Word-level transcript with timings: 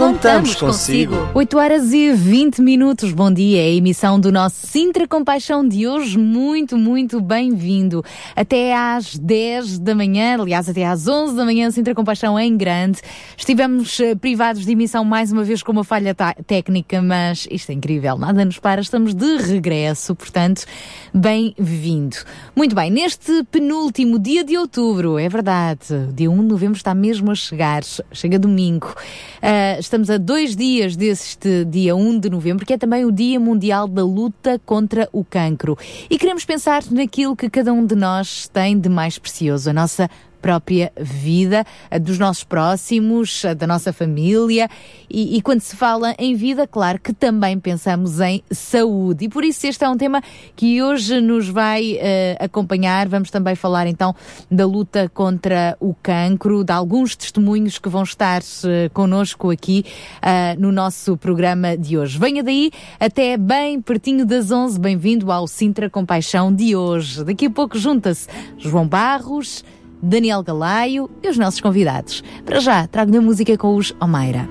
Contamos 0.00 0.54
consigo. 0.54 1.14
8 1.34 1.58
horas 1.58 1.92
e 1.92 2.10
20 2.10 2.62
minutos. 2.62 3.12
Bom 3.12 3.30
dia. 3.30 3.60
É 3.60 3.66
a 3.66 3.74
emissão 3.74 4.18
do 4.18 4.32
nosso 4.32 4.66
Sintra 4.66 5.06
Compaixão 5.06 5.68
de 5.68 5.86
hoje. 5.86 6.16
Muito, 6.16 6.78
muito 6.78 7.20
bem-vindo. 7.20 8.02
Até 8.34 8.74
às 8.74 9.18
10 9.18 9.78
da 9.78 9.94
manhã, 9.94 10.40
aliás, 10.40 10.70
até 10.70 10.86
às 10.86 11.06
11 11.06 11.36
da 11.36 11.44
manhã, 11.44 11.70
Sintra 11.70 11.94
Compaixão 11.94 12.40
em 12.40 12.56
grande. 12.56 13.02
Estivemos 13.36 14.00
eh, 14.00 14.14
privados 14.14 14.64
de 14.64 14.72
emissão 14.72 15.04
mais 15.04 15.32
uma 15.32 15.44
vez 15.44 15.62
com 15.62 15.70
uma 15.70 15.84
falha 15.84 16.16
técnica, 16.46 17.02
mas 17.02 17.46
isto 17.50 17.68
é 17.68 17.74
incrível. 17.74 18.16
Nada 18.16 18.42
nos 18.42 18.58
para. 18.58 18.80
Estamos 18.80 19.14
de 19.14 19.36
regresso, 19.36 20.14
portanto, 20.14 20.64
bem-vindo. 21.12 22.16
Muito 22.56 22.74
bem, 22.74 22.90
neste 22.90 23.44
penúltimo 23.50 24.18
dia 24.18 24.42
de 24.44 24.56
outubro, 24.56 25.18
é 25.18 25.28
verdade, 25.28 26.08
dia 26.14 26.30
1 26.30 26.38
de 26.38 26.48
novembro 26.48 26.78
está 26.78 26.94
mesmo 26.94 27.30
a 27.30 27.34
chegar, 27.34 27.82
chega 28.12 28.38
domingo. 28.38 28.94
Uh, 29.42 29.89
estamos 29.90 30.08
a 30.08 30.18
dois 30.18 30.54
dias 30.54 30.94
deste 30.94 31.64
dia 31.64 31.96
1 31.96 32.20
de 32.20 32.30
novembro, 32.30 32.64
que 32.64 32.72
é 32.72 32.78
também 32.78 33.04
o 33.04 33.10
Dia 33.10 33.40
Mundial 33.40 33.88
da 33.88 34.04
Luta 34.04 34.56
contra 34.64 35.08
o 35.12 35.24
Cancro. 35.24 35.76
E 36.08 36.16
queremos 36.16 36.44
pensar 36.44 36.84
naquilo 36.92 37.34
que 37.34 37.50
cada 37.50 37.72
um 37.72 37.84
de 37.84 37.96
nós 37.96 38.46
tem 38.46 38.78
de 38.78 38.88
mais 38.88 39.18
precioso, 39.18 39.68
a 39.68 39.72
nossa 39.72 40.08
própria 40.40 40.92
vida, 40.96 41.64
dos 42.00 42.18
nossos 42.18 42.44
próximos, 42.44 43.42
da 43.56 43.66
nossa 43.66 43.92
família. 43.92 44.68
E, 45.08 45.36
e, 45.36 45.42
quando 45.42 45.60
se 45.60 45.74
fala 45.74 46.14
em 46.18 46.34
vida, 46.34 46.66
claro 46.66 47.00
que 47.00 47.12
também 47.12 47.58
pensamos 47.58 48.20
em 48.20 48.42
saúde. 48.50 49.24
E 49.24 49.28
por 49.28 49.44
isso 49.44 49.66
este 49.66 49.84
é 49.84 49.88
um 49.88 49.96
tema 49.96 50.22
que 50.54 50.80
hoje 50.82 51.20
nos 51.20 51.48
vai 51.48 51.94
uh, 51.94 52.44
acompanhar. 52.44 53.08
Vamos 53.08 53.30
também 53.30 53.54
falar 53.56 53.86
então 53.86 54.14
da 54.50 54.64
luta 54.64 55.10
contra 55.12 55.76
o 55.80 55.94
cancro, 56.00 56.62
de 56.62 56.72
alguns 56.72 57.16
testemunhos 57.16 57.78
que 57.78 57.88
vão 57.88 58.04
estar 58.04 58.40
uh, 58.40 58.90
connosco 58.92 59.50
aqui 59.50 59.84
uh, 60.18 60.60
no 60.60 60.70
nosso 60.70 61.16
programa 61.16 61.76
de 61.76 61.98
hoje. 61.98 62.18
Venha 62.18 62.42
daí 62.42 62.70
até 62.98 63.36
bem 63.36 63.80
pertinho 63.80 64.24
das 64.24 64.50
11. 64.50 64.78
Bem-vindo 64.78 65.32
ao 65.32 65.48
Sintra 65.48 65.90
Compaixão 65.90 66.54
de 66.54 66.76
hoje. 66.76 67.24
Daqui 67.24 67.46
a 67.46 67.50
pouco 67.50 67.78
junta-se 67.78 68.28
João 68.58 68.86
Barros, 68.86 69.64
Daniel 70.02 70.42
Galaio 70.42 71.10
e 71.22 71.28
os 71.28 71.36
nossos 71.36 71.60
convidados. 71.60 72.22
Para 72.44 72.60
já, 72.60 72.86
trago-lhe 72.86 73.18
a 73.18 73.20
música 73.20 73.56
com 73.56 73.76
os 73.76 73.94
Omeira. 74.00 74.48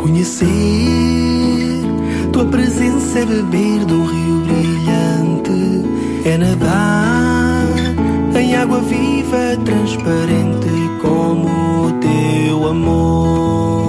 Conhecer 0.00 0.48
tua 2.32 2.46
presença 2.46 3.18
é 3.18 3.26
beber 3.26 3.84
do 3.84 4.04
rio 4.04 4.40
brilhante, 4.46 6.28
é 6.28 6.38
nadar 6.38 7.42
em 8.40 8.56
água 8.56 8.80
viva, 8.80 9.56
transparente 9.64 10.68
como 11.00 11.86
o 11.86 11.92
teu 12.00 12.68
amor. 12.68 13.81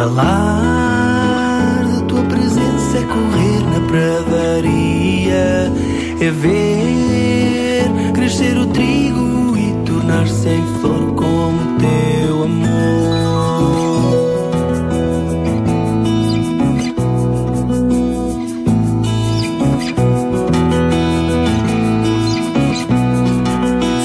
Falar 0.00 1.84
da 1.84 2.00
tua 2.06 2.22
presença 2.22 2.96
é 2.96 3.02
correr 3.02 3.60
na 3.70 3.80
pradaria, 3.86 5.70
é 6.18 6.30
ver 6.30 7.84
crescer 8.14 8.56
o 8.56 8.64
trigo 8.68 9.58
e 9.58 9.74
tornar-se 9.84 10.48
em 10.48 10.66
flor 10.80 11.14
como 11.14 11.76
teu 11.78 12.44
amor. 12.44 12.80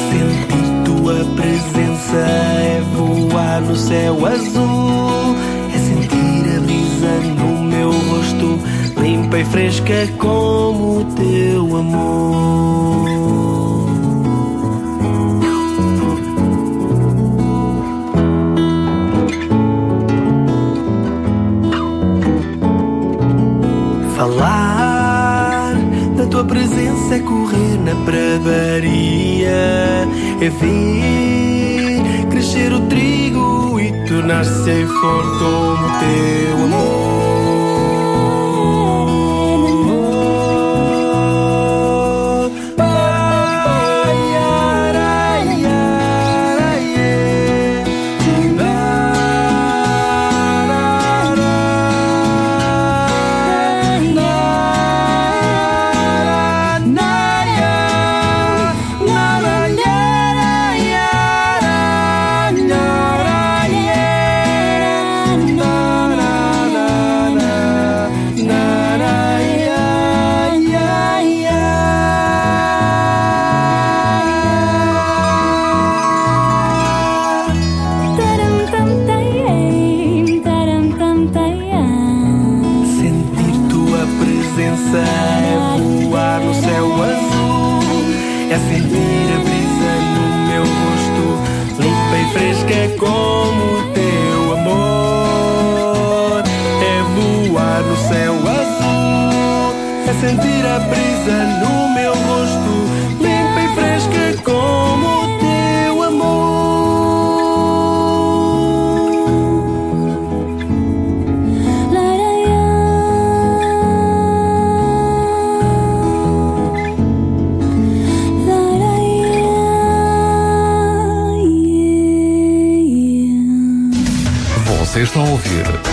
Sentir 0.10 0.68
tua 0.84 1.24
presença 1.38 2.18
é 2.18 2.84
voar 2.94 3.62
no 3.62 3.78
céu 3.78 4.26
azul 4.26 4.75
e 9.38 9.44
fresca 9.46 10.08
como 10.18 11.00
o 11.00 11.06
teu 11.16 11.78
amor. 11.78 13.06
Falar 24.16 25.76
da 26.16 26.26
tua 26.28 26.46
presença 26.46 27.16
é 27.16 27.20
correr 27.20 27.78
na 27.84 27.96
pradaria, 28.06 29.50
é 30.40 30.50
ver 30.50 32.30
crescer 32.30 32.72
o 32.72 32.80
trigo 32.88 33.80
e 33.80 33.92
tornar-se 34.08 34.70
em 34.70 34.88
flor 34.88 35.40
como 35.40 35.88
teu 36.00 36.64
amor. 36.64 37.25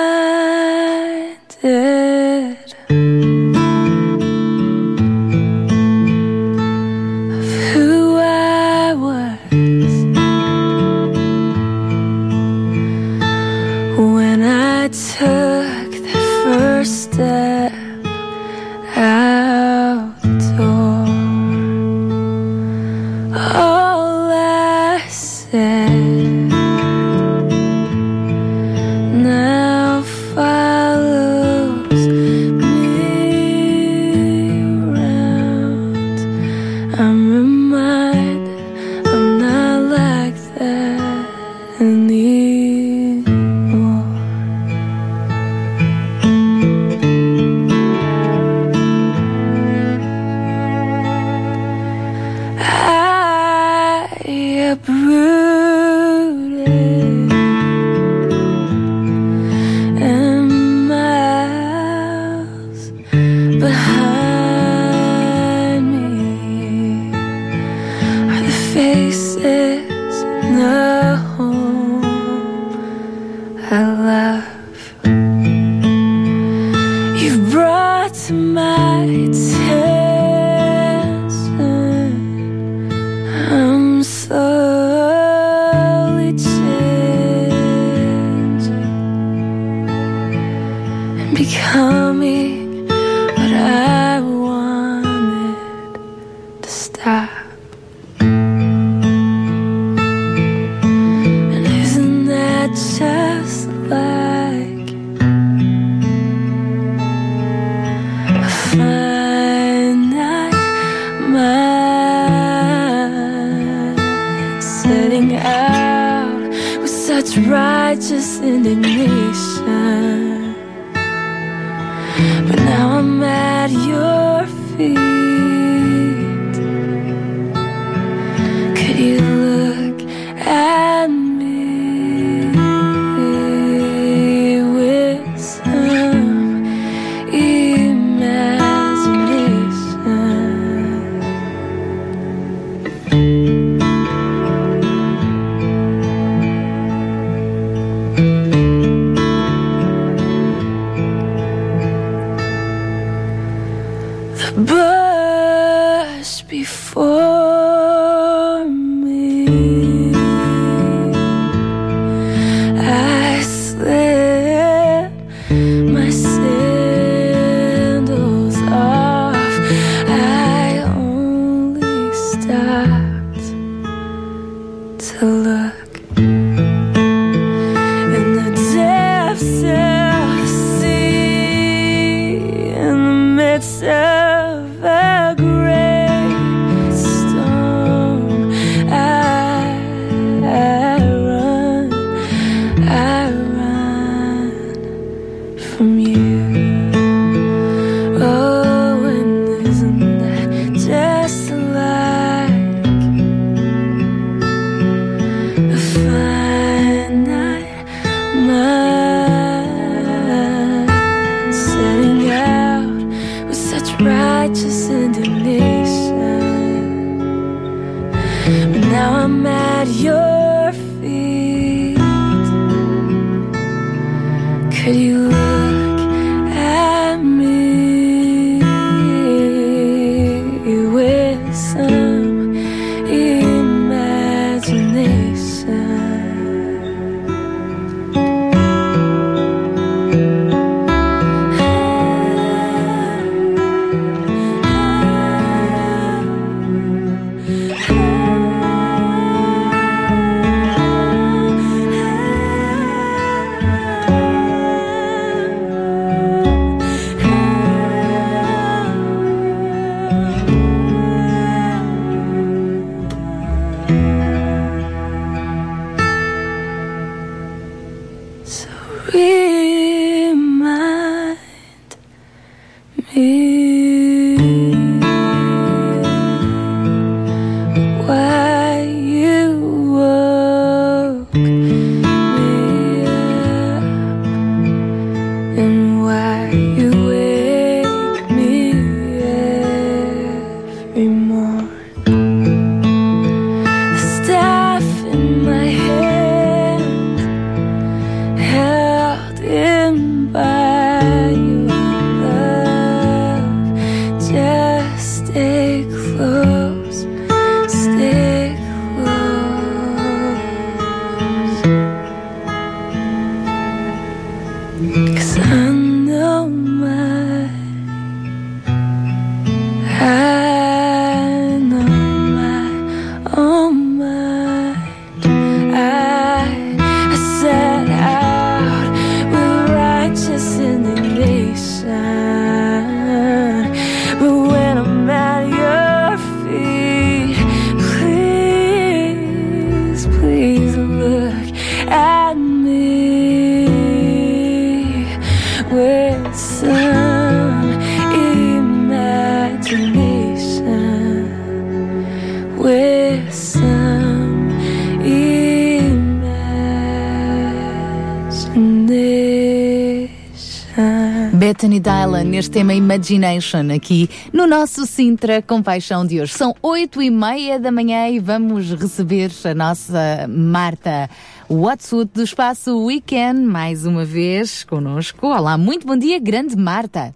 Neste 362.40 362.52
tema 362.52 362.74
Imagination, 362.74 363.70
aqui 363.76 364.10
no 364.32 364.48
nosso 364.48 364.86
Sintra 364.86 365.42
Compaixão 365.42 366.08
de 366.08 366.22
hoje. 366.22 366.32
São 366.32 366.56
oito 366.64 367.02
e 367.02 367.10
meia 367.10 367.60
da 367.60 367.70
manhã 367.70 368.08
e 368.08 368.18
vamos 368.18 368.72
receber 368.72 369.30
a 369.44 369.54
nossa 369.54 370.26
Marta 370.30 371.10
Watson 371.50 372.06
do 372.14 372.24
Espaço 372.24 372.86
Weekend, 372.86 373.42
mais 373.42 373.86
uma 373.86 374.06
vez 374.06 374.64
conosco. 374.64 375.28
Olá, 375.28 375.58
muito 375.58 375.86
bom 375.86 375.98
dia, 375.98 376.18
grande 376.18 376.56
Marta. 376.56 377.14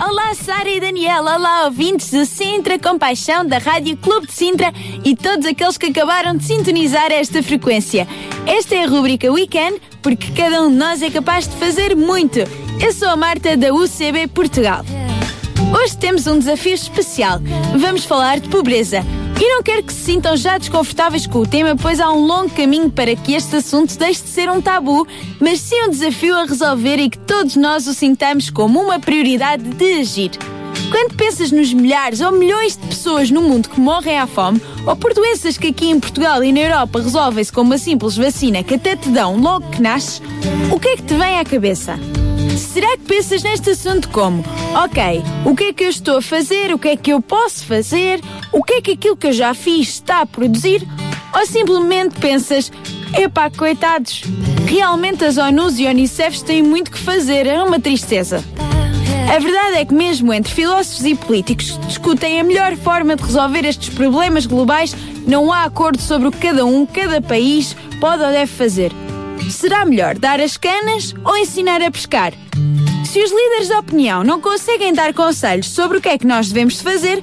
Olá, 0.00 0.34
Sara 0.34 0.70
e 0.70 0.80
Daniela. 0.80 1.36
Olá, 1.36 1.66
ouvintes 1.66 2.10
do 2.10 2.24
Sintra 2.24 2.78
Compaixão 2.78 3.44
da 3.44 3.58
Rádio 3.58 3.98
Clube 3.98 4.28
de 4.28 4.32
Sintra 4.32 4.72
e 5.04 5.14
todos 5.14 5.44
aqueles 5.44 5.76
que 5.76 5.88
acabaram 5.88 6.34
de 6.34 6.44
sintonizar 6.44 7.12
esta 7.12 7.42
frequência. 7.42 8.08
Esta 8.46 8.74
é 8.74 8.84
a 8.84 8.88
rubrica 8.88 9.30
Weekend, 9.30 9.78
porque 10.00 10.32
cada 10.32 10.62
um 10.62 10.70
de 10.70 10.76
nós 10.76 11.02
é 11.02 11.10
capaz 11.10 11.46
de 11.46 11.54
fazer 11.56 11.94
muito. 11.94 12.63
Eu 12.80 12.92
sou 12.92 13.08
a 13.08 13.16
Marta 13.16 13.56
da 13.56 13.72
UCB 13.72 14.28
Portugal. 14.28 14.84
Hoje 15.80 15.96
temos 15.96 16.26
um 16.26 16.38
desafio 16.38 16.74
especial. 16.74 17.40
Vamos 17.78 18.04
falar 18.04 18.40
de 18.40 18.48
pobreza. 18.48 19.04
E 19.40 19.48
não 19.48 19.62
quero 19.62 19.82
que 19.82 19.92
se 19.92 20.04
sintam 20.04 20.36
já 20.36 20.58
desconfortáveis 20.58 21.26
com 21.26 21.40
o 21.40 21.46
tema, 21.46 21.74
pois 21.76 21.98
há 21.98 22.10
um 22.12 22.24
longo 22.24 22.50
caminho 22.50 22.90
para 22.90 23.16
que 23.16 23.34
este 23.34 23.56
assunto 23.56 23.98
deixe 23.98 24.22
de 24.22 24.28
ser 24.28 24.50
um 24.50 24.60
tabu, 24.60 25.06
mas 25.40 25.60
sim 25.60 25.82
um 25.82 25.90
desafio 25.90 26.36
a 26.36 26.44
resolver 26.44 26.96
e 26.98 27.10
que 27.10 27.18
todos 27.18 27.56
nós 27.56 27.86
o 27.86 27.94
sintamos 27.94 28.50
como 28.50 28.80
uma 28.80 29.00
prioridade 29.00 29.64
de 29.64 30.00
agir. 30.00 30.30
Quando 30.90 31.16
pensas 31.16 31.50
nos 31.50 31.72
milhares 31.72 32.20
ou 32.20 32.30
milhões 32.30 32.76
de 32.76 32.86
pessoas 32.86 33.30
no 33.30 33.42
mundo 33.42 33.68
que 33.68 33.80
morrem 33.80 34.18
à 34.18 34.26
fome, 34.26 34.60
ou 34.86 34.94
por 34.94 35.12
doenças 35.14 35.58
que 35.58 35.68
aqui 35.68 35.88
em 35.90 35.98
Portugal 35.98 36.44
e 36.44 36.52
na 36.52 36.60
Europa 36.60 37.00
resolvem-se 37.00 37.52
com 37.52 37.62
uma 37.62 37.78
simples 37.78 38.16
vacina 38.16 38.62
que 38.62 38.74
até 38.74 38.94
te 38.94 39.08
dão 39.08 39.36
logo 39.36 39.68
que 39.70 39.82
nasces, 39.82 40.22
o 40.70 40.78
que 40.78 40.88
é 40.88 40.96
que 40.96 41.02
te 41.02 41.14
vem 41.14 41.38
à 41.38 41.44
cabeça? 41.44 41.98
Será 42.56 42.96
que 42.96 43.04
pensas 43.04 43.42
neste 43.42 43.70
assunto 43.70 44.08
como, 44.10 44.44
ok, 44.74 45.22
o 45.44 45.54
que 45.56 45.64
é 45.64 45.72
que 45.72 45.84
eu 45.84 45.88
estou 45.88 46.18
a 46.18 46.22
fazer, 46.22 46.72
o 46.72 46.78
que 46.78 46.88
é 46.88 46.96
que 46.96 47.12
eu 47.12 47.20
posso 47.20 47.64
fazer, 47.66 48.20
o 48.52 48.62
que 48.62 48.74
é 48.74 48.80
que 48.80 48.92
aquilo 48.92 49.16
que 49.16 49.26
eu 49.26 49.32
já 49.32 49.54
fiz 49.54 49.88
está 49.88 50.20
a 50.20 50.26
produzir? 50.26 50.86
Ou 51.34 51.46
simplesmente 51.46 52.18
pensas, 52.20 52.70
epá, 53.16 53.50
coitados, 53.50 54.22
realmente 54.66 55.24
as 55.24 55.36
ONUs 55.36 55.78
e 55.78 55.86
Unicefs 55.86 56.42
têm 56.42 56.62
muito 56.62 56.90
que 56.90 56.98
fazer, 56.98 57.46
é 57.46 57.62
uma 57.62 57.80
tristeza. 57.80 58.44
A 59.34 59.38
verdade 59.38 59.78
é 59.78 59.84
que, 59.84 59.94
mesmo 59.94 60.32
entre 60.32 60.52
filósofos 60.52 61.04
e 61.04 61.14
políticos 61.14 61.72
que 61.72 61.86
discutem 61.86 62.38
a 62.38 62.44
melhor 62.44 62.76
forma 62.76 63.16
de 63.16 63.22
resolver 63.22 63.64
estes 63.64 63.88
problemas 63.88 64.46
globais, 64.46 64.94
não 65.26 65.52
há 65.52 65.64
acordo 65.64 66.00
sobre 66.00 66.28
o 66.28 66.30
que 66.30 66.38
cada 66.38 66.64
um, 66.64 66.86
cada 66.86 67.20
país 67.20 67.74
pode 68.00 68.22
ou 68.22 68.30
deve 68.30 68.52
fazer. 68.52 68.92
Será 69.50 69.84
melhor 69.84 70.18
dar 70.18 70.40
as 70.40 70.56
canas 70.56 71.14
ou 71.24 71.36
ensinar 71.36 71.82
a 71.82 71.90
pescar? 71.90 72.32
Se 73.04 73.22
os 73.22 73.30
líderes 73.30 73.68
de 73.68 73.74
opinião 73.74 74.24
não 74.24 74.40
conseguem 74.40 74.92
dar 74.92 75.12
conselhos 75.12 75.70
sobre 75.70 75.98
o 75.98 76.00
que 76.00 76.08
é 76.08 76.18
que 76.18 76.26
nós 76.26 76.48
devemos 76.48 76.80
fazer, 76.80 77.22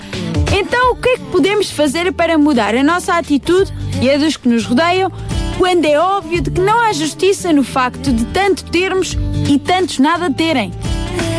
então 0.58 0.92
o 0.92 0.96
que 0.96 1.10
é 1.10 1.18
que 1.18 1.26
podemos 1.26 1.70
fazer 1.72 2.14
para 2.14 2.38
mudar 2.38 2.76
a 2.76 2.84
nossa 2.84 3.14
atitude 3.16 3.72
e 4.02 4.10
a 4.10 4.18
dos 4.18 4.38
que 4.38 4.48
nos 4.48 4.66
rodeiam, 4.66 5.12
quando 5.58 5.86
é 5.86 6.00
óbvio 6.00 6.42
de 6.42 6.52
que 6.52 6.62
não 6.62 6.80
há 6.80 6.94
justiça 6.94 7.52
no 7.52 7.64
facto 7.64 8.12
de 8.12 8.26
tanto 8.26 8.64
termos 8.72 9.18
e 9.50 9.60
tantos 9.60 10.00
nada 10.00 10.32
terem? 10.32 10.72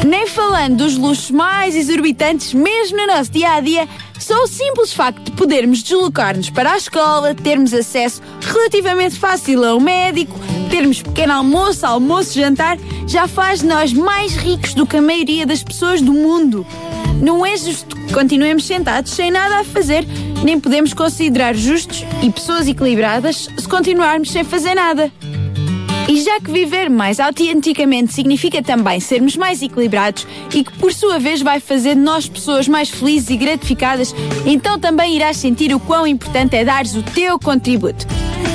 Nem 0.06 0.26
falando 0.26 0.78
dos 0.78 0.96
luxos 0.96 1.30
mais 1.30 1.76
exorbitantes, 1.76 2.52
mesmo 2.52 2.96
no 2.96 3.06
nosso 3.06 3.30
dia 3.30 3.52
a 3.52 3.60
dia, 3.60 3.88
só 4.18 4.34
o 4.42 4.46
simples 4.46 4.92
facto 4.92 5.24
de 5.24 5.32
podermos 5.32 5.82
deslocar-nos 5.82 6.50
para 6.50 6.72
a 6.72 6.76
escola, 6.76 7.34
termos 7.34 7.72
acesso 7.72 8.20
relativamente 8.40 9.18
fácil 9.18 9.64
a 9.64 9.74
um 9.74 9.80
médico, 9.80 10.38
termos 10.70 11.02
pequeno 11.02 11.32
almoço, 11.32 11.86
almoço, 11.86 12.34
jantar, 12.34 12.78
já 13.06 13.26
faz 13.26 13.60
de 13.60 13.66
nós 13.66 13.92
mais 13.92 14.34
ricos 14.34 14.74
do 14.74 14.86
que 14.86 14.96
a 14.96 15.02
maioria 15.02 15.46
das 15.46 15.62
pessoas 15.62 16.00
do 16.00 16.12
mundo. 16.12 16.66
Não 17.20 17.46
é 17.46 17.56
justo 17.56 17.94
que 17.94 18.12
continuemos 18.12 18.64
sentados 18.64 19.12
sem 19.12 19.30
nada 19.30 19.60
a 19.60 19.64
fazer, 19.64 20.04
nem 20.42 20.58
podemos 20.58 20.92
considerar 20.92 21.54
justos 21.54 22.04
e 22.22 22.30
pessoas 22.30 22.66
equilibradas 22.66 23.48
se 23.56 23.68
continuarmos 23.68 24.30
sem 24.30 24.42
fazer 24.42 24.74
nada. 24.74 25.12
E 26.08 26.20
já 26.20 26.40
que 26.40 26.50
viver 26.50 26.90
mais 26.90 27.20
autenticamente 27.20 28.12
significa 28.12 28.62
também 28.62 28.98
sermos 29.00 29.36
mais 29.36 29.62
equilibrados 29.62 30.26
e 30.52 30.64
que 30.64 30.72
por 30.78 30.92
sua 30.92 31.18
vez 31.18 31.40
vai 31.40 31.60
fazer 31.60 31.94
de 31.94 32.00
nós 32.00 32.28
pessoas 32.28 32.66
mais 32.66 32.90
felizes 32.90 33.30
e 33.30 33.36
gratificadas, 33.36 34.14
então 34.44 34.78
também 34.78 35.14
irás 35.14 35.36
sentir 35.36 35.74
o 35.74 35.80
quão 35.80 36.06
importante 36.06 36.56
é 36.56 36.64
dares 36.64 36.94
o 36.94 37.02
teu 37.02 37.38
contributo. 37.38 38.06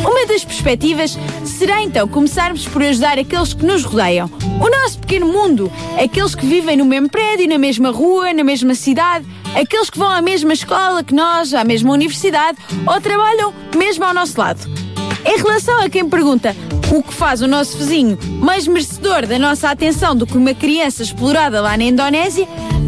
Uma 0.05 0.25
das 0.25 0.43
perspectivas 0.43 1.17
será 1.43 1.81
então 1.81 2.07
começarmos 2.07 2.67
por 2.67 2.83
ajudar 2.83 3.17
aqueles 3.17 3.53
que 3.53 3.65
nos 3.65 3.83
rodeiam. 3.83 4.29
O 4.61 4.69
nosso 4.69 4.99
pequeno 4.99 5.27
mundo, 5.27 5.71
aqueles 6.01 6.35
que 6.35 6.45
vivem 6.45 6.77
no 6.77 6.85
mesmo 6.85 7.09
prédio, 7.09 7.47
na 7.47 7.57
mesma 7.57 7.89
rua, 7.89 8.33
na 8.33 8.43
mesma 8.43 8.75
cidade, 8.75 9.25
aqueles 9.55 9.89
que 9.89 9.97
vão 9.97 10.09
à 10.09 10.21
mesma 10.21 10.53
escola 10.53 11.03
que 11.03 11.13
nós, 11.13 11.53
à 11.53 11.63
mesma 11.63 11.91
universidade 11.91 12.57
ou 12.85 13.01
trabalham 13.01 13.53
mesmo 13.75 14.03
ao 14.03 14.13
nosso 14.13 14.39
lado. 14.39 14.86
Em 15.25 15.37
relação 15.37 15.79
a 15.81 15.89
quem 15.89 16.07
pergunta 16.07 16.55
o 16.91 17.03
que 17.03 17.13
faz 17.13 17.41
o 17.41 17.47
nosso 17.47 17.77
vizinho 17.77 18.17
mais 18.39 18.67
merecedor 18.67 19.25
da 19.25 19.37
nossa 19.37 19.69
atenção 19.69 20.15
do 20.15 20.25
que 20.25 20.37
uma 20.37 20.53
criança 20.53 21.03
explorada 21.03 21.61
lá 21.61 21.75
na 21.77 21.83
Indonésia, 21.83 22.47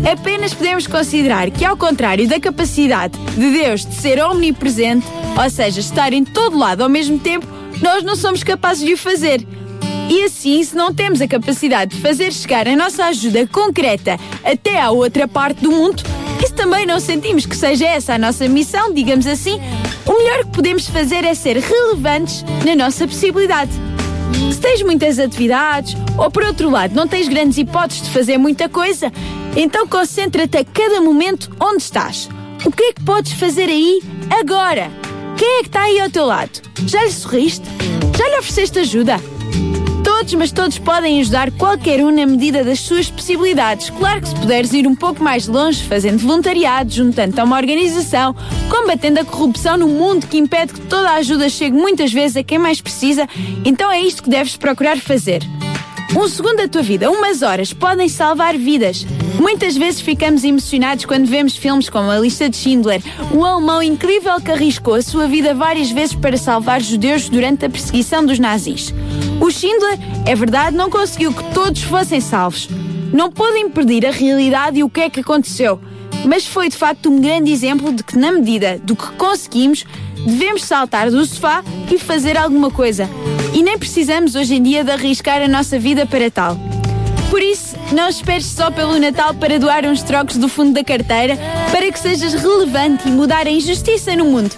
apenas 0.09 0.53
podemos 0.53 0.87
considerar 0.87 1.49
que, 1.51 1.65
ao 1.65 1.75
contrário 1.75 2.27
da 2.27 2.39
capacidade 2.39 3.17
de 3.35 3.51
Deus 3.51 3.85
de 3.85 3.95
ser 3.95 4.23
omnipresente, 4.23 5.05
ou 5.41 5.49
seja, 5.49 5.79
estar 5.79 6.13
em 6.13 6.23
todo 6.23 6.57
lado 6.57 6.81
ao 6.81 6.89
mesmo 6.89 7.19
tempo, 7.19 7.45
nós 7.81 8.03
não 8.03 8.15
somos 8.15 8.43
capazes 8.43 8.85
de 8.85 8.93
o 8.93 8.97
fazer. 8.97 9.45
E 10.09 10.23
assim, 10.23 10.63
se 10.63 10.75
não 10.75 10.93
temos 10.93 11.21
a 11.21 11.27
capacidade 11.27 11.95
de 11.95 12.01
fazer 12.01 12.33
chegar 12.33 12.67
a 12.67 12.75
nossa 12.75 13.05
ajuda 13.05 13.45
concreta 13.47 14.17
até 14.43 14.81
à 14.81 14.89
outra 14.89 15.27
parte 15.27 15.61
do 15.61 15.71
mundo, 15.71 16.01
se 16.45 16.53
também 16.53 16.85
não 16.85 16.99
sentimos 16.99 17.45
que 17.45 17.55
seja 17.55 17.85
essa 17.85 18.15
a 18.15 18.17
nossa 18.17 18.47
missão, 18.47 18.91
digamos 18.91 19.27
assim, 19.27 19.61
o 20.09 20.17
melhor 20.17 20.39
que 20.39 20.51
podemos 20.51 20.87
fazer 20.87 21.23
é 21.23 21.35
ser 21.35 21.57
relevantes 21.57 22.43
na 22.65 22.75
nossa 22.75 23.07
possibilidade. 23.07 23.71
Se 24.51 24.59
tens 24.59 24.81
muitas 24.81 25.19
atividades, 25.19 25.95
ou 26.17 26.31
por 26.31 26.43
outro 26.43 26.67
lado, 26.67 26.95
não 26.95 27.07
tens 27.07 27.27
grandes 27.27 27.59
hipóteses 27.59 28.03
de 28.03 28.09
fazer 28.09 28.37
muita 28.39 28.67
coisa, 28.67 29.13
então 29.55 29.87
concentra-te 29.87 30.57
a 30.57 30.65
cada 30.65 30.99
momento 30.99 31.55
onde 31.59 31.83
estás. 31.83 32.27
O 32.65 32.71
que 32.71 32.83
é 32.83 32.93
que 32.93 33.03
podes 33.03 33.33
fazer 33.33 33.69
aí 33.69 34.01
agora? 34.31 34.91
Quem 35.37 35.59
é 35.59 35.61
que 35.61 35.67
está 35.67 35.83
aí 35.83 35.99
ao 35.99 36.09
teu 36.09 36.25
lado? 36.25 36.59
Já 36.87 37.03
lhe 37.03 37.11
sorriste? 37.11 37.65
Já 38.17 38.27
lhe 38.27 38.39
ofereceste 38.39 38.79
ajuda? 38.79 39.38
Todos, 40.19 40.33
mas 40.33 40.51
todos 40.51 40.77
podem 40.77 41.21
ajudar 41.21 41.49
qualquer 41.51 42.03
um 42.03 42.11
na 42.11 42.25
medida 42.25 42.61
das 42.61 42.81
suas 42.81 43.09
possibilidades. 43.09 43.89
Claro 43.89 44.19
que 44.19 44.27
se 44.27 44.35
puderes 44.35 44.73
ir 44.73 44.85
um 44.85 44.93
pouco 44.93 45.23
mais 45.23 45.47
longe, 45.47 45.81
fazendo 45.81 46.17
voluntariado, 46.17 46.91
juntando 46.91 47.39
a 47.39 47.43
uma 47.45 47.55
organização, 47.55 48.35
combatendo 48.69 49.21
a 49.21 49.23
corrupção 49.23 49.77
no 49.77 49.87
mundo 49.87 50.27
que 50.27 50.37
impede 50.37 50.73
que 50.73 50.81
toda 50.81 51.11
a 51.11 51.15
ajuda 51.15 51.47
chegue 51.47 51.73
muitas 51.73 52.11
vezes 52.11 52.35
a 52.35 52.43
quem 52.43 52.57
mais 52.57 52.81
precisa, 52.81 53.29
então 53.63 53.89
é 53.89 54.01
isto 54.01 54.21
que 54.21 54.29
deves 54.29 54.57
procurar 54.57 54.97
fazer. 54.97 55.41
Um 56.13 56.27
segundo 56.27 56.57
da 56.57 56.67
tua 56.67 56.81
vida, 56.81 57.09
umas 57.09 57.41
horas, 57.41 57.71
podem 57.71 58.09
salvar 58.09 58.57
vidas. 58.57 59.05
Muitas 59.39 59.77
vezes 59.77 60.01
ficamos 60.01 60.43
emocionados 60.43 61.05
quando 61.05 61.27
vemos 61.27 61.55
filmes 61.55 61.89
como 61.89 62.11
A 62.11 62.19
Lista 62.19 62.49
de 62.49 62.57
Schindler, 62.57 63.01
o 63.31 63.45
alemão 63.45 63.81
incrível 63.81 64.41
que 64.41 64.51
arriscou 64.51 64.95
a 64.95 65.01
sua 65.01 65.27
vida 65.27 65.53
várias 65.53 65.91
vezes 65.91 66.13
para 66.13 66.35
salvar 66.35 66.81
judeus 66.81 67.29
durante 67.29 67.65
a 67.65 67.69
perseguição 67.69 68.25
dos 68.25 68.37
nazis. 68.37 68.93
O 69.49 69.51
Schindler, 69.51 69.97
é 70.27 70.35
verdade, 70.35 70.77
não 70.77 70.91
conseguiu 70.91 71.33
que 71.33 71.43
todos 71.55 71.81
fossem 71.81 72.21
salvos. 72.21 72.69
Não 73.11 73.31
pôde 73.31 73.57
impedir 73.57 74.05
a 74.05 74.11
realidade 74.11 74.77
e 74.77 74.83
o 74.83 74.89
que 74.91 75.01
é 75.01 75.09
que 75.09 75.21
aconteceu. 75.21 75.81
Mas 76.23 76.45
foi 76.45 76.69
de 76.69 76.77
facto 76.77 77.09
um 77.09 77.19
grande 77.19 77.51
exemplo 77.51 77.91
de 77.91 78.03
que, 78.03 78.15
na 78.15 78.31
medida 78.31 78.77
do 78.77 78.95
que 78.95 79.11
conseguimos, 79.13 79.85
devemos 80.23 80.63
saltar 80.63 81.09
do 81.09 81.25
sofá 81.25 81.63
e 81.91 81.97
fazer 81.97 82.37
alguma 82.37 82.69
coisa. 82.69 83.09
E 83.51 83.63
nem 83.63 83.75
precisamos 83.75 84.35
hoje 84.35 84.53
em 84.53 84.61
dia 84.61 84.83
de 84.83 84.91
arriscar 84.91 85.41
a 85.41 85.47
nossa 85.47 85.79
vida 85.79 86.05
para 86.05 86.29
tal. 86.29 86.55
Por 87.29 87.41
isso, 87.41 87.75
não 87.91 88.09
esperes 88.09 88.47
só 88.47 88.71
pelo 88.71 88.99
Natal 88.99 89.33
para 89.33 89.59
doar 89.59 89.85
uns 89.85 90.01
trocos 90.01 90.37
do 90.37 90.49
fundo 90.49 90.73
da 90.73 90.83
carteira 90.83 91.37
para 91.71 91.91
que 91.91 91.99
sejas 91.99 92.33
relevante 92.33 93.07
e 93.07 93.11
mudar 93.11 93.45
a 93.45 93.51
injustiça 93.51 94.15
no 94.15 94.25
mundo. 94.25 94.55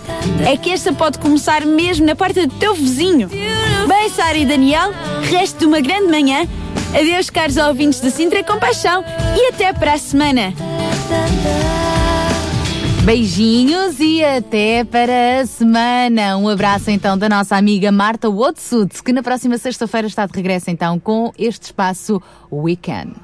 É 0.49 0.55
que 0.55 0.71
esta 0.71 0.93
pode 0.93 1.19
começar 1.19 1.65
mesmo 1.65 2.05
na 2.05 2.15
porta 2.15 2.47
do 2.47 2.53
teu 2.55 2.73
vizinho. 2.73 3.27
Bem, 3.27 4.09
Sara 4.09 4.37
e 4.37 4.45
Daniel, 4.45 4.93
resto 5.29 5.59
de 5.59 5.65
uma 5.65 5.81
grande 5.81 6.07
manhã. 6.07 6.47
Adeus, 6.97 7.29
caros 7.29 7.57
ouvintes 7.57 7.99
da 7.99 8.09
Sintra 8.09 8.43
Compaixão 8.43 9.03
e 9.37 9.49
até 9.49 9.73
para 9.73 9.93
a 9.93 9.97
semana. 9.97 10.53
Beijinhos 13.03 14.00
e 14.00 14.24
até 14.24 14.84
para 14.84 15.41
a 15.41 15.46
semana. 15.48 16.38
Um 16.38 16.48
abraço 16.48 16.91
então 16.91 17.17
da 17.17 17.27
nossa 17.27 17.55
amiga 17.55 17.91
Marta 17.91 18.29
Wotsuts, 18.29 19.01
que 19.01 19.12
na 19.12 19.24
próxima 19.24 19.58
sexta-feira 19.58 20.08
está 20.08 20.27
de 20.27 20.34
regresso 20.36 20.70
então 20.70 21.00
com 21.00 21.34
este 21.38 21.63
espaço 21.63 22.22
Weekend. 22.51 23.15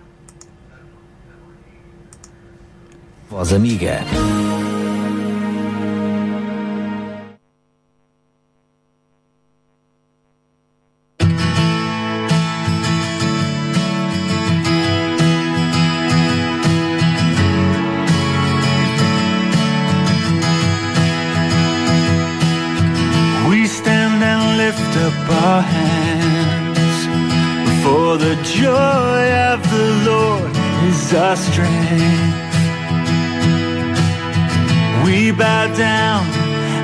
Voz 3.29 3.53
amiga. 3.53 3.99
Our 25.47 25.61
hands 25.61 26.99
For 27.83 28.17
the 28.25 28.35
joy 28.59 29.23
of 29.51 29.59
the 29.75 29.87
Lord 30.09 30.51
is 30.89 31.01
our 31.25 31.37
strength. 31.47 32.35
We 35.05 35.31
bow 35.31 35.65
down 35.89 36.23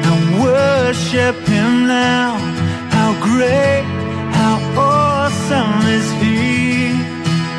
and 0.07 0.19
worship 0.47 1.35
Him 1.53 1.71
now. 1.87 2.29
How 2.95 3.11
great, 3.29 3.83
how 4.39 4.55
awesome 4.93 5.75
is 5.97 6.07
He. 6.21 6.41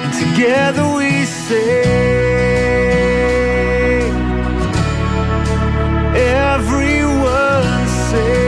And 0.03 0.13
together 0.25 0.87
we 1.01 1.11
say, 1.49 1.83
everyone 6.55 7.83
say, 8.11 8.44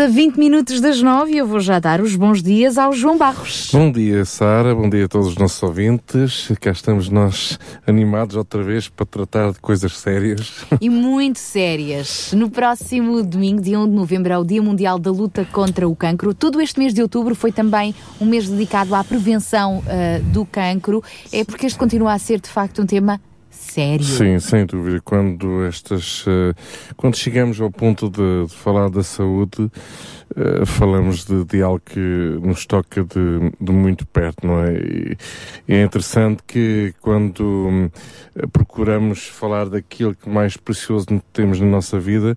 a 0.00 0.06
20 0.06 0.38
minutos 0.38 0.80
das 0.80 1.02
9 1.02 1.32
e 1.32 1.36
eu 1.36 1.46
vou 1.46 1.60
já 1.60 1.78
dar 1.78 2.00
os 2.00 2.16
bons 2.16 2.42
dias 2.42 2.78
ao 2.78 2.90
João 2.90 3.18
Barros. 3.18 3.68
Bom 3.70 3.92
dia, 3.92 4.24
Sara. 4.24 4.74
Bom 4.74 4.88
dia 4.88 5.04
a 5.04 5.08
todos 5.08 5.28
os 5.28 5.36
nossos 5.36 5.62
ouvintes. 5.62 6.50
Cá 6.58 6.70
estamos 6.70 7.10
nós 7.10 7.58
animados 7.86 8.34
outra 8.34 8.62
vez 8.62 8.88
para 8.88 9.04
tratar 9.04 9.52
de 9.52 9.58
coisas 9.60 9.98
sérias. 9.98 10.64
E 10.80 10.88
muito 10.88 11.38
sérias. 11.38 12.32
No 12.32 12.48
próximo 12.48 13.22
domingo, 13.22 13.60
dia 13.60 13.78
1 13.78 13.88
de 13.88 13.94
novembro, 13.94 14.32
é 14.32 14.38
o 14.38 14.44
Dia 14.44 14.62
Mundial 14.62 14.98
da 14.98 15.10
Luta 15.10 15.44
contra 15.44 15.86
o 15.86 15.94
Cancro. 15.94 16.32
Todo 16.32 16.62
este 16.62 16.78
mês 16.78 16.94
de 16.94 17.02
outubro 17.02 17.34
foi 17.34 17.52
também 17.52 17.94
um 18.18 18.24
mês 18.24 18.48
dedicado 18.48 18.94
à 18.94 19.04
prevenção 19.04 19.82
ah, 19.86 20.18
do 20.32 20.46
cancro. 20.46 21.04
É 21.30 21.44
porque 21.44 21.66
este 21.66 21.78
continua 21.78 22.14
a 22.14 22.18
ser, 22.18 22.40
de 22.40 22.48
facto, 22.48 22.80
um 22.80 22.86
tema 22.86 23.20
sério. 23.60 24.04
Sim, 24.04 24.38
sem 24.38 24.66
dúvida. 24.66 25.00
Quando 25.04 25.64
estas, 25.64 26.24
eh, 26.26 26.54
quando 26.96 27.16
chegamos 27.16 27.60
ao 27.60 27.70
ponto 27.70 28.08
de, 28.08 28.46
de 28.46 28.54
falar 28.54 28.88
da 28.90 29.02
saúde, 29.02 29.70
uh, 30.36 30.66
falamos 30.66 31.24
de, 31.24 31.44
de, 31.44 31.62
algo 31.62 31.80
que 31.84 31.98
nos 32.42 32.66
toca 32.66 33.02
de, 33.04 33.52
de 33.60 33.72
muito 33.72 34.06
perto, 34.06 34.46
não 34.46 34.60
é? 34.60 34.74
E, 34.74 35.16
é 35.68 35.82
interessante 35.82 36.42
que 36.46 36.94
quando 37.00 37.42
um, 37.42 37.90
procuramos 38.52 39.26
falar 39.26 39.68
daquilo 39.68 40.14
que 40.14 40.28
mais 40.28 40.56
precioso 40.56 41.06
temos 41.32 41.60
na 41.60 41.66
nossa 41.66 41.98
vida, 41.98 42.36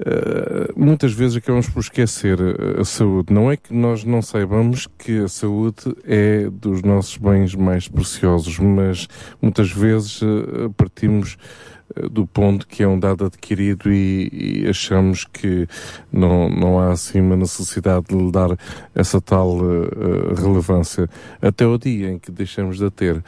uh, 0.00 0.80
muitas 0.80 1.12
vezes 1.12 1.36
acabamos 1.36 1.68
por 1.68 1.80
esquecer 1.80 2.38
a 2.78 2.84
saúde. 2.84 3.32
Não 3.32 3.50
é 3.50 3.56
que 3.56 3.72
nós 3.72 4.04
não 4.04 4.22
saibamos 4.22 4.86
que 4.98 5.20
a 5.20 5.28
saúde 5.28 5.94
é 6.04 6.48
dos 6.50 6.82
nossos 6.82 7.16
bens 7.16 7.54
mais 7.54 7.88
preciosos, 7.88 8.58
mas 8.58 9.08
muitas 9.40 9.70
vezes 9.70 10.22
uh, 10.22 10.72
partimos 10.76 11.36
eh, 11.36 11.79
do 12.10 12.26
ponto 12.26 12.66
que 12.66 12.82
é 12.82 12.88
um 12.88 12.98
dado 12.98 13.24
adquirido 13.24 13.92
e, 13.92 14.62
e, 14.62 14.68
achamos 14.68 15.24
que 15.24 15.66
não, 16.12 16.48
não 16.48 16.78
há 16.78 16.92
assim 16.92 17.20
uma 17.20 17.36
necessidade 17.36 18.06
de 18.08 18.16
lhe 18.16 18.30
dar 18.30 18.56
essa 18.94 19.20
tal 19.20 19.58
uh, 19.58 20.34
relevância 20.34 21.08
até 21.42 21.66
o 21.66 21.76
dia 21.78 22.10
em 22.10 22.18
que 22.18 22.30
deixamos 22.30 22.78
de 22.78 22.84
a 22.84 22.90
ter 22.90 23.22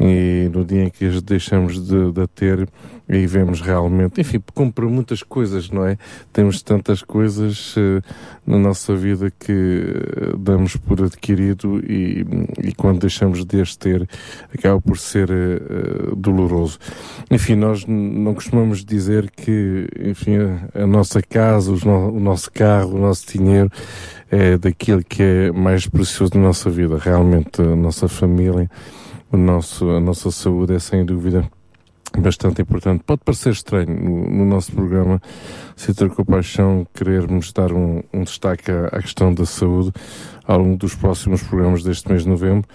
e 0.00 0.50
no 0.52 0.64
dia 0.64 0.84
em 0.84 0.90
que 0.90 1.08
deixamos 1.20 1.80
de, 1.86 2.12
de 2.12 2.20
a 2.20 2.26
ter 2.26 2.68
e 3.08 3.26
vemos 3.26 3.60
realmente, 3.60 4.20
enfim, 4.20 4.42
compra 4.54 4.86
muitas 4.86 5.22
coisas, 5.22 5.68
não 5.68 5.84
é? 5.84 5.98
Temos 6.32 6.62
tantas 6.62 7.02
coisas 7.02 7.76
uh, 7.76 8.02
na 8.46 8.58
nossa 8.58 8.96
vida 8.96 9.30
que 9.30 9.84
damos 10.38 10.76
por 10.76 11.02
adquirido 11.02 11.78
e, 11.80 12.24
e 12.62 12.72
quando 12.72 13.00
deixamos 13.00 13.44
de 13.44 13.60
as 13.60 13.76
ter 13.76 14.08
acaba 14.54 14.80
por 14.80 14.98
ser 14.98 15.28
doloroso. 16.16 16.78
Enfim, 17.30 17.54
nós 17.54 17.84
não 17.92 18.34
costumamos 18.34 18.84
dizer 18.84 19.30
que, 19.30 19.86
enfim, 20.00 20.36
a, 20.74 20.86
nossa 20.86 21.22
casa, 21.22 21.72
no, 21.84 22.08
o 22.16 22.20
nosso 22.20 22.50
carro, 22.50 22.96
o 22.96 23.00
nosso 23.00 23.26
dinheiro 23.26 23.70
é 24.30 24.56
daquilo 24.56 25.04
que 25.04 25.22
é 25.22 25.52
mais 25.52 25.86
precioso 25.86 26.32
na 26.34 26.42
nossa 26.42 26.70
vida. 26.70 26.98
Realmente, 26.98 27.60
a 27.60 27.76
nossa 27.76 28.08
família, 28.08 28.70
o 29.30 29.36
nosso, 29.36 29.90
a 29.90 30.00
nossa 30.00 30.30
saúde 30.30 30.74
é 30.74 30.78
sem 30.78 31.04
dúvida 31.04 31.48
bastante 32.18 32.62
importante. 32.62 33.02
Pode 33.04 33.22
parecer 33.24 33.52
estranho 33.52 33.88
no, 33.88 34.28
no 34.28 34.44
nosso 34.44 34.72
programa 34.72 35.20
Sintra 35.76 36.08
com 36.08 36.24
Paixão 36.24 36.86
querermos 36.92 37.52
dar 37.52 37.72
um, 37.72 38.02
um 38.12 38.22
destaque 38.22 38.70
à, 38.70 38.86
à, 38.86 39.00
questão 39.00 39.32
da 39.32 39.46
saúde 39.46 39.92
ao 40.44 40.58
longo 40.58 40.76
dos 40.76 40.94
próximos 40.94 41.42
programas 41.42 41.82
deste 41.82 42.08
mês 42.08 42.22
de 42.22 42.28
novembro. 42.28 42.68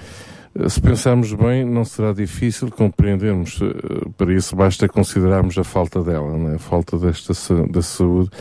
Se 0.65 0.81
pensarmos 0.81 1.31
bem, 1.33 1.63
não 1.63 1.85
será 1.85 2.11
difícil 2.11 2.71
compreendermos. 2.71 3.59
Eh, 3.61 4.09
para 4.17 4.33
isso, 4.33 4.55
basta 4.55 4.89
considerarmos 4.89 5.55
a 5.59 5.63
falta 5.63 6.01
dela, 6.01 6.35
né? 6.35 6.55
a 6.55 6.59
falta 6.59 6.97
desta 6.97 7.33
da 7.67 7.81
saúde, 7.83 8.31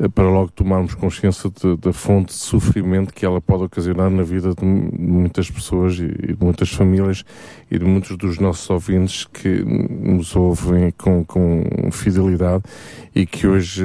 eh, 0.00 0.08
para 0.08 0.24
logo 0.24 0.50
tomarmos 0.50 0.94
consciência 0.94 1.48
da 1.80 1.92
fonte 1.92 2.28
de 2.28 2.40
sofrimento 2.40 3.14
que 3.14 3.24
ela 3.24 3.40
pode 3.40 3.64
ocasionar 3.64 4.10
na 4.10 4.24
vida 4.24 4.52
de 4.52 4.64
muitas 4.64 5.48
pessoas 5.48 5.94
e 5.94 6.08
de 6.08 6.36
muitas 6.40 6.70
famílias 6.70 7.24
e 7.70 7.78
de 7.78 7.84
muitos 7.84 8.16
dos 8.16 8.40
nossos 8.40 8.68
ouvintes 8.68 9.24
que 9.24 9.62
nos 9.64 10.34
ouvem 10.34 10.90
com, 10.98 11.24
com 11.24 11.88
fidelidade 11.92 12.64
e 13.14 13.26
que 13.26 13.46
hoje 13.46 13.84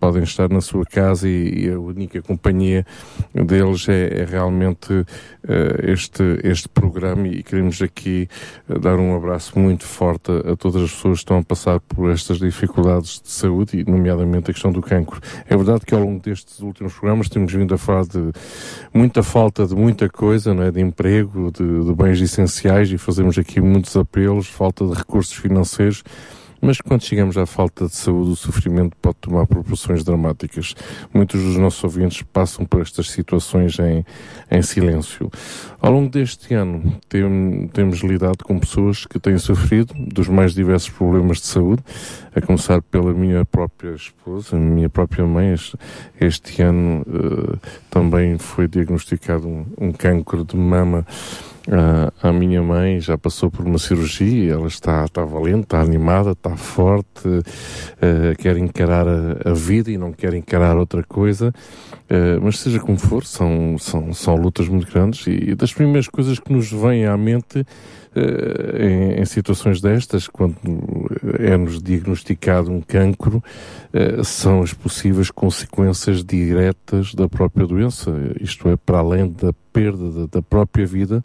podem 0.00 0.22
estar 0.22 0.48
na 0.48 0.60
sua 0.60 0.84
casa 0.84 1.28
e, 1.28 1.66
e 1.66 1.70
a 1.70 1.78
única 1.78 2.20
companhia 2.20 2.84
deles 3.34 3.88
é, 3.88 4.22
é 4.22 4.24
realmente 4.24 4.92
uh, 4.92 5.06
este, 5.82 6.22
este 6.42 6.68
programa 6.68 7.28
e 7.28 7.42
queremos 7.42 7.80
aqui 7.80 8.28
uh, 8.68 8.78
dar 8.78 8.98
um 8.98 9.14
abraço 9.14 9.58
muito 9.58 9.84
forte 9.84 10.30
a, 10.30 10.52
a, 10.52 10.56
todas 10.56 10.82
as 10.82 10.90
pessoas 10.92 11.18
que 11.18 11.24
estão 11.24 11.38
a 11.38 11.44
passar 11.44 11.80
por 11.80 12.10
estas 12.10 12.38
dificuldades 12.38 13.20
de 13.22 13.30
saúde 13.30 13.78
e 13.78 13.84
nomeadamente 13.84 14.50
a 14.50 14.54
questão 14.54 14.72
do 14.72 14.82
cancro. 14.82 15.20
É 15.48 15.56
verdade 15.56 15.86
que 15.86 15.94
ao 15.94 16.00
longo 16.00 16.20
destes 16.20 16.60
últimos 16.60 16.92
programas 16.94 17.28
temos 17.28 17.52
vindo 17.52 17.74
a 17.74 17.78
falar 17.78 18.04
de 18.04 18.32
muita 18.92 19.22
falta 19.22 19.66
de 19.66 19.74
muita 19.74 20.08
coisa, 20.08 20.52
não 20.52 20.64
é? 20.64 20.70
de 20.70 20.80
emprego, 20.80 21.50
de, 21.52 21.84
de 21.84 21.94
bens 21.94 22.20
essenciais 22.20 22.90
e 22.90 22.98
fazemos 22.98 23.38
aqui 23.38 23.60
muitos 23.60 23.96
apelos, 23.96 24.48
falta 24.48 24.86
de 24.86 24.94
recursos 24.94 25.34
financeiros 25.34 26.02
mas 26.66 26.80
quando 26.80 27.04
chegamos 27.04 27.38
à 27.38 27.46
falta 27.46 27.86
de 27.86 27.94
saúde, 27.94 28.30
o 28.32 28.34
sofrimento 28.34 28.96
pode 29.00 29.18
tomar 29.20 29.46
proporções 29.46 30.02
dramáticas. 30.02 30.74
Muitos 31.14 31.40
dos 31.40 31.56
nossos 31.56 31.84
ouvintes 31.84 32.22
passam 32.22 32.66
por 32.66 32.82
estas 32.82 33.08
situações 33.08 33.78
em, 33.78 34.04
em 34.50 34.62
silêncio. 34.62 35.30
Ao 35.80 35.92
longo 35.92 36.10
deste 36.10 36.52
ano, 36.54 37.00
tem, 37.08 37.68
temos 37.72 38.00
lidado 38.00 38.44
com 38.44 38.58
pessoas 38.58 39.06
que 39.06 39.20
têm 39.20 39.38
sofrido 39.38 39.94
dos 39.96 40.26
mais 40.26 40.54
diversos 40.54 40.90
problemas 40.90 41.38
de 41.38 41.46
saúde, 41.46 41.84
a 42.34 42.40
começar 42.40 42.82
pela 42.82 43.14
minha 43.14 43.44
própria 43.44 43.92
esposa, 43.92 44.56
a 44.56 44.58
minha 44.58 44.90
própria 44.90 45.24
mãe. 45.24 45.52
Este, 45.52 45.78
este 46.20 46.62
ano 46.62 47.02
uh, 47.02 47.60
também 47.88 48.38
foi 48.38 48.66
diagnosticado 48.66 49.46
um, 49.46 49.66
um 49.80 49.92
cancro 49.92 50.44
de 50.44 50.56
mama 50.56 51.06
Uh, 51.66 52.12
a 52.22 52.32
minha 52.32 52.62
mãe 52.62 53.00
já 53.00 53.18
passou 53.18 53.50
por 53.50 53.66
uma 53.66 53.78
cirurgia, 53.78 54.52
ela 54.52 54.68
está, 54.68 55.04
está 55.04 55.24
valente, 55.24 55.64
está 55.64 55.80
animada, 55.80 56.30
está 56.30 56.56
forte, 56.56 57.26
uh, 57.26 58.36
quer 58.38 58.56
encarar 58.56 59.08
a, 59.08 59.50
a, 59.50 59.52
vida 59.52 59.90
e 59.90 59.98
não 59.98 60.12
quer 60.12 60.32
encarar 60.34 60.76
outra 60.76 61.02
coisa. 61.02 61.52
Uh, 62.08 62.40
mas 62.40 62.60
seja 62.60 62.78
como 62.78 62.96
for, 62.96 63.24
são, 63.24 63.76
são, 63.78 64.12
são 64.14 64.36
lutas 64.36 64.68
muito 64.68 64.92
grandes 64.92 65.26
e 65.26 65.56
das 65.56 65.72
primeiras 65.72 66.06
coisas 66.06 66.38
que 66.38 66.52
nos 66.52 66.70
vêm 66.70 67.04
à 67.04 67.16
mente 67.16 67.66
em, 68.78 69.20
em, 69.20 69.24
situações 69.24 69.80
destas, 69.80 70.28
quando 70.28 70.56
é-nos 71.38 71.82
diagnosticado 71.82 72.70
um 72.70 72.80
cancro, 72.80 73.42
são 74.24 74.62
as 74.62 74.72
possíveis 74.72 75.30
consequências 75.30 76.24
diretas 76.24 77.14
da 77.14 77.28
própria 77.28 77.66
doença, 77.66 78.12
isto 78.40 78.68
é, 78.68 78.76
para 78.76 78.98
além 78.98 79.30
da 79.30 79.52
perda 79.76 80.26
da, 80.26 80.40
própria 80.40 80.86
vida, 80.86 81.22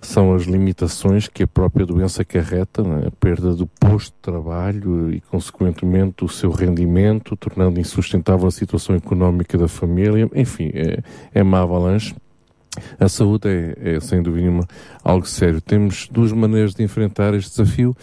são 0.00 0.34
as 0.34 0.44
limitações 0.44 1.28
que 1.28 1.42
a 1.42 1.46
própria 1.46 1.84
doença 1.84 2.22
acarreta, 2.22 2.82
né? 2.82 3.08
a 3.08 3.10
perda 3.10 3.54
do 3.54 3.66
posto 3.66 4.14
de 4.14 4.22
trabalho 4.22 5.12
e, 5.12 5.20
consequentemente, 5.20 6.24
o 6.24 6.28
seu 6.28 6.50
rendimento, 6.50 7.36
tornando 7.36 7.78
insustentável 7.78 8.46
a 8.46 8.50
situação 8.50 8.96
económica 8.96 9.58
da 9.58 9.68
família. 9.68 10.26
Enfim, 10.34 10.70
é, 10.72 11.02
é 11.34 11.42
uma 11.42 11.60
avalanche. 11.60 12.14
A 12.98 13.08
saúde 13.08 13.48
é, 13.48 13.96
é, 13.96 14.00
sem 14.00 14.22
dúvida 14.22 14.46
nenhuma, 14.46 14.66
algo 15.02 15.26
sério. 15.26 15.60
Temos 15.60 16.08
duas 16.10 16.32
maneiras 16.32 16.74
de 16.74 16.82
enfrentar 16.82 17.34
este 17.34 17.50
desafio, 17.50 17.96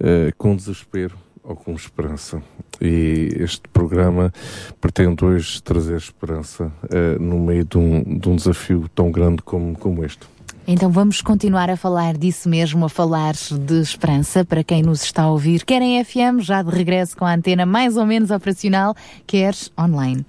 uh, 0.00 0.34
com 0.36 0.56
desespero 0.56 1.14
ou 1.42 1.56
com 1.56 1.72
esperança. 1.74 2.42
E 2.80 3.36
este 3.38 3.62
programa 3.72 4.32
pretende 4.80 5.24
hoje 5.24 5.62
trazer 5.62 5.96
esperança 5.96 6.64
uh, 6.64 7.22
no 7.22 7.38
meio 7.38 7.64
de 7.64 7.78
um, 7.78 8.18
de 8.18 8.28
um 8.28 8.36
desafio 8.36 8.88
tão 8.94 9.10
grande 9.10 9.42
como, 9.42 9.76
como 9.76 10.04
este. 10.04 10.32
Então 10.66 10.90
vamos 10.90 11.20
continuar 11.20 11.68
a 11.70 11.76
falar 11.76 12.16
disso 12.16 12.48
mesmo, 12.48 12.84
a 12.84 12.88
falar 12.88 13.34
de 13.34 13.80
esperança 13.80 14.44
para 14.44 14.62
quem 14.62 14.82
nos 14.82 15.02
está 15.02 15.24
a 15.24 15.30
ouvir, 15.30 15.64
quer 15.64 15.82
em 15.82 16.02
FM, 16.04 16.40
já 16.40 16.62
de 16.62 16.70
regresso 16.70 17.16
com 17.16 17.24
a 17.24 17.34
antena 17.34 17.66
mais 17.66 17.96
ou 17.96 18.06
menos 18.06 18.30
operacional, 18.30 18.94
quer 19.26 19.54
online. 19.78 20.24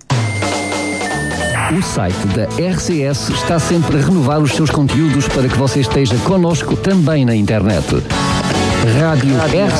O 1.75 1.81
site 1.81 2.27
da 2.27 2.43
RCS 2.43 3.29
está 3.29 3.57
sempre 3.57 3.97
a 3.97 4.01
renovar 4.01 4.39
os 4.39 4.51
seus 4.51 4.69
conteúdos 4.69 5.27
para 5.27 5.49
que 5.49 5.57
você 5.57 5.79
esteja 5.79 6.15
connosco 6.17 6.75
também 6.75 7.25
na 7.25 7.35
internet 7.35 8.03
radiorcs.pt. 8.99 9.73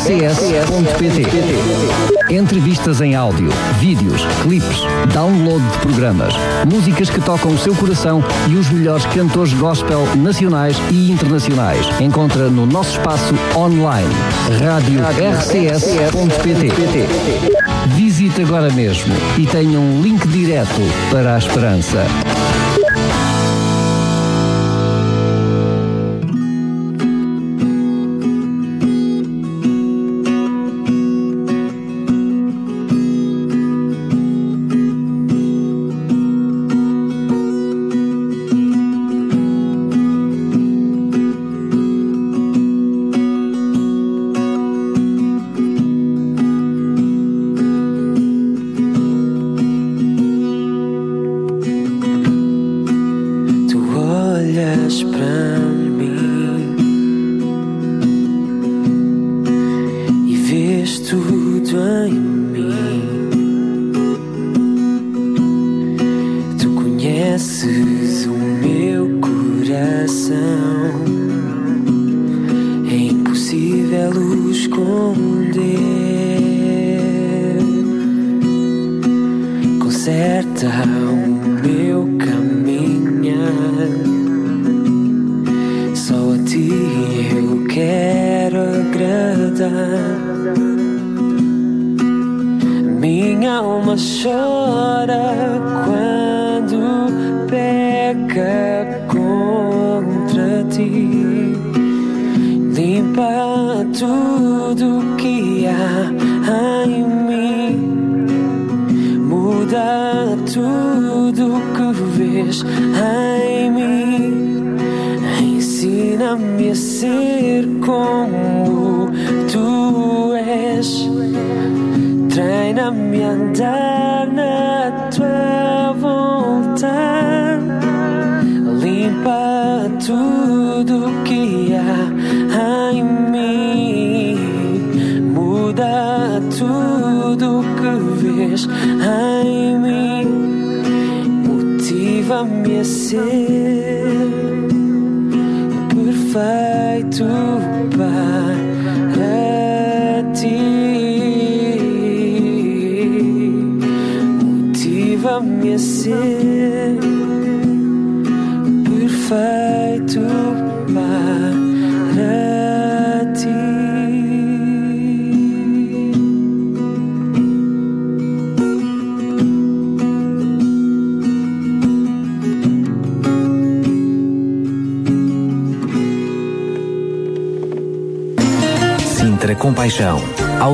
Entrevistas 2.34 3.02
em 3.02 3.16
áudio, 3.16 3.50
vídeos, 3.80 4.26
clipes, 4.42 4.80
download 5.14 5.64
de 5.72 5.78
programas, 5.80 6.34
músicas 6.72 7.10
que 7.10 7.20
tocam 7.22 7.52
o 7.52 7.58
seu 7.58 7.76
coração 7.76 8.24
e 8.48 8.56
os 8.56 8.70
melhores 8.70 9.06
cantores 9.08 9.54
gospel 9.54 10.08
nacionais 10.16 10.78
e 10.90 11.12
internacionais. 11.12 11.86
Encontra 12.00 12.50
no 12.50 12.66
nosso 12.66 12.98
espaço 12.98 13.36
online 13.56 14.10
radiorcs.pt. 14.60 15.94
Visite 17.88 18.42
agora 18.42 18.72
mesmo 18.72 19.14
e 19.38 19.46
tenha 19.46 19.80
um 19.80 20.02
link 20.02 20.28
direto 20.28 20.82
para 21.12 21.36
a 21.36 21.38
esperança. 21.38 22.33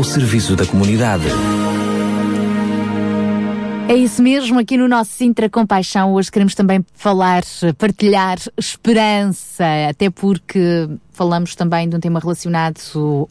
Serviço 0.10 0.56
da 0.56 0.66
comunidade. 0.66 1.26
É 3.88 3.96
isso 3.96 4.22
mesmo, 4.22 4.60
aqui 4.60 4.76
no 4.76 4.88
nosso 4.88 5.12
Sintra 5.12 5.50
Compaixão, 5.50 6.14
hoje 6.14 6.32
queremos 6.32 6.56
também 6.56 6.84
falar, 6.96 7.44
partilhar 7.78 8.38
esperança, 8.58 9.66
até 9.90 10.10
porque 10.10 10.88
falamos 11.20 11.54
também 11.54 11.90
de 11.90 11.98
um 11.98 12.00
tema 12.00 12.18
relacionado 12.18 12.80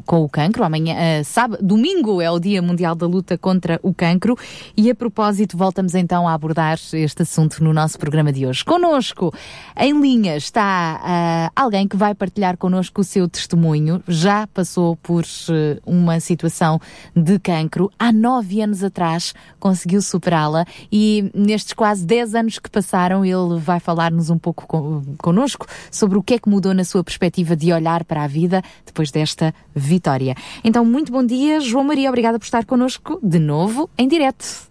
com 0.04 0.22
o 0.22 0.28
cancro. 0.28 0.62
Amanhã, 0.62 0.94
uh, 0.94 1.24
sábado, 1.24 1.64
domingo 1.64 2.20
é 2.20 2.30
o 2.30 2.38
Dia 2.38 2.60
Mundial 2.60 2.94
da 2.94 3.06
Luta 3.06 3.38
contra 3.38 3.80
o 3.82 3.94
Cancro 3.94 4.36
e 4.76 4.90
a 4.90 4.94
propósito 4.94 5.56
voltamos 5.56 5.94
então 5.94 6.28
a 6.28 6.34
abordar 6.34 6.78
este 6.92 7.22
assunto 7.22 7.64
no 7.64 7.72
nosso 7.72 7.98
programa 7.98 8.30
de 8.30 8.44
hoje. 8.44 8.62
Conosco, 8.62 9.32
em 9.74 9.98
linha, 9.98 10.36
está 10.36 11.00
uh, 11.00 11.52
alguém 11.56 11.88
que 11.88 11.96
vai 11.96 12.14
partilhar 12.14 12.58
connosco 12.58 13.00
o 13.00 13.04
seu 13.04 13.26
testemunho. 13.26 14.02
Já 14.06 14.46
passou 14.46 14.94
por 14.96 15.22
uh, 15.22 15.80
uma 15.86 16.20
situação 16.20 16.78
de 17.16 17.38
cancro 17.38 17.90
há 17.98 18.12
nove 18.12 18.60
anos 18.60 18.84
atrás, 18.84 19.32
conseguiu 19.58 20.02
superá-la 20.02 20.66
e 20.92 21.30
nestes 21.34 21.72
quase 21.72 22.04
dez 22.04 22.34
anos 22.34 22.58
que 22.58 22.68
passaram, 22.68 23.24
ele 23.24 23.58
vai 23.58 23.80
falar-nos 23.80 24.28
um 24.28 24.36
pouco 24.36 24.66
con 24.66 25.02
connosco 25.16 25.66
sobre 25.90 26.18
o 26.18 26.22
que 26.22 26.34
é 26.34 26.38
que 26.38 26.50
mudou 26.50 26.74
na 26.74 26.84
sua 26.84 27.02
perspectiva 27.02 27.56
de 27.56 27.77
olhar 27.78 28.04
para 28.04 28.22
a 28.22 28.26
vida 28.26 28.62
depois 28.84 29.10
desta 29.10 29.54
vitória. 29.74 30.34
Então, 30.62 30.84
muito 30.84 31.10
bom 31.10 31.24
dia, 31.24 31.60
João 31.60 31.84
Maria, 31.84 32.08
obrigada 32.08 32.38
por 32.38 32.44
estar 32.44 32.64
connosco 32.64 33.18
de 33.22 33.38
novo 33.38 33.88
em 33.96 34.06
direto. 34.06 34.68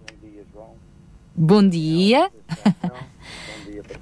Bom 0.00 0.28
dia, 0.28 0.44
João. 0.52 0.70
Bom 1.36 1.68
dia. 1.68 2.30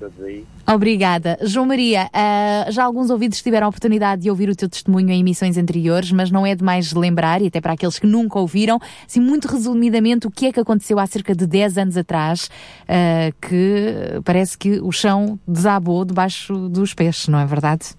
Todos 0.02 0.24
aí. 0.24 0.44
Obrigada. 0.66 1.38
João 1.42 1.66
Maria, 1.66 2.06
uh, 2.06 2.72
já 2.72 2.84
alguns 2.84 3.10
ouvidos 3.10 3.40
tiveram 3.40 3.66
a 3.66 3.68
oportunidade 3.68 4.22
de 4.22 4.30
ouvir 4.30 4.48
o 4.48 4.56
teu 4.56 4.68
testemunho 4.68 5.10
em 5.10 5.20
emissões 5.20 5.56
anteriores, 5.56 6.10
mas 6.10 6.30
não 6.30 6.44
é 6.44 6.54
demais 6.54 6.92
lembrar, 6.92 7.40
e 7.40 7.46
até 7.46 7.60
para 7.60 7.74
aqueles 7.74 7.98
que 7.98 8.06
nunca 8.06 8.38
ouviram, 8.38 8.78
assim, 9.06 9.20
muito 9.20 9.46
resumidamente, 9.46 10.26
o 10.26 10.30
que 10.30 10.46
é 10.46 10.52
que 10.52 10.58
aconteceu 10.58 10.98
há 10.98 11.06
cerca 11.06 11.34
de 11.34 11.46
10 11.46 11.78
anos 11.78 11.96
atrás, 11.96 12.50
uh, 12.84 13.32
que 13.40 14.20
parece 14.24 14.58
que 14.58 14.80
o 14.80 14.90
chão 14.90 15.38
desabou 15.46 16.04
debaixo 16.04 16.68
dos 16.68 16.94
pés, 16.94 17.28
não 17.28 17.38
é 17.38 17.46
verdade? 17.46 17.94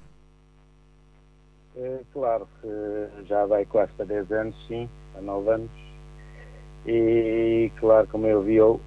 É, 1.75 1.99
claro, 2.11 2.47
já 3.25 3.45
vai 3.45 3.65
quase 3.65 3.91
para 3.93 4.05
10 4.05 4.31
anos, 4.31 4.55
sim, 4.67 4.89
há 5.17 5.21
9 5.21 5.49
anos. 5.49 5.83
E, 6.86 7.72
claro, 7.80 8.08
como 8.08 8.28
eu 8.28 8.41
vi 8.41 8.60
o, 8.60 8.80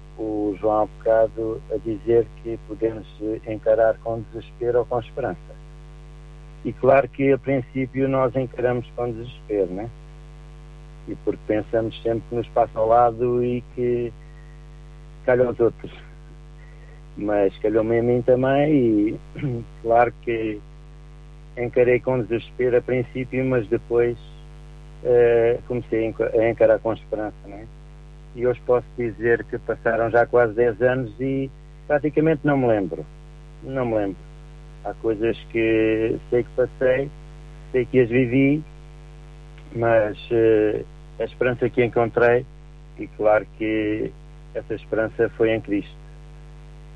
João 0.59 0.83
há 0.83 0.85
bocado 0.85 1.61
a 1.71 1.77
dizer 1.77 2.27
que 2.41 2.59
podemos 2.67 3.07
encarar 3.47 3.97
com 3.99 4.21
desespero 4.21 4.79
ou 4.79 4.85
com 4.85 4.99
esperança. 4.99 5.39
E 6.65 6.73
claro 6.73 7.07
que 7.07 7.31
a 7.31 7.37
princípio 7.37 8.07
nós 8.07 8.35
encaramos 8.35 8.87
com 8.95 9.11
desespero, 9.11 9.67
né? 9.67 9.89
E 11.07 11.15
porque 11.23 11.39
pensamos 11.47 11.99
sempre 12.01 12.23
que 12.29 12.35
nos 12.35 12.47
passa 12.49 12.77
ao 12.77 12.87
lado 12.87 13.43
e 13.43 13.63
que 13.75 14.11
calham 15.25 15.51
os 15.51 15.59
outros. 15.59 15.91
Mas 17.15 17.57
calhou-me 17.59 17.99
a 17.99 18.03
mim 18.03 18.21
também 18.21 18.73
e 18.73 19.19
claro 19.81 20.13
que 20.23 20.59
encarei 21.57 21.99
com 21.99 22.21
desespero 22.21 22.77
a 22.77 22.81
princípio, 22.81 23.45
mas 23.45 23.67
depois 23.67 24.17
uh, 25.03 25.61
comecei 25.67 26.13
a 26.33 26.49
encarar 26.49 26.79
com 26.79 26.93
esperança, 26.93 27.35
né? 27.45 27.65
E 28.35 28.45
hoje 28.45 28.61
posso 28.65 28.85
dizer 28.97 29.43
que 29.45 29.57
passaram 29.57 30.09
já 30.09 30.25
quase 30.25 30.53
10 30.53 30.81
anos 30.81 31.13
e 31.19 31.49
praticamente 31.87 32.41
não 32.43 32.57
me 32.57 32.67
lembro. 32.67 33.05
Não 33.63 33.85
me 33.85 33.95
lembro. 33.95 34.17
Há 34.83 34.93
coisas 34.95 35.37
que 35.51 36.17
sei 36.29 36.43
que 36.43 36.49
passei, 36.55 37.09
sei 37.71 37.85
que 37.85 37.99
as 37.99 38.09
vivi, 38.09 38.63
mas 39.75 40.17
uh, 40.31 40.85
a 41.19 41.23
esperança 41.23 41.69
que 41.69 41.83
encontrei, 41.83 42.45
e 42.99 43.07
claro 43.07 43.45
que 43.57 44.11
essa 44.53 44.73
esperança 44.73 45.29
foi 45.37 45.51
em 45.51 45.61
Cristo. 45.61 45.95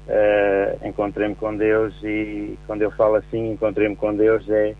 Uh, 0.07 0.87
encontrei-me 0.87 1.35
com 1.35 1.55
Deus 1.55 1.93
e 2.03 2.57
quando 2.65 2.81
eu 2.81 2.91
falo 2.91 3.15
assim, 3.15 3.51
encontrei-me 3.51 3.95
com 3.95 4.15
Deus, 4.15 4.47
é, 4.49 4.75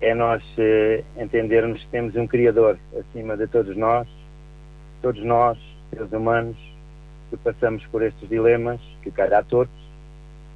é 0.00 0.14
nós 0.14 0.42
uh, 0.42 1.22
entendermos 1.22 1.82
que 1.82 1.88
temos 1.88 2.14
um 2.16 2.26
Criador 2.26 2.78
acima 2.98 3.36
de 3.36 3.46
todos 3.46 3.76
nós, 3.76 4.08
todos 5.06 5.22
nós 5.22 5.56
seres 5.90 6.10
humanos 6.10 6.56
que 7.30 7.36
passamos 7.36 7.80
por 7.92 8.02
estes 8.02 8.28
dilemas, 8.28 8.80
que 9.04 9.10
calhar 9.12 9.44
todos, 9.44 9.72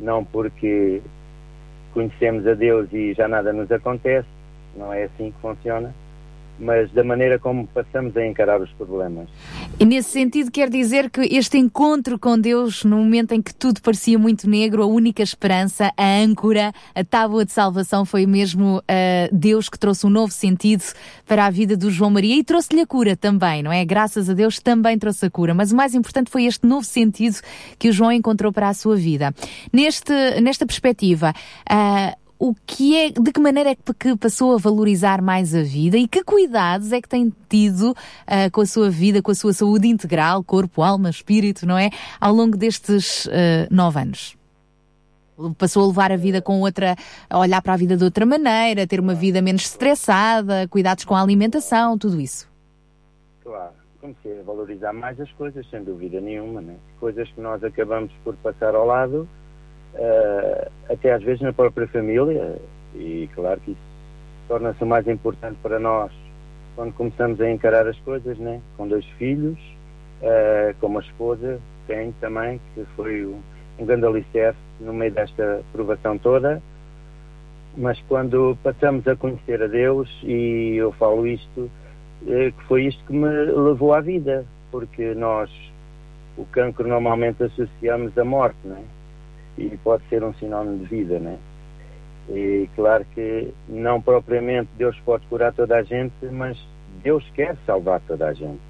não 0.01 0.25
porque 0.25 1.01
conhecemos 1.95 2.45
a 2.49 2.55
Deus 2.55 2.93
e 2.93 3.15
já 3.15 3.29
nada 3.29 3.53
nos 3.53 3.71
acontece, 3.71 4.27
não 4.75 4.93
é 4.93 5.05
assim 5.05 5.31
que 5.31 5.41
funciona, 5.41 5.95
mas 6.61 6.91
da 6.93 7.03
maneira 7.03 7.39
como 7.39 7.67
passamos 7.67 8.17
a 8.17 8.27
encarar 8.27 8.61
os 8.61 8.71
problemas. 8.73 9.29
E 9.79 9.85
nesse 9.85 10.11
sentido 10.11 10.51
quer 10.51 10.69
dizer 10.69 11.11
que 11.11 11.23
este 11.23 11.57
encontro 11.59 12.19
com 12.19 12.39
Deus, 12.39 12.85
no 12.85 12.99
momento 12.99 13.33
em 13.33 13.41
que 13.41 13.55
tudo 13.55 13.81
parecia 13.81 14.19
muito 14.19 14.49
negro, 14.49 14.83
a 14.83 14.87
única 14.87 15.23
esperança, 15.23 15.93
a 15.97 16.19
âncora, 16.19 16.73
a 16.95 17.03
tábua 17.03 17.45
de 17.45 17.53
salvação 17.53 18.05
foi 18.05 18.27
mesmo 18.27 18.79
uh, 18.79 18.83
Deus 19.33 19.69
que 19.69 19.79
trouxe 19.79 20.07
um 20.07 20.11
novo 20.11 20.33
sentido 20.33 20.85
para 21.27 21.47
a 21.47 21.51
vida 21.51 21.77
do 21.77 21.91
João 21.91 22.11
Maria 22.11 22.37
e 22.37 22.45
trouxe-lhe 22.45 22.83
a 22.83 22.87
cura 22.87 23.17
também, 23.17 23.63
não 23.63 23.73
é? 23.73 23.85
Graças 23.85 24.29
a 24.29 24.35
Deus 24.35 24.61
também 24.61 24.99
trouxe 24.99 25.27
a 25.27 25.31
cura, 25.31 25.55
mas 25.55 25.73
o 25.73 25.77
mais 25.77 25.95
importante 25.95 26.31
foi 26.31 26.45
este 26.45 26.67
novo 26.67 26.85
sentido 26.85 27.37
que 27.79 27.89
o 27.89 27.93
João 27.93 28.13
encontrou 28.13 28.53
para 28.53 28.69
a 28.69 28.75
sua 28.75 28.97
vida. 28.97 29.35
Neste, 29.73 30.13
nesta 30.41 30.67
perspectiva, 30.67 31.33
uh, 31.71 32.30
o 32.41 32.55
que 32.67 32.97
é, 32.97 33.11
de 33.11 33.33
que 33.33 33.39
maneira 33.39 33.73
é 33.73 33.75
que 33.75 34.17
passou 34.17 34.55
a 34.55 34.59
valorizar 34.59 35.21
mais 35.21 35.55
a 35.55 35.63
vida 35.63 35.99
e 35.99 36.09
que 36.09 36.25
cuidados 36.25 36.91
é 36.91 36.99
que 36.99 37.09
tem 37.09 37.31
tido 37.51 37.91
uh, 37.91 38.51
com 38.51 38.63
a 38.63 38.67
sua 38.67 38.89
vida, 38.89 39.21
com 39.21 39.31
a 39.31 39.35
sua 39.35 39.53
saúde 39.53 39.87
integral, 39.87 40.43
corpo, 40.43 40.81
alma, 40.83 41.11
espírito, 41.11 41.67
não 41.67 41.77
é? 41.77 41.91
Ao 42.19 42.33
longo 42.33 42.57
destes 42.57 43.27
uh, 43.27 43.69
nove 43.71 44.01
anos. 44.01 44.39
passou 45.59 45.85
a 45.85 45.89
levar 45.89 46.13
a 46.13 46.17
vida 46.17 46.41
com 46.41 46.63
outra, 46.63 46.97
a 47.29 47.39
olhar 47.39 47.61
para 47.61 47.75
a 47.75 47.77
vida 47.77 47.95
de 47.95 48.05
outra 48.05 48.25
maneira, 48.25 48.87
ter 48.87 49.01
uma 49.01 49.15
vida 49.15 49.43
menos 49.43 49.67
estressada, 49.67 50.67
cuidados 50.69 51.05
com 51.05 51.15
a 51.15 51.21
alimentação, 51.21 51.99
tudo 51.99 52.19
isso. 52.19 52.49
Claro, 53.45 53.75
comecei 54.01 54.41
a 54.41 54.43
valorizar 54.43 54.95
mais 54.95 55.21
as 55.21 55.31
coisas, 55.33 55.69
sem 55.69 55.85
dúvida 55.85 56.23
nenhuma, 56.23 56.63
né? 56.63 56.77
Coisas 56.99 57.31
que 57.33 57.41
nós 57.43 57.63
acabamos 57.63 58.11
por 58.25 58.35
passar 58.37 58.75
ao 58.75 58.87
lado, 58.87 59.29
uh, 59.95 60.71
até 60.89 61.13
às 61.13 61.23
vezes 61.23 61.41
na 61.41 61.53
própria 61.53 61.87
família, 61.89 62.57
e 62.95 63.29
claro 63.35 63.61
que 63.61 63.73
isso 63.73 63.81
torna-se 64.49 64.85
mais 64.85 65.07
importante 65.07 65.57
para 65.63 65.79
nós 65.79 66.13
quando 66.75 66.93
começamos 66.95 67.41
a 67.41 67.51
encarar 67.51 67.87
as 67.87 67.99
coisas, 68.01 68.39
né? 68.39 68.61
Com 68.77 68.89
dois 68.89 69.05
filhos, 69.19 69.59
uh, 70.23 70.75
com 70.81 70.87
uma 70.87 71.01
esposa, 71.01 71.61
tem 71.87 72.13
também, 72.21 72.61
que 72.75 72.85
foi 72.97 73.27
um, 73.27 73.41
um 73.79 73.85
grande 73.85 74.07
alicerce 74.07 74.59
no 74.81 74.93
meio 74.93 75.13
desta 75.13 75.63
provação 75.73 76.17
toda, 76.17 76.63
mas 77.77 78.01
quando 78.09 78.57
passamos 78.63 79.07
a 79.07 79.17
conhecer 79.17 79.63
a 79.63 79.67
Deus, 79.67 80.09
e 80.23 80.77
eu 80.77 80.93
falo 80.93 81.27
isto, 81.27 81.71
eh, 82.27 82.51
que 82.51 82.65
foi 82.65 82.87
isto 82.87 83.03
que 83.05 83.13
me 83.13 83.29
levou 83.29 83.95
à 83.95 84.01
vida, 84.01 84.45
porque 84.71 85.15
nós 85.15 85.51
o 86.37 86.45
cancro 86.47 86.89
normalmente 86.89 87.43
associamos 87.43 88.17
à 88.17 88.25
morte, 88.25 88.59
né? 88.65 88.83
E 89.61 89.77
pode 89.85 90.03
ser 90.09 90.25
um 90.25 90.33
sinónimo 90.35 90.79
de 90.79 90.87
vida, 90.87 91.19
né? 91.19 91.39
E 92.31 92.69
claro 92.75 93.05
que 93.15 93.53
não 93.69 94.01
propriamente 94.01 94.71
Deus 94.79 94.97
pode 95.05 95.27
curar 95.27 95.53
toda 95.53 95.77
a 95.77 95.83
gente, 95.83 96.15
mas 96.33 96.59
Deus 97.03 97.25
quer 97.35 97.57
salvar 97.67 98.01
toda 98.07 98.29
a 98.29 98.33
gente. 98.33 98.61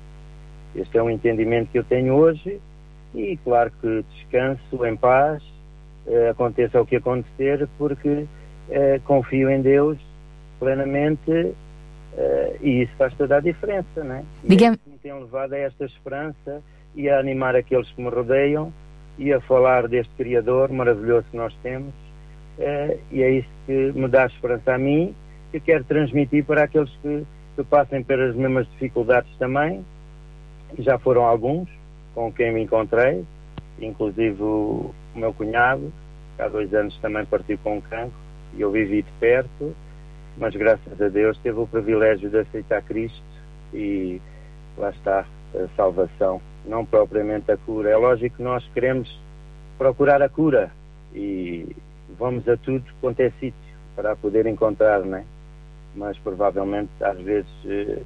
Este 0.74 0.98
é 0.98 1.02
um 1.02 1.10
entendimento 1.10 1.70
que 1.70 1.78
eu 1.78 1.84
tenho 1.84 2.14
hoje 2.14 2.60
e 3.14 3.36
claro 3.44 3.70
que 3.80 4.04
descanso 4.14 4.84
em 4.84 4.96
paz, 4.96 5.42
eh, 6.06 6.30
aconteça 6.30 6.80
o 6.80 6.86
que 6.86 6.96
acontecer, 6.96 7.68
porque 7.76 8.26
eh, 8.68 9.00
confio 9.04 9.50
em 9.50 9.60
Deus 9.60 9.98
plenamente 10.58 11.54
eh, 12.16 12.56
e 12.60 12.82
isso 12.82 12.92
faz 12.96 13.12
toda 13.14 13.36
a 13.36 13.40
diferença, 13.40 14.02
né? 14.02 14.24
Diga 14.44 14.70
me 14.70 14.98
tem 15.02 15.12
levado 15.12 15.52
a 15.52 15.58
esta 15.58 15.84
esperança 15.84 16.62
e 16.94 17.08
a 17.08 17.18
animar 17.18 17.56
aqueles 17.56 17.90
que 17.90 18.02
me 18.02 18.08
rodeiam 18.08 18.72
e 19.20 19.32
a 19.32 19.40
falar 19.42 19.86
deste 19.86 20.12
Criador 20.16 20.72
maravilhoso 20.72 21.26
que 21.30 21.36
nós 21.36 21.54
temos 21.62 21.94
eh, 22.58 22.98
e 23.12 23.22
é 23.22 23.30
isso 23.30 23.48
que 23.66 23.92
me 23.94 24.08
dá 24.08 24.26
esperança 24.26 24.74
a 24.74 24.78
mim 24.78 25.14
que 25.50 25.60
quero 25.60 25.84
transmitir 25.84 26.44
para 26.44 26.64
aqueles 26.64 26.90
que, 27.02 27.24
que 27.56 27.64
passem 27.64 28.02
pelas 28.02 28.36
mesmas 28.36 28.68
dificuldades 28.72 29.30
também, 29.38 29.84
já 30.78 30.98
foram 30.98 31.24
alguns, 31.24 31.68
com 32.14 32.32
quem 32.32 32.52
me 32.52 32.62
encontrei, 32.62 33.24
inclusive 33.80 34.40
o, 34.42 34.94
meu 35.14 35.32
cunhado, 35.32 35.92
que 36.36 36.42
há 36.42 36.48
dois 36.48 36.72
anos 36.72 36.96
também 36.98 37.24
partiu 37.24 37.58
com 37.58 37.78
um 37.78 37.80
cancro, 37.80 38.12
e 38.56 38.60
eu 38.60 38.70
vivi 38.70 39.02
de 39.02 39.10
perto, 39.18 39.74
mas 40.36 40.54
graças 40.54 41.00
a 41.00 41.08
Deus 41.08 41.36
teve 41.38 41.58
o 41.58 41.66
privilégio 41.66 42.30
de 42.30 42.38
aceitar 42.38 42.82
Cristo 42.82 43.22
e 43.74 44.20
lá 44.78 44.90
está 44.90 45.26
a 45.54 45.68
salvação, 45.76 46.40
não 46.64 46.84
propriamente 46.84 47.50
a 47.50 47.56
cura. 47.56 47.90
É 47.90 47.96
lógico 47.96 48.36
que 48.36 48.42
nós 48.42 48.66
queremos 48.72 49.18
procurar 49.78 50.22
a 50.22 50.28
cura 50.28 50.70
e 51.14 51.74
vamos 52.18 52.48
a 52.48 52.56
tudo 52.56 52.84
quanto 53.00 53.20
é 53.20 53.30
sítio 53.40 53.54
para 53.96 54.14
poder 54.16 54.46
encontrar, 54.46 55.00
né? 55.00 55.24
Mas 55.94 56.18
provavelmente 56.18 56.90
às 57.00 57.18
vezes 57.18 57.50
eh, 57.64 58.02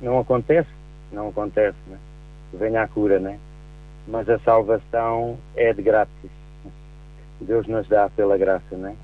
não 0.00 0.18
acontece, 0.18 0.70
não 1.12 1.28
acontece, 1.28 1.76
né? 1.86 1.98
venha 2.52 2.82
a 2.82 2.88
cura, 2.88 3.18
né? 3.18 3.38
Mas 4.06 4.28
a 4.28 4.38
salvação 4.40 5.38
é 5.54 5.72
de 5.72 5.82
grátis. 5.82 6.30
Deus 7.40 7.66
nos 7.66 7.88
dá 7.88 8.08
pela 8.10 8.36
graça, 8.36 8.76
né? 8.76 8.96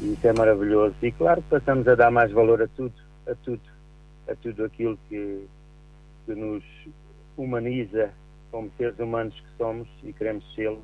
E 0.00 0.12
isso 0.12 0.26
é 0.26 0.32
maravilhoso. 0.32 0.94
E 1.02 1.12
claro 1.12 1.42
que 1.42 1.48
passamos 1.48 1.86
a 1.88 1.94
dar 1.94 2.10
mais 2.10 2.30
valor 2.32 2.62
a 2.62 2.68
tudo, 2.68 2.94
a 3.26 3.34
tudo, 3.34 3.60
a 4.28 4.34
tudo 4.34 4.64
aquilo 4.64 4.98
que, 5.08 5.46
que 6.26 6.34
nos 6.34 6.62
humaniza 7.36 8.10
como 8.50 8.70
seres 8.76 8.98
humanos 8.98 9.34
que 9.34 9.56
somos 9.56 9.88
e 10.02 10.12
queremos 10.12 10.44
sê-lo 10.54 10.82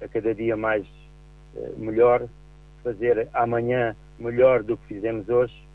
a 0.00 0.08
cada 0.08 0.34
dia 0.34 0.56
mais 0.56 0.86
eh, 1.56 1.72
melhor, 1.76 2.28
fazer 2.82 3.28
amanhã 3.32 3.96
melhor 4.18 4.62
do 4.62 4.76
que 4.76 4.86
fizemos 4.94 5.28
hoje 5.28 5.66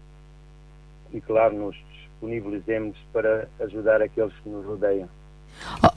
e 1.14 1.20
claro 1.22 1.56
nos 1.56 1.76
disponibilizemos 1.92 2.98
para 3.12 3.48
ajudar 3.60 4.02
aqueles 4.02 4.34
que 4.40 4.50
nos 4.50 4.66
rodeiam. 4.66 5.10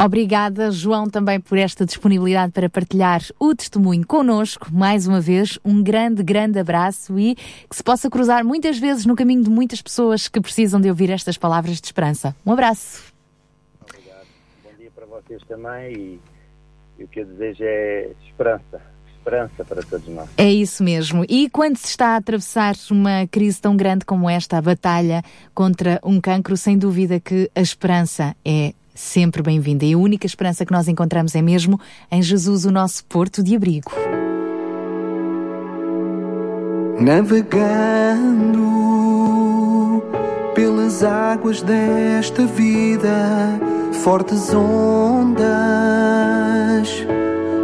Obrigada, 0.02 0.70
João, 0.70 1.08
também 1.08 1.40
por 1.40 1.56
esta 1.56 1.86
disponibilidade 1.86 2.52
para 2.52 2.68
partilhar 2.68 3.22
o 3.38 3.54
testemunho 3.54 4.06
connosco. 4.06 4.68
Mais 4.72 5.06
uma 5.06 5.20
vez, 5.20 5.58
um 5.64 5.82
grande, 5.82 6.22
grande 6.22 6.58
abraço 6.58 7.18
e 7.18 7.34
que 7.34 7.76
se 7.76 7.82
possa 7.82 8.10
cruzar 8.10 8.44
muitas 8.44 8.78
vezes 8.78 9.06
no 9.06 9.16
caminho 9.16 9.42
de 9.42 9.50
muitas 9.50 9.80
pessoas 9.80 10.28
que 10.28 10.40
precisam 10.40 10.80
de 10.80 10.88
ouvir 10.88 11.10
estas 11.10 11.38
palavras 11.38 11.80
de 11.80 11.86
esperança. 11.86 12.34
Um 12.44 12.52
abraço. 12.52 13.04
Obrigado. 13.80 14.26
Bom 14.64 14.70
dia 14.76 14.90
para 14.90 15.06
vocês 15.26 15.42
também 15.48 15.92
e, 15.92 16.20
e 16.98 17.04
o 17.04 17.08
que 17.08 17.20
eu 17.20 17.26
desejo 17.26 17.64
é 17.64 18.10
esperança 18.26 18.94
esperança 19.24 19.64
para 19.64 19.82
todos 19.82 20.06
nós. 20.08 20.28
É 20.36 20.52
isso 20.52 20.84
mesmo. 20.84 21.24
E 21.28 21.48
quando 21.48 21.78
se 21.78 21.86
está 21.86 22.08
a 22.08 22.16
atravessar 22.16 22.74
uma 22.90 23.26
crise 23.26 23.58
tão 23.58 23.74
grande 23.74 24.04
como 24.04 24.28
esta, 24.28 24.58
a 24.58 24.62
batalha 24.62 25.22
contra 25.54 25.98
um 26.04 26.20
cancro, 26.20 26.58
sem 26.58 26.76
dúvida 26.76 27.18
que 27.18 27.50
a 27.54 27.60
esperança 27.62 28.36
é 28.44 28.74
sempre 28.94 29.42
bem-vinda. 29.42 29.86
E 29.86 29.94
a 29.94 29.98
única 29.98 30.26
esperança 30.26 30.66
que 30.66 30.72
nós 30.72 30.88
encontramos 30.88 31.34
é 31.34 31.40
mesmo 31.40 31.80
em 32.10 32.22
Jesus, 32.22 32.66
o 32.66 32.70
nosso 32.70 33.02
porto 33.06 33.42
de 33.42 33.56
abrigo. 33.56 33.90
Navegando 37.00 38.83
pelas 40.94 41.02
águas 41.02 41.62
desta 41.62 42.46
vida, 42.46 43.58
fortes 44.04 44.54
ondas 44.54 45.34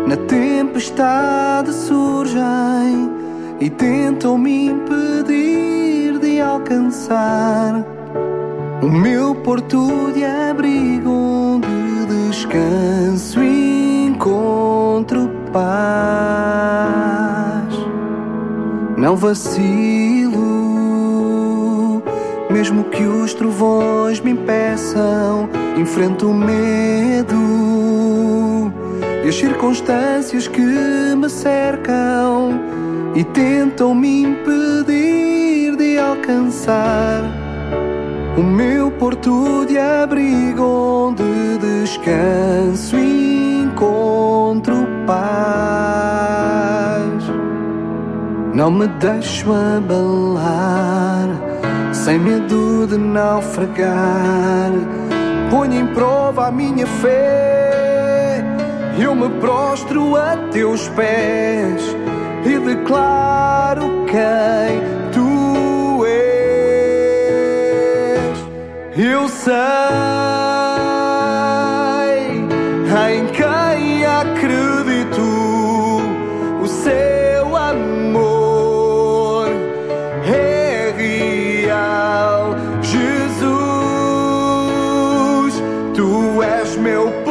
na 0.07 0.17
tempestade 0.17 1.73
surgem 1.73 3.11
e 3.61 3.71
tentam 3.71 4.37
me 4.37 4.67
impedir 4.71 6.19
de 6.19 6.41
alcançar 6.41 7.85
o 8.83 8.89
meu 8.89 9.35
porto 9.37 10.11
de 10.13 10.25
abrigo 10.25 11.11
onde 11.11 11.69
descanso 12.29 13.43
e 13.43 14.07
encontro 14.07 15.31
paz. 15.53 15.61
Não 18.97 19.15
vacilo, 19.15 20.30
mesmo 22.61 22.85
que 22.85 23.03
os 23.05 23.33
trovões 23.33 24.21
me 24.21 24.33
impeçam, 24.33 25.49
enfrento 25.79 26.29
o 26.29 26.35
medo 26.35 27.35
e 29.25 29.29
as 29.31 29.35
circunstâncias 29.35 30.47
que 30.47 30.61
me 30.61 31.31
cercam 31.31 32.61
e 33.15 33.25
tentam 33.25 33.95
me 33.95 34.25
impedir 34.25 35.75
de 35.75 35.99
alcançar 35.99 37.23
o 38.37 38.43
meu 38.43 38.91
porto 38.91 39.65
de 39.65 39.79
abrigo 39.79 40.63
onde 40.63 41.57
descanso 41.57 42.95
e 42.99 43.63
encontro 43.63 44.87
paz. 45.07 45.25
Não 48.53 48.71
me 48.71 48.87
deixo 48.87 49.51
abalar, 49.51 51.49
sem 52.05 52.19
medo 52.19 52.87
de 52.87 52.97
naufragar. 52.97 54.71
Ponho 55.51 55.75
em 55.75 55.87
prova 55.89 56.47
a 56.47 56.51
minha 56.51 56.87
fé, 56.87 58.43
eu 58.99 59.15
me 59.15 59.29
prostro 59.41 60.17
a 60.17 60.37
teus 60.51 60.89
pés 60.91 61.95
e 62.45 62.59
declaro 62.59 64.07
quem 64.07 64.81
tu 65.13 66.07
és. 66.07 66.21
Eu 68.97 69.29
sei 69.29 70.50
meu 86.81 87.11
porto 87.25 87.30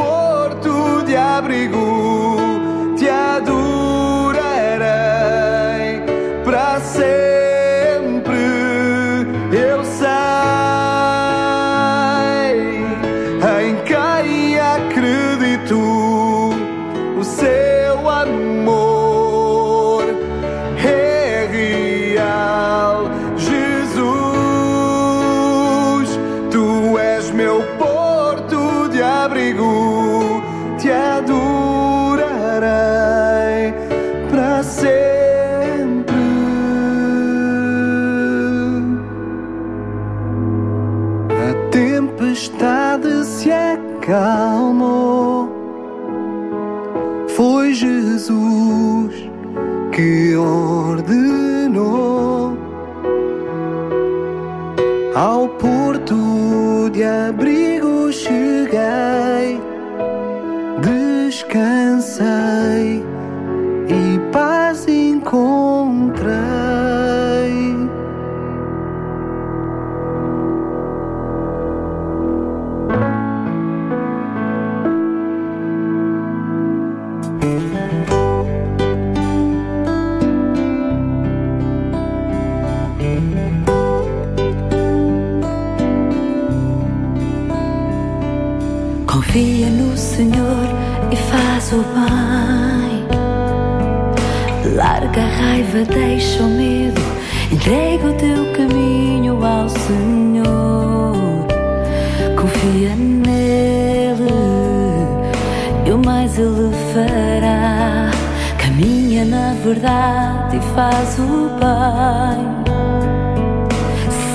verdade 109.70 110.56
e 110.56 110.60
faz 110.74 111.16
o 111.20 111.48
bem. 111.60 112.60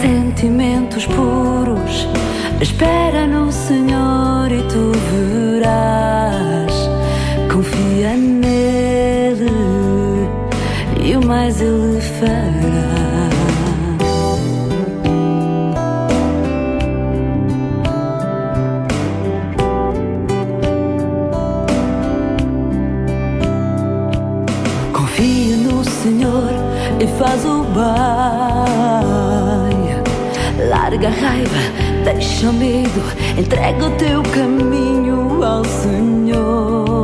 Sentimentos 0.01 1.05
puros, 1.07 2.07
espera 2.61 3.27
no 3.27 3.51
Senhor. 3.51 3.84
bem. 27.75 27.85
Larga 30.69 31.07
a 31.09 31.11
raiva, 31.11 31.59
deixa 32.03 32.49
o 32.49 32.53
medo, 32.53 33.03
entrega 33.37 33.85
o 33.85 33.91
teu 33.91 34.23
caminho 34.23 35.43
ao 35.43 35.63
Senhor. 35.65 37.03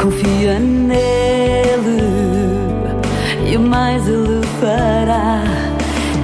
Confia 0.00 0.58
nele 0.58 2.02
e 3.50 3.56
mais 3.58 4.06
ele 4.06 4.46
fará. 4.60 5.42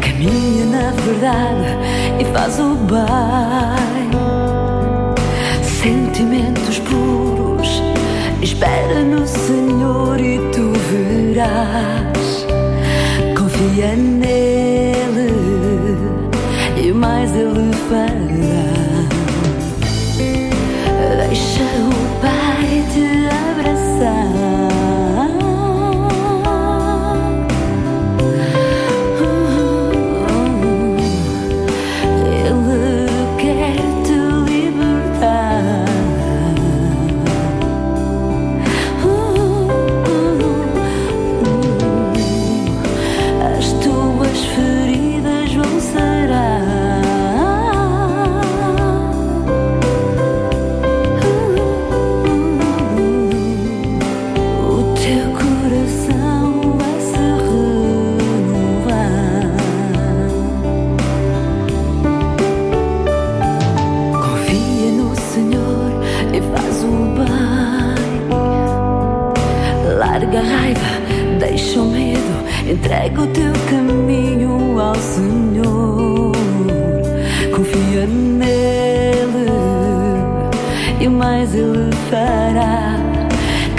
Caminha 0.01 0.67
na 0.67 0.91
verdade 1.03 1.73
e 2.21 2.25
faz 2.33 2.59
o 2.61 2.75
bem. 2.75 4.13
Sentimentos 5.63 6.79
puros, 6.81 7.83
espera 8.41 9.03
no 9.03 9.27
Senhor 9.27 10.21
e 10.21 10.39
tu 10.53 10.73
verás 10.91 12.22
confia 13.73 13.87
é 13.87 13.97
nele 13.97 15.33
e 16.85 16.93
mais 16.93 17.35
ele 17.35 17.73
fará. 17.89 18.62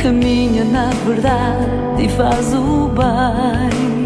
caminha 0.03 0.65
na 0.65 0.89
verdade 1.05 2.03
e 2.03 2.09
faz 2.09 2.53
o 2.53 2.89
bem. 2.89 4.03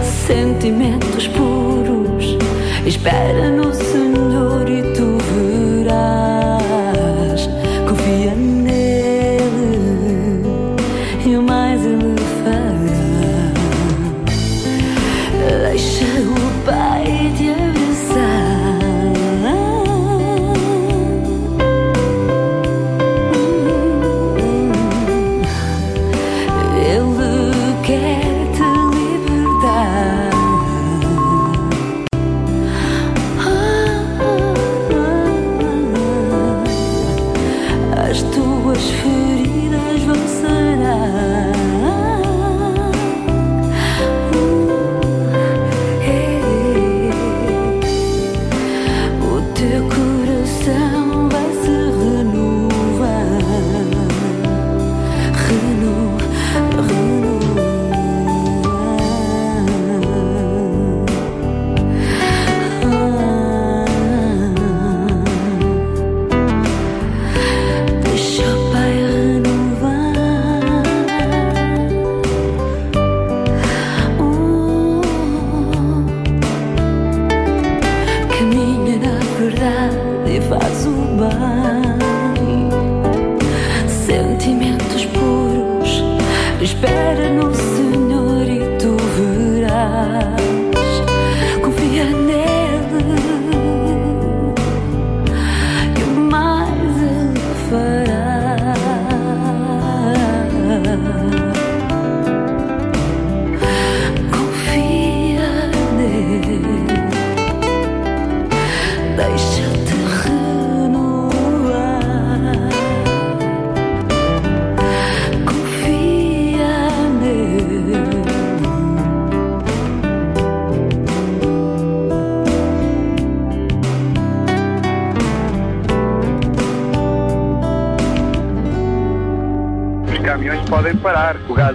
Sentimentos 0.00 1.26
puros, 1.26 2.38
espera 2.86 3.50
no 3.50 3.73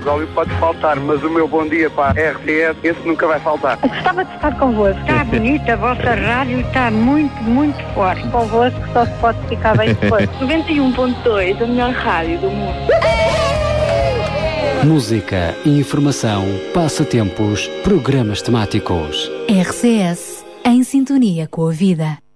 óleo 0.10 0.28
pode 0.34 0.52
faltar, 0.56 0.98
mas 0.98 1.24
o 1.24 1.30
meu 1.30 1.48
bom 1.48 1.68
dia 1.68 1.90
para 1.90 2.20
a 2.20 2.32
RTS, 2.32 2.78
esse 2.84 3.08
nunca 3.08 3.28
vai 3.28 3.40
faltar. 3.40 3.78
Gostava 3.78 4.26
de 4.26 4.36
estar 4.36 4.58
convosco. 4.58 5.00
Está 5.02 5.24
bonita, 5.24 5.74
a 5.74 5.76
vossa 5.76 6.16
rádio 6.16 6.60
está 6.62 6.92
muito, 6.92 7.36
muito 7.44 7.78
forte. 7.94 8.28
Convosco 8.30 8.80
só 8.94 9.06
se 9.06 9.12
pode 9.20 9.48
ficar 9.48 9.78
bem 9.78 9.94
depois. 9.94 10.30
91.2, 10.42 11.62
a 11.62 11.68
melhor 11.68 11.92
rádio 11.92 12.40
do 12.40 12.50
mundo. 12.50 12.90
Música, 14.84 15.54
informação, 15.66 16.46
passatempos, 16.74 17.68
programas 17.84 18.42
temáticos. 18.42 19.30
RCS, 19.50 20.46
em 20.64 20.84
sintonia 20.84 21.48
com 21.48 21.68
a 21.68 21.72
vida. 21.72 22.29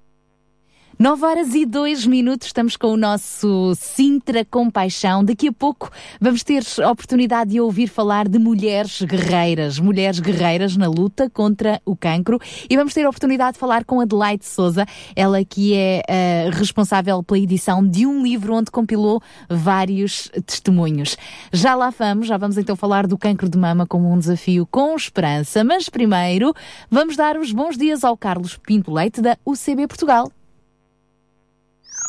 9 1.04 1.26
horas 1.26 1.54
e 1.54 1.66
2 1.66 2.08
minutos, 2.08 2.48
estamos 2.48 2.78
com 2.78 2.88
o 2.88 2.96
nosso 2.96 3.74
Sintra 3.76 4.46
Compaixão. 4.46 5.22
Daqui 5.22 5.50
a 5.50 5.52
pouco 5.52 5.92
vamos 6.18 6.44
ter 6.44 6.64
a 6.82 6.90
oportunidade 6.90 7.50
de 7.50 7.60
ouvir 7.60 7.88
falar 7.88 8.26
de 8.26 8.40
mulheres 8.40 9.02
guerreiras, 9.02 9.80
mulheres 9.80 10.22
guerreiras 10.22 10.78
na 10.78 10.88
luta 10.88 11.30
contra 11.30 11.82
o 11.86 11.94
cancro. 11.94 12.40
E 12.70 12.78
vamos 12.78 12.94
ter 12.94 13.04
a 13.06 13.10
oportunidade 13.10 13.56
de 13.56 13.60
falar 13.60 13.84
com 13.84 14.00
Adelaide 14.00 14.46
Souza, 14.46 14.86
ela 15.14 15.44
que 15.44 15.74
é 15.76 16.04
uh, 16.08 16.58
responsável 16.58 17.22
pela 17.22 17.40
edição 17.40 17.86
de 17.86 18.06
um 18.06 18.24
livro 18.24 18.56
onde 18.56 18.72
compilou 18.72 19.22
vários 19.50 20.32
testemunhos. 20.46 21.18
Já 21.52 21.76
lá 21.76 21.90
vamos, 21.90 22.28
já 22.28 22.38
vamos 22.38 22.58
então 22.58 22.78
falar 22.78 23.08
do 23.08 23.18
cancro 23.18 23.50
de 23.50 23.58
mama 23.58 23.86
como 23.86 24.10
um 24.10 24.18
desafio 24.18 24.66
com 24.66 24.96
esperança. 24.96 25.66
Mas 25.66 25.90
primeiro, 25.90 26.54
vamos 26.90 27.18
dar 27.18 27.36
os 27.36 27.52
bons 27.52 27.78
dias 27.78 28.06
ao 28.06 28.16
Carlos 28.16 28.56
Pinto 28.56 28.90
Leite 28.90 29.22
da 29.22 29.38
UCB 29.46 29.86
Portugal. 29.86 30.32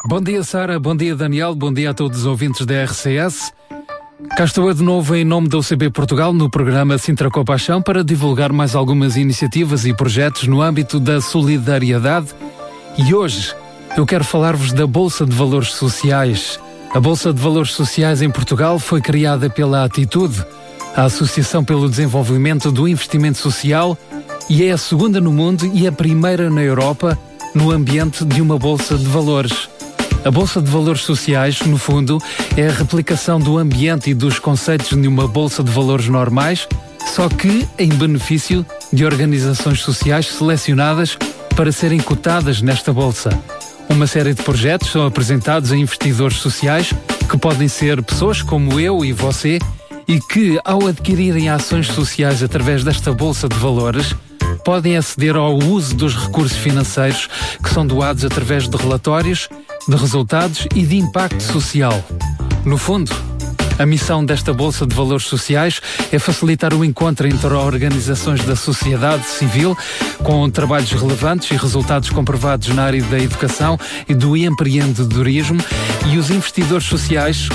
Bom 0.07 0.21
dia, 0.21 0.43
Sara. 0.43 0.79
Bom 0.79 0.95
dia, 0.95 1.17
Daniel. 1.17 1.55
Bom 1.55 1.73
dia 1.73 1.91
a 1.91 1.95
todos 1.95 2.21
os 2.21 2.27
ouvintes 2.27 2.67
da 2.67 2.85
RCS. 2.85 3.55
Cá 4.37 4.45
estou 4.45 4.69
eu 4.69 4.75
de 4.75 4.83
novo 4.83 5.17
em 5.17 5.25
nome 5.25 5.49
da 5.49 5.57
UCB 5.57 5.89
Portugal 5.89 6.31
no 6.31 6.51
programa 6.51 6.99
Sintra 6.99 7.31
Compaixão 7.31 7.81
para 7.81 8.05
divulgar 8.05 8.53
mais 8.53 8.77
algumas 8.77 9.17
iniciativas 9.17 9.87
e 9.87 9.95
projetos 9.95 10.47
no 10.47 10.61
âmbito 10.61 11.01
da 11.01 11.23
solidariedade. 11.23 12.29
E 12.99 13.15
hoje 13.15 13.55
eu 13.97 14.05
quero 14.05 14.25
falar-vos 14.25 14.75
da 14.75 14.87
Bolsa 14.87 15.25
de 15.25 15.35
Valores 15.35 15.73
Sociais. 15.73 16.61
A 16.93 17.01
Bolsa 17.01 17.33
de 17.33 17.41
Valores 17.41 17.73
Sociais 17.73 18.21
em 18.21 18.31
Portugal 18.31 18.79
foi 18.79 19.01
criada 19.01 19.49
pela 19.49 19.85
Atitude, 19.85 20.45
a 20.95 21.05
Associação 21.05 21.65
pelo 21.65 21.89
Desenvolvimento 21.89 22.71
do 22.71 22.87
Investimento 22.87 23.39
Social, 23.39 23.97
e 24.51 24.65
é 24.65 24.71
a 24.71 24.77
segunda 24.77 25.19
no 25.19 25.33
mundo 25.33 25.71
e 25.73 25.87
a 25.87 25.93
primeira 25.93 26.51
na 26.51 26.63
Europa 26.63 27.19
no 27.55 27.71
ambiente 27.71 28.23
de 28.23 28.43
uma 28.43 28.59
Bolsa 28.59 28.99
de 28.99 29.07
Valores. 29.07 29.74
A 30.23 30.31
Bolsa 30.31 30.61
de 30.61 30.71
Valores 30.71 31.03
Sociais, 31.03 31.61
no 31.63 31.79
fundo, 31.79 32.19
é 32.57 32.69
a 32.69 32.73
replicação 32.73 33.41
do 33.41 33.59
ambiente 33.59 34.11
e 34.11 34.15
dos 34.15 34.39
conceitos 34.39 34.91
de 35.01 35.09
uma 35.09 35.27
Bolsa 35.27 35.63
de 35.63 35.71
Valores 35.71 36.09
normais, 36.09 36.69
só 37.15 37.29
que 37.29 37.67
em 37.79 37.89
benefício 37.89 38.65
de 38.93 39.05
organizações 39.05 39.81
sociais 39.81 40.27
selecionadas 40.27 41.17
para 41.57 41.73
serem 41.73 42.01
cotadas 42.01 42.61
nesta 42.63 42.93
Bolsa. 42.93 43.31
Uma 43.89 44.07
série 44.07 44.35
de 44.35 44.43
projetos 44.43 44.91
são 44.91 45.07
apresentados 45.07 45.71
a 45.71 45.77
investidores 45.77 46.39
sociais, 46.39 46.93
que 47.31 47.37
podem 47.37 47.69
ser 47.69 48.03
pessoas 48.03 48.43
como 48.43 48.81
eu 48.81 49.05
e 49.05 49.13
você, 49.13 49.59
e 50.07 50.19
que, 50.21 50.59
ao 50.65 50.87
adquirirem 50.87 51.49
ações 51.49 51.87
sociais 51.87 52.43
através 52.43 52.83
desta 52.85 53.13
Bolsa 53.13 53.49
de 53.49 53.57
Valores, 53.57 54.15
podem 54.65 54.97
aceder 54.97 55.37
ao 55.37 55.57
uso 55.57 55.95
dos 55.95 56.17
recursos 56.17 56.57
financeiros 56.57 57.29
que 57.63 57.71
são 57.71 57.87
doados 57.87 58.25
através 58.25 58.69
de 58.69 58.77
relatórios, 58.77 59.49
de 59.89 59.97
resultados 59.97 60.67
e 60.75 60.85
de 60.85 60.97
impacto 60.97 61.43
social. 61.43 62.03
No 62.65 62.79
fundo, 62.79 63.13
a 63.79 63.85
missão 63.85 64.25
desta 64.25 64.53
Bolsa 64.53 64.87
de 64.87 64.95
Valores 64.95 65.27
Sociais 65.27 65.81
é 66.13 66.19
facilitar 66.19 66.73
o 66.73 66.85
encontro 66.85 67.27
entre 67.27 67.53
organizações 67.53 68.45
da 68.45 68.55
sociedade 68.55 69.27
civil 69.27 69.77
com 70.23 70.49
trabalhos 70.49 70.93
relevantes 70.93 71.51
e 71.51 71.57
resultados 71.57 72.09
comprovados 72.11 72.69
na 72.69 72.85
área 72.85 73.03
da 73.05 73.19
educação 73.19 73.79
e 74.09 74.15
do 74.15 74.37
empreendedorismo 74.37 75.61
e 76.07 76.17
os 76.17 76.31
investidores 76.31 76.87
sociais 76.87 77.49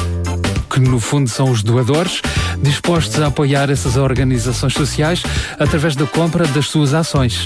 que 0.70 0.80
no 0.80 1.00
fundo 1.00 1.28
são 1.28 1.50
os 1.50 1.64
doadores, 1.64 2.22
dispostos 2.62 3.20
a 3.20 3.28
apoiar 3.28 3.72
essas 3.72 3.98
organizações 3.98 4.74
sociais 4.74 5.24
através 5.58 5.96
da 5.96 6.06
compra 6.06 6.46
das 6.48 6.68
suas 6.68 6.94
ações. 6.94 7.46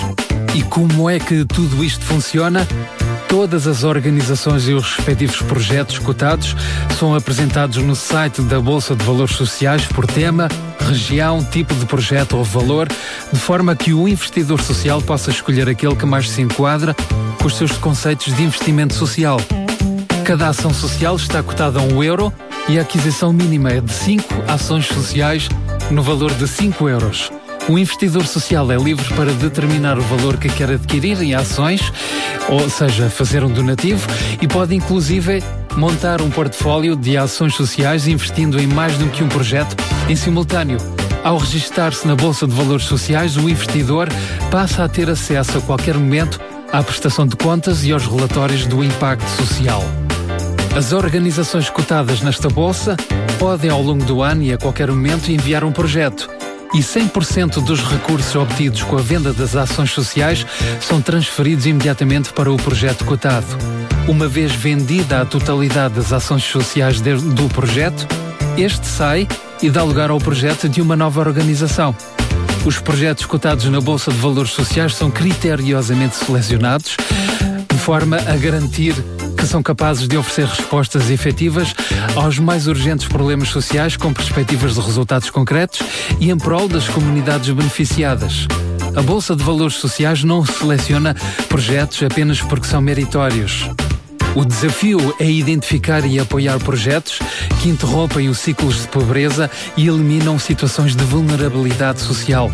E 0.54 0.62
como 0.64 1.10
é 1.10 1.20
que 1.20 1.46
tudo 1.46 1.84
isto 1.84 2.04
funciona? 2.04 2.68
Todas 3.34 3.66
as 3.66 3.84
organizações 3.84 4.68
e 4.68 4.74
os 4.74 4.96
respectivos 4.96 5.42
projetos 5.42 5.98
cotados 5.98 6.56
são 7.00 7.16
apresentados 7.16 7.78
no 7.78 7.96
site 7.96 8.44
da 8.44 8.60
Bolsa 8.62 8.96
de 8.96 9.04
Valores 9.04 9.36
Sociais 9.36 9.88
por 9.88 10.06
tema, 10.06 10.48
região, 10.80 11.44
tipo 11.44 11.74
de 11.74 11.84
projeto 11.88 12.38
ou 12.38 12.44
valor, 12.44 12.88
de 12.88 13.40
forma 13.40 13.76
que 13.76 13.92
o 13.92 14.08
investidor 14.08 14.62
social 14.62 15.02
possa 15.02 15.32
escolher 15.32 15.68
aquele 15.68 15.96
que 15.96 16.06
mais 16.06 16.30
se 16.30 16.44
enquadra 16.44 16.96
com 17.40 17.48
os 17.48 17.58
seus 17.58 17.72
conceitos 17.72 18.36
de 18.36 18.44
investimento 18.44 18.94
social. 18.94 19.42
Cada 20.24 20.50
ação 20.50 20.72
social 20.72 21.16
está 21.16 21.42
cotada 21.42 21.80
a 21.80 21.82
um 21.82 22.04
euro 22.04 22.32
e 22.70 22.78
a 22.78 22.84
aquisição 22.84 23.34
mínima 23.34 23.72
é 23.72 23.82
de 23.82 23.92
5 23.92 24.44
ações 24.48 24.86
sociais 24.86 25.50
no 25.90 26.04
valor 26.04 26.32
de 26.36 26.48
5 26.48 26.88
euros. 26.88 27.32
O 27.70 27.80
investidor 27.80 28.28
social 28.28 28.70
é 28.72 28.76
livre 28.76 29.14
para 29.14 29.32
determinar 29.32 29.98
o 29.98 30.02
valor 30.02 30.38
que 30.38 30.50
quer 30.50 30.70
adquirir 30.70 31.22
em 31.22 31.34
ações, 31.34 31.94
ou 32.50 32.70
seja, 32.70 33.10
fazer 33.10 33.42
um 33.44 33.50
donativo, 33.50 34.06
e 34.42 34.48
pode 34.48 34.76
inclusive 34.76 35.42
montar 35.78 36.22
um 36.22 36.30
portfólio 36.30 36.96
de 36.96 37.18
ações 37.18 37.56
sociais 37.56 38.06
investindo 38.06 38.60
em 38.60 38.68
mais 38.68 38.98
do 38.98 39.08
que 39.08 39.24
um 39.24 39.30
projeto 39.30 39.78
em 40.10 40.16
simultâneo. 40.16 40.78
Ao 41.24 41.38
registar-se 41.38 42.06
na 42.06 42.18
Bolsa 42.18 42.46
de 42.46 42.54
Valores 42.54 42.84
Sociais, 42.84 43.38
o 43.38 43.50
investidor 43.50 44.10
passa 44.52 44.84
a 44.84 44.90
ter 44.90 45.10
acesso 45.10 45.58
a 45.58 45.62
qualquer 45.62 45.96
momento 45.96 46.42
à 46.70 46.84
prestação 46.84 47.26
de 47.26 47.38
contas 47.38 47.86
e 47.86 47.94
aos 47.94 48.06
relatórios 48.06 48.66
do 48.66 48.84
impacto 48.84 49.30
social. 49.30 49.82
As 50.76 50.92
organizações 50.92 51.70
cotadas 51.70 52.22
nesta 52.22 52.50
bolsa 52.50 52.98
podem, 53.40 53.70
ao 53.70 53.82
longo 53.82 54.04
do 54.04 54.22
ano 54.22 54.44
e 54.44 54.52
a 54.52 54.58
qualquer 54.58 54.90
momento, 54.90 55.32
enviar 55.32 55.64
um 55.64 55.72
projeto. 55.72 56.43
E 56.74 56.80
100% 56.80 57.64
dos 57.64 57.82
recursos 57.84 58.36
obtidos 58.36 58.82
com 58.82 58.98
a 58.98 59.02
venda 59.02 59.32
das 59.32 59.56
ações 59.56 59.92
sociais 59.92 60.46
são 60.82 61.00
transferidos 61.02 61.68
imediatamente 61.68 62.34
para 62.34 62.52
o 62.52 62.58
projeto 62.58 63.06
cotado. 63.06 63.46
Uma 64.08 64.28
vez 64.28 64.52
vendida 64.52 65.22
a 65.22 65.26
totalidade 65.26 65.94
das 65.94 66.12
ações 66.12 66.44
sociais 66.44 67.00
do 67.00 67.48
projeto, 67.50 68.08
este 68.58 68.88
sai 68.88 69.28
e 69.62 69.70
dá 69.70 69.84
lugar 69.84 70.10
ao 70.10 70.18
projeto 70.18 70.68
de 70.68 70.82
uma 70.82 70.96
nova 70.96 71.20
organização. 71.20 71.96
Os 72.66 72.80
projetos 72.80 73.26
cotados 73.26 73.66
na 73.66 73.80
Bolsa 73.80 74.12
de 74.12 74.18
Valores 74.18 74.52
Sociais 74.52 74.96
são 74.96 75.12
criteriosamente 75.12 76.16
selecionados 76.16 76.98
de 77.70 77.78
forma 77.78 78.18
a 78.18 78.36
garantir 78.36 78.96
que 79.44 79.50
são 79.50 79.62
capazes 79.62 80.08
de 80.08 80.16
oferecer 80.16 80.46
respostas 80.46 81.10
efetivas 81.10 81.76
aos 82.16 82.40
mais 82.40 82.66
urgentes 82.66 83.10
problemas 83.10 83.50
sociais 83.50 83.98
com 83.98 84.14
perspectivas 84.14 84.76
de 84.76 84.80
resultados 84.80 85.30
concretos 85.30 85.82
e 86.18 86.32
em 86.32 86.38
prol 86.38 86.70
das 86.70 86.88
comunidades 86.88 87.50
beneficiadas. 87.50 88.48
A 88.96 89.02
Bolsa 89.02 89.36
de 89.36 89.44
Valores 89.44 89.76
Sociais 89.76 90.24
não 90.24 90.46
seleciona 90.46 91.14
projetos 91.50 92.02
apenas 92.04 92.40
porque 92.42 92.68
são 92.68 92.80
meritórios. 92.80 93.70
O 94.36 94.44
desafio 94.44 95.16
é 95.20 95.30
identificar 95.30 96.06
e 96.06 96.20
apoiar 96.20 96.60
projetos 96.60 97.20
que 97.62 97.70
interrompem 97.70 98.30
os 98.30 98.40
ciclos 98.40 98.82
de 98.82 98.88
pobreza 98.88 99.50
e 99.78 99.88
eliminam 99.88 100.40
situações 100.40 100.96
de 100.96 101.04
vulnerabilidade 101.04 102.02
social. 102.02 102.52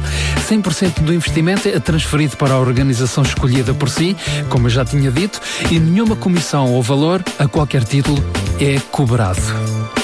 100% 0.50 1.02
do 1.02 1.14
investimento 1.14 1.68
é 1.68 1.80
transferido 1.80 2.36
para 2.36 2.54
a 2.54 2.60
organização 2.60 3.24
escolhida 3.24 3.74
por 3.74 3.90
si, 3.90 4.16
como 4.50 4.68
eu 4.68 4.72
já 4.72 4.84
tinha 4.84 5.12
dito, 5.12 5.40
e 5.72 5.80
nenhuma 5.80 6.16
comissão 6.16 6.74
ou 6.74 6.84
valor, 6.84 7.24
a 7.38 7.48
qualquer 7.48 7.84
título, 7.84 8.24
é 8.60 8.80
cobrado. 8.92 9.99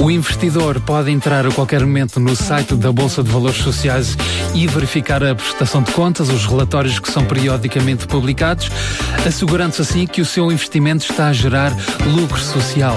O 0.00 0.10
investidor 0.10 0.80
pode 0.80 1.10
entrar 1.10 1.46
a 1.46 1.50
qualquer 1.52 1.80
momento 1.80 2.18
no 2.18 2.34
site 2.34 2.74
da 2.74 2.90
Bolsa 2.90 3.22
de 3.22 3.30
Valores 3.30 3.58
Sociais 3.58 4.16
e 4.54 4.66
verificar 4.66 5.22
a 5.22 5.34
prestação 5.34 5.82
de 5.82 5.92
contas, 5.92 6.28
os 6.28 6.44
relatórios 6.44 6.98
que 6.98 7.10
são 7.10 7.24
periodicamente 7.24 8.06
publicados, 8.06 8.70
assegurando-se 9.26 9.82
assim 9.82 10.06
que 10.06 10.20
o 10.20 10.26
seu 10.26 10.50
investimento 10.50 11.04
está 11.08 11.28
a 11.28 11.32
gerar 11.32 11.72
lucro 12.04 12.40
social. 12.40 12.96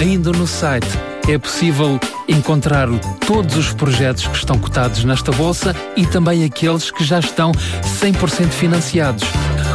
Ainda 0.00 0.32
no 0.32 0.46
site 0.46 0.88
é 1.28 1.36
possível 1.38 1.98
encontrar 2.28 2.88
todos 3.26 3.56
os 3.56 3.72
projetos 3.72 4.26
que 4.28 4.36
estão 4.36 4.58
cotados 4.58 5.02
nesta 5.04 5.32
bolsa 5.32 5.74
e 5.96 6.06
também 6.06 6.44
aqueles 6.44 6.90
que 6.90 7.04
já 7.04 7.18
estão 7.18 7.52
100% 8.00 8.48
financiados. 8.50 9.24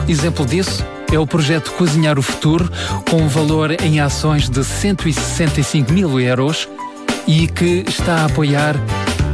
Exemplo 0.08 0.46
disso 0.46 0.86
é 1.12 1.20
o 1.20 1.28
projeto 1.28 1.72
Cozinhar 1.74 2.18
o 2.18 2.22
Futuro, 2.22 2.72
com 3.10 3.18
um 3.18 3.28
valor 3.28 3.72
em 3.82 4.00
ações 4.00 4.50
de 4.50 4.64
165 4.64 5.92
mil 5.92 6.20
euros 6.20 6.70
e 7.28 7.48
que 7.48 7.84
está 7.88 8.22
a 8.22 8.26
apoiar 8.26 8.76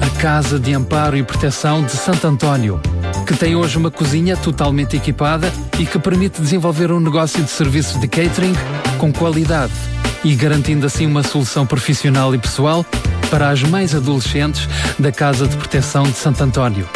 a 0.01 0.20
Casa 0.20 0.59
de 0.59 0.74
Amparo 0.74 1.15
e 1.15 1.24
Proteção 1.24 1.84
de 1.84 1.91
Santo 1.91 2.26
António, 2.26 2.82
que 3.28 3.36
tem 3.36 3.55
hoje 3.55 3.78
uma 3.78 3.91
cozinha 3.91 4.36
totalmente 4.36 4.97
equipada 4.97 5.53
e 5.78 5.86
que 5.86 5.99
permite 5.99 6.41
desenvolver 6.41 6.91
um 6.91 6.99
negócio 6.99 7.43
de 7.43 7.49
serviços 7.51 7.99
de 8.01 8.07
catering 8.07 8.55
com 8.97 9.13
qualidade 9.13 9.74
e 10.24 10.36
garantindo 10.36 10.86
assim 10.86 11.05
uma 11.05 11.24
solução 11.24 11.65
profissional 11.65 12.34
e 12.34 12.38
pessoal 12.38 12.86
para 13.30 13.49
as 13.49 13.61
mães 13.63 13.93
adolescentes 13.93 14.68
da 14.97 15.11
Casa 15.11 15.47
de 15.47 15.57
Proteção 15.57 16.03
de 16.03 16.18
Santo 16.18 16.43
António. 16.43 16.88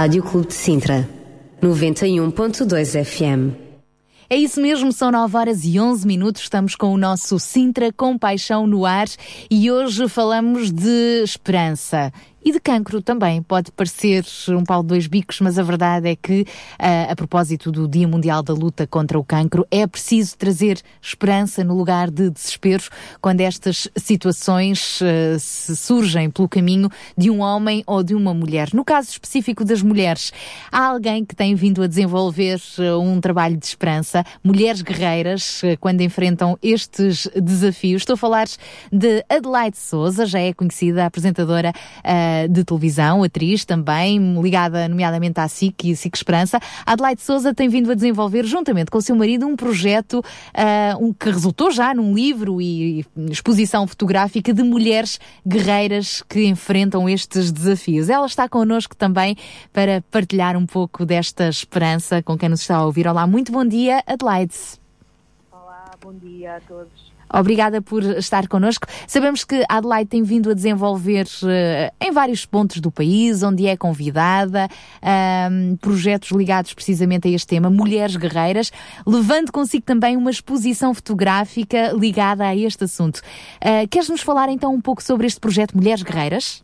Rádio 0.09 0.23
Clube 0.23 0.47
de 0.47 0.55
Sintra, 0.55 1.07
91.2 1.61 3.05
FM. 3.05 3.55
É 4.27 4.35
isso 4.35 4.59
mesmo, 4.59 4.91
são 4.91 5.11
9 5.11 5.37
horas 5.37 5.63
e 5.63 5.79
11 5.79 6.07
minutos. 6.07 6.41
Estamos 6.41 6.75
com 6.75 6.91
o 6.91 6.97
nosso 6.97 7.37
Sintra 7.37 7.93
com 7.93 8.17
Paixão 8.17 8.65
no 8.65 8.87
ar 8.87 9.05
e 9.51 9.69
hoje 9.69 10.09
falamos 10.09 10.71
de 10.71 11.21
esperança. 11.23 12.11
E 12.43 12.51
de 12.51 12.59
cancro 12.59 13.01
também. 13.01 13.41
Pode 13.41 13.71
parecer 13.71 14.25
um 14.49 14.63
pau 14.63 14.81
de 14.81 14.89
dois 14.89 15.07
bicos, 15.07 15.39
mas 15.41 15.57
a 15.57 15.63
verdade 15.63 16.09
é 16.09 16.15
que, 16.15 16.41
uh, 16.41 17.11
a 17.11 17.15
propósito 17.15 17.71
do 17.71 17.87
Dia 17.87 18.07
Mundial 18.07 18.41
da 18.41 18.53
Luta 18.53 18.87
contra 18.87 19.19
o 19.19 19.23
Cancro, 19.23 19.65
é 19.69 19.85
preciso 19.85 20.37
trazer 20.37 20.81
esperança 21.01 21.63
no 21.63 21.75
lugar 21.75 22.09
de 22.09 22.29
desespero 22.29 22.83
quando 23.21 23.41
estas 23.41 23.87
situações 23.95 25.01
uh, 25.01 25.39
se 25.39 25.75
surgem 25.75 26.29
pelo 26.29 26.47
caminho 26.47 26.89
de 27.17 27.29
um 27.29 27.41
homem 27.41 27.83
ou 27.85 28.03
de 28.03 28.15
uma 28.15 28.33
mulher. 28.33 28.69
No 28.73 28.85
caso 28.85 29.09
específico 29.09 29.65
das 29.65 29.81
mulheres, 29.81 30.31
há 30.71 30.85
alguém 30.87 31.25
que 31.25 31.35
tem 31.35 31.55
vindo 31.55 31.83
a 31.83 31.87
desenvolver 31.87 32.59
uh, 32.77 32.99
um 32.99 33.19
trabalho 33.19 33.57
de 33.57 33.65
esperança, 33.65 34.23
mulheres 34.43 34.81
guerreiras, 34.81 35.61
quando 35.79 36.01
enfrentam 36.01 36.57
estes 36.61 37.27
desafios. 37.35 38.01
Estou 38.01 38.13
a 38.13 38.17
falar 38.17 38.47
de 38.91 39.23
Adelaide 39.29 39.77
Souza, 39.77 40.25
já 40.25 40.39
é 40.39 40.53
conhecida 40.53 41.05
apresentadora 41.05 41.73
de 42.49 42.63
televisão, 42.63 43.23
atriz 43.23 43.65
também, 43.65 44.39
ligada 44.41 44.87
nomeadamente 44.87 45.39
à 45.39 45.47
SIC 45.47 45.85
e 45.85 45.95
SIC 45.95 46.15
Esperança. 46.15 46.59
Adelaide 46.85 47.21
Souza 47.21 47.53
tem 47.53 47.69
vindo 47.69 47.91
a 47.91 47.95
desenvolver, 47.95 48.45
juntamente 48.45 48.91
com 48.91 48.97
o 48.97 49.01
seu 49.01 49.15
marido, 49.15 49.45
um 49.47 49.55
projeto 49.55 50.19
uh, 50.19 51.03
um, 51.03 51.13
que 51.13 51.29
resultou 51.29 51.71
já 51.71 51.93
num 51.93 52.13
livro 52.13 52.61
e, 52.61 53.01
e 53.01 53.05
exposição 53.31 53.87
fotográfica 53.87 54.53
de 54.53 54.63
mulheres 54.63 55.19
guerreiras 55.45 56.23
que 56.27 56.45
enfrentam 56.45 57.07
estes 57.07 57.51
desafios. 57.51 58.09
Ela 58.09 58.25
está 58.25 58.47
connosco 58.47 58.95
também 58.95 59.35
para 59.71 60.01
partilhar 60.09 60.57
um 60.57 60.65
pouco 60.65 61.05
desta 61.05 61.49
esperança 61.49 62.21
com 62.21 62.37
quem 62.37 62.49
nos 62.49 62.61
está 62.61 62.77
a 62.77 62.85
ouvir. 62.85 63.07
Olá, 63.07 63.25
muito 63.25 63.51
bom 63.51 63.65
dia, 63.65 64.03
Adelaide. 64.05 64.55
Olá, 65.51 65.91
bom 66.01 66.13
dia 66.13 66.57
a 66.57 66.59
todos. 66.61 67.08
Obrigada 67.33 67.81
por 67.81 68.03
estar 68.03 68.47
connosco. 68.47 68.87
Sabemos 69.07 69.43
que 69.43 69.63
Adelaide 69.69 70.09
tem 70.09 70.23
vindo 70.23 70.49
a 70.49 70.53
desenvolver 70.53 71.25
uh, 71.25 71.93
em 71.99 72.11
vários 72.11 72.45
pontos 72.45 72.79
do 72.79 72.91
país, 72.91 73.43
onde 73.43 73.67
é 73.67 73.77
convidada, 73.77 74.67
projetos 75.81 76.31
ligados 76.31 76.73
precisamente 76.73 77.27
a 77.27 77.31
este 77.31 77.47
tema, 77.47 77.69
Mulheres 77.69 78.15
Guerreiras, 78.15 78.71
levando 79.05 79.51
consigo 79.51 79.85
também 79.85 80.17
uma 80.17 80.31
exposição 80.31 80.93
fotográfica 80.93 81.91
ligada 81.93 82.45
a 82.45 82.55
este 82.55 82.83
assunto. 82.83 83.17
Uh, 83.57 83.87
Queres-nos 83.89 84.21
falar 84.21 84.49
então 84.49 84.73
um 84.73 84.81
pouco 84.81 85.03
sobre 85.03 85.27
este 85.27 85.39
projeto 85.39 85.75
Mulheres 85.75 86.03
Guerreiras? 86.03 86.63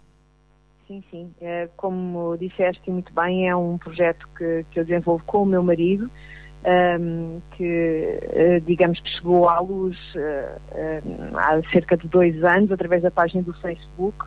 Sim, 0.88 1.04
sim. 1.10 1.32
É, 1.42 1.68
como 1.76 2.38
disseste 2.38 2.92
muito 2.92 3.12
bem, 3.14 3.50
é 3.50 3.56
um 3.56 3.78
projeto 3.78 4.28
que, 4.38 4.66
que 4.70 4.80
eu 4.80 4.86
desenvolvo 4.86 5.24
com 5.26 5.42
o 5.42 5.46
meu 5.46 5.64
marido 5.64 6.10
um, 6.66 7.42
que, 7.52 8.20
uh, 8.24 8.62
digamos 8.66 9.00
que 9.00 9.10
chegou 9.10 9.48
à 9.48 9.60
luz 9.60 9.98
uh, 10.16 11.38
há 11.38 11.62
cerca 11.72 11.96
de 11.96 12.08
dois 12.08 12.44
anos, 12.44 12.72
através 12.72 13.04
da 13.04 13.12
página 13.12 13.44
do 13.44 13.54
Facebook, 13.54 14.26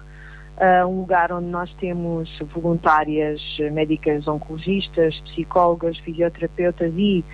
um 0.89 1.03
lugar 1.03 1.31
onde 1.31 1.47
nós 1.47 1.73
temos 1.75 2.29
voluntárias 2.53 3.41
médicas 3.71 4.27
oncologistas, 4.27 5.17
psicólogas, 5.21 5.97
fisioterapeutas 5.99 6.93
e 6.97 7.25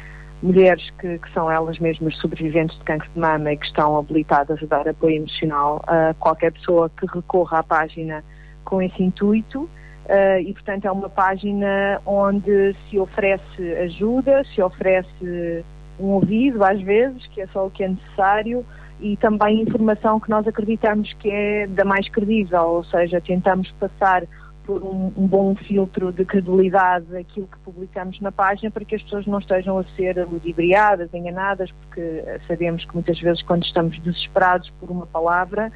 mulheres 0.42 0.90
que, 1.00 1.18
que, 1.18 1.32
são 1.32 1.50
elas 1.50 1.78
mesmas 1.78 2.14
sobreviventes 2.18 2.76
de 2.78 2.84
câncer 2.84 3.09
de 3.14 3.18
mama 3.18 3.50
e 3.50 3.57
que 3.57 3.64
estão 3.64 3.96
habilitadas 3.96 4.62
a 4.62 4.66
dar 4.66 4.86
apoio 4.86 5.16
emocional 5.16 5.82
a 5.86 6.12
qualquer 6.18 6.52
pessoa 6.52 6.90
que 6.90 7.07
recorra 7.07 7.61
à 7.61 7.62
página 7.62 8.22
com 8.62 8.82
esse 8.82 9.02
intuito. 9.02 9.70
Uh, 10.05 10.38
e, 10.40 10.52
portanto, 10.52 10.84
é 10.84 10.90
uma 10.90 11.09
página 11.09 12.00
onde 12.05 12.76
se 12.88 12.98
oferece 12.98 13.72
ajuda, 13.84 14.44
se 14.55 14.61
oferece 14.61 15.64
um 15.98 16.09
ouvido, 16.09 16.62
às 16.62 16.80
vezes, 16.82 17.26
que 17.28 17.40
é 17.40 17.46
só 17.46 17.66
o 17.66 17.70
que 17.70 17.84
é 17.84 17.88
necessário, 17.88 18.66
e 19.00 19.16
também 19.16 19.62
informação 19.62 20.20
que 20.20 20.28
nós 20.28 20.46
acreditamos 20.46 21.12
que 21.14 21.30
é 21.30 21.66
da 21.66 21.84
mais 21.84 22.09
credível, 22.09 22.62
ou 22.62 22.84
seja, 22.84 23.20
tentamos 23.20 23.70
passar 23.72 24.24
por 24.66 24.82
um, 24.82 25.12
um, 25.16 25.26
bom 25.26 25.55
filtro 25.55 26.11
de 26.11 26.24
credibilidade 26.24 27.14
aquilo 27.16 27.46
que 27.46 27.59
publicamos 27.59 28.18
na 28.20 28.32
página 28.32 28.70
para 28.70 28.84
que 28.84 28.94
as 28.94 29.02
pessoas 29.02 29.26
não 29.26 29.38
estejam 29.38 29.78
a 29.78 29.84
ser 29.96 30.16
ludibriadas, 30.26 31.12
enganadas, 31.12 31.70
porque 31.72 32.24
sabemos 32.46 32.84
que 32.84 32.94
muitas 32.94 33.20
vezes 33.20 33.42
quando 33.42 33.64
estamos 33.64 33.98
desesperados 34.00 34.70
por 34.80 34.90
uma 34.90 35.07
palavra, 35.07 35.70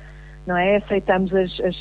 não 0.46 0.56
é? 0.56 0.76
Aceitamos 0.76 1.34
as, 1.34 1.60
as, 1.60 1.76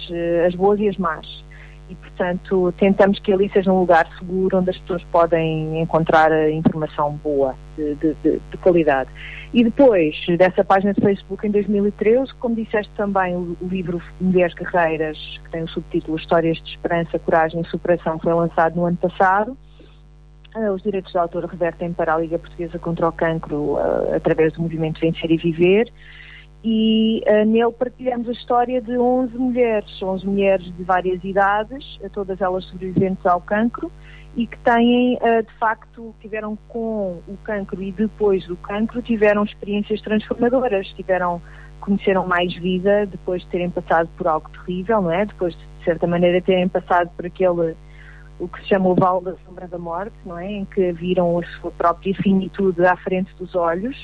as 0.47 0.55
boas 0.55 0.79
e 0.81 0.89
as 0.89 0.97
más 0.97 1.46
e, 1.89 1.95
portanto, 1.95 2.73
tentamos 2.77 3.19
que 3.19 3.31
ali 3.31 3.49
seja 3.49 3.71
um 3.71 3.79
lugar 3.79 4.07
seguro 4.17 4.57
onde 4.57 4.69
as 4.69 4.77
pessoas 4.79 5.03
podem 5.05 5.81
encontrar 5.81 6.31
informação 6.51 7.13
boa, 7.23 7.55
de, 7.77 7.95
de, 7.95 8.13
de, 8.15 8.39
de 8.51 8.57
qualidade. 8.57 9.09
E 9.53 9.63
depois 9.63 10.15
dessa 10.37 10.63
página 10.63 10.93
de 10.93 11.01
Facebook, 11.01 11.47
em 11.47 11.51
2013, 11.51 12.33
como 12.35 12.55
disseste 12.55 12.91
também, 12.97 13.35
o, 13.35 13.57
livro 13.61 14.01
Mulheres 14.19 14.53
Guerreiras, 14.53 15.17
que 15.43 15.49
tem 15.51 15.63
o 15.63 15.67
subtítulo 15.69 16.17
Histórias 16.17 16.57
de 16.57 16.69
Esperança, 16.71 17.17
Coragem 17.19 17.61
e 17.61 17.67
Superação, 17.67 18.19
foi 18.19 18.33
lançado 18.33 18.75
no 18.75 18.85
ano 18.85 18.97
passado. 18.97 19.57
Uh, 20.55 20.71
os 20.71 20.81
direitos 20.81 21.11
de 21.11 21.17
autor 21.17 21.45
revertem 21.45 21.93
para 21.93 22.15
a 22.15 22.17
Liga 22.17 22.39
Portuguesa 22.39 22.79
contra 22.79 23.07
o 23.07 23.11
Cancro 23.11 23.73
uh, 23.73 24.15
através 24.15 24.53
do 24.53 24.61
movimento 24.61 24.99
Vencer 24.99 25.31
e 25.31 25.37
Viver 25.37 25.91
e 26.63 27.23
uh, 27.27 27.45
nele 27.45 27.71
partilhamos 27.71 28.27
a 28.27 28.31
história 28.31 28.81
de 28.81 28.97
11 28.97 29.37
mulheres, 29.37 30.01
11 30.01 30.25
mulheres 30.25 30.65
de 30.75 30.83
várias 30.83 31.23
idades, 31.23 31.99
todas 32.13 32.41
elas 32.41 32.65
sobreviventes 32.65 33.25
ao 33.25 33.39
cancro 33.41 33.91
e 34.35 34.45
que 34.45 34.57
têm, 34.59 35.15
uh, 35.15 35.43
de 35.43 35.53
facto, 35.59 36.13
tiveram 36.21 36.57
com 36.67 37.19
o 37.27 37.37
cancro 37.43 37.81
e 37.81 37.91
depois 37.91 38.45
do 38.45 38.55
cancro, 38.57 39.01
tiveram 39.01 39.43
experiências 39.43 40.01
transformadoras, 40.01 40.87
tiveram, 40.89 41.41
conheceram 41.79 42.27
mais 42.27 42.53
vida 42.55 43.05
depois 43.05 43.41
de 43.43 43.47
terem 43.47 43.69
passado 43.69 44.09
por 44.17 44.27
algo 44.27 44.49
terrível, 44.49 45.01
não 45.01 45.11
é? 45.11 45.25
Depois 45.25 45.55
de, 45.55 45.65
de 45.79 45.85
certa 45.85 46.05
maneira, 46.05 46.41
terem 46.41 46.67
passado 46.67 47.09
por 47.15 47.25
aquele, 47.25 47.75
o 48.39 48.47
que 48.47 48.61
se 48.61 48.67
chama 48.67 48.89
o 48.89 48.95
vale 48.95 49.25
da 49.25 49.35
sombra 49.45 49.67
da 49.67 49.77
morte, 49.77 50.15
não 50.23 50.37
é? 50.37 50.51
Em 50.51 50.65
que 50.65 50.91
viram 50.91 51.39
a 51.39 51.43
sua 51.59 51.71
própria 51.71 52.13
finitude 52.15 52.85
à 52.85 52.95
frente 52.97 53.33
dos 53.39 53.55
olhos 53.55 53.95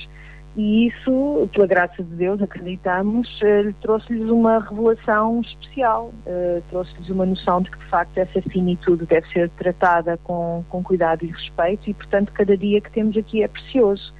e 0.56 0.86
isso, 0.86 1.48
pela 1.52 1.66
graça 1.66 2.02
de 2.02 2.14
Deus, 2.14 2.40
acreditamos, 2.40 3.28
uh, 3.40 3.74
trouxe-lhes 3.80 4.30
uma 4.30 4.60
revelação 4.60 5.40
especial, 5.40 6.12
uh, 6.26 6.62
trouxe-lhes 6.70 7.10
uma 7.10 7.26
noção 7.26 7.60
de 7.60 7.70
que, 7.72 7.78
de 7.78 7.86
facto, 7.86 8.16
essa 8.18 8.40
finitude 8.42 9.04
deve 9.04 9.26
ser 9.30 9.50
tratada 9.50 10.16
com, 10.22 10.64
com 10.68 10.82
cuidado 10.82 11.24
e 11.24 11.28
respeito 11.28 11.90
e, 11.90 11.94
portanto, 11.94 12.32
cada 12.32 12.56
dia 12.56 12.80
que 12.80 12.90
temos 12.92 13.16
aqui 13.16 13.42
é 13.42 13.48
precioso. 13.48 14.14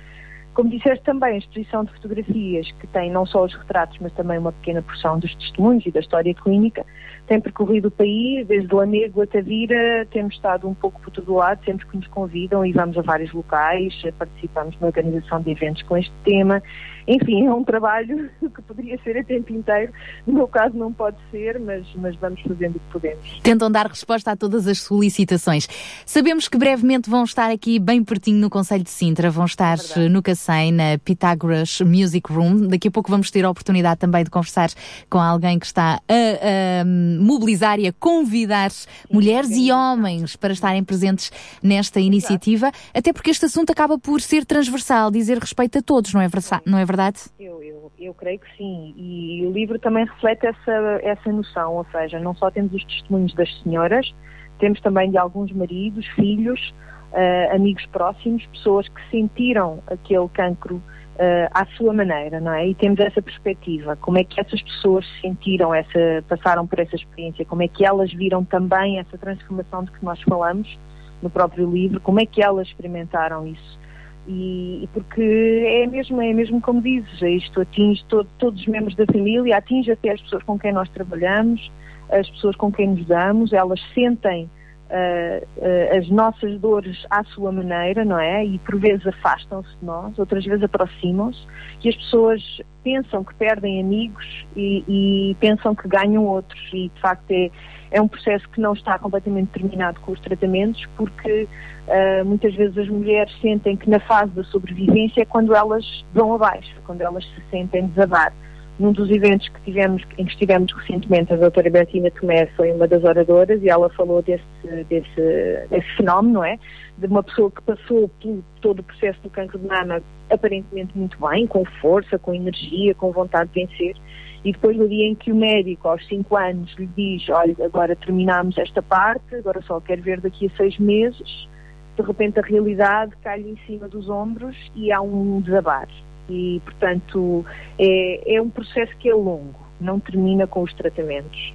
Como 0.55 0.71
disseste 0.71 1.05
também, 1.05 1.35
a 1.35 1.39
exposição 1.39 1.85
de 1.85 1.93
fotografias, 1.95 2.71
que 2.79 2.87
tem 2.87 3.11
não 3.11 3.27
só 3.27 3.45
os 3.45 3.53
retratos, 3.53 3.99
mas 4.01 4.13
também 4.13 4.39
uma 4.39 4.53
pequena 4.53 4.81
porção 4.83 5.19
dos 5.19 5.35
testemunhos 5.35 5.85
e 5.85 5.91
da 5.91 5.99
história 5.99 6.33
clínica, 6.33 6.87
tem 7.27 7.41
percorrido 7.41 7.89
o 7.89 7.91
país, 7.91 8.47
desde 8.47 8.73
Lamego 8.73 9.23
até 9.23 9.43
Vira, 9.43 10.07
temos 10.13 10.35
estado 10.35 10.69
um 10.69 10.75
pouco 10.75 11.01
por 11.01 11.11
todo 11.11 11.35
lado, 11.35 11.65
sempre 11.65 11.85
que 11.87 11.97
nos 11.97 12.07
convidam 12.07 12.65
e 12.65 12.73
vamos 12.73 12.97
a 12.97 13.03
vários 13.03 13.33
locais, 13.33 14.01
participamos 14.17 14.79
na 14.79 14.87
organização 14.87 15.41
de 15.41 15.51
eventos 15.51 15.83
com 15.83 15.97
este 15.97 16.13
tema. 16.23 16.63
Enfim, 17.07 17.47
é 17.47 17.53
um 17.53 17.63
trabalho 17.63 18.31
que 18.41 18.63
poderia 18.63 18.99
ser 19.03 19.19
a 19.19 19.25
tempo 19.25 19.53
inteiro, 19.53 19.93
no 20.27 20.33
meu 20.33 20.49
caso 20.49 20.77
não 20.77 20.93
pode 20.93 21.17
ser, 21.31 21.59
mas, 21.61 21.87
mas 21.97 22.17
vamos 22.17 22.41
fazendo 22.41 22.77
o 22.77 22.81
que 22.81 22.93
podemos. 22.93 23.41
Tentam 23.43 23.71
dar 23.71 23.87
resposta 23.87 24.33
a 24.33 24.37
todas 24.37 24.67
as 24.67 24.79
solicitações. 24.81 25.69
Sabemos 26.07 26.49
que 26.49 26.57
brevemente 26.57 27.11
vão 27.11 27.25
estar 27.25 27.51
aqui 27.51 27.79
bem 27.79 28.03
pertinho 28.03 28.39
no 28.39 28.49
Conselho 28.49 28.83
de 28.83 28.91
Sintra, 28.91 29.31
vão 29.31 29.45
estar 29.45 29.77
é 29.97 30.09
no 30.09 30.23
Cacém, 30.23 30.73
na 30.73 30.99
Pythagoras 31.05 31.81
Music 31.81 32.33
Room. 32.33 32.69
Daqui 32.69 32.89
a 32.89 32.91
pouco 32.91 33.11
vamos 33.11 33.31
ter 33.31 33.45
a 33.45 33.51
oportunidade 33.51 34.01
também 34.01 34.25
de 34.25 34.31
conversar 34.31 34.71
com 35.11 35.19
alguém 35.19 35.59
que 35.59 35.67
está 35.67 36.01
a, 36.09 36.81
a 36.81 36.85
mobilizar 36.85 37.79
e 37.79 37.87
a 37.87 37.93
convidar 37.93 38.71
mulheres 39.11 39.51
e 39.51 39.71
homens 39.71 40.37
para 40.37 40.53
estarem 40.53 40.83
presentes 40.83 41.31
nesta 41.63 42.01
iniciativa, 42.01 42.71
até 42.95 43.13
porque 43.13 43.31
este 43.31 43.45
assunto 43.45 43.71
acaba 43.71 43.99
por 43.99 44.21
ser 44.21 44.45
transversal, 44.45 45.11
dizer 45.11 45.39
respeito 45.39 45.79
a 45.79 45.83
todos, 45.83 46.13
não 46.13 46.21
é, 46.21 46.29
não 46.65 46.79
é 46.79 46.85
verdade? 46.85 46.94
Eu, 47.39 47.63
eu, 47.63 47.93
eu 47.99 48.15
creio 48.15 48.39
que 48.39 48.57
sim, 48.57 48.95
e 48.97 49.47
o 49.47 49.53
livro 49.53 49.79
também 49.79 50.05
reflete 50.05 50.47
essa, 50.47 51.01
essa 51.03 51.33
noção, 51.33 51.75
ou 51.77 51.87
seja, 51.93 52.19
não 52.19 52.35
só 52.35 52.51
temos 52.51 52.73
os 52.73 52.85
testemunhos 52.85 53.35
das 53.35 53.49
senhoras, 53.63 54.15
temos 54.59 54.81
também 54.81 55.11
de 55.11 55.19
alguns 55.19 55.53
maridos, 55.53 56.07
filhos, 56.09 56.75
uh, 57.13 57.55
amigos 57.55 57.85
próximos, 57.87 58.45
pessoas 58.47 58.89
que 58.89 59.11
sentiram 59.11 59.83
aquele 59.87 60.29
cancro 60.29 60.77
uh, 60.77 61.51
à 61.53 61.67
sua 61.77 61.93
maneira, 61.93 62.41
não 62.41 62.53
é? 62.53 62.69
E 62.69 62.75
temos 62.75 63.01
essa 63.01 63.23
perspectiva, 63.23 63.97
como 63.97 64.19
é 64.19 64.25
que 64.25 64.41
essas 64.41 64.61
pessoas 64.63 65.07
sentiram 65.21 65.75
essa, 65.75 66.25
passaram 66.29 66.67
por 66.67 66.79
essa 66.79 66.97
experiência, 66.97 67.45
como 67.45 67.63
é 67.63 67.69
que 67.69 67.85
elas 67.85 68.13
viram 68.13 68.45
também 68.45 68.99
essa 68.99 69.17
transformação 69.19 69.85
de 69.85 69.91
que 69.93 70.05
nós 70.05 70.21
falamos 70.23 70.79
no 71.23 71.31
próprio 71.31 71.71
livro, 71.71 72.01
como 72.01 72.21
é 72.21 72.27
que 72.27 72.43
elas 72.43 72.69
experimentaram 72.69 73.47
isso. 73.47 73.84
E, 74.27 74.85
e 74.85 74.89
porque 74.93 75.23
é 75.67 75.87
mesmo, 75.87 76.21
é 76.21 76.33
mesmo 76.33 76.61
como 76.61 76.81
dizes, 76.81 77.21
isto 77.21 77.61
atinge 77.61 78.03
todo, 78.09 78.29
todos 78.39 78.61
os 78.61 78.67
membros 78.67 78.97
da 78.97 79.05
família, 79.07 79.59
atinge 79.59 79.93
até 79.93 80.13
as 80.13 80.21
pessoas 80.23 80.43
com 80.45 80.59
quem 80.59 80.73
nós 80.73 80.89
trabalhamos, 80.91 81.71
as 82.11 82.29
pessoas 82.31 82.57
com 82.57 82.73
quem 82.73 82.89
nos 82.89 83.07
damos, 83.07 83.53
elas 83.53 83.81
sentem 83.95 84.49
uh, 84.91 85.45
uh, 85.59 85.99
as 85.99 86.09
nossas 86.09 86.59
dores 86.61 87.05
à 87.11 87.25
sua 87.25 87.53
maneira, 87.53 88.05
não 88.05 88.19
é? 88.19 88.45
E 88.45 88.59
por 88.61 88.79
vezes 88.79 89.07
afastam-se 89.07 89.77
de 89.79 89.85
nós, 89.85 90.19
outras 90.19 90.45
vezes 90.45 90.63
aproximam-se, 90.63 91.41
e 91.83 91.89
as 91.89 91.97
pessoas 91.97 92.43
pensam 92.83 93.25
que 93.25 93.35
perdem 93.35 93.81
amigos 93.81 94.25
e, 94.57 94.85
e, 94.87 95.37
pensam 95.41 95.75
que 95.75 95.89
ganham 95.89 96.25
outros, 96.25 96.61
e 96.73 96.89
de 96.89 97.01
facto 97.01 97.31
é, 97.31 97.51
é 97.91 98.01
um 98.01 98.09
processo 98.09 98.49
que 98.51 98.61
não 98.61 98.73
está 98.73 98.99
completamente 98.99 99.49
terminado 99.49 100.01
com 100.01 100.13
os 100.13 100.21
tratamentos, 100.21 100.85
porque 100.97 101.49
uh, 101.89 102.25
muitas 102.25 102.55
vezes 102.55 102.77
as 102.77 102.89
mulheres 102.89 103.33
sentem 103.41 103.77
que 103.77 103.89
na 103.89 104.01
fase 104.01 104.33
da 104.33 104.45
sobrevivência 104.45 105.23
é 105.23 105.25
quando 105.25 105.55
elas 105.55 106.05
vão 106.13 106.35
abaixo, 106.35 106.75
quando 106.85 107.01
elas 107.01 107.25
se 107.25 107.43
sentem 107.51 107.87
desabar 107.87 108.33
num 108.79 108.93
dos 108.93 109.09
eventos 109.11 109.49
que 109.49 109.61
tivemos, 109.61 110.03
em 110.19 110.25
que 110.25 110.33
estivemos 110.33 110.73
recentemente, 110.73 111.33
a 111.33 111.37
doutora 111.37 111.71
Bertina 111.71 112.11
Tomé 112.11 112.47
foi 112.57 112.73
uma 112.73 112.89
das 112.89 113.05
oradoras 113.05 113.63
e 113.63 113.69
ela 113.69 113.89
falou 113.91 114.21
desse, 114.21 114.43
desse, 114.89 115.67
desse 115.71 115.97
fenómeno, 115.97 116.35
não 116.35 116.45
é? 116.45 116.59
De 116.99 117.07
uma 117.07 117.23
pessoa 117.23 117.51
que 117.51 117.63
passou 117.63 118.09
por 118.21 118.43
todo 118.61 118.81
o 118.81 118.83
processo 118.83 119.21
do 119.23 119.31
cancro 119.31 119.59
de 119.59 119.67
mama 119.67 120.03
aparentemente 120.31 120.97
muito 120.97 121.17
bem, 121.21 121.47
com 121.47 121.65
força, 121.81 122.19
com 122.19 122.35
energia, 122.35 122.95
com 122.95 123.13
vontade 123.13 123.51
de 123.53 123.61
vencer, 123.61 123.97
e 124.45 124.53
depois 124.53 124.77
no 124.77 124.89
dia 124.89 125.07
em 125.07 125.15
que 125.15 125.33
o 125.33 125.35
médico, 125.35 125.89
aos 125.89 126.07
5 126.07 126.37
anos, 126.37 126.75
lhe 126.77 126.87
diz, 126.87 127.29
olha, 127.31 127.57
agora 127.65 127.97
terminamos 127.97 128.59
esta 128.59 128.83
parte, 128.83 129.35
agora 129.35 129.63
só 129.63 129.81
quero 129.81 130.03
ver 130.03 130.21
daqui 130.21 130.47
a 130.47 130.57
seis 130.57 130.79
meses, 130.79 131.49
de 131.97 132.03
repente 132.03 132.39
a 132.39 132.43
realidade 132.43 133.13
cai-lhe 133.23 133.51
em 133.51 133.57
cima 133.67 133.89
dos 133.89 134.09
ombros 134.11 134.57
e 134.75 134.93
há 134.93 135.01
um 135.01 135.41
desabar 135.41 135.89
e, 136.29 136.61
portanto, 136.65 137.45
é, 137.79 138.37
é 138.37 138.43
um 138.43 138.49
processo 138.49 138.95
que 138.99 139.09
é 139.09 139.15
longo, 139.15 139.55
não 139.81 140.01
termina 140.01 140.47
com 140.47 140.63
os 140.63 140.73
tratamentos. 140.75 141.53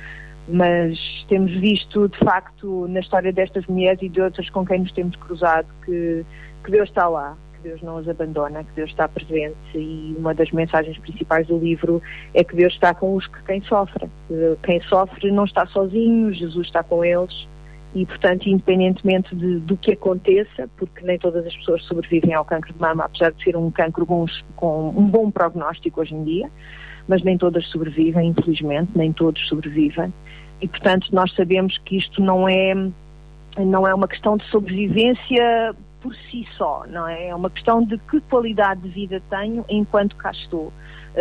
Mas 0.47 0.97
temos 1.27 1.51
visto, 1.51 2.07
de 2.09 2.17
facto, 2.17 2.87
na 2.87 3.01
história 3.01 3.31
destas 3.31 3.65
mulheres 3.67 4.01
e 4.01 4.09
de 4.09 4.19
outras 4.19 4.49
com 4.49 4.65
quem 4.65 4.79
nos 4.79 4.91
temos 4.93 5.15
cruzado, 5.15 5.67
que, 5.85 6.25
que 6.63 6.71
Deus 6.71 6.89
está 6.89 7.07
lá, 7.07 7.37
que 7.61 7.69
Deus 7.69 7.81
não 7.81 7.97
as 7.97 8.07
abandona, 8.07 8.63
que 8.63 8.71
Deus 8.75 8.89
está 8.89 9.07
presente 9.07 9.57
e 9.75 10.15
uma 10.17 10.33
das 10.33 10.51
mensagens 10.51 10.97
principais 10.97 11.47
do 11.47 11.57
livro 11.57 12.01
é 12.33 12.43
que 12.43 12.55
Deus 12.55 12.73
está 12.73 12.93
com 12.93 13.15
os 13.15 13.27
que 13.27 13.43
quem 13.43 13.61
sofre. 13.61 14.09
Quem 14.63 14.81
sofre 14.81 15.31
não 15.31 15.45
está 15.45 15.65
sozinho, 15.67 16.33
Jesus 16.33 16.67
está 16.67 16.83
com 16.83 17.03
eles 17.03 17.47
e, 17.93 18.05
portanto, 18.05 18.47
independentemente 18.47 19.35
de, 19.35 19.59
do 19.59 19.75
que 19.75 19.93
aconteça, 19.93 20.69
porque 20.77 21.03
nem 21.03 21.17
todas 21.17 21.45
as 21.45 21.55
pessoas 21.55 21.83
sobrevivem 21.85 22.33
ao 22.33 22.45
cancro 22.45 22.71
de 22.71 22.79
mama, 22.79 23.05
apesar 23.05 23.31
de 23.31 23.43
ser 23.43 23.55
um 23.55 23.71
cancro 23.71 24.05
com 24.55 24.89
um 24.89 25.07
bom 25.07 25.31
prognóstico 25.31 26.01
hoje 26.01 26.13
em 26.13 26.23
dia, 26.23 26.49
mas 27.07 27.23
nem 27.23 27.37
todas 27.37 27.65
sobrevivem, 27.67 28.29
infelizmente, 28.29 28.91
nem 28.95 29.11
todos 29.11 29.47
sobrevivem. 29.47 30.13
E, 30.61 30.67
portanto, 30.67 31.07
nós 31.11 31.33
sabemos 31.33 31.77
que 31.79 31.97
isto 31.97 32.21
não 32.21 32.47
é, 32.47 32.75
não 33.57 33.87
é 33.87 33.93
uma 33.93 34.07
questão 34.07 34.37
de 34.37 34.45
sobrevivência 34.49 35.75
por 36.01 36.15
si 36.15 36.47
só, 36.57 36.85
não 36.87 37.07
é? 37.07 37.27
É 37.27 37.35
uma 37.35 37.49
questão 37.49 37.83
de 37.83 37.97
que 37.97 38.21
qualidade 38.21 38.81
de 38.81 38.89
vida 38.89 39.21
tenho 39.29 39.65
enquanto 39.69 40.15
cá 40.15 40.31
estou 40.31 40.71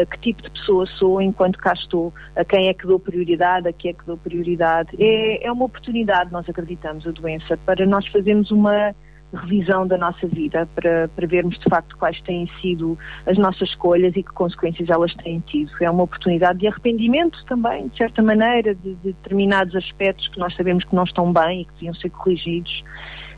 que 0.07 0.19
tipo 0.19 0.43
de 0.43 0.51
pessoa 0.51 0.87
sou 0.87 1.21
enquanto 1.21 1.59
cá 1.59 1.73
estou, 1.73 2.13
a 2.37 2.45
quem 2.45 2.69
é 2.69 2.75
que 2.75 2.87
dou 2.87 2.99
prioridade, 2.99 3.69
a 3.69 3.73
quem 3.73 3.91
é 3.91 3.95
que 3.95 4.05
dou 4.05 4.17
prioridade. 4.17 4.91
É, 4.99 5.47
é 5.47 5.53
uma 5.53 5.65
oportunidade, 5.65 6.31
nós 6.31 6.49
acreditamos, 6.49 7.07
a 7.07 7.11
doença, 7.11 7.57
para 7.65 7.85
nós 7.87 8.07
fazermos 8.09 8.51
uma 8.51 8.95
revisão 9.33 9.87
da 9.87 9.99
nossa 9.99 10.27
vida, 10.27 10.67
para, 10.75 11.09
para 11.09 11.27
vermos 11.27 11.59
de 11.59 11.65
facto 11.69 11.97
quais 11.99 12.19
têm 12.23 12.49
sido 12.63 12.99
as 13.27 13.37
nossas 13.37 13.69
escolhas 13.69 14.17
e 14.17 14.23
que 14.23 14.33
consequências 14.33 14.89
elas 14.89 15.15
têm 15.17 15.41
tido. 15.41 15.71
É 15.83 15.91
uma 15.91 16.05
oportunidade 16.05 16.61
de 16.61 16.67
arrependimento 16.67 17.45
também, 17.45 17.89
de 17.89 17.97
certa 17.99 18.23
maneira, 18.23 18.75
de, 18.75 18.95
de 18.95 19.13
determinados 19.13 19.75
aspectos 19.77 20.29
que 20.29 20.39
nós 20.39 20.55
sabemos 20.57 20.85
que 20.85 20.95
não 20.95 21.05
estão 21.05 21.31
bem 21.31 21.63
e 21.63 21.65
que 21.67 21.73
deviam 21.75 21.95
ser 21.95 22.11
corrigidos. 22.11 22.83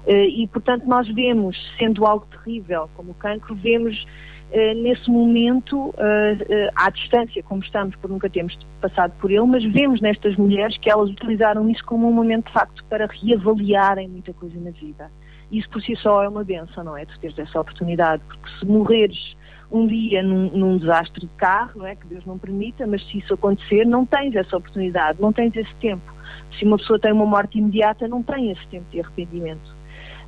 Eh, 0.06 0.28
e, 0.28 0.48
portanto, 0.48 0.84
nós 0.86 1.08
vemos, 1.08 1.56
sendo 1.78 2.06
algo 2.06 2.26
terrível 2.26 2.88
como 2.96 3.12
o 3.12 3.14
cancro, 3.14 3.54
vemos 3.54 4.06
eh, 4.52 4.74
nesse 4.74 5.08
momento, 5.08 5.90
uh, 5.90 6.70
à 6.74 6.90
distância, 6.90 7.40
como 7.44 7.62
estamos, 7.62 7.94
por 7.96 8.10
nunca 8.10 8.28
termos 8.28 8.58
passado 8.80 9.12
por 9.20 9.30
ele, 9.30 9.46
mas 9.46 9.64
vemos 9.64 10.00
nestas 10.00 10.36
mulheres 10.36 10.76
que 10.78 10.90
elas 10.90 11.08
utilizaram 11.08 11.68
isso 11.70 11.84
como 11.84 12.08
um 12.08 12.12
momento 12.12 12.46
de 12.46 12.52
facto 12.52 12.84
para 12.86 13.06
reavaliarem 13.06 14.08
muita 14.08 14.32
coisa 14.32 14.58
na 14.58 14.72
vida. 14.72 15.08
Isso 15.52 15.68
por 15.70 15.80
si 15.82 15.94
só 15.96 16.24
é 16.24 16.28
uma 16.28 16.42
benção, 16.42 16.82
não 16.82 16.96
é? 16.96 17.04
Tu 17.04 17.18
teres 17.20 17.38
essa 17.38 17.60
oportunidade, 17.60 18.22
porque 18.26 18.50
se 18.58 18.66
morreres 18.66 19.36
um 19.70 19.86
dia 19.86 20.20
num, 20.20 20.50
num, 20.50 20.78
desastre 20.78 21.20
de 21.20 21.32
carro, 21.36 21.72
não 21.76 21.86
é? 21.86 21.94
Que 21.94 22.06
Deus 22.08 22.26
não 22.26 22.36
permita, 22.36 22.88
mas 22.88 23.06
se 23.08 23.18
isso 23.18 23.34
acontecer, 23.34 23.84
não 23.84 24.04
tens 24.04 24.34
essa 24.34 24.56
oportunidade, 24.56 25.20
não 25.20 25.32
tens 25.32 25.54
esse 25.54 25.74
tempo. 25.76 26.02
Se 26.58 26.64
uma 26.64 26.76
pessoa 26.76 26.98
tem 26.98 27.12
uma 27.12 27.26
morte 27.26 27.58
imediata, 27.58 28.08
não 28.08 28.20
tem 28.20 28.50
esse 28.50 28.66
tempo 28.66 28.86
de 28.90 29.00
arrependimento. 29.00 29.79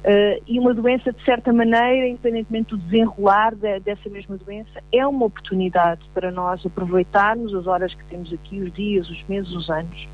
Uh, 0.02 0.42
e 0.48 0.58
uma 0.58 0.74
doença, 0.74 1.12
de 1.12 1.24
certa 1.24 1.52
maneira, 1.52 2.08
independentemente 2.08 2.70
do 2.70 2.78
desenrolar 2.78 3.54
de, 3.54 3.78
dessa 3.80 4.08
mesma 4.10 4.36
doença, 4.36 4.82
é 4.92 5.06
uma 5.06 5.26
oportunidade 5.26 6.02
para 6.12 6.32
nós 6.32 6.64
aproveitarmos 6.66 7.54
as 7.54 7.68
horas 7.68 7.94
que 7.94 8.04
temos 8.06 8.32
aqui, 8.32 8.60
os 8.60 8.72
dias, 8.72 9.08
os 9.08 9.22
meses, 9.28 9.52
os 9.52 9.70
anos. 9.70 10.08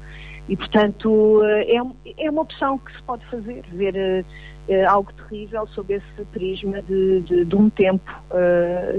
E, 0.46 0.56
portanto, 0.56 1.08
uh, 1.08 1.42
é, 1.42 2.24
é 2.24 2.30
uma 2.30 2.42
opção 2.42 2.76
que 2.76 2.92
se 2.92 3.02
pode 3.04 3.24
fazer, 3.26 3.64
ver 3.72 4.26
uh, 4.68 4.90
algo 4.90 5.10
terrível 5.14 5.66
sob 5.68 5.94
esse 5.94 6.24
prisma 6.32 6.82
de, 6.82 7.22
de, 7.22 7.44
de 7.46 7.56
um 7.56 7.70
tempo 7.70 8.12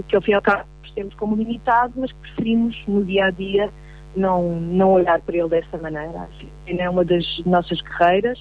que, 0.08 0.16
ao 0.16 0.22
fim 0.24 0.32
e 0.32 0.34
ao 0.34 0.42
cabo, 0.42 0.66
temos 0.96 1.14
como 1.14 1.36
limitado, 1.36 1.94
mas 1.98 2.12
que 2.12 2.18
preferimos, 2.20 2.76
no 2.88 3.06
dia 3.06 3.26
a 3.26 3.30
dia, 3.30 3.70
não, 4.16 4.60
não 4.60 4.94
olhar 4.94 5.22
para 5.22 5.38
ele 5.38 5.50
dessa 5.50 5.78
maneira. 5.78 6.28
É 6.66 6.90
uma 6.90 7.06
das 7.06 7.24
nossas 7.46 7.80
guerreiras 7.82 8.40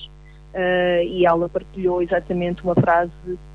uh, 0.54 1.02
e 1.04 1.26
ela 1.26 1.48
partilhou 1.48 2.02
exatamente 2.02 2.62
uma 2.62 2.74
frase 2.74 3.12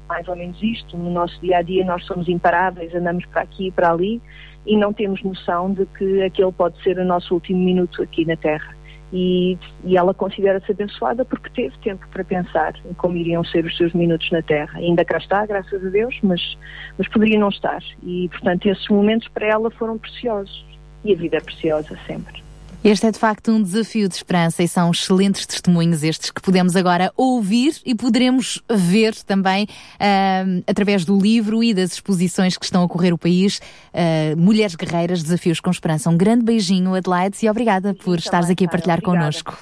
mais 0.08 0.28
ou 0.28 0.36
menos 0.36 0.62
isto, 0.62 0.98
no 0.98 1.10
nosso 1.10 1.40
dia 1.40 1.58
a 1.58 1.62
dia 1.62 1.86
nós 1.86 2.06
somos 2.06 2.28
imparáveis, 2.28 2.94
andamos 2.94 3.26
para 3.26 3.42
aqui 3.42 3.68
e 3.68 3.72
para 3.72 3.92
ali 3.92 4.22
e 4.66 4.78
não 4.78 4.94
temos 4.94 5.22
noção 5.24 5.72
de 5.74 5.86
que 5.86 6.22
aquele 6.22 6.52
pode 6.52 6.82
ser 6.84 6.98
o 6.98 7.06
nosso 7.06 7.34
último 7.34 7.60
minuto 7.60 8.02
aqui 8.02 8.26
na 8.26 8.36
Terra. 8.36 8.76
E, 9.12 9.58
e 9.84 9.96
ela 9.96 10.14
considera-se 10.14 10.72
abençoada 10.72 11.24
porque 11.24 11.50
teve 11.50 11.78
tempo 11.80 12.08
para 12.12 12.24
pensar 12.24 12.74
em 12.84 12.94
como 12.94 13.16
iriam 13.16 13.44
ser 13.44 13.64
os 13.64 13.78
seus 13.78 13.94
minutos 13.94 14.30
na 14.32 14.42
Terra. 14.42 14.80
Ainda 14.80 15.06
cá 15.06 15.18
está, 15.18 15.46
graças 15.46 15.86
a 15.86 15.90
Deus, 15.90 16.18
mas, 16.24 16.58
mas 16.98 17.08
poderia 17.10 17.40
não 17.40 17.50
estar. 17.50 17.84
E, 18.02 18.28
portanto, 18.30 18.66
esses 18.66 18.88
momentos 18.88 19.28
para 19.28 19.46
ela 19.46 19.70
foram 19.70 20.00
preciosos. 20.00 20.66
E 21.06 21.14
a 21.14 21.16
vida 21.16 21.38
é 21.38 21.42
preciosa 21.42 21.96
sempre. 22.08 22.43
Este 22.84 23.08
é 23.08 23.12
de 23.12 23.18
facto 23.18 23.50
um 23.50 23.64
desafio 23.64 24.10
de 24.10 24.16
esperança 24.16 24.62
e 24.62 24.68
são 24.68 24.92
excelentes 24.92 25.46
testemunhos 25.46 26.04
estes 26.04 26.30
que 26.30 26.42
podemos 26.42 26.76
agora 26.76 27.14
ouvir 27.16 27.80
e 27.86 27.96
poderemos 27.96 28.62
ver 28.70 29.16
também 29.24 29.64
uh, 29.64 30.64
através 30.68 31.06
do 31.06 31.18
livro 31.18 31.64
e 31.64 31.74
das 31.74 31.94
exposições 31.94 32.58
que 32.58 32.66
estão 32.66 32.82
a 32.82 32.84
ocorrer 32.84 33.14
o 33.14 33.18
país. 33.18 33.62
Uh, 33.94 34.36
Mulheres 34.36 34.76
Guerreiras, 34.76 35.24
Desafios 35.24 35.62
com 35.62 35.72
Esperança. 35.72 36.10
Um 36.10 36.18
grande 36.18 36.44
beijinho, 36.44 36.94
Adelaide, 36.94 37.38
e 37.42 37.50
obrigada 37.50 37.94
por 37.94 38.20
estares 38.20 38.50
aqui 38.50 38.66
a 38.66 38.68
partilhar 38.68 38.98
obrigada. 38.98 39.20
connosco. 39.20 39.58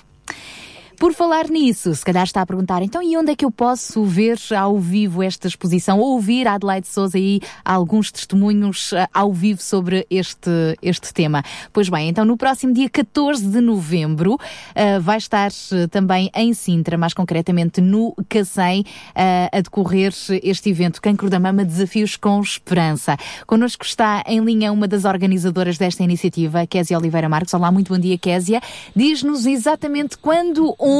Por 1.01 1.15
falar 1.15 1.49
nisso, 1.49 1.95
se 1.95 2.05
calhar 2.05 2.23
está 2.25 2.43
a 2.43 2.45
perguntar, 2.45 2.83
então 2.83 3.01
e 3.01 3.17
onde 3.17 3.31
é 3.31 3.35
que 3.35 3.43
eu 3.43 3.49
posso 3.49 4.03
ver 4.03 4.37
ao 4.55 4.77
vivo 4.77 5.23
esta 5.23 5.47
exposição? 5.47 5.97
Ou 5.97 6.11
ouvir 6.11 6.47
a 6.47 6.53
Adelaide 6.53 6.87
Souza 6.87 7.17
aí 7.17 7.41
alguns 7.65 8.11
testemunhos 8.11 8.91
uh, 8.91 9.07
ao 9.11 9.33
vivo 9.33 9.63
sobre 9.63 10.05
este, 10.11 10.51
este 10.79 11.11
tema? 11.11 11.41
Pois 11.73 11.89
bem, 11.89 12.09
então 12.09 12.23
no 12.23 12.37
próximo 12.37 12.71
dia 12.71 12.87
14 12.87 13.43
de 13.47 13.59
novembro 13.61 14.35
uh, 14.35 15.01
vai 15.01 15.17
estar 15.17 15.49
uh, 15.49 15.87
também 15.87 16.29
em 16.35 16.53
Sintra, 16.53 16.99
mais 16.99 17.15
concretamente 17.15 17.81
no 17.81 18.13
Cacém, 18.29 18.85
a 19.51 19.59
decorrer 19.59 20.13
este 20.43 20.69
evento 20.69 21.01
Cancro 21.01 21.31
da 21.31 21.39
Mama 21.39 21.65
Desafios 21.65 22.15
com 22.15 22.39
Esperança. 22.39 23.17
Connosco 23.47 23.83
está 23.83 24.23
em 24.27 24.39
linha 24.39 24.71
uma 24.71 24.87
das 24.87 25.03
organizadoras 25.05 25.79
desta 25.79 26.03
iniciativa, 26.03 26.67
Késia 26.67 26.95
Oliveira 26.95 27.27
Marques. 27.27 27.55
Olá, 27.55 27.71
muito 27.71 27.91
bom 27.91 27.99
dia, 27.99 28.19
Késia. 28.19 28.61
Diz-nos 28.95 29.47
exatamente 29.47 30.15
quando, 30.17 30.75
onde 30.77 30.90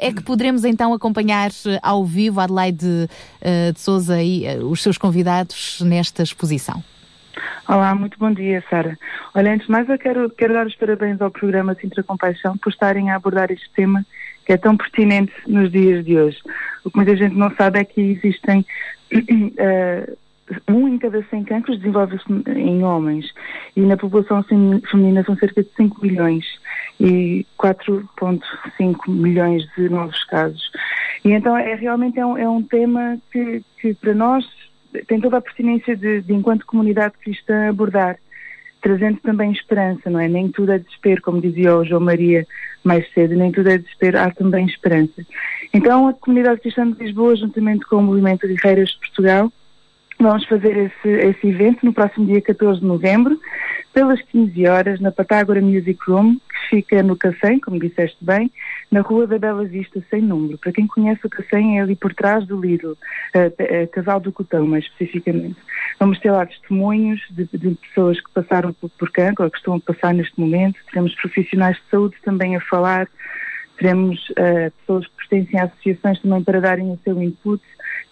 é 0.00 0.12
que 0.12 0.22
poderemos 0.22 0.64
então 0.64 0.92
acompanhar 0.92 1.50
eh, 1.66 1.78
ao 1.82 2.04
vivo 2.04 2.40
Adelaide 2.40 2.86
uh, 2.86 3.72
de 3.72 3.80
Souza 3.80 4.22
e 4.22 4.44
uh, 4.46 4.66
os 4.66 4.82
seus 4.82 4.98
convidados 4.98 5.80
nesta 5.82 6.22
exposição? 6.22 6.82
Olá, 7.68 7.94
muito 7.94 8.18
bom 8.18 8.30
dia, 8.32 8.62
Sara. 8.68 8.98
Olha, 9.34 9.52
antes 9.52 9.66
de 9.66 9.72
mais 9.72 9.88
eu 9.88 9.98
quero, 9.98 10.30
quero 10.30 10.54
dar 10.54 10.66
os 10.66 10.74
parabéns 10.76 11.20
ao 11.20 11.30
programa 11.30 11.74
Sintra 11.74 12.02
Compaixão 12.02 12.56
por 12.58 12.70
estarem 12.70 13.10
a 13.10 13.16
abordar 13.16 13.50
este 13.50 13.70
tema 13.74 14.04
que 14.44 14.52
é 14.52 14.56
tão 14.56 14.76
pertinente 14.76 15.32
nos 15.46 15.70
dias 15.70 16.04
de 16.04 16.18
hoje. 16.18 16.38
O 16.84 16.90
que 16.90 16.96
muita 16.96 17.16
gente 17.16 17.34
não 17.34 17.54
sabe 17.56 17.78
é 17.80 17.84
que 17.84 18.00
existem 18.00 18.64
uh, 19.12 20.16
um 20.68 20.88
em 20.88 20.98
cada 20.98 21.22
100 21.22 21.44
cancros 21.44 21.78
desenvolve-se 21.78 22.24
em 22.50 22.84
homens 22.84 23.32
e 23.74 23.80
na 23.80 23.96
população 23.96 24.42
feminina 24.42 25.24
são 25.24 25.36
cerca 25.36 25.62
de 25.62 25.70
5 25.76 26.00
milhões 26.02 26.44
e 27.00 27.46
4,5 27.58 29.08
milhões 29.08 29.66
de 29.76 29.88
novos 29.88 30.22
casos. 30.24 30.70
E 31.24 31.32
então 31.32 31.56
é 31.56 31.74
realmente 31.74 32.18
é 32.18 32.26
um, 32.26 32.36
é 32.36 32.48
um 32.48 32.62
tema 32.62 33.18
que, 33.32 33.62
que 33.80 33.94
para 33.94 34.14
nós 34.14 34.44
tem 35.08 35.20
toda 35.20 35.38
a 35.38 35.42
pertinência 35.42 35.96
de, 35.96 36.20
de, 36.20 36.32
enquanto 36.32 36.66
comunidade 36.66 37.14
cristã, 37.20 37.68
abordar, 37.68 38.18
trazendo 38.80 39.18
também 39.20 39.50
esperança, 39.50 40.10
não 40.10 40.20
é? 40.20 40.28
Nem 40.28 40.50
tudo 40.50 40.72
é 40.72 40.78
desespero, 40.78 41.22
como 41.22 41.40
dizia 41.40 41.74
o 41.74 41.84
João 41.84 42.02
Maria 42.02 42.46
mais 42.84 43.10
cedo, 43.12 43.34
nem 43.34 43.50
tudo 43.50 43.70
é 43.70 43.78
desespero, 43.78 44.18
há 44.20 44.30
também 44.30 44.66
esperança. 44.66 45.24
Então, 45.72 46.06
a 46.06 46.12
Comunidade 46.12 46.60
Cristã 46.60 46.88
de 46.90 47.02
Lisboa, 47.02 47.34
juntamente 47.34 47.86
com 47.86 47.96
o 47.96 48.02
Movimento 48.02 48.46
Guerreiras 48.46 48.90
de 48.90 48.98
Portugal, 48.98 49.50
vamos 50.28 50.46
fazer 50.46 50.76
esse, 50.76 51.08
esse 51.08 51.46
evento 51.48 51.84
no 51.84 51.92
próximo 51.92 52.26
dia 52.26 52.40
14 52.40 52.80
de 52.80 52.86
novembro, 52.86 53.38
pelas 53.92 54.20
15 54.22 54.66
horas, 54.66 55.00
na 55.00 55.12
Patágora 55.12 55.60
Music 55.60 55.98
Room, 56.08 56.34
que 56.34 56.68
fica 56.76 57.02
no 57.02 57.16
Cacém, 57.16 57.60
como 57.60 57.78
disseste 57.78 58.18
bem, 58.24 58.50
na 58.90 59.00
Rua 59.00 59.26
da 59.26 59.38
Bela 59.38 59.64
Vista, 59.64 60.02
sem 60.10 60.20
número. 60.20 60.58
Para 60.58 60.72
quem 60.72 60.86
conhece 60.86 61.26
o 61.26 61.30
Cacém, 61.30 61.78
é 61.78 61.82
ali 61.82 61.94
por 61.94 62.12
trás 62.12 62.46
do 62.46 62.60
Lidl, 62.60 62.96
Casal 63.92 64.18
do 64.20 64.32
Cotão, 64.32 64.66
mais 64.66 64.84
especificamente. 64.84 65.56
Vamos 65.98 66.18
ter 66.18 66.30
lá 66.30 66.44
testemunhos 66.44 67.20
de, 67.30 67.44
de 67.52 67.74
pessoas 67.76 68.20
que 68.20 68.30
passaram 68.32 68.72
por, 68.72 68.90
por 68.90 69.10
cancro, 69.12 69.44
ou 69.44 69.50
que 69.50 69.58
estão 69.58 69.74
a 69.74 69.80
passar 69.80 70.12
neste 70.12 70.38
momento. 70.40 70.78
Teremos 70.90 71.14
profissionais 71.14 71.76
de 71.76 71.82
saúde 71.90 72.16
também 72.24 72.56
a 72.56 72.60
falar. 72.60 73.08
Teremos 73.78 74.28
uh, 74.30 74.70
pessoas 74.78 75.06
que 75.06 75.16
pertencem 75.16 75.60
a 75.60 75.64
associações 75.64 76.20
também 76.20 76.42
para 76.42 76.60
darem 76.60 76.92
o 76.92 76.98
seu 77.04 77.20
input. 77.22 77.62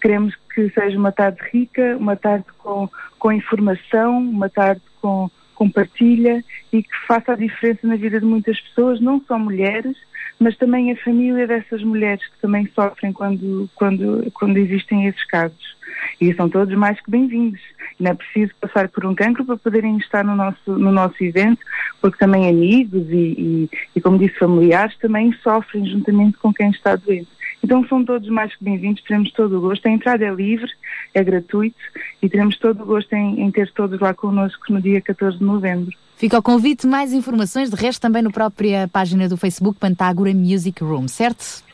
Queremos 0.02 0.34
que 0.52 0.68
seja 0.70 0.98
uma 0.98 1.12
tarde 1.12 1.38
rica, 1.52 1.96
uma 1.96 2.16
tarde 2.16 2.44
com, 2.58 2.88
com 3.20 3.30
informação, 3.30 4.18
uma 4.18 4.50
tarde 4.50 4.82
com, 5.00 5.30
com 5.54 5.70
partilha 5.70 6.44
e 6.72 6.82
que 6.82 7.06
faça 7.06 7.32
a 7.32 7.36
diferença 7.36 7.86
na 7.86 7.94
vida 7.94 8.18
de 8.18 8.26
muitas 8.26 8.60
pessoas, 8.60 9.00
não 9.00 9.22
só 9.28 9.38
mulheres, 9.38 9.96
mas 10.40 10.56
também 10.56 10.90
a 10.90 10.96
família 10.96 11.46
dessas 11.46 11.84
mulheres 11.84 12.26
que 12.26 12.40
também 12.40 12.68
sofrem 12.74 13.12
quando, 13.12 13.70
quando, 13.76 14.28
quando 14.34 14.56
existem 14.56 15.06
esses 15.06 15.24
casos. 15.24 15.76
E 16.20 16.34
são 16.34 16.48
todos 16.48 16.74
mais 16.74 17.00
que 17.00 17.08
bem-vindos. 17.08 17.60
Não 18.00 18.10
é 18.10 18.14
preciso 18.14 18.52
passar 18.60 18.88
por 18.88 19.06
um 19.06 19.14
cancro 19.14 19.44
para 19.44 19.56
poderem 19.56 19.96
estar 19.98 20.24
no 20.24 20.34
nosso, 20.34 20.72
no 20.72 20.90
nosso 20.90 21.22
evento, 21.22 21.60
porque 22.00 22.18
também 22.18 22.48
amigos 22.48 23.08
e, 23.08 23.14
e, 23.14 23.70
e, 23.94 24.00
como 24.00 24.18
disse, 24.18 24.36
familiares 24.36 24.96
também 24.98 25.32
sofrem 25.44 25.86
juntamente 25.86 26.38
com 26.38 26.52
quem 26.52 26.70
está 26.70 26.96
doente. 26.96 27.28
Então 27.62 27.86
são 27.86 28.04
todos 28.04 28.28
mais 28.28 28.54
que 28.54 28.64
bem-vindos, 28.64 29.02
teremos 29.02 29.30
todo 29.32 29.56
o 29.56 29.60
gosto. 29.60 29.86
A 29.86 29.90
entrada 29.90 30.24
é 30.24 30.34
livre, 30.34 30.70
é 31.14 31.22
gratuito 31.22 31.76
e 32.20 32.28
teremos 32.28 32.58
todo 32.58 32.82
o 32.82 32.86
gosto 32.86 33.12
em, 33.12 33.40
em 33.40 33.50
ter 33.50 33.70
todos 33.72 34.00
lá 34.00 34.12
connosco 34.12 34.72
no 34.72 34.80
dia 34.80 35.00
14 35.00 35.38
de 35.38 35.44
novembro. 35.44 35.96
Fica 36.16 36.38
o 36.38 36.42
convite, 36.42 36.86
mais 36.86 37.12
informações, 37.12 37.70
de 37.70 37.76
resto 37.76 38.00
também 38.00 38.22
na 38.22 38.30
própria 38.30 38.88
página 38.88 39.28
do 39.28 39.36
Facebook 39.36 39.78
Pantagora 39.78 40.32
Music 40.34 40.82
Room, 40.82 41.08
certo? 41.08 41.64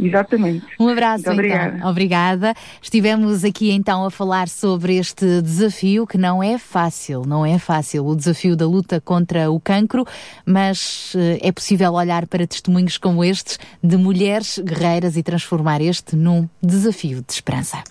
Exatamente. 0.00 0.64
Um 0.78 0.88
abraço, 0.88 1.24
Muito 1.24 1.32
obrigada. 1.32 1.76
então. 1.76 1.90
Obrigada. 1.90 2.54
Estivemos 2.80 3.44
aqui 3.44 3.70
então 3.70 4.04
a 4.04 4.10
falar 4.10 4.48
sobre 4.48 4.96
este 4.96 5.42
desafio 5.42 6.06
que 6.06 6.16
não 6.16 6.42
é 6.42 6.58
fácil, 6.58 7.22
não 7.26 7.44
é 7.44 7.58
fácil, 7.58 8.06
o 8.06 8.14
desafio 8.14 8.56
da 8.56 8.66
luta 8.66 9.00
contra 9.00 9.50
o 9.50 9.58
cancro, 9.58 10.04
mas 10.46 11.12
eh, 11.16 11.38
é 11.42 11.52
possível 11.52 11.92
olhar 11.94 12.26
para 12.26 12.46
testemunhos 12.46 12.96
como 12.98 13.24
estes 13.24 13.58
de 13.82 13.96
mulheres 13.96 14.58
guerreiras 14.58 15.16
e 15.16 15.22
transformar 15.22 15.80
este 15.80 16.16
num 16.16 16.48
desafio 16.62 17.22
de 17.26 17.32
esperança. 17.32 17.82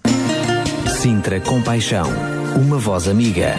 Sintra 0.87 1.39
Compaixão, 1.39 2.07
uma 2.55 2.77
voz 2.77 3.07
amiga. 3.07 3.55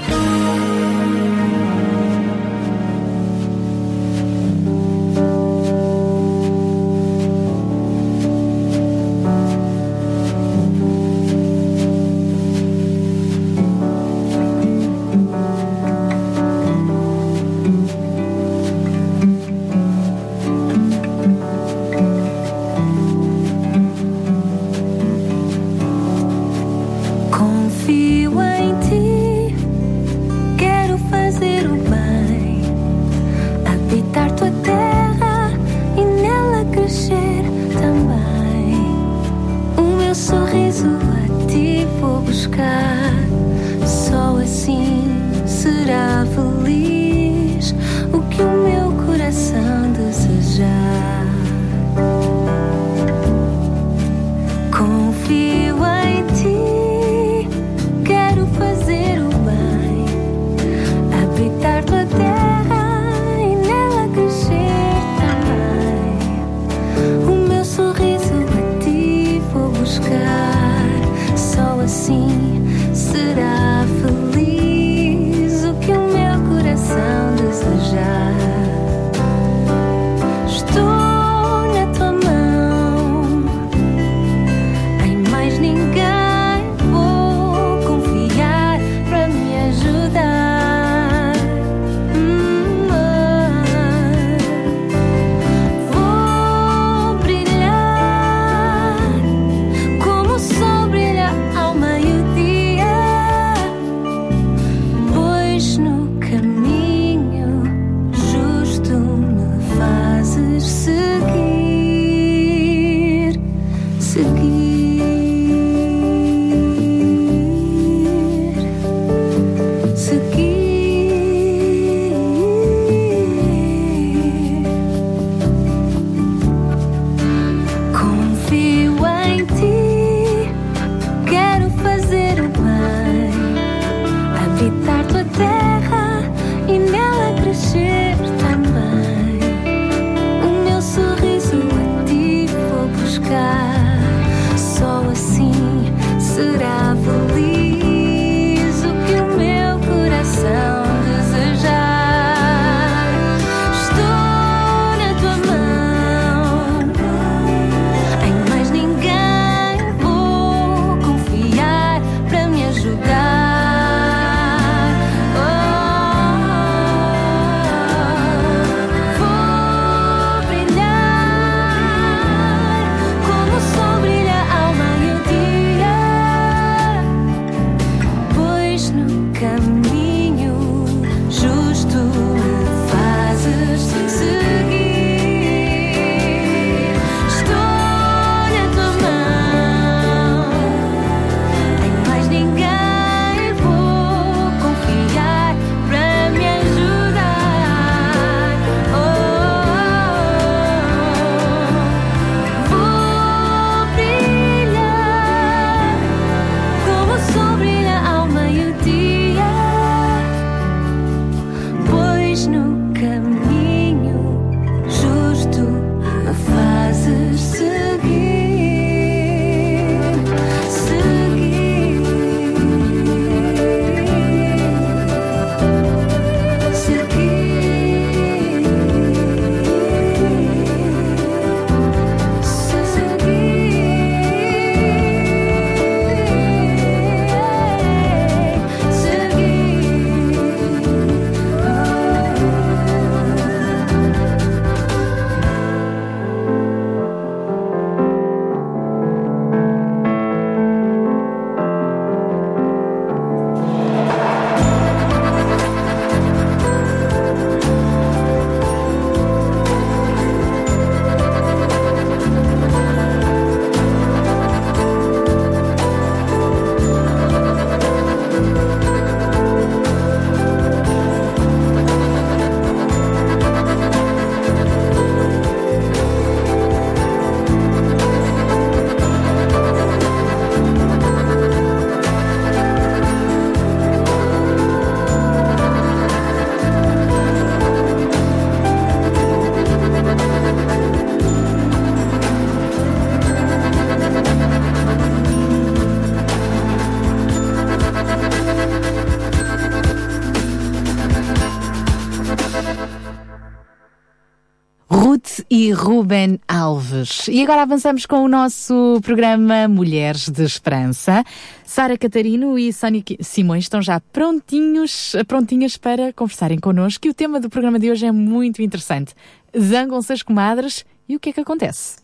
E 305.59 305.73
Ruben 305.73 306.39
Alves. 306.47 307.27
E 307.27 307.43
agora 307.43 307.63
avançamos 307.63 308.07
com 308.07 308.23
o 308.23 308.29
nosso 308.29 309.01
programa 309.03 309.67
Mulheres 309.67 310.29
de 310.29 310.45
Esperança. 310.45 311.25
Sara 311.65 311.99
Catarino 311.99 312.57
e 312.57 312.73
Sónia 312.73 313.03
Simões 313.21 313.65
estão 313.65 313.83
já 313.83 313.99
prontinhos, 313.99 315.17
prontinhas 315.27 315.77
para 315.77 316.13
conversarem 316.13 316.61
connosco 316.61 317.09
e 317.09 317.11
o 317.11 317.15
tema 317.15 317.41
do 317.41 317.51
programa 317.51 317.77
de 317.77 317.91
hoje 317.91 318.07
é 318.07 318.13
muito 318.13 318.63
interessante. 318.63 319.17
Zangam-se 319.59 320.13
as 320.13 320.23
comadres 320.23 320.85
e 321.09 321.17
o 321.17 321.19
que 321.19 321.31
é 321.31 321.33
que 321.33 321.41
acontece? 321.41 321.97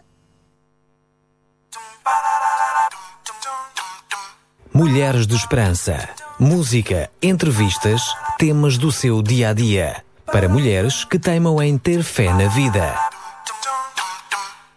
Mulheres 4.73 5.29
de 5.29 5.37
Esperança. 5.37 6.09
Música, 6.41 7.09
entrevistas, 7.23 8.03
temas 8.37 8.77
do 8.77 8.91
seu 8.91 9.23
dia 9.23 9.51
a 9.51 9.53
dia. 9.53 10.03
Para 10.27 10.49
mulheres 10.49 11.05
que 11.05 11.21
teimam 11.21 11.63
em 11.63 11.79
ter 11.79 12.03
fé 12.03 12.33
na 12.33 12.49
vida. 12.49 13.14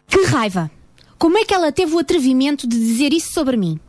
Que 0.08 0.24
raiva! 0.26 0.72
Como 1.18 1.38
é 1.38 1.44
que 1.44 1.54
ela 1.54 1.72
teve 1.72 1.94
o 1.94 2.00
atrevimento 2.00 2.68
de 2.68 2.78
dizer 2.78 3.14
isso 3.14 3.34
sobre 3.34 3.58
mim? 3.58 3.80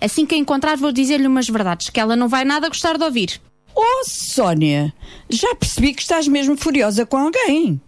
Assim 0.00 0.24
que 0.24 0.34
a 0.34 0.38
encontrar, 0.38 0.76
vou 0.76 0.92
dizer-lhe 0.92 1.26
umas 1.26 1.48
verdades 1.48 1.90
que 1.90 1.98
ela 1.98 2.14
não 2.14 2.28
vai 2.28 2.44
nada 2.44 2.68
gostar 2.68 2.96
de 2.96 3.04
ouvir. 3.04 3.40
Oh, 3.74 4.04
Sónia, 4.04 4.92
já 5.28 5.54
percebi 5.54 5.92
que 5.92 6.02
estás 6.02 6.28
mesmo 6.28 6.56
furiosa 6.56 7.04
com 7.04 7.16
alguém. 7.16 7.80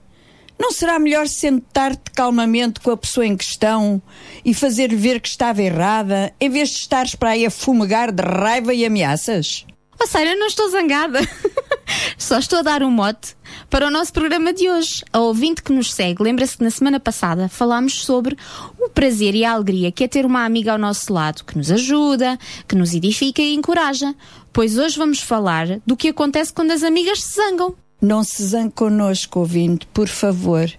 Não 0.59 0.71
será 0.71 0.99
melhor 0.99 1.27
sentar-te 1.27 2.11
calmamente 2.13 2.81
com 2.81 2.91
a 2.91 2.97
pessoa 2.97 3.27
em 3.27 3.37
questão 3.37 4.01
e 4.45 4.53
fazer 4.55 4.95
ver 4.95 5.21
que 5.21 5.29
estava 5.29 5.63
errada, 5.63 6.33
em 6.41 6.49
vez 6.51 6.71
de 6.71 6.77
estares 6.77 7.15
para 7.15 7.31
aí 7.31 7.47
a 7.47 7.51
fumegar 7.51 8.13
de 8.13 8.23
raiva 8.23 8.73
e 8.75 8.85
ameaças? 8.85 9.67
Oh, 10.01 10.07
Sara, 10.07 10.35
não 10.35 10.47
estou 10.47 10.69
zangada. 10.71 11.21
Só 12.19 12.39
estou 12.39 12.61
a 12.61 12.63
dar 12.63 12.83
um 12.83 12.91
mote 12.91 13.37
para 13.73 13.87
o 13.87 13.91
nosso 13.91 14.13
programa 14.13 14.53
de 14.53 14.69
hoje. 14.69 15.03
A 15.11 15.19
ouvinte 15.19 15.63
que 15.63 15.73
nos 15.73 15.95
segue, 15.95 16.23
lembra-se 16.23 16.59
que 16.59 16.63
na 16.63 16.71
semana 16.71 17.01
passada 17.01 17.49
falámos 17.49 18.05
sobre 18.05 18.37
o 18.79 18.91
prazer 18.91 19.35
e 19.35 19.47
a 19.47 19.53
alegria 19.53 19.91
que 19.91 20.05
é 20.05 20.09
ter 20.09 20.27
uma 20.27 20.45
amiga 20.45 20.73
ao 20.73 20.79
nosso 20.79 21.11
lado, 21.11 21.43
que 21.43 21.57
nos 21.57 21.71
ajuda, 21.71 22.39
que 22.69 22.77
nos 22.77 22.93
edifica 22.93 23.41
e 23.41 23.55
encoraja. 23.55 24.15
Pois 24.53 24.77
hoje 24.77 24.99
vamos 24.99 25.21
falar 25.21 25.81
do 25.87 25.97
que 25.97 26.09
acontece 26.09 26.53
quando 26.53 26.71
as 26.71 26.83
amigas 26.83 27.23
se 27.23 27.37
zangam. 27.37 27.75
Não 27.99 28.23
se 28.23 28.45
zangue 28.45 28.75
connosco, 28.75 29.39
ouvinte, 29.39 29.87
por 29.87 30.07
favor, 30.07 30.71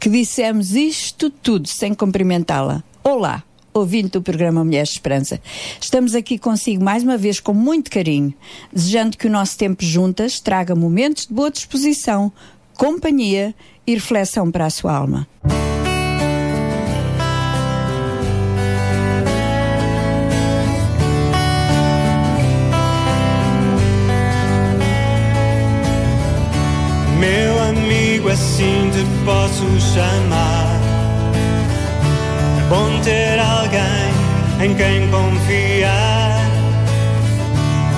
que 0.00 0.10
dissemos 0.10 0.72
isto 0.72 1.30
tudo 1.30 1.68
sem 1.68 1.94
cumprimentá-la. 1.94 2.82
Olá! 3.04 3.44
Ouvinte 3.72 4.10
do 4.10 4.22
programa 4.22 4.64
Mulheres 4.64 4.90
de 4.90 4.94
Esperança. 4.96 5.40
Estamos 5.80 6.14
aqui 6.14 6.38
consigo 6.38 6.84
mais 6.84 7.02
uma 7.02 7.16
vez 7.16 7.40
com 7.40 7.54
muito 7.54 7.90
carinho, 7.90 8.34
desejando 8.72 9.16
que 9.16 9.26
o 9.26 9.30
nosso 9.30 9.56
tempo 9.56 9.84
juntas 9.84 10.40
traga 10.40 10.74
momentos 10.74 11.26
de 11.26 11.34
boa 11.34 11.50
disposição, 11.50 12.32
companhia 12.76 13.54
e 13.86 13.94
reflexão 13.94 14.50
para 14.50 14.66
a 14.66 14.70
sua 14.70 14.94
alma. 14.94 15.26
Meu 27.18 27.62
amigo, 27.62 28.28
assim 28.28 28.90
te 28.90 29.24
posso 29.24 29.64
chamar. 29.94 30.80
É 32.58 32.68
bom 32.68 33.00
ter 33.02 33.21
alguém 34.62 34.70
em 34.70 34.74
quem 34.74 35.10
confiar. 35.10 36.48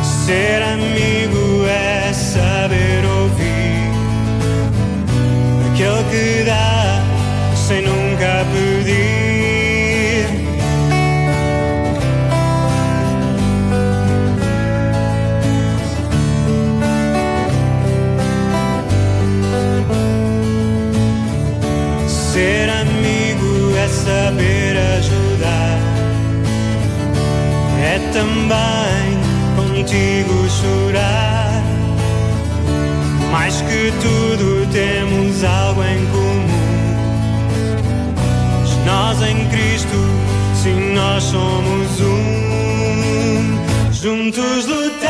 Ser 0.03 0.62
amigo 0.62 1.24
também 28.15 29.19
contigo 29.57 30.49
chorar. 30.49 31.62
Mais 33.32 33.61
que 33.62 33.93
tudo 34.01 34.66
temos 34.73 35.43
algo 35.43 35.82
em 35.82 36.07
comum. 36.07 36.47
Nós 38.86 39.20
em 39.23 39.49
Cristo, 39.49 39.99
sim, 40.62 40.95
nós 40.95 41.24
somos 41.24 42.01
um. 42.01 43.59
Juntos 43.93 44.66
lutamos, 44.66 45.04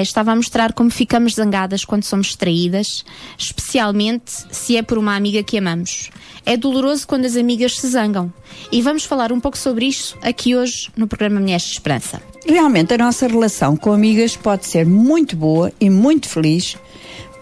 estava 0.00 0.32
a 0.32 0.36
mostrar 0.36 0.72
como 0.72 0.90
ficamos 0.90 1.34
zangadas 1.34 1.84
quando 1.84 2.04
somos 2.04 2.34
traídas, 2.34 3.04
especialmente 3.38 4.32
se 4.50 4.76
é 4.76 4.82
por 4.82 4.98
uma 4.98 5.16
amiga 5.16 5.42
que 5.42 5.58
amamos. 5.58 6.10
É 6.44 6.56
doloroso 6.56 7.06
quando 7.06 7.24
as 7.24 7.36
amigas 7.36 7.78
se 7.78 7.88
zangam. 7.88 8.32
E 8.70 8.80
vamos 8.80 9.04
falar 9.04 9.32
um 9.32 9.40
pouco 9.40 9.58
sobre 9.58 9.86
isso 9.86 10.16
aqui 10.22 10.54
hoje 10.54 10.90
no 10.96 11.06
programa 11.06 11.40
Mulheres 11.40 11.64
de 11.64 11.72
Esperança. 11.72 12.22
Realmente 12.46 12.94
a 12.94 12.98
nossa 12.98 13.26
relação 13.26 13.76
com 13.76 13.92
amigas 13.92 14.36
pode 14.36 14.66
ser 14.66 14.86
muito 14.86 15.36
boa 15.36 15.72
e 15.80 15.90
muito 15.90 16.28
feliz, 16.28 16.76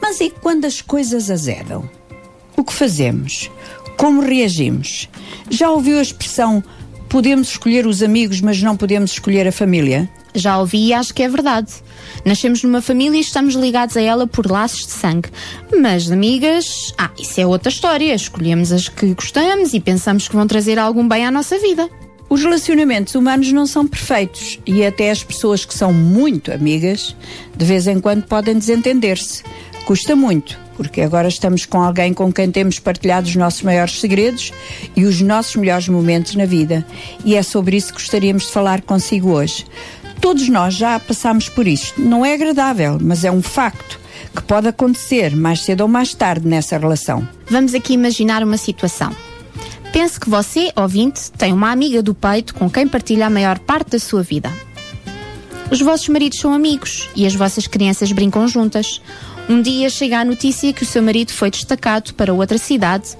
mas 0.01 0.21
e 0.21 0.31
quando 0.31 0.65
as 0.65 0.81
coisas 0.81 1.31
azedam? 1.31 1.89
O 2.57 2.65
que 2.65 2.73
fazemos? 2.73 3.51
Como 3.97 4.23
reagimos? 4.23 5.09
Já 5.51 5.71
ouviu 5.71 5.99
a 5.99 6.03
expressão 6.03 6.63
podemos 7.15 7.51
escolher 7.51 7.87
os 7.87 8.03
amigos, 8.03 8.41
mas 8.41 8.61
não 8.61 8.77
podemos 8.77 9.13
escolher 9.13 9.47
a 9.47 9.53
família? 9.53 10.11
Já 10.35 10.59
ouvi 10.59 10.89
e 10.89 10.93
acho 10.93 11.15
que 11.15 11.23
é 11.23 11.29
verdade. 11.29 11.73
Nascemos 12.25 12.63
numa 12.63 12.83
família 12.83 13.17
e 13.17 13.21
estamos 13.21 13.55
ligados 13.55 13.97
a 13.97 14.01
ela 14.01 14.27
por 14.27 14.51
laços 14.51 14.87
de 14.87 14.93
sangue. 14.93 15.29
Mas 15.81 16.11
amigas, 16.11 16.93
ah, 16.99 17.11
isso 17.19 17.41
é 17.41 17.47
outra 17.47 17.69
história. 17.69 18.15
Escolhemos 18.15 18.73
as 18.73 18.89
que 18.89 19.15
gostamos 19.15 19.75
e 19.75 19.81
pensamos 19.81 20.27
que 20.27 20.35
vão 20.35 20.47
trazer 20.47 20.79
algum 20.79 21.07
bem 21.07 21.25
à 21.25 21.31
nossa 21.31 21.59
vida. 21.59 21.89
Os 22.29 22.43
relacionamentos 22.43 23.15
humanos 23.15 23.53
não 23.53 23.67
são 23.67 23.87
perfeitos 23.87 24.59
e 24.67 24.85
até 24.85 25.11
as 25.11 25.23
pessoas 25.23 25.65
que 25.65 25.75
são 25.75 25.93
muito 25.93 26.53
amigas, 26.53 27.15
de 27.57 27.65
vez 27.65 27.87
em 27.87 28.01
quando 28.01 28.25
podem 28.25 28.59
desentender-se. 28.59 29.45
Custa 29.85 30.17
muito, 30.17 30.59
porque 30.77 31.03
agora 31.03 31.29
estamos 31.29 31.67
com 31.67 31.81
alguém 31.81 32.15
com 32.15 32.33
quem 32.33 32.51
temos 32.51 32.79
partilhado 32.79 33.29
os 33.29 33.37
nossos 33.37 33.63
maiores 33.63 34.01
segredos 34.01 34.53
e 34.97 35.05
os 35.05 35.21
nossos 35.21 35.55
melhores 35.57 35.89
momentos 35.89 36.35
na 36.35 36.47
vida. 36.47 36.85
E 37.25 37.37
é 37.37 37.43
sobre 37.43 37.77
isso 37.77 37.89
que 37.89 38.01
gostaríamos 38.01 38.47
de 38.47 38.53
falar 38.53 38.81
consigo 38.83 39.31
hoje. 39.31 39.67
Todos 40.25 40.49
nós 40.49 40.73
já 40.73 40.99
passamos 40.99 41.51
por 41.51 41.69
isto. 41.69 42.01
Não 42.01 42.25
é 42.25 42.33
agradável, 42.33 42.99
mas 42.99 43.25
é 43.27 43.31
um 43.31 43.43
facto 43.43 44.01
que 44.35 44.43
pode 44.43 44.67
acontecer 44.67 45.37
mais 45.37 45.61
cedo 45.61 45.83
ou 45.83 45.87
mais 45.87 46.15
tarde 46.15 46.49
nessa 46.49 46.79
relação. 46.79 47.29
Vamos 47.47 47.75
aqui 47.75 47.93
imaginar 47.93 48.43
uma 48.43 48.57
situação. 48.57 49.15
Pense 49.93 50.19
que 50.19 50.31
você, 50.31 50.73
ouvinte, 50.77 51.31
tem 51.33 51.53
uma 51.53 51.71
amiga 51.71 52.03
do 52.03 52.15
peito 52.15 52.55
com 52.55 52.71
quem 52.71 52.89
partilha 52.89 53.27
a 53.27 53.31
maior 53.31 53.59
parte 53.59 53.91
da 53.91 53.99
sua 53.99 54.23
vida. 54.23 54.51
Os 55.71 55.83
vossos 55.83 56.09
maridos 56.09 56.39
são 56.39 56.55
amigos 56.55 57.11
e 57.15 57.27
as 57.27 57.35
vossas 57.35 57.67
crianças 57.67 58.11
brincam 58.11 58.49
juntas. 58.49 59.03
Um 59.47 59.61
dia 59.61 59.91
chega 59.91 60.21
a 60.21 60.25
notícia 60.25 60.73
que 60.73 60.85
o 60.85 60.87
seu 60.87 61.03
marido 61.03 61.35
foi 61.35 61.51
destacado 61.51 62.15
para 62.15 62.33
outra 62.33 62.57
cidade 62.57 63.11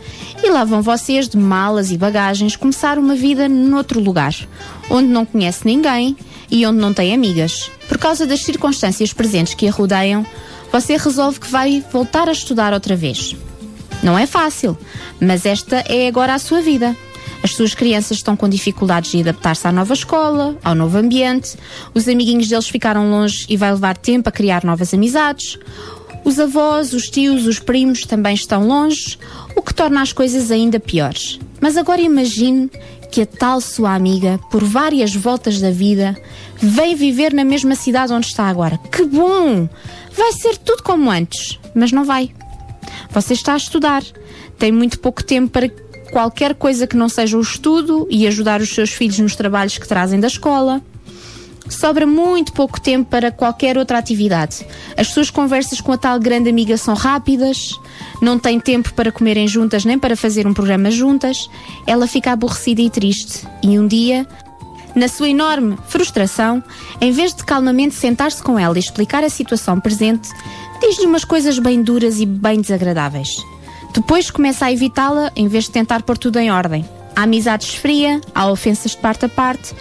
e 0.43 0.49
lá 0.49 0.65
vão 0.65 0.81
vocês 0.81 1.29
de 1.29 1.37
malas 1.37 1.91
e 1.91 1.99
bagagens 1.99 2.57
começar 2.57 2.99
uma 2.99 3.15
vida 3.15 3.47
noutro 3.47 4.01
lugar, 4.01 4.35
onde 4.89 5.09
não 5.09 5.27
conhece 5.27 5.67
ninguém 5.67 6.17
e 6.55 6.65
onde 6.65 6.79
não 6.79 6.95
tem 6.95 7.13
amigas. 7.13 7.69
Por 7.89 7.99
causa 7.99 8.25
das 8.25 8.45
circunstâncias 8.45 9.13
presentes 9.13 9.55
que 9.55 9.67
a 9.67 9.73
rodeiam, 9.73 10.25
você 10.71 10.97
resolve 10.97 11.41
que 11.41 11.51
vai 11.51 11.85
voltar 11.93 12.29
a 12.29 12.33
estudar 12.33 12.73
outra 12.73 12.95
vez. 12.95 13.35
Não 14.05 14.17
é 14.17 14.25
fácil, 14.25 14.79
mas 15.21 15.45
esta 15.45 15.79
é 15.89 16.07
agora 16.07 16.33
a 16.33 16.39
sua 16.39 16.63
vida. 16.63 16.97
As 17.43 17.57
suas 17.57 17.75
crianças 17.75 18.19
estão 18.19 18.37
com 18.37 18.49
dificuldades 18.49 19.11
de 19.11 19.21
adaptar-se 19.21 19.67
à 19.67 19.73
nova 19.73 19.95
escola, 19.95 20.57
ao 20.63 20.77
novo 20.77 20.97
ambiente, 20.97 21.57
os 21.93 22.07
amiguinhos 22.07 22.49
deles 22.49 22.69
ficaram 22.69 23.11
longe 23.11 23.45
e 23.49 23.57
vai 23.57 23.73
levar 23.73 23.97
tempo 23.97 24.29
a 24.29 24.33
criar 24.33 24.65
novas 24.65 24.95
amizades. 24.95 25.59
Os 26.25 26.39
avós, 26.39 26.93
os 26.93 27.11
tios, 27.11 27.47
os 27.47 27.59
primos 27.59 28.07
também 28.07 28.35
estão 28.35 28.67
longe, 28.67 29.19
o 29.57 29.61
que 29.61 29.75
torna 29.75 30.01
as 30.01 30.13
coisas 30.13 30.53
ainda 30.53 30.79
piores. 30.79 31.39
Mas 31.61 31.77
agora 31.77 32.01
imagine 32.01 32.71
que 33.15 33.21
a 33.23 33.27
tal 33.27 33.61
sua 33.61 33.95
amiga, 33.95 34.41
por 34.51 34.65
várias 34.65 35.15
voltas 35.15 35.61
da 35.61 35.71
vida, 35.71 36.17
vem 36.59 36.95
viver 36.95 37.33
na 37.33 37.45
mesma 37.45 37.75
cidade 37.75 38.13
onde 38.13 38.27
está 38.27 38.45
agora. 38.45 38.79
Que 38.91 39.05
bom! 39.05 39.69
Vai 40.17 40.33
ser 40.33 40.57
tudo 40.59 40.83
como 40.83 41.11
antes, 41.11 41.59
mas 41.75 41.93
não 41.93 42.05
vai. 42.05 42.33
Você 43.11 43.35
está 43.35 43.55
a 43.55 43.57
estudar, 43.57 44.03
tem 44.59 44.73
muito 44.73 44.99
pouco 44.99 45.23
tempo 45.23 45.51
para 45.51 45.69
qualquer 46.11 46.55
coisa 46.55 46.87
que 46.87 46.97
não 46.97 47.09
seja 47.09 47.37
o 47.37 47.41
estudo 47.41 48.07
e 48.11 48.27
ajudar 48.27 48.61
os 48.61 48.75
seus 48.75 48.91
filhos 48.91 49.19
nos 49.19 49.37
trabalhos 49.37 49.79
que 49.79 49.89
trazem 49.89 50.21
da 50.21 50.29
escola 50.29 50.83
sobra 51.69 52.07
muito 52.07 52.53
pouco 52.53 52.81
tempo 52.81 53.09
para 53.09 53.31
qualquer 53.31 53.79
outra 53.79 53.99
atividade. 53.99 54.67
As 54.97 55.09
suas 55.09 55.31
conversas 55.31 55.81
com 55.81 55.93
a 55.93 55.99
tal 55.99 56.19
grande 56.19 56.49
amiga 56.49 56.77
são 56.77 56.95
rápidas, 56.95 57.71
não 58.21 58.39
tem 58.39 58.61
tempo 58.61 58.93
para 58.95 59.13
comerem 59.13 59.49
juntas 59.49 59.85
nem 59.85 59.99
para 59.99 60.17
fazer 60.17 60.47
um 60.47 60.55
programa 60.55 60.91
juntas. 60.91 61.49
Ela 61.87 62.07
fica 62.07 62.33
aborrecida 62.33 62.83
e 62.83 62.91
triste. 62.91 63.47
E 63.63 63.79
um 63.79 63.87
dia, 63.87 64.27
na 64.95 65.09
sua 65.09 65.29
enorme 65.29 65.77
frustração, 65.89 66.63
em 67.01 67.11
vez 67.13 67.35
de 67.35 67.45
calmamente 67.45 67.95
sentar-se 67.95 68.43
com 68.43 68.59
ela 68.59 68.77
e 68.77 68.81
explicar 68.81 69.25
a 69.25 69.29
situação 69.29 69.81
presente, 69.81 70.29
diz-lhe 70.81 71.07
umas 71.07 71.25
coisas 71.25 71.59
bem 71.59 71.83
duras 71.83 72.21
e 72.21 72.27
bem 72.27 72.61
desagradáveis. 72.61 73.37
Depois 73.93 74.31
começa 74.31 74.67
a 74.67 74.73
evitá-la 74.73 75.31
em 75.37 75.49
vez 75.49 75.65
de 75.65 75.71
tentar 75.71 76.03
pôr 76.03 76.19
tudo 76.19 76.39
em 76.39 76.51
ordem. 76.51 76.85
A 77.15 77.23
amizade 77.23 77.65
esfria, 77.65 78.21
há 78.35 78.51
ofensas 78.51 78.93
de 78.93 78.99
parte 78.99 79.25
a 79.25 79.29
parte, 79.29 79.75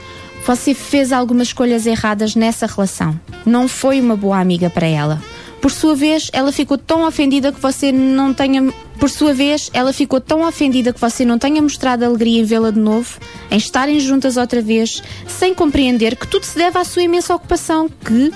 você 0.46 0.74
fez 0.74 1.12
algumas 1.12 1.48
escolhas 1.48 1.86
erradas 1.86 2.36
nessa 2.36 2.68
relação. 2.68 3.20
Não 3.46 3.68
foi 3.68 4.00
uma 4.00 4.16
boa 4.16 4.40
amiga 4.40 4.70
para 4.70 4.86
ela. 4.86 5.22
Por 5.64 5.72
sua 5.72 5.96
vez, 5.96 6.30
ela 6.34 6.52
ficou 6.52 6.78
tão 6.78 7.08
ofendida 7.08 7.50
que 7.50 7.60
você 7.62 7.90
não 7.90 8.34
tenha. 8.34 8.70
Por 9.00 9.10
sua 9.10 9.34
vez, 9.34 9.70
ela 9.74 9.94
ficou 9.94 10.20
tão 10.20 10.46
ofendida 10.46 10.92
que 10.92 11.00
você 11.00 11.24
não 11.24 11.40
tenha 11.40 11.62
mostrado 11.62 12.04
alegria 12.04 12.42
em 12.42 12.44
vê-la 12.44 12.70
de 12.70 12.82
novo, 12.82 13.18
em 13.50 13.56
estarem 13.56 13.98
juntas 13.98 14.36
outra 14.36 14.62
vez, 14.62 15.02
sem 15.26 15.54
compreender 15.54 16.18
que 16.18 16.28
tudo 16.28 16.46
se 16.46 16.58
deve 16.58 16.78
à 16.78 16.84
sua 16.84 17.04
imensa 17.04 17.34
ocupação, 17.34 17.88
que 17.88 18.34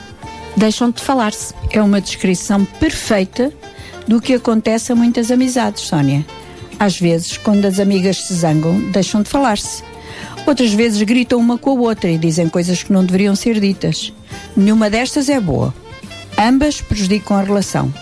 deixam 0.55 0.89
de 0.89 1.01
falar-se. 1.01 1.53
É 1.69 1.81
uma 1.81 1.99
descrição 1.99 2.63
perfeita 2.63 3.51
do 4.07 4.21
que 4.21 4.35
acontece 4.35 4.93
a 4.93 4.95
muitas 4.95 5.29
amizades, 5.29 5.83
Sónia. 5.83 6.25
Às 6.79 6.97
vezes, 6.97 7.37
quando 7.37 7.65
as 7.65 7.77
amigas 7.77 8.25
se 8.25 8.35
zangam, 8.35 8.79
deixam 8.91 9.21
de 9.21 9.27
falar-se. 9.27 9.83
Outras 10.45 10.71
vezes 10.71 11.01
gritam 11.01 11.39
uma 11.39 11.57
com 11.57 11.71
a 11.71 11.73
outra 11.73 12.09
e 12.09 12.17
dizem 12.17 12.47
coisas 12.47 12.83
que 12.83 12.93
não 12.93 13.03
deveriam 13.03 13.35
ser 13.35 13.59
ditas. 13.59 14.13
Nenhuma 14.55 14.89
destas 14.89 15.27
é 15.27 15.41
boa. 15.41 15.73
Ambas 16.37 16.81
prejudicam 16.81 17.37
a 17.37 17.41
relação. 17.41 17.93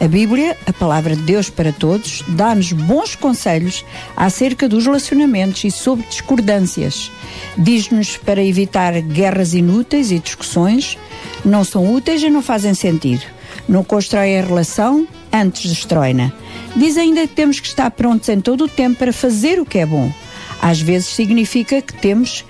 A 0.00 0.08
Bíblia, 0.08 0.56
a 0.66 0.72
palavra 0.72 1.16
de 1.16 1.22
Deus 1.22 1.48
para 1.48 1.72
todos, 1.72 2.22
dá-nos 2.28 2.72
bons 2.72 3.14
conselhos 3.14 3.84
acerca 4.16 4.68
dos 4.68 4.84
relacionamentos 4.84 5.64
e 5.64 5.70
sobre 5.70 6.06
discordâncias. 6.06 7.10
Diz-nos 7.56 8.16
para 8.16 8.44
evitar 8.44 9.00
guerras 9.00 9.54
inúteis 9.54 10.10
e 10.10 10.18
discussões, 10.18 10.98
não 11.44 11.64
são 11.64 11.94
úteis 11.94 12.22
e 12.22 12.28
não 12.28 12.42
fazem 12.42 12.74
sentido. 12.74 13.24
Não 13.68 13.82
constroem 13.82 14.38
a 14.38 14.42
relação, 14.42 15.06
antes 15.32 15.70
destrói-na. 15.70 16.30
Diz 16.74 16.96
ainda 16.96 17.26
que 17.26 17.34
temos 17.34 17.58
que 17.58 17.68
estar 17.68 17.90
prontos 17.90 18.28
em 18.28 18.40
todo 18.40 18.64
o 18.64 18.68
tempo 18.68 18.98
para 18.98 19.12
fazer 19.12 19.58
o 19.58 19.64
que 19.64 19.78
é 19.78 19.86
bom 19.86 20.12
às 20.60 20.80
vezes 20.80 21.08
significa 21.08 21.80
que 21.82 21.92
temos 21.94 22.44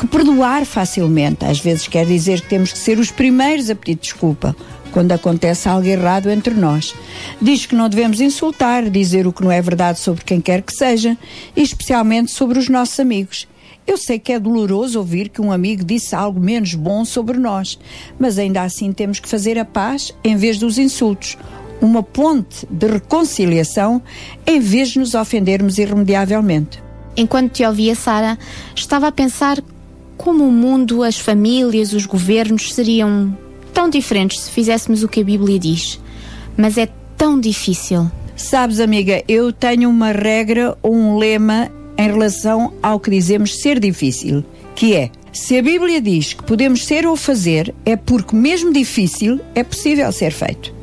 que 0.00 0.06
perdoar 0.06 0.64
facilmente. 0.64 1.44
Às 1.44 1.60
vezes 1.60 1.86
quer 1.86 2.06
dizer 2.06 2.40
que 2.40 2.48
temos 2.48 2.72
que 2.72 2.78
ser 2.78 2.98
os 2.98 3.10
primeiros 3.10 3.68
a 3.68 3.74
pedir 3.74 4.00
desculpa 4.00 4.56
quando 4.92 5.12
acontece 5.12 5.68
algo 5.68 5.86
errado 5.86 6.30
entre 6.30 6.54
nós. 6.54 6.94
Diz 7.40 7.66
que 7.66 7.74
não 7.74 7.86
devemos 7.86 8.18
insultar, 8.18 8.88
dizer 8.88 9.26
o 9.26 9.32
que 9.32 9.44
não 9.44 9.52
é 9.52 9.60
verdade 9.60 10.00
sobre 10.00 10.24
quem 10.24 10.40
quer 10.40 10.62
que 10.62 10.72
seja, 10.72 11.18
e 11.54 11.60
especialmente 11.60 12.30
sobre 12.30 12.58
os 12.58 12.70
nossos 12.70 12.98
amigos. 12.98 13.46
Eu 13.86 13.98
sei 13.98 14.18
que 14.18 14.32
é 14.32 14.38
doloroso 14.38 14.98
ouvir 14.98 15.28
que 15.28 15.42
um 15.42 15.52
amigo 15.52 15.84
disse 15.84 16.14
algo 16.14 16.40
menos 16.40 16.74
bom 16.74 17.04
sobre 17.04 17.38
nós, 17.38 17.78
mas 18.18 18.38
ainda 18.38 18.62
assim 18.62 18.92
temos 18.92 19.20
que 19.20 19.28
fazer 19.28 19.58
a 19.58 19.66
paz 19.66 20.14
em 20.24 20.34
vez 20.34 20.56
dos 20.56 20.78
insultos. 20.78 21.36
Uma 21.78 22.02
ponte 22.02 22.66
de 22.70 22.86
reconciliação 22.86 24.00
em 24.46 24.60
vez 24.60 24.88
de 24.88 24.98
nos 24.98 25.14
ofendermos 25.14 25.76
irremediavelmente. 25.76 26.82
Enquanto 27.14 27.52
te 27.52 27.66
ouvia, 27.66 27.94
Sara, 27.94 28.38
estava 28.74 29.08
a 29.08 29.12
pensar 29.12 29.62
como 30.20 30.44
o 30.44 30.52
mundo, 30.52 31.02
as 31.02 31.18
famílias, 31.18 31.94
os 31.94 32.04
governos 32.04 32.74
seriam 32.74 33.34
tão 33.72 33.88
diferentes 33.88 34.40
se 34.40 34.50
fizéssemos 34.50 35.02
o 35.02 35.08
que 35.08 35.22
a 35.22 35.24
Bíblia 35.24 35.58
diz. 35.58 35.98
Mas 36.58 36.76
é 36.76 36.86
tão 37.16 37.40
difícil. 37.40 38.10
Sabes, 38.36 38.80
amiga, 38.80 39.24
eu 39.26 39.50
tenho 39.50 39.88
uma 39.88 40.12
regra 40.12 40.76
ou 40.82 40.94
um 40.94 41.16
lema 41.16 41.70
em 41.96 42.06
relação 42.06 42.74
ao 42.82 43.00
que 43.00 43.10
dizemos 43.10 43.62
ser 43.62 43.80
difícil, 43.80 44.44
que 44.74 44.94
é: 44.94 45.10
se 45.32 45.56
a 45.56 45.62
Bíblia 45.62 46.02
diz 46.02 46.34
que 46.34 46.42
podemos 46.42 46.84
ser 46.84 47.06
ou 47.06 47.16
fazer, 47.16 47.74
é 47.86 47.96
porque, 47.96 48.36
mesmo 48.36 48.74
difícil, 48.74 49.40
é 49.54 49.64
possível 49.64 50.12
ser 50.12 50.32
feito. 50.32 50.79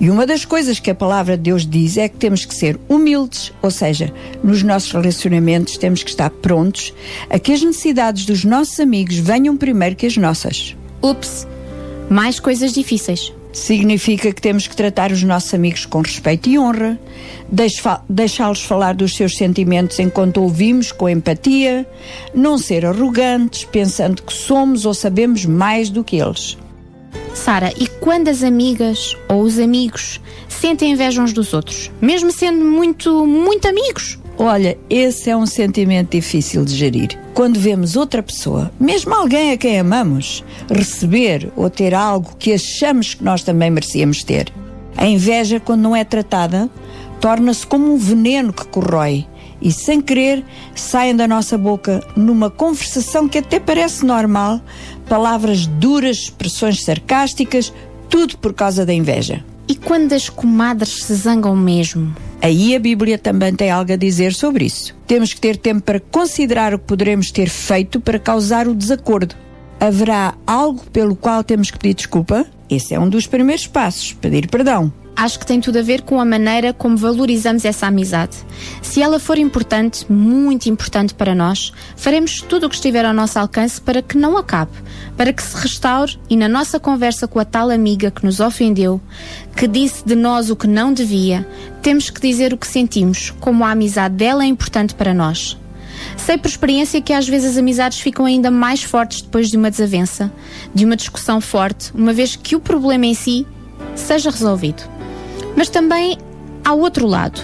E 0.00 0.10
uma 0.10 0.26
das 0.26 0.44
coisas 0.44 0.78
que 0.78 0.90
a 0.90 0.94
palavra 0.94 1.36
de 1.36 1.44
Deus 1.44 1.66
diz 1.66 1.96
é 1.96 2.08
que 2.08 2.16
temos 2.16 2.44
que 2.44 2.54
ser 2.54 2.78
humildes, 2.88 3.52
ou 3.62 3.70
seja, 3.70 4.12
nos 4.42 4.62
nossos 4.62 4.92
relacionamentos 4.92 5.76
temos 5.76 6.02
que 6.02 6.10
estar 6.10 6.30
prontos 6.30 6.92
a 7.30 7.38
que 7.38 7.52
as 7.52 7.62
necessidades 7.62 8.24
dos 8.24 8.44
nossos 8.44 8.78
amigos 8.80 9.16
venham 9.16 9.56
primeiro 9.56 9.96
que 9.96 10.06
as 10.06 10.16
nossas. 10.16 10.76
Ups, 11.02 11.46
mais 12.08 12.40
coisas 12.40 12.72
difíceis. 12.72 13.32
Significa 13.52 14.32
que 14.32 14.42
temos 14.42 14.66
que 14.66 14.74
tratar 14.74 15.12
os 15.12 15.22
nossos 15.22 15.54
amigos 15.54 15.86
com 15.86 16.00
respeito 16.00 16.48
e 16.48 16.58
honra, 16.58 16.98
deixá-los 18.08 18.64
falar 18.64 18.94
dos 18.94 19.14
seus 19.14 19.36
sentimentos 19.36 20.00
enquanto 20.00 20.42
ouvimos 20.42 20.90
com 20.90 21.08
empatia, 21.08 21.86
não 22.34 22.58
ser 22.58 22.84
arrogantes, 22.84 23.62
pensando 23.62 24.22
que 24.22 24.32
somos 24.32 24.84
ou 24.84 24.92
sabemos 24.92 25.46
mais 25.46 25.88
do 25.88 26.02
que 26.02 26.16
eles. 26.16 26.58
Sara, 27.34 27.72
e 27.76 27.86
quando 27.86 28.28
as 28.28 28.42
amigas 28.42 29.16
ou 29.28 29.42
os 29.42 29.58
amigos 29.58 30.20
sentem 30.48 30.92
inveja 30.92 31.20
uns 31.20 31.32
dos 31.32 31.52
outros, 31.52 31.90
mesmo 32.00 32.30
sendo 32.30 32.64
muito, 32.64 33.26
muito 33.26 33.68
amigos? 33.68 34.18
Olha, 34.38 34.76
esse 34.90 35.30
é 35.30 35.36
um 35.36 35.46
sentimento 35.46 36.10
difícil 36.10 36.64
de 36.64 36.74
gerir. 36.74 37.18
Quando 37.34 37.58
vemos 37.58 37.96
outra 37.96 38.22
pessoa, 38.22 38.70
mesmo 38.80 39.14
alguém 39.14 39.52
a 39.52 39.56
quem 39.56 39.78
amamos, 39.78 40.44
receber 40.68 41.52
ou 41.54 41.70
ter 41.70 41.94
algo 41.94 42.34
que 42.36 42.52
achamos 42.52 43.14
que 43.14 43.22
nós 43.22 43.42
também 43.42 43.70
merecíamos 43.70 44.24
ter. 44.24 44.52
A 44.96 45.06
inveja, 45.06 45.60
quando 45.60 45.82
não 45.82 45.94
é 45.94 46.04
tratada, 46.04 46.68
torna-se 47.20 47.66
como 47.66 47.92
um 47.92 47.96
veneno 47.96 48.52
que 48.52 48.66
corrói 48.66 49.26
e, 49.60 49.72
sem 49.72 50.00
querer, 50.00 50.44
saem 50.74 51.16
da 51.16 51.26
nossa 51.26 51.56
boca 51.56 52.02
numa 52.16 52.50
conversação 52.50 53.28
que 53.28 53.38
até 53.38 53.58
parece 53.58 54.04
normal, 54.04 54.60
palavras 55.08 55.66
duras, 55.66 56.18
expressões 56.18 56.82
sarcásticas, 56.82 57.72
tudo 58.08 58.36
por 58.38 58.52
causa 58.52 58.84
da 58.84 58.92
inveja. 58.92 59.44
E 59.66 59.74
quando 59.74 60.12
as 60.12 60.28
comadres 60.28 61.04
se 61.04 61.14
zangam 61.14 61.56
mesmo? 61.56 62.14
Aí 62.42 62.76
a 62.76 62.78
Bíblia 62.78 63.16
também 63.16 63.54
tem 63.54 63.70
algo 63.70 63.92
a 63.92 63.96
dizer 63.96 64.34
sobre 64.34 64.66
isso. 64.66 64.94
Temos 65.06 65.32
que 65.32 65.40
ter 65.40 65.56
tempo 65.56 65.82
para 65.82 66.00
considerar 66.00 66.74
o 66.74 66.78
que 66.78 66.84
poderemos 66.84 67.30
ter 67.30 67.48
feito 67.48 68.00
para 68.00 68.18
causar 68.18 68.68
o 68.68 68.74
desacordo. 68.74 69.34
Haverá 69.80 70.34
algo 70.46 70.84
pelo 70.92 71.16
qual 71.16 71.42
temos 71.42 71.70
que 71.70 71.78
pedir 71.78 71.94
desculpa? 71.94 72.46
Esse 72.68 72.94
é 72.94 73.00
um 73.00 73.08
dos 73.08 73.26
primeiros 73.26 73.66
passos, 73.66 74.12
pedir 74.12 74.48
perdão 74.48 74.92
acho 75.16 75.38
que 75.38 75.46
tem 75.46 75.60
tudo 75.60 75.78
a 75.78 75.82
ver 75.82 76.02
com 76.02 76.20
a 76.20 76.24
maneira 76.24 76.72
como 76.72 76.96
valorizamos 76.96 77.64
essa 77.64 77.86
amizade. 77.86 78.36
Se 78.82 79.00
ela 79.00 79.18
for 79.18 79.38
importante, 79.38 80.10
muito 80.10 80.68
importante 80.68 81.14
para 81.14 81.34
nós, 81.34 81.72
faremos 81.96 82.40
tudo 82.40 82.66
o 82.66 82.68
que 82.68 82.74
estiver 82.74 83.04
ao 83.04 83.14
nosso 83.14 83.38
alcance 83.38 83.80
para 83.80 84.02
que 84.02 84.16
não 84.16 84.36
acabe, 84.36 84.72
para 85.16 85.32
que 85.32 85.42
se 85.42 85.56
restaure 85.56 86.18
e 86.28 86.36
na 86.36 86.48
nossa 86.48 86.80
conversa 86.80 87.28
com 87.28 87.38
a 87.38 87.44
tal 87.44 87.70
amiga 87.70 88.10
que 88.10 88.24
nos 88.24 88.40
ofendeu, 88.40 89.00
que 89.56 89.68
disse 89.68 90.04
de 90.04 90.14
nós 90.14 90.50
o 90.50 90.56
que 90.56 90.66
não 90.66 90.92
devia, 90.92 91.46
temos 91.82 92.10
que 92.10 92.20
dizer 92.20 92.52
o 92.52 92.58
que 92.58 92.66
sentimos, 92.66 93.30
como 93.40 93.64
a 93.64 93.70
amizade 93.70 94.16
dela 94.16 94.44
é 94.44 94.46
importante 94.46 94.94
para 94.94 95.14
nós. 95.14 95.56
Sei 96.16 96.36
por 96.36 96.48
experiência 96.48 97.00
que 97.00 97.12
às 97.12 97.28
vezes 97.28 97.52
as 97.52 97.56
amizades 97.56 98.00
ficam 98.00 98.24
ainda 98.24 98.50
mais 98.50 98.82
fortes 98.82 99.22
depois 99.22 99.48
de 99.48 99.56
uma 99.56 99.70
desavença, 99.70 100.32
de 100.74 100.84
uma 100.84 100.96
discussão 100.96 101.40
forte, 101.40 101.92
uma 101.94 102.12
vez 102.12 102.36
que 102.36 102.56
o 102.56 102.60
problema 102.60 103.06
em 103.06 103.14
si 103.14 103.46
seja 103.94 104.30
resolvido. 104.30 104.93
Mas 105.56 105.68
também 105.68 106.18
há 106.64 106.72
outro 106.74 107.06
lado. 107.06 107.40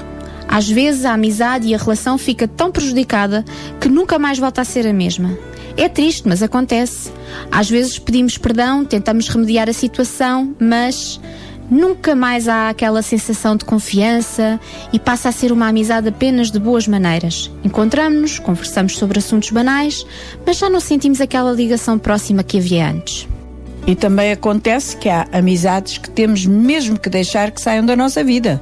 Às 0.49 0.69
vezes 0.69 1.05
a 1.05 1.13
amizade 1.13 1.69
e 1.69 1.75
a 1.75 1.79
relação 1.79 2.19
fica 2.19 2.49
tão 2.49 2.73
prejudicada 2.73 3.45
que 3.81 3.89
nunca 3.89 4.19
mais 4.19 4.39
volta 4.39 4.61
a 4.61 4.65
ser 4.65 4.87
a 4.87 4.93
mesma. 4.93 5.39
É 5.77 5.89
triste, 5.89 6.27
mas 6.27 6.43
acontece. 6.43 7.13
Às 7.51 7.71
vezes 7.71 7.99
pedimos 7.99 8.37
perdão, 8.37 8.85
tentamos 8.85 9.29
remediar 9.29 9.69
a 9.69 9.73
situação, 9.73 10.55
mas 10.59 11.21
nunca 11.71 12.17
mais 12.17 12.49
há 12.49 12.69
aquela 12.69 13.01
sensação 13.01 13.55
de 13.55 13.65
confiança 13.65 14.59
e 14.93 14.99
passa 14.99 15.29
a 15.29 15.33
ser 15.33 15.53
uma 15.53 15.69
amizade 15.69 16.09
apenas 16.09 16.51
de 16.51 16.59
boas 16.59 16.89
maneiras. 16.89 17.51
Encontramos-nos, 17.63 18.41
conversamos 18.41 18.99
sobre 18.99 19.21
assuntos 19.21 19.51
banais, 19.51 20.05
mas 20.45 20.59
já 20.59 20.69
não 20.69 20.81
sentimos 20.81 21.21
aquela 21.21 21.53
ligação 21.53 21.97
próxima 21.99 22.43
que 22.43 22.59
havia 22.59 22.91
antes. 22.91 23.29
E 23.87 23.95
também 23.95 24.33
acontece 24.33 24.97
que 24.97 25.09
há 25.09 25.27
amizades 25.33 25.99
que 25.99 26.11
temos 26.11 26.47
mesmo 26.47 26.99
que 26.99 27.09
deixar 27.09 27.51
que 27.51 27.61
saiam 27.61 27.85
da 27.85 27.97
nossa 27.97 28.23
vida. 28.23 28.61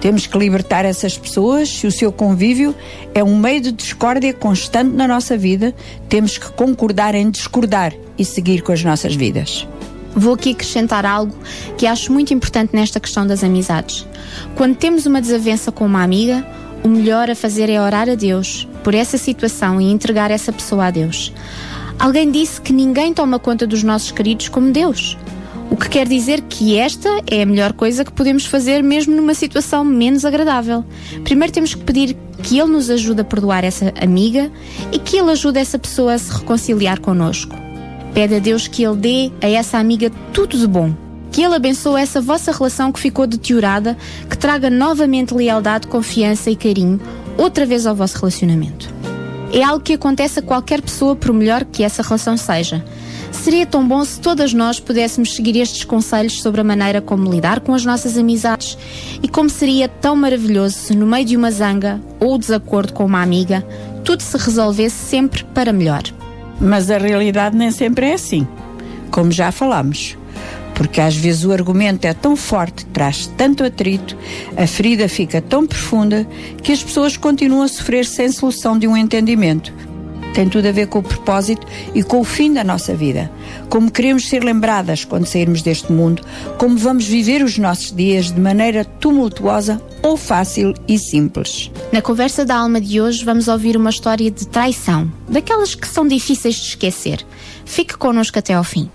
Temos 0.00 0.26
que 0.26 0.38
libertar 0.38 0.84
essas 0.84 1.18
pessoas 1.18 1.68
se 1.68 1.86
o 1.86 1.92
seu 1.92 2.12
convívio 2.12 2.74
é 3.14 3.22
um 3.22 3.36
meio 3.38 3.60
de 3.60 3.72
discórdia 3.72 4.32
constante 4.32 4.94
na 4.94 5.08
nossa 5.08 5.36
vida. 5.36 5.74
Temos 6.08 6.38
que 6.38 6.50
concordar 6.52 7.14
em 7.14 7.30
discordar 7.30 7.92
e 8.18 8.24
seguir 8.24 8.62
com 8.62 8.72
as 8.72 8.82
nossas 8.84 9.14
vidas. 9.14 9.66
Vou 10.14 10.34
aqui 10.34 10.52
acrescentar 10.52 11.04
algo 11.04 11.36
que 11.76 11.86
acho 11.86 12.10
muito 12.10 12.32
importante 12.32 12.74
nesta 12.74 12.98
questão 12.98 13.26
das 13.26 13.44
amizades. 13.44 14.06
Quando 14.54 14.74
temos 14.76 15.04
uma 15.04 15.20
desavença 15.20 15.70
com 15.70 15.84
uma 15.84 16.02
amiga, 16.02 16.46
o 16.82 16.88
melhor 16.88 17.28
a 17.28 17.34
fazer 17.34 17.68
é 17.68 17.80
orar 17.80 18.08
a 18.08 18.14
Deus 18.14 18.66
por 18.82 18.94
essa 18.94 19.18
situação 19.18 19.80
e 19.80 19.90
entregar 19.90 20.30
essa 20.30 20.52
pessoa 20.52 20.86
a 20.86 20.90
Deus. 20.90 21.32
Alguém 21.98 22.30
disse 22.30 22.60
que 22.60 22.72
ninguém 22.72 23.12
toma 23.14 23.38
conta 23.38 23.66
dos 23.66 23.82
nossos 23.82 24.10
queridos 24.10 24.48
como 24.48 24.70
Deus. 24.70 25.16
O 25.70 25.76
que 25.76 25.88
quer 25.88 26.06
dizer 26.06 26.42
que 26.42 26.76
esta 26.76 27.08
é 27.26 27.42
a 27.42 27.46
melhor 27.46 27.72
coisa 27.72 28.04
que 28.04 28.12
podemos 28.12 28.46
fazer 28.46 28.82
mesmo 28.82 29.16
numa 29.16 29.34
situação 29.34 29.84
menos 29.84 30.24
agradável. 30.24 30.84
Primeiro 31.24 31.52
temos 31.52 31.74
que 31.74 31.82
pedir 31.82 32.16
que 32.42 32.58
Ele 32.58 32.70
nos 32.70 32.88
ajude 32.88 33.22
a 33.22 33.24
perdoar 33.24 33.64
essa 33.64 33.92
amiga 34.00 34.50
e 34.92 34.98
que 34.98 35.16
Ele 35.16 35.32
ajude 35.32 35.58
essa 35.58 35.78
pessoa 35.78 36.14
a 36.14 36.18
se 36.18 36.32
reconciliar 36.32 37.00
connosco. 37.00 37.56
Pede 38.14 38.36
a 38.36 38.38
Deus 38.38 38.68
que 38.68 38.84
Ele 38.84 38.96
dê 38.96 39.32
a 39.42 39.50
essa 39.50 39.78
amiga 39.78 40.10
tudo 40.32 40.56
de 40.56 40.66
bom. 40.66 40.94
Que 41.32 41.42
Ele 41.42 41.56
abençoe 41.56 42.00
essa 42.00 42.20
vossa 42.20 42.52
relação 42.52 42.92
que 42.92 43.00
ficou 43.00 43.26
deteriorada, 43.26 43.96
que 44.30 44.38
traga 44.38 44.70
novamente 44.70 45.34
lealdade, 45.34 45.88
confiança 45.88 46.50
e 46.50 46.56
carinho 46.56 47.00
outra 47.36 47.66
vez 47.66 47.86
ao 47.86 47.94
vosso 47.94 48.16
relacionamento. 48.18 48.88
É 49.52 49.62
algo 49.62 49.82
que 49.82 49.94
acontece 49.94 50.38
a 50.40 50.42
qualquer 50.42 50.82
pessoa, 50.82 51.14
por 51.14 51.32
melhor 51.32 51.64
que 51.64 51.82
essa 51.82 52.02
relação 52.02 52.36
seja. 52.36 52.84
Seria 53.30 53.66
tão 53.66 53.86
bom 53.86 54.04
se 54.04 54.20
todas 54.20 54.52
nós 54.52 54.80
pudéssemos 54.80 55.34
seguir 55.34 55.56
estes 55.58 55.84
conselhos 55.84 56.40
sobre 56.40 56.60
a 56.60 56.64
maneira 56.64 57.00
como 57.00 57.30
lidar 57.30 57.60
com 57.60 57.74
as 57.74 57.84
nossas 57.84 58.16
amizades 58.16 58.76
e 59.22 59.28
como 59.28 59.48
seria 59.48 59.88
tão 59.88 60.16
maravilhoso 60.16 60.76
se, 60.76 60.96
no 60.96 61.06
meio 61.06 61.24
de 61.24 61.36
uma 61.36 61.50
zanga 61.50 62.00
ou 62.18 62.38
desacordo 62.38 62.92
com 62.92 63.04
uma 63.04 63.22
amiga, 63.22 63.64
tudo 64.04 64.22
se 64.22 64.36
resolvesse 64.36 64.96
sempre 64.96 65.44
para 65.44 65.72
melhor. 65.72 66.02
Mas 66.60 66.90
a 66.90 66.98
realidade 66.98 67.56
nem 67.56 67.70
sempre 67.70 68.06
é 68.06 68.14
assim. 68.14 68.46
Como 69.10 69.30
já 69.30 69.52
falamos 69.52 70.16
porque 70.76 71.00
às 71.00 71.16
vezes 71.16 71.44
o 71.44 71.52
argumento 71.52 72.04
é 72.04 72.14
tão 72.14 72.36
forte, 72.36 72.84
traz 72.86 73.26
tanto 73.36 73.64
atrito, 73.64 74.16
a 74.56 74.66
ferida 74.66 75.08
fica 75.08 75.40
tão 75.40 75.66
profunda 75.66 76.28
que 76.62 76.70
as 76.70 76.84
pessoas 76.84 77.16
continuam 77.16 77.62
a 77.62 77.68
sofrer 77.68 78.04
sem 78.04 78.30
solução 78.30 78.78
de 78.78 78.86
um 78.86 78.96
entendimento. 78.96 79.72
Tem 80.34 80.46
tudo 80.50 80.68
a 80.68 80.72
ver 80.72 80.88
com 80.88 80.98
o 80.98 81.02
propósito 81.02 81.66
e 81.94 82.02
com 82.02 82.20
o 82.20 82.24
fim 82.24 82.52
da 82.52 82.62
nossa 82.62 82.94
vida. 82.94 83.30
Como 83.70 83.90
queremos 83.90 84.28
ser 84.28 84.44
lembradas 84.44 85.02
quando 85.02 85.24
sairmos 85.24 85.62
deste 85.62 85.90
mundo, 85.90 86.22
como 86.58 86.76
vamos 86.76 87.06
viver 87.06 87.42
os 87.42 87.56
nossos 87.56 87.90
dias 87.90 88.30
de 88.30 88.38
maneira 88.38 88.84
tumultuosa 88.84 89.80
ou 90.02 90.14
fácil 90.14 90.74
e 90.86 90.98
simples. 90.98 91.70
Na 91.90 92.02
conversa 92.02 92.44
da 92.44 92.56
alma 92.56 92.82
de 92.82 93.00
hoje 93.00 93.24
vamos 93.24 93.48
ouvir 93.48 93.78
uma 93.78 93.88
história 93.88 94.30
de 94.30 94.46
traição, 94.46 95.10
daquelas 95.26 95.74
que 95.74 95.88
são 95.88 96.06
difíceis 96.06 96.56
de 96.56 96.68
esquecer. 96.68 97.24
Fique 97.64 97.96
connosco 97.96 98.38
até 98.38 98.52
ao 98.52 98.62
fim. 98.62 98.90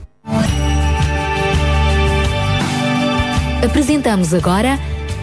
Apresentamos 3.64 4.34
agora 4.34 4.80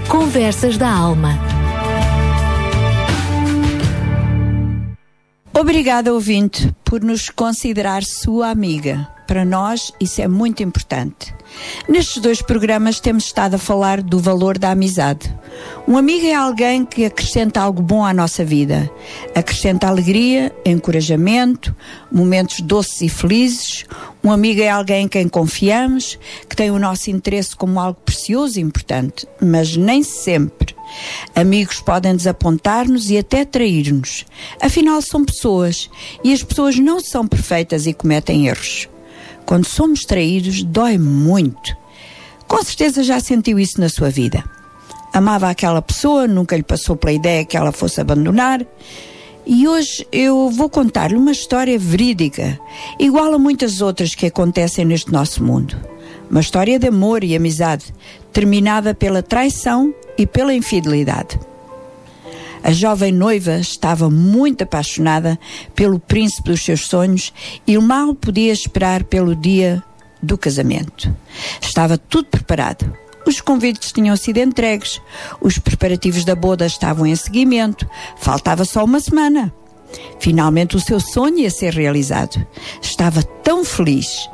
Conversas 0.08 0.78
da 0.78 0.88
Alma. 0.88 1.36
Obrigada, 5.52 6.14
ouvinte, 6.14 6.72
por 6.84 7.02
nos 7.02 7.30
considerar 7.30 8.04
sua 8.04 8.48
amiga. 8.48 9.08
Para 9.26 9.44
nós, 9.44 9.92
isso 10.00 10.22
é 10.22 10.28
muito 10.28 10.62
importante. 10.62 11.34
Nestes 11.88 12.22
dois 12.22 12.40
programas 12.40 13.00
temos 13.00 13.24
estado 13.24 13.54
a 13.54 13.58
falar 13.58 14.00
do 14.00 14.20
valor 14.20 14.56
da 14.56 14.70
amizade. 14.70 15.34
Um 15.86 15.98
amigo 15.98 16.24
é 16.24 16.34
alguém 16.34 16.84
que 16.84 17.04
acrescenta 17.04 17.60
algo 17.60 17.82
bom 17.82 18.04
à 18.04 18.14
nossa 18.14 18.44
vida. 18.44 18.88
Acrescenta 19.34 19.88
alegria, 19.88 20.54
encorajamento, 20.64 21.74
momentos 22.10 22.60
doces 22.60 23.02
e 23.02 23.08
felizes. 23.08 23.84
Um 24.28 24.32
amigo 24.32 24.60
é 24.60 24.68
alguém 24.68 25.06
em 25.06 25.08
quem 25.08 25.26
confiamos, 25.26 26.18
que 26.46 26.54
tem 26.54 26.70
o 26.70 26.78
nosso 26.78 27.10
interesse 27.10 27.56
como 27.56 27.80
algo 27.80 27.98
precioso 28.04 28.58
e 28.58 28.62
importante, 28.62 29.26
mas 29.40 29.74
nem 29.74 30.02
sempre. 30.02 30.76
Amigos 31.34 31.80
podem 31.80 32.14
desapontar-nos 32.14 33.08
e 33.08 33.16
até 33.16 33.46
trair-nos. 33.46 34.26
Afinal, 34.60 35.00
são 35.00 35.24
pessoas 35.24 35.88
e 36.22 36.30
as 36.30 36.42
pessoas 36.42 36.78
não 36.78 37.00
são 37.00 37.26
perfeitas 37.26 37.86
e 37.86 37.94
cometem 37.94 38.48
erros. 38.48 38.86
Quando 39.46 39.64
somos 39.64 40.04
traídos, 40.04 40.62
dói 40.62 40.98
muito. 40.98 41.74
Com 42.46 42.62
certeza 42.62 43.02
já 43.02 43.18
sentiu 43.20 43.58
isso 43.58 43.80
na 43.80 43.88
sua 43.88 44.10
vida. 44.10 44.44
Amava 45.10 45.48
aquela 45.48 45.80
pessoa, 45.80 46.28
nunca 46.28 46.54
lhe 46.54 46.62
passou 46.62 46.96
pela 46.96 47.14
ideia 47.14 47.46
que 47.46 47.56
ela 47.56 47.72
fosse 47.72 47.98
abandonar. 47.98 48.60
E 49.50 49.66
hoje 49.66 50.06
eu 50.12 50.50
vou 50.50 50.68
contar-lhe 50.68 51.16
uma 51.16 51.32
história 51.32 51.78
verídica, 51.78 52.60
igual 52.98 53.32
a 53.32 53.38
muitas 53.38 53.80
outras 53.80 54.14
que 54.14 54.26
acontecem 54.26 54.84
neste 54.84 55.10
nosso 55.10 55.42
mundo. 55.42 55.74
Uma 56.30 56.40
história 56.40 56.78
de 56.78 56.86
amor 56.86 57.24
e 57.24 57.34
amizade, 57.34 57.86
terminada 58.30 58.94
pela 58.94 59.22
traição 59.22 59.94
e 60.18 60.26
pela 60.26 60.52
infidelidade. 60.52 61.40
A 62.62 62.72
jovem 62.72 63.10
noiva 63.10 63.56
estava 63.56 64.10
muito 64.10 64.64
apaixonada 64.64 65.38
pelo 65.74 65.98
príncipe 65.98 66.50
dos 66.50 66.62
seus 66.62 66.82
sonhos 66.82 67.32
e 67.66 67.78
mal 67.78 68.14
podia 68.14 68.52
esperar 68.52 69.02
pelo 69.04 69.34
dia 69.34 69.82
do 70.22 70.36
casamento. 70.36 71.10
Estava 71.58 71.96
tudo 71.96 72.26
preparado. 72.26 72.92
Os 73.26 73.40
convites 73.40 73.92
tinham 73.92 74.16
sido 74.16 74.38
entregues, 74.38 75.00
os 75.40 75.58
preparativos 75.58 76.24
da 76.24 76.34
boda 76.34 76.66
estavam 76.66 77.06
em 77.06 77.14
seguimento, 77.14 77.88
faltava 78.16 78.64
só 78.64 78.84
uma 78.84 79.00
semana. 79.00 79.52
Finalmente 80.18 80.76
o 80.76 80.80
seu 80.80 81.00
sonho 81.00 81.38
ia 81.38 81.50
ser 81.50 81.72
realizado. 81.72 82.44
Estava 82.80 83.22
tão 83.22 83.64
feliz. 83.64 84.28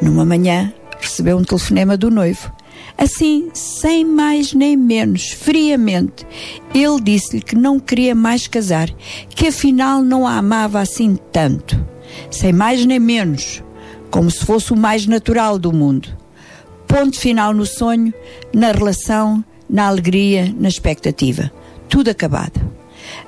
Numa 0.00 0.24
manhã, 0.24 0.72
recebeu 1.00 1.36
um 1.36 1.44
telefonema 1.44 1.96
do 1.96 2.10
noivo. 2.10 2.52
Assim, 2.96 3.48
sem 3.54 4.04
mais 4.04 4.52
nem 4.52 4.76
menos, 4.76 5.30
friamente, 5.30 6.26
ele 6.74 7.00
disse-lhe 7.00 7.42
que 7.42 7.56
não 7.56 7.80
queria 7.80 8.14
mais 8.14 8.46
casar, 8.46 8.90
que 9.30 9.48
afinal 9.48 10.02
não 10.02 10.26
a 10.26 10.36
amava 10.36 10.80
assim 10.80 11.16
tanto. 11.32 11.82
Sem 12.30 12.52
mais 12.52 12.84
nem 12.84 12.98
menos, 12.98 13.62
como 14.10 14.30
se 14.30 14.44
fosse 14.44 14.72
o 14.72 14.76
mais 14.76 15.06
natural 15.06 15.58
do 15.58 15.72
mundo. 15.72 16.19
Ponto 16.90 17.20
final 17.20 17.54
no 17.54 17.64
sonho, 17.64 18.12
na 18.52 18.72
relação, 18.72 19.44
na 19.68 19.86
alegria, 19.86 20.52
na 20.58 20.68
expectativa. 20.68 21.48
Tudo 21.88 22.10
acabado. 22.10 22.60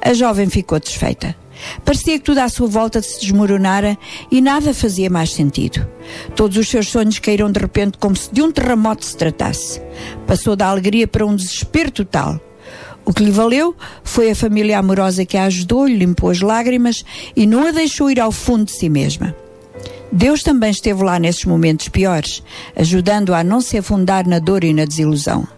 A 0.01 0.13
jovem 0.13 0.51
ficou 0.51 0.81
desfeita. 0.81 1.37
Parecia 1.85 2.19
que 2.19 2.25
tudo 2.25 2.39
à 2.39 2.49
sua 2.49 2.67
volta 2.67 3.01
se 3.01 3.21
desmoronara 3.21 3.97
e 4.33 4.41
nada 4.41 4.75
fazia 4.75 5.09
mais 5.09 5.33
sentido. 5.33 5.87
Todos 6.35 6.57
os 6.57 6.69
seus 6.69 6.89
sonhos 6.89 7.21
caíram 7.21 7.53
de 7.53 7.61
repente 7.61 7.99
como 7.99 8.17
se 8.17 8.33
de 8.33 8.43
um 8.43 8.51
terremoto 8.51 9.05
se 9.05 9.17
tratasse. 9.17 9.81
Passou 10.27 10.57
da 10.57 10.67
alegria 10.67 11.07
para 11.07 11.25
um 11.25 11.37
desespero 11.37 11.93
total. 11.93 12.41
O 13.05 13.15
que 13.15 13.23
lhe 13.23 13.31
valeu 13.31 13.77
foi 14.03 14.33
a 14.33 14.35
família 14.35 14.77
amorosa 14.77 15.25
que 15.25 15.37
a 15.37 15.45
ajudou, 15.45 15.87
lhe 15.87 15.99
limpou 15.99 16.31
as 16.31 16.41
lágrimas 16.41 17.05
e 17.37 17.47
não 17.47 17.69
a 17.69 17.71
deixou 17.71 18.11
ir 18.11 18.19
ao 18.19 18.33
fundo 18.33 18.65
de 18.65 18.73
si 18.73 18.89
mesma. 18.89 19.37
Deus 20.13 20.43
também 20.43 20.71
esteve 20.71 21.03
lá 21.03 21.19
nesses 21.19 21.47
momentos 21.47 21.89
piores, 21.89 22.43
ajudando-a 22.77 23.39
a 23.39 23.45
não 23.45 23.63
se 23.63 23.79
afundar 23.79 24.29
na 24.29 24.39
dor 24.39 24.63
e 24.63 24.75
na 24.75 24.85
desilusão. 24.85 25.49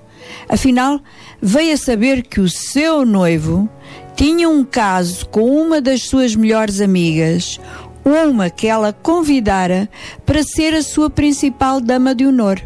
Afinal, 0.49 1.01
veio 1.43 1.75
a 1.75 1.77
saber 1.77 2.23
que 2.23 2.41
o 2.41 2.49
seu 2.49 3.05
noivo 3.05 3.69
tinha 4.15 4.49
um 4.49 4.65
caso 4.65 5.27
com 5.27 5.43
uma 5.45 5.81
das 5.81 6.05
suas 6.05 6.37
melhores 6.37 6.81
amigas, 6.81 7.59
uma 8.05 8.49
que 8.49 8.69
ela 8.69 8.93
convidara 8.93 9.89
para 10.25 10.45
ser 10.45 10.73
a 10.73 10.83
sua 10.83 11.11
principal 11.11 11.81
dama 11.81 12.15
de 12.15 12.25
honor. 12.25 12.63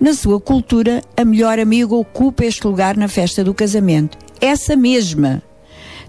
Na 0.00 0.14
sua 0.14 0.40
cultura, 0.40 1.02
a 1.16 1.24
melhor 1.24 1.58
amiga 1.58 1.94
ocupa 1.94 2.44
este 2.44 2.66
lugar 2.66 2.96
na 2.96 3.06
festa 3.06 3.44
do 3.44 3.54
casamento. 3.54 4.18
Essa 4.40 4.74
mesma. 4.74 5.40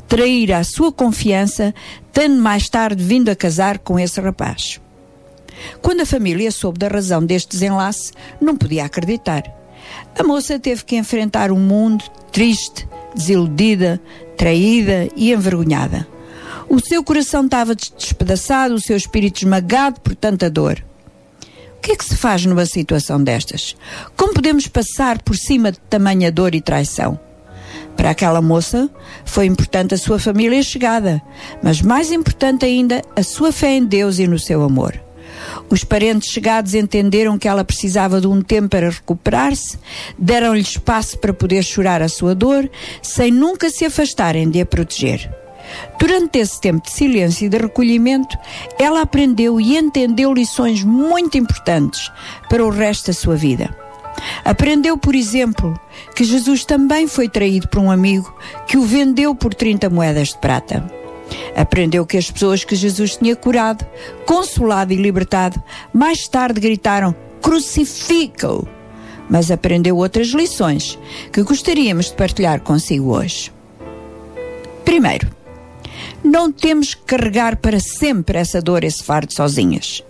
Trair 0.08 0.52
a 0.52 0.64
sua 0.64 0.92
confiança, 0.92 1.74
tendo 2.12 2.42
mais 2.42 2.68
tarde 2.68 3.04
vindo 3.04 3.30
a 3.30 3.36
casar 3.36 3.78
com 3.80 4.00
esse 4.00 4.20
rapaz. 4.20 4.83
Quando 5.82 6.02
a 6.02 6.06
família 6.06 6.52
soube 6.52 6.80
da 6.80 6.88
razão 6.88 7.24
deste 7.26 7.50
desenlace, 7.50 8.12
não 8.40 8.56
podia 8.56 8.86
acreditar. 8.86 9.44
A 10.18 10.24
moça 10.24 10.60
teve 10.60 10.84
que 10.84 10.96
enfrentar 10.96 11.52
um 11.52 11.60
mundo 11.60 12.04
triste, 12.32 12.88
desiludida, 13.16 14.02
traída 14.38 15.08
e 15.16 15.32
envergonhada. 15.32 16.08
O 16.70 16.80
seu 16.80 17.04
coração 17.04 17.46
estava 17.46 17.76
despedaçado, 17.76 18.74
o 18.74 18.82
seu 18.82 18.98
espírito 18.98 19.40
esmagado 19.40 20.00
por 20.00 20.16
tanta 20.16 20.50
dor. 20.50 20.84
O 21.78 21.82
que 21.82 21.92
é 21.92 21.96
que 21.96 22.06
se 22.06 22.16
faz 22.16 22.46
numa 22.46 22.66
situação 22.66 23.22
destas? 23.22 23.76
Como 24.16 24.34
podemos 24.34 24.68
passar 24.68 25.22
por 25.22 25.36
cima 25.36 25.72
de 25.72 25.80
tamanha 25.80 26.32
dor 26.32 26.56
e 26.56 26.62
traição? 26.62 27.20
Para 27.96 28.12
aquela 28.12 28.42
moça, 28.42 28.90
foi 29.26 29.46
importante 29.46 29.94
a 29.94 29.98
sua 29.98 30.18
família 30.18 30.64
chegada, 30.64 31.22
mas 31.62 31.82
mais 31.82 32.12
importante 32.12 32.66
ainda, 32.66 33.02
a 33.16 33.22
sua 33.22 33.52
fé 33.52 33.76
em 33.76 33.86
Deus 33.86 34.18
e 34.18 34.28
no 34.28 34.40
seu 34.40 34.64
amor. 34.64 35.00
Os 35.74 35.84
parentes 35.84 36.30
chegados 36.30 36.76
entenderam 36.76 37.36
que 37.36 37.48
ela 37.48 37.66
precisava 37.66 38.22
de 38.22 38.28
um 38.28 38.44
tempo 38.44 38.70
para 38.70 38.92
recuperar-se, 38.92 39.80
deram-lhe 40.20 40.62
espaço 40.62 41.18
para 41.18 41.34
poder 41.34 41.64
chorar 41.64 42.00
a 42.00 42.08
sua 42.08 42.36
dor, 42.36 42.70
sem 43.02 43.32
nunca 43.32 43.72
se 43.72 43.84
afastarem 43.84 44.52
de 44.52 44.62
a 44.62 44.68
proteger. 44.68 45.34
Durante 45.98 46.38
esse 46.38 46.62
tempo 46.62 46.84
de 46.86 46.92
silêncio 46.92 47.48
e 47.48 47.50
de 47.50 47.58
recolhimento, 47.58 48.38
ela 48.78 49.02
aprendeu 49.02 49.60
e 49.60 49.76
entendeu 49.76 50.32
lições 50.32 50.84
muito 50.84 51.40
importantes 51.40 52.12
para 52.48 52.64
o 52.64 52.70
resto 52.70 53.08
da 53.08 53.14
sua 53.14 53.36
vida. 53.36 53.76
Aprendeu, 54.46 54.96
por 54.96 55.16
exemplo, 55.16 55.74
que 56.16 56.24
Jesus 56.24 56.66
também 56.66 57.08
foi 57.08 57.28
traído 57.28 57.68
por 57.68 57.80
um 57.80 57.90
amigo 57.90 58.32
que 58.68 58.78
o 58.78 58.84
vendeu 58.84 59.34
por 59.34 59.56
30 59.56 59.90
moedas 59.90 60.28
de 60.28 60.38
prata. 60.38 61.03
Aprendeu 61.56 62.06
que 62.06 62.18
as 62.18 62.30
pessoas 62.30 62.64
que 62.64 62.76
Jesus 62.76 63.18
tinha 63.18 63.36
curado, 63.36 63.86
consolado 64.26 64.94
e 64.94 64.96
libertado, 64.96 65.62
mais 65.94 66.28
tarde 66.28 66.60
gritaram: 66.60 67.16
Crucifica-o! 67.42 68.68
Mas 69.30 69.52
aprendeu 69.52 69.98
outras 69.98 70.28
lições 70.28 71.00
que 71.32 71.44
gostaríamos 71.44 72.08
de 72.08 72.14
partilhar 72.14 72.62
consigo 72.62 73.16
hoje. 73.16 73.52
Primeiro, 74.84 75.28
não 76.24 76.52
temos 76.52 76.94
que 76.94 77.04
carregar 77.04 77.58
para 77.58 77.80
sempre 77.80 78.38
essa 78.38 78.62
dor, 78.62 78.84
esse 78.84 79.04
fardo 79.04 79.34
sozinhas. 79.34 80.04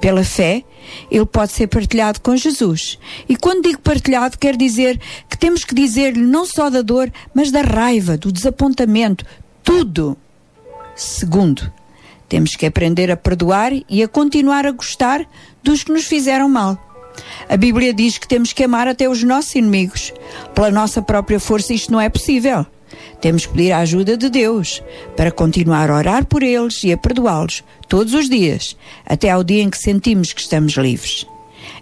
Pela 0.00 0.24
fé, 0.24 0.64
ele 1.10 1.26
pode 1.26 1.52
ser 1.52 1.68
partilhado 1.68 2.20
com 2.20 2.36
Jesus. 2.36 2.98
E 3.28 3.36
quando 3.36 3.62
digo 3.68 3.80
partilhado, 3.80 4.36
quer 4.38 4.56
dizer 4.56 5.00
que 5.28 5.38
temos 5.38 5.64
que 5.64 5.74
dizer-lhe 5.74 6.20
não 6.20 6.44
só 6.44 6.68
da 6.68 6.82
dor, 6.82 7.12
mas 7.32 7.50
da 7.50 7.62
raiva, 7.62 8.16
do 8.16 8.32
desapontamento, 8.32 9.24
tudo. 9.62 10.16
Segundo, 10.94 11.72
temos 12.28 12.56
que 12.56 12.66
aprender 12.66 13.10
a 13.10 13.16
perdoar 13.16 13.72
e 13.88 14.02
a 14.02 14.08
continuar 14.08 14.66
a 14.66 14.72
gostar 14.72 15.26
dos 15.62 15.82
que 15.82 15.92
nos 15.92 16.04
fizeram 16.04 16.48
mal. 16.48 16.78
A 17.48 17.56
Bíblia 17.56 17.92
diz 17.92 18.18
que 18.18 18.28
temos 18.28 18.52
que 18.52 18.64
amar 18.64 18.88
até 18.88 19.08
os 19.08 19.22
nossos 19.22 19.54
inimigos. 19.54 20.12
Pela 20.54 20.70
nossa 20.70 21.02
própria 21.02 21.38
força, 21.38 21.74
isto 21.74 21.92
não 21.92 22.00
é 22.00 22.08
possível. 22.08 22.64
Temos 23.20 23.46
que 23.46 23.52
pedir 23.52 23.72
a 23.72 23.78
ajuda 23.78 24.16
de 24.16 24.28
Deus 24.28 24.82
para 25.16 25.30
continuar 25.30 25.90
a 25.90 25.96
orar 25.96 26.24
por 26.26 26.42
eles 26.42 26.82
e 26.84 26.92
a 26.92 26.96
perdoá-los 26.96 27.62
todos 27.88 28.14
os 28.14 28.28
dias, 28.28 28.76
até 29.06 29.30
ao 29.30 29.44
dia 29.44 29.62
em 29.62 29.70
que 29.70 29.78
sentimos 29.78 30.32
que 30.32 30.40
estamos 30.40 30.74
livres. 30.74 31.26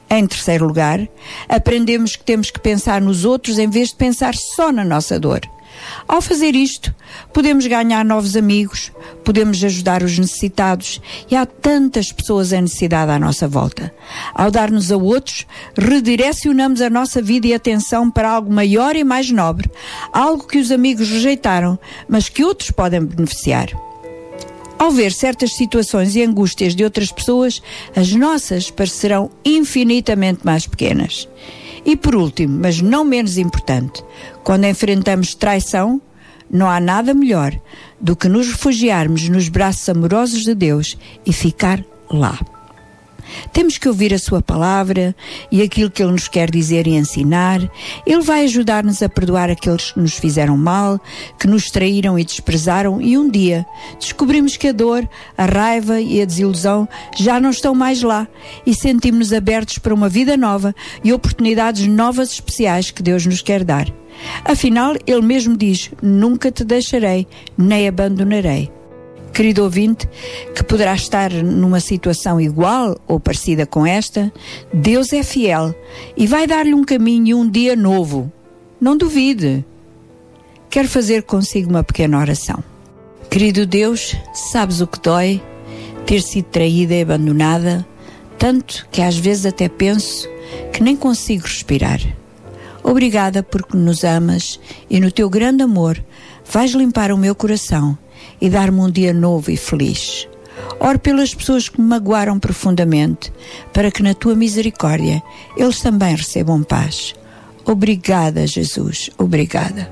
Em 0.08 0.26
terceiro 0.26 0.66
lugar, 0.66 1.08
aprendemos 1.48 2.16
que 2.16 2.24
temos 2.24 2.50
que 2.50 2.60
pensar 2.60 3.00
nos 3.00 3.24
outros 3.24 3.58
em 3.58 3.70
vez 3.70 3.90
de 3.90 3.96
pensar 3.96 4.34
só 4.34 4.72
na 4.72 4.84
nossa 4.84 5.18
dor. 5.18 5.40
Ao 6.06 6.20
fazer 6.20 6.54
isto, 6.54 6.94
podemos 7.32 7.66
ganhar 7.66 8.04
novos 8.04 8.36
amigos, 8.36 8.92
podemos 9.24 9.62
ajudar 9.62 10.02
os 10.02 10.18
necessitados 10.18 11.00
e 11.30 11.36
há 11.36 11.46
tantas 11.46 12.10
pessoas 12.10 12.52
em 12.52 12.62
necessidade 12.62 13.12
à 13.12 13.18
nossa 13.18 13.46
volta. 13.46 13.92
Ao 14.34 14.50
dar-nos 14.50 14.90
a 14.90 14.96
outros, 14.96 15.46
redirecionamos 15.76 16.80
a 16.80 16.90
nossa 16.90 17.22
vida 17.22 17.46
e 17.46 17.54
atenção 17.54 18.10
para 18.10 18.30
algo 18.30 18.52
maior 18.52 18.96
e 18.96 19.04
mais 19.04 19.30
nobre, 19.30 19.70
algo 20.12 20.46
que 20.46 20.58
os 20.58 20.70
amigos 20.70 21.08
rejeitaram, 21.08 21.78
mas 22.08 22.28
que 22.28 22.44
outros 22.44 22.70
podem 22.70 23.04
beneficiar. 23.04 23.68
Ao 24.80 24.90
ver 24.90 25.12
certas 25.12 25.52
situações 25.56 26.16
e 26.16 26.22
angústias 26.22 26.74
de 26.74 26.82
outras 26.82 27.12
pessoas, 27.12 27.60
as 27.94 28.12
nossas 28.12 28.70
parecerão 28.70 29.30
infinitamente 29.44 30.40
mais 30.42 30.66
pequenas. 30.66 31.28
E 31.84 31.96
por 31.96 32.14
último, 32.14 32.58
mas 32.60 32.80
não 32.80 33.04
menos 33.04 33.38
importante, 33.38 34.04
quando 34.44 34.66
enfrentamos 34.66 35.34
traição, 35.34 36.00
não 36.50 36.68
há 36.68 36.80
nada 36.80 37.14
melhor 37.14 37.58
do 38.00 38.16
que 38.16 38.28
nos 38.28 38.48
refugiarmos 38.48 39.28
nos 39.28 39.48
braços 39.48 39.88
amorosos 39.88 40.44
de 40.44 40.54
Deus 40.54 40.98
e 41.24 41.32
ficar 41.32 41.84
lá. 42.10 42.38
Temos 43.52 43.78
que 43.78 43.88
ouvir 43.88 44.14
a 44.14 44.18
Sua 44.18 44.42
palavra 44.42 45.14
e 45.50 45.62
aquilo 45.62 45.90
que 45.90 46.02
Ele 46.02 46.12
nos 46.12 46.28
quer 46.28 46.50
dizer 46.50 46.86
e 46.86 46.96
ensinar. 46.96 47.60
Ele 48.06 48.22
vai 48.22 48.44
ajudar-nos 48.44 49.02
a 49.02 49.08
perdoar 49.08 49.50
aqueles 49.50 49.92
que 49.92 50.00
nos 50.00 50.14
fizeram 50.14 50.56
mal, 50.56 51.00
que 51.38 51.46
nos 51.46 51.70
traíram 51.70 52.18
e 52.18 52.24
desprezaram, 52.24 53.00
e 53.00 53.16
um 53.16 53.30
dia 53.30 53.66
descobrimos 53.98 54.56
que 54.56 54.68
a 54.68 54.72
dor, 54.72 55.08
a 55.36 55.44
raiva 55.44 56.00
e 56.00 56.20
a 56.20 56.24
desilusão 56.24 56.88
já 57.16 57.40
não 57.40 57.50
estão 57.50 57.74
mais 57.74 58.02
lá 58.02 58.26
e 58.66 58.74
sentimos-nos 58.74 59.32
abertos 59.32 59.78
para 59.78 59.94
uma 59.94 60.08
vida 60.08 60.36
nova 60.36 60.74
e 61.04 61.12
oportunidades 61.12 61.86
novas 61.86 62.32
especiais 62.32 62.90
que 62.90 63.02
Deus 63.02 63.26
nos 63.26 63.42
quer 63.42 63.64
dar. 63.64 63.86
Afinal, 64.44 64.94
Ele 65.06 65.22
mesmo 65.22 65.56
diz: 65.56 65.90
Nunca 66.02 66.50
te 66.50 66.64
deixarei, 66.64 67.26
nem 67.56 67.88
abandonarei 67.88 68.70
querido 69.32 69.62
ouvinte, 69.62 70.08
que 70.54 70.62
poderá 70.62 70.94
estar 70.94 71.32
numa 71.32 71.80
situação 71.80 72.40
igual 72.40 72.98
ou 73.06 73.18
parecida 73.18 73.66
com 73.66 73.86
esta, 73.86 74.32
Deus 74.72 75.12
é 75.12 75.22
fiel 75.22 75.74
e 76.16 76.26
vai 76.26 76.46
dar-lhe 76.46 76.74
um 76.74 76.84
caminho 76.84 77.26
e 77.28 77.34
um 77.34 77.48
dia 77.48 77.74
novo. 77.74 78.30
Não 78.80 78.96
duvide. 78.96 79.64
Quero 80.68 80.88
fazer 80.88 81.22
consigo 81.22 81.70
uma 81.70 81.82
pequena 81.82 82.18
oração. 82.18 82.62
Querido 83.28 83.66
Deus, 83.66 84.16
sabes 84.32 84.80
o 84.80 84.86
que 84.86 85.00
dói 85.00 85.42
ter 86.06 86.20
sido 86.22 86.46
traída 86.46 86.94
e 86.94 87.02
abandonada, 87.02 87.86
tanto 88.38 88.86
que 88.90 89.02
às 89.02 89.16
vezes 89.16 89.46
até 89.46 89.68
penso 89.68 90.28
que 90.72 90.82
nem 90.82 90.96
consigo 90.96 91.44
respirar. 91.44 92.00
Obrigada 92.82 93.42
porque 93.42 93.76
nos 93.76 94.02
amas 94.02 94.58
e 94.88 94.98
no 94.98 95.12
teu 95.12 95.28
grande 95.28 95.62
amor 95.62 96.02
vais 96.50 96.72
limpar 96.72 97.12
o 97.12 97.18
meu 97.18 97.34
coração 97.34 97.96
e 98.40 98.48
dar-me 98.48 98.80
um 98.80 98.90
dia 98.90 99.12
novo 99.12 99.50
e 99.50 99.56
feliz. 99.56 100.28
Oro 100.78 100.98
pelas 100.98 101.34
pessoas 101.34 101.68
que 101.68 101.80
me 101.80 101.86
magoaram 101.86 102.38
profundamente, 102.38 103.32
para 103.72 103.90
que 103.90 104.02
na 104.02 104.14
tua 104.14 104.34
misericórdia 104.34 105.22
eles 105.56 105.80
também 105.80 106.14
recebam 106.14 106.62
paz. 106.62 107.14
Obrigada, 107.64 108.46
Jesus. 108.46 109.10
Obrigada. 109.18 109.90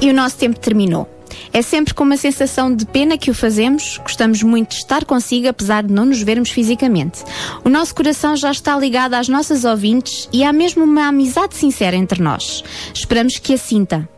E 0.00 0.10
o 0.10 0.14
nosso 0.14 0.36
tempo 0.36 0.58
terminou. 0.58 1.08
É 1.52 1.62
sempre 1.62 1.94
com 1.94 2.04
uma 2.04 2.16
sensação 2.16 2.74
de 2.74 2.84
pena 2.84 3.16
que 3.16 3.30
o 3.30 3.34
fazemos, 3.34 3.98
gostamos 3.98 4.42
muito 4.42 4.70
de 4.70 4.76
estar 4.76 5.04
consigo, 5.04 5.48
apesar 5.48 5.84
de 5.84 5.92
não 5.92 6.04
nos 6.04 6.22
vermos 6.22 6.50
fisicamente. 6.50 7.22
O 7.64 7.68
nosso 7.68 7.94
coração 7.94 8.36
já 8.36 8.50
está 8.50 8.76
ligado 8.76 9.14
às 9.14 9.28
nossas 9.28 9.64
ouvintes 9.64 10.28
e 10.32 10.42
há 10.42 10.52
mesmo 10.52 10.84
uma 10.84 11.06
amizade 11.06 11.56
sincera 11.56 11.96
entre 11.96 12.22
nós. 12.22 12.64
Esperamos 12.92 13.38
que 13.38 13.54
a 13.54 13.58
sinta. 13.58 14.08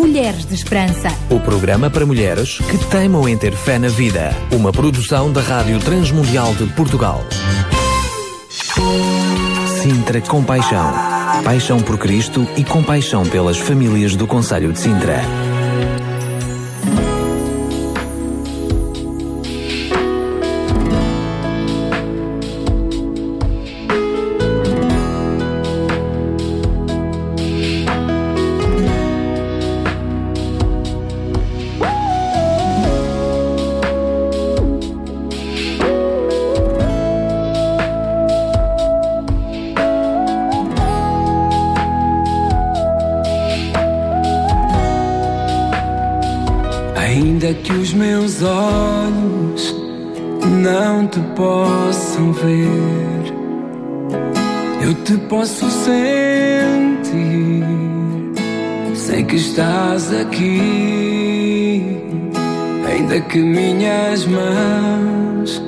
Mulheres 0.00 0.46
de 0.46 0.54
Esperança. 0.54 1.08
O 1.28 1.38
programa 1.38 1.90
para 1.90 2.06
mulheres 2.06 2.56
que 2.56 2.78
teimam 2.86 3.28
em 3.28 3.36
ter 3.36 3.52
fé 3.52 3.78
na 3.78 3.88
vida. 3.88 4.34
Uma 4.50 4.72
produção 4.72 5.30
da 5.30 5.42
Rádio 5.42 5.78
Transmundial 5.78 6.54
de 6.54 6.64
Portugal. 6.72 7.22
Sintra 9.82 10.22
Compaixão. 10.22 10.90
Paixão 11.44 11.82
por 11.82 11.98
Cristo 11.98 12.48
e 12.56 12.64
compaixão 12.64 13.26
pelas 13.26 13.58
famílias 13.58 14.16
do 14.16 14.26
Conselho 14.26 14.72
de 14.72 14.78
Sintra. 14.78 15.20
Meus 48.40 48.42
olhos 48.42 49.76
não 50.62 51.06
te 51.06 51.20
possam 51.36 52.32
ver, 52.32 53.34
eu 54.82 54.94
te 55.04 55.16
posso 55.28 55.70
sentir. 55.70 57.64
Sei 58.94 59.22
que 59.24 59.36
estás 59.36 60.12
aqui, 60.14 61.82
ainda 62.88 63.20
que 63.20 63.38
minhas 63.38 64.26
mãos 64.26 65.62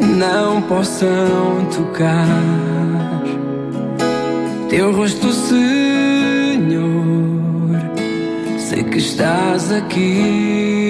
não 0.00 0.62
possam 0.62 1.66
tocar 1.74 2.26
teu 4.68 4.92
rosto, 4.92 5.32
Senhor. 5.32 6.84
Sei 8.58 8.84
que 8.84 8.98
estás 8.98 9.72
aqui. 9.72 10.83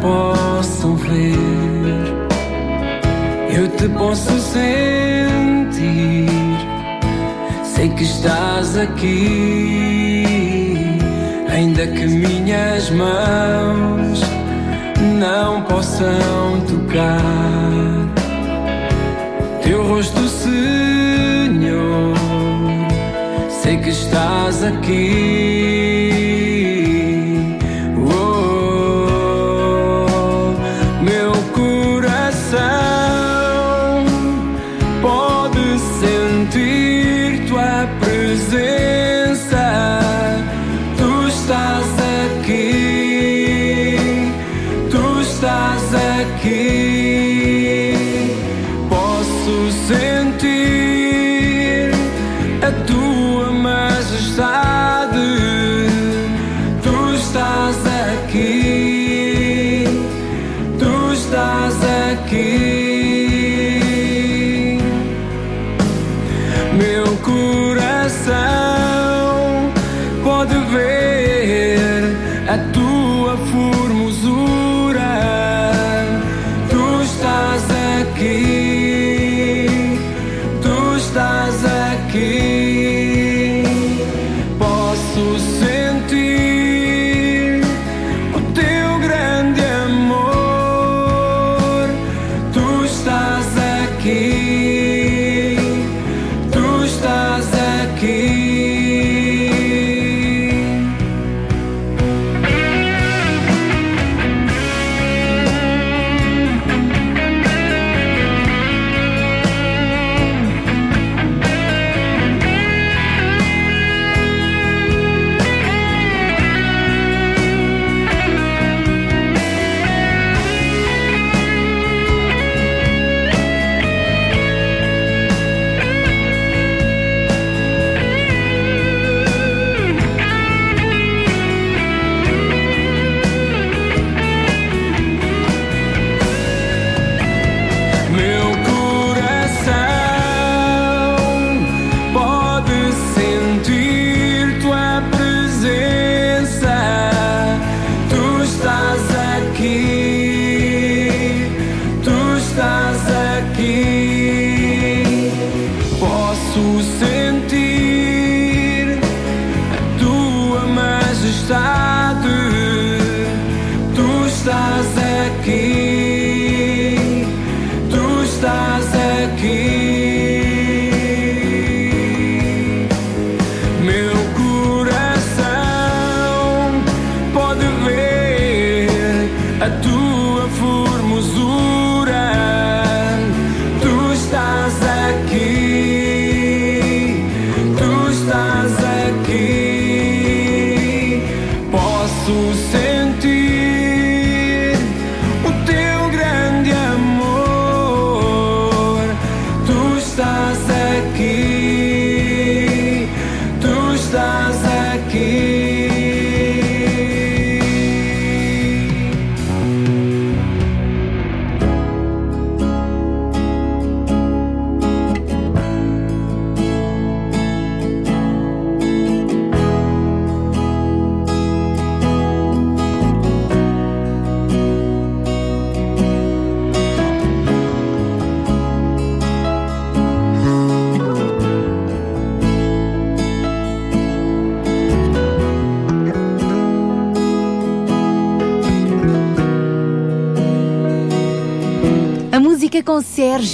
Possam 0.00 0.96
ver, 0.96 1.34
eu 3.56 3.68
te 3.68 3.88
posso 3.88 4.38
sentir. 4.38 6.28
Sei 7.64 7.88
que 7.90 8.02
estás 8.02 8.76
aqui, 8.76 10.24
ainda 11.48 11.86
que 11.86 12.06
minhas 12.06 12.90
mãos 12.90 14.20
não 15.18 15.62
possam 15.62 16.60
tocar 16.66 17.20
teu 19.62 19.86
rosto, 19.86 20.26
Senhor. 20.28 22.14
Sei 23.48 23.76
que 23.76 23.90
estás 23.90 24.64
aqui. 24.64 25.97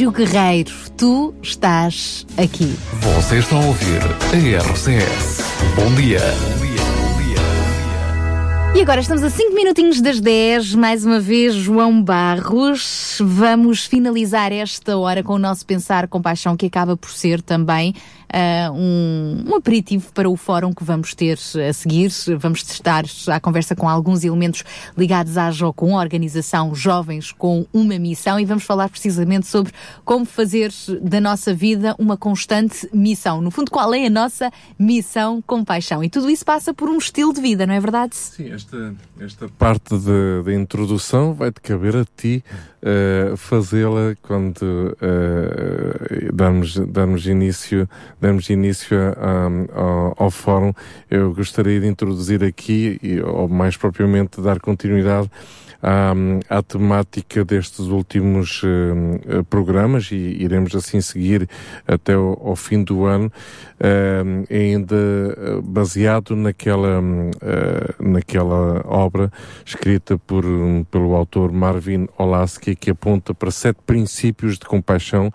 Sérgio 0.04 0.10
Guerreiro. 0.10 0.72
Tu 0.98 1.34
estás 1.42 2.26
aqui. 2.36 2.76
Você 3.00 3.38
está 3.38 3.56
a 3.56 3.60
ouvir 3.60 4.02
a 4.02 4.70
RCS. 4.70 5.40
Bom 5.76 5.94
dia. 5.94 6.20
E 8.74 8.82
agora 8.82 9.00
estamos 9.00 9.22
a 9.22 9.30
5 9.30 9.54
minutinhos 9.54 10.00
das 10.00 10.20
10, 10.20 10.74
mais 10.74 11.06
uma 11.06 11.20
vez 11.20 11.54
João 11.54 12.02
Barros. 12.02 13.18
Vamos 13.22 13.86
finalizar 13.86 14.52
esta 14.52 14.96
hora 14.98 15.22
com 15.22 15.34
o 15.34 15.38
nosso 15.38 15.64
Pensar 15.64 16.08
com 16.08 16.20
Paixão, 16.20 16.56
que 16.56 16.66
acaba 16.66 16.96
por 16.96 17.10
ser 17.10 17.40
também 17.40 17.94
uh, 18.34 18.72
um, 18.72 19.44
um 19.46 19.54
aperitivo 19.56 20.12
para 20.12 20.28
o 20.28 20.36
fórum 20.36 20.72
que 20.72 20.82
vamos 20.82 21.14
ter 21.14 21.38
a 21.68 21.72
seguir. 21.72 22.10
Vamos 22.38 22.62
testar 22.62 23.04
a 23.28 23.38
conversa 23.38 23.76
com 23.76 23.88
alguns 23.88 24.24
elementos 24.24 24.64
ligados 24.96 25.38
à 25.38 25.50
JO, 25.50 25.72
com 25.72 25.96
a 25.96 26.00
organização 26.00 26.74
Jovens 26.74 27.32
com 27.32 27.66
uma 27.72 27.98
Missão 27.98 28.40
e 28.40 28.44
vamos 28.44 28.64
falar 28.64 28.88
precisamente 28.88 29.46
sobre 29.46 29.72
como 30.04 30.24
fazer 30.24 30.72
da 31.00 31.20
nossa 31.20 31.54
vida 31.54 31.94
uma 31.98 32.16
constante 32.16 32.88
missão. 32.92 33.40
No 33.40 33.50
fundo, 33.50 33.70
qual 33.70 33.94
é 33.94 34.06
a 34.06 34.10
nossa 34.10 34.50
missão 34.78 35.40
com 35.42 35.64
paixão? 35.64 36.02
E 36.02 36.10
tudo 36.10 36.28
isso 36.28 36.44
passa 36.44 36.74
por 36.74 36.88
um 36.88 36.98
estilo 36.98 37.32
de 37.32 37.40
vida, 37.40 37.66
não 37.66 37.74
é 37.74 37.80
verdade? 37.80 38.16
Sim, 38.16 38.50
esta, 38.50 38.94
esta 39.20 39.48
parte 39.48 39.94
da 40.44 40.52
introdução 40.52 41.34
vai-te 41.34 41.60
caber 41.60 41.96
a 41.96 42.04
ti 42.04 42.42
uh, 42.84 43.36
fazê-la 43.36 44.14
quando 44.22 44.62
uh, 44.62 46.32
damos, 46.32 46.76
damos 46.76 47.26
início, 47.26 47.88
damos 48.20 48.50
início 48.50 48.96
a, 48.96 49.10
a, 49.10 49.80
ao, 49.80 50.14
ao 50.18 50.30
fórum. 50.30 50.72
Eu 51.10 51.34
gostaria 51.34 51.80
de 51.80 51.86
introduzir 51.86 52.44
aqui, 52.44 53.00
ou 53.24 53.48
mais 53.48 53.76
propriamente 53.76 54.40
dar 54.40 54.60
continuidade 54.60 55.30
à, 55.84 56.14
à 56.48 56.62
temática 56.62 57.44
destes 57.44 57.86
últimos 57.88 58.62
uh, 58.62 59.44
programas 59.50 60.10
e 60.10 60.16
iremos 60.16 60.74
assim 60.74 61.02
seguir 61.02 61.46
até 61.86 62.16
o, 62.16 62.38
ao 62.42 62.56
fim 62.56 62.82
do 62.82 63.04
ano, 63.04 63.26
uh, 63.26 64.54
ainda 64.54 64.96
baseado 65.62 66.34
naquela, 66.34 67.00
uh, 67.00 68.02
naquela 68.02 68.82
obra 68.86 69.30
escrita 69.64 70.16
por, 70.16 70.46
um, 70.46 70.84
pelo 70.84 71.14
autor 71.14 71.52
Marvin 71.52 72.08
Olasky, 72.16 72.74
que 72.74 72.90
aponta 72.90 73.34
para 73.34 73.50
sete 73.50 73.80
princípios 73.84 74.58
de 74.58 74.64
compaixão 74.64 75.30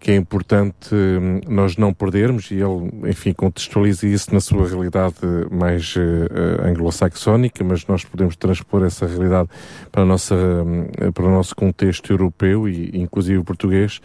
que 0.00 0.10
é 0.10 0.16
importante 0.16 0.94
hum, 0.94 1.40
nós 1.46 1.76
não 1.76 1.92
perdermos, 1.92 2.50
e 2.50 2.54
ele, 2.54 3.10
enfim, 3.10 3.34
contextualiza 3.34 4.06
isso 4.06 4.32
na 4.32 4.40
sua 4.40 4.66
realidade 4.66 5.16
mais 5.50 5.94
uh, 5.94 6.66
anglo-saxónica, 6.66 7.62
mas 7.62 7.86
nós 7.86 8.02
podemos 8.02 8.34
transpor 8.34 8.82
essa 8.82 9.06
realidade 9.06 9.50
para, 9.90 10.04
nossa, 10.04 10.34
um, 10.34 11.12
para 11.12 11.24
o 11.24 11.30
nosso 11.30 11.54
contexto 11.54 12.12
europeu 12.12 12.68
e 12.68 12.90
inclusive 12.94 13.42
português. 13.42 13.98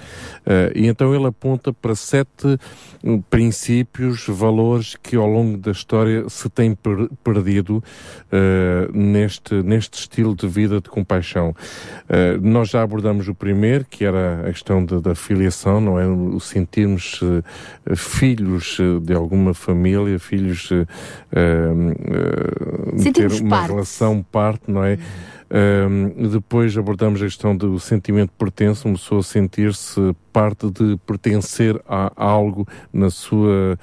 Uh, 0.45 0.71
e 0.75 0.87
então 0.87 1.13
ele 1.13 1.25
aponta 1.27 1.73
para 1.73 1.95
sete 1.95 2.57
um, 3.03 3.21
princípios, 3.21 4.25
valores 4.27 4.95
que 4.95 5.15
ao 5.15 5.27
longo 5.27 5.57
da 5.57 5.71
história 5.71 6.27
se 6.29 6.49
têm 6.49 6.75
per 6.75 7.09
perdido 7.23 7.83
uh, 8.31 8.91
neste, 8.97 9.55
neste 9.61 9.99
estilo 9.99 10.35
de 10.35 10.47
vida 10.47 10.79
de 10.79 10.89
compaixão. 10.89 11.55
nós 12.41 12.69
já 12.69 12.81
abordamos 12.81 13.27
o 13.27 13.35
primeiro, 13.35 13.85
que 13.85 14.05
era 14.05 14.41
a 14.47 14.51
questão 14.51 14.83
de, 14.85 15.01
da 15.01 15.15
filiação, 15.15 15.81
não 15.81 15.99
é? 15.99 16.07
O 16.07 16.39
sentirmos 16.39 17.21
uh, 17.21 17.43
filhos 17.95 18.79
uh, 18.79 18.99
de 18.99 19.13
alguma 19.13 19.53
família, 19.53 20.17
filhos 20.19 20.69
uh, 20.71 20.87
de 22.95 23.11
ter 23.11 23.31
uma 23.41 23.49
parte. 23.49 23.71
relação 23.71 24.23
parte, 24.31 24.71
não 24.71 24.83
é? 24.83 24.97
Depois 26.31 26.77
abordamos 26.77 27.21
a 27.21 27.25
questão 27.25 27.55
do 27.55 27.79
sentimento 27.79 28.31
de 28.31 28.37
pertença, 28.37 28.87
uma 28.87 28.95
pessoa 28.95 29.23
sentir-se 29.23 30.15
parte 30.33 30.69
de 30.69 30.97
pertencer 31.05 31.81
a 31.87 32.11
algo 32.15 32.67
na 32.91 33.09
sua, 33.09 33.79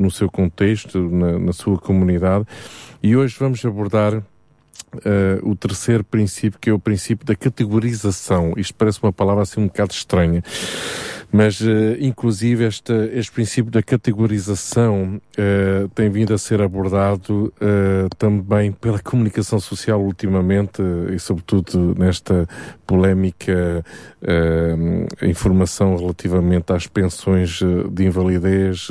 no 0.00 0.10
seu 0.10 0.30
contexto, 0.30 0.98
na, 1.10 1.38
na 1.38 1.52
sua 1.52 1.78
comunidade. 1.78 2.46
E 3.02 3.16
hoje 3.16 3.36
vamos 3.38 3.64
abordar 3.64 4.22
Uh, 4.94 5.50
o 5.50 5.56
terceiro 5.56 6.04
princípio, 6.04 6.60
que 6.60 6.68
é 6.68 6.72
o 6.72 6.78
princípio 6.78 7.24
da 7.24 7.34
categorização. 7.34 8.52
Isto 8.58 8.74
parece 8.74 9.02
uma 9.02 9.10
palavra 9.10 9.42
assim 9.42 9.58
um 9.58 9.66
bocado 9.66 9.90
estranha. 9.90 10.42
Mas, 11.32 11.62
uh, 11.62 11.96
inclusive, 11.98 12.66
este, 12.66 12.92
este 13.14 13.32
princípio 13.32 13.72
da 13.72 13.82
categorização 13.82 15.16
uh, 15.16 15.88
tem 15.94 16.10
vindo 16.10 16.34
a 16.34 16.38
ser 16.38 16.60
abordado 16.60 17.50
uh, 17.56 18.14
também 18.18 18.70
pela 18.70 18.98
comunicação 18.98 19.58
social 19.58 20.02
ultimamente 20.02 20.82
e, 21.10 21.18
sobretudo, 21.18 21.94
nesta 21.98 22.46
polémica 22.86 23.82
informação 25.22 25.96
relativamente 25.96 26.72
às 26.72 26.86
pensões 26.86 27.60
de 27.90 28.04
invalidez. 28.04 28.88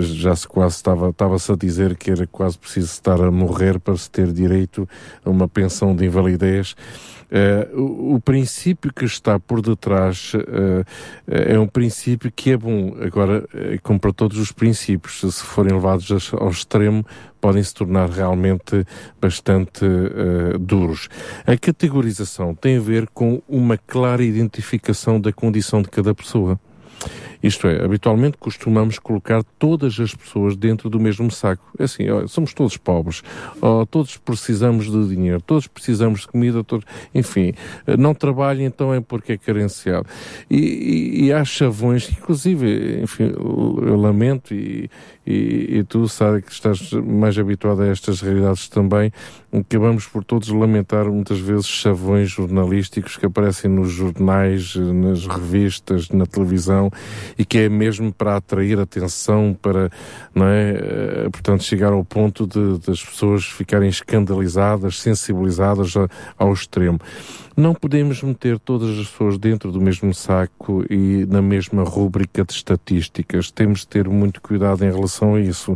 já 0.00 0.36
se 0.36 0.46
quase 0.46 0.76
estava, 0.76 1.08
estava-se 1.08 1.50
a 1.50 1.56
dizer 1.56 1.96
que 1.96 2.10
era 2.10 2.26
quase 2.26 2.58
preciso 2.58 2.92
estar 2.92 3.20
a 3.20 3.30
morrer 3.30 3.80
para 3.80 3.96
se 3.96 4.10
ter 4.10 4.30
direito 4.32 4.86
a 5.24 5.30
uma 5.30 5.48
pensão 5.48 5.96
de 5.96 6.04
invalidez. 6.04 6.76
Uh, 7.26 7.80
o, 7.80 8.14
o, 8.14 8.20
princípio 8.20 8.92
que 8.92 9.04
está 9.04 9.38
por 9.38 9.60
detrás 9.60 10.32
uh, 10.34 10.84
é 11.26 11.58
um 11.58 11.66
princípio 11.66 12.30
que 12.30 12.52
é 12.52 12.56
bom. 12.56 12.94
Agora, 13.00 13.44
como 13.82 13.98
para 13.98 14.12
todos 14.12 14.38
os 14.38 14.52
princípios, 14.52 15.20
se 15.20 15.42
forem 15.42 15.72
levados 15.72 16.32
ao 16.32 16.48
extremo, 16.48 17.04
podem 17.40 17.62
se 17.62 17.74
tornar 17.74 18.08
realmente 18.08 18.84
bastante 19.20 19.84
uh, 19.84 20.58
duros. 20.58 21.08
A 21.46 21.56
categorização 21.56 22.54
tem 22.54 22.76
a 22.76 22.80
ver 22.80 23.08
com 23.08 23.42
uma 23.48 23.76
clara 23.76 24.22
identificação 24.22 25.20
da 25.20 25.32
condição 25.32 25.82
de 25.82 25.88
cada 25.88 26.14
pessoa. 26.14 26.58
Isto 27.46 27.68
é, 27.68 27.84
habitualmente 27.84 28.36
costumamos 28.38 28.98
colocar 28.98 29.44
todas 29.56 30.00
as 30.00 30.12
pessoas 30.12 30.56
dentro 30.56 30.90
do 30.90 30.98
mesmo 30.98 31.30
saco. 31.30 31.64
É 31.78 31.84
assim, 31.84 32.04
somos 32.26 32.52
todos 32.52 32.76
pobres, 32.76 33.22
todos 33.90 34.16
precisamos 34.16 34.90
de 34.90 35.08
dinheiro, 35.08 35.40
todos 35.40 35.68
precisamos 35.68 36.22
de 36.22 36.28
comida, 36.28 36.64
todos, 36.64 36.84
enfim, 37.14 37.52
não 37.98 38.14
trabalha 38.14 38.64
então 38.64 38.92
é 38.92 39.00
porque 39.00 39.34
é 39.34 39.38
carenciado. 39.38 40.06
E, 40.50 40.56
e, 40.56 41.24
e 41.26 41.32
há 41.32 41.44
chavões, 41.44 42.10
inclusive, 42.10 43.00
enfim, 43.02 43.32
eu 43.36 43.96
lamento 43.96 44.52
e, 44.52 44.90
e, 45.24 45.78
e 45.78 45.84
tu, 45.84 46.08
Sara, 46.08 46.42
que 46.42 46.50
estás 46.50 46.92
mais 46.92 47.38
habituada 47.38 47.84
a 47.84 47.88
estas 47.88 48.20
realidades 48.20 48.68
também, 48.68 49.12
acabamos 49.52 50.06
por 50.06 50.24
todos 50.24 50.48
lamentar 50.48 51.06
muitas 51.06 51.38
vezes 51.38 51.66
chavões 51.66 52.30
jornalísticos 52.30 53.16
que 53.16 53.26
aparecem 53.26 53.70
nos 53.70 53.90
jornais, 53.90 54.74
nas 54.76 55.26
revistas, 55.26 56.10
na 56.10 56.26
televisão 56.26 56.90
e 57.38 57.44
que 57.44 57.58
é 57.58 57.68
mesmo 57.68 58.12
para 58.12 58.36
atrair 58.36 58.78
atenção, 58.78 59.56
para, 59.60 59.90
não 60.34 60.46
é, 60.46 60.70
eh, 60.70 61.28
portanto, 61.30 61.62
chegar 61.62 61.92
ao 61.92 62.04
ponto 62.04 62.46
de, 62.46 62.78
das 62.86 63.04
pessoas 63.04 63.44
ficarem 63.44 63.88
escandalizadas, 63.88 65.00
sensibilizadas 65.00 65.94
ao 66.38 66.52
extremo. 66.52 66.98
Não 67.56 67.74
podemos 67.74 68.22
meter 68.22 68.58
todas 68.58 68.98
as 68.98 69.08
pessoas 69.08 69.38
dentro 69.38 69.72
do 69.72 69.80
mesmo 69.80 70.12
saco 70.12 70.84
e 70.90 71.24
na 71.26 71.40
mesma 71.40 71.84
rúbrica 71.84 72.44
de 72.44 72.52
estatísticas. 72.52 73.50
Temos 73.50 73.80
de 73.80 73.88
ter 73.88 74.06
muito 74.10 74.42
cuidado 74.42 74.84
em 74.84 74.92
relação 74.92 75.36
a 75.36 75.40
isso. 75.40 75.74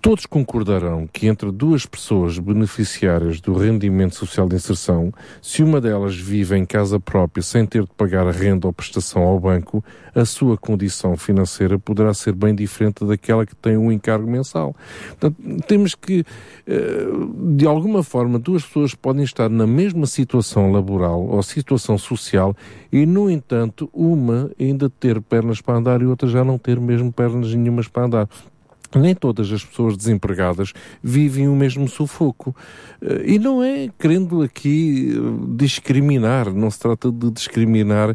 Todos 0.00 0.26
concordarão 0.26 1.08
que 1.12 1.26
entre 1.26 1.50
duas 1.50 1.84
pessoas 1.84 2.38
beneficiárias 2.38 3.40
do 3.40 3.52
rendimento 3.52 4.14
social 4.14 4.48
de 4.48 4.54
inserção, 4.54 5.12
se 5.42 5.60
uma 5.60 5.80
delas 5.80 6.14
vive 6.16 6.56
em 6.56 6.64
casa 6.64 7.00
própria 7.00 7.42
sem 7.42 7.66
ter 7.66 7.82
de 7.82 7.90
pagar 7.96 8.28
a 8.28 8.30
renda 8.30 8.68
ou 8.68 8.72
prestação 8.72 9.22
ao 9.22 9.40
banco, 9.40 9.84
a 10.18 10.24
sua 10.24 10.56
condição 10.56 11.16
financeira 11.16 11.78
poderá 11.78 12.12
ser 12.12 12.34
bem 12.34 12.54
diferente 12.54 13.04
daquela 13.04 13.46
que 13.46 13.54
tem 13.54 13.76
um 13.76 13.90
encargo 13.92 14.30
mensal. 14.30 14.74
Portanto, 15.08 15.36
temos 15.66 15.94
que, 15.94 16.24
eh, 16.66 17.06
de 17.54 17.66
alguma 17.66 18.02
forma, 18.02 18.38
duas 18.38 18.64
pessoas 18.64 18.94
podem 18.94 19.24
estar 19.24 19.48
na 19.48 19.66
mesma 19.66 20.06
situação 20.06 20.70
laboral 20.72 21.26
ou 21.26 21.42
situação 21.42 21.96
social 21.96 22.54
e, 22.92 23.06
no 23.06 23.30
entanto, 23.30 23.88
uma 23.92 24.50
ainda 24.58 24.90
ter 24.90 25.20
pernas 25.20 25.60
para 25.60 25.76
andar 25.76 26.02
e 26.02 26.06
outra 26.06 26.28
já 26.28 26.44
não 26.44 26.58
ter 26.58 26.80
mesmo 26.80 27.12
pernas 27.12 27.54
nenhumas 27.54 27.88
para 27.88 28.04
andar 28.04 28.28
nem 28.96 29.14
todas 29.14 29.52
as 29.52 29.64
pessoas 29.64 29.96
desempregadas 29.96 30.72
vivem 31.02 31.48
o 31.48 31.56
mesmo 31.56 31.88
sufoco. 31.88 32.54
Eh, 33.02 33.34
e 33.34 33.38
não 33.38 33.62
é 33.62 33.88
querendo 33.98 34.42
aqui 34.42 35.12
eh, 35.14 35.56
discriminar, 35.56 36.52
não 36.52 36.70
se 36.70 36.78
trata 36.78 37.10
de 37.10 37.30
discriminar 37.30 38.10
uh, 38.10 38.14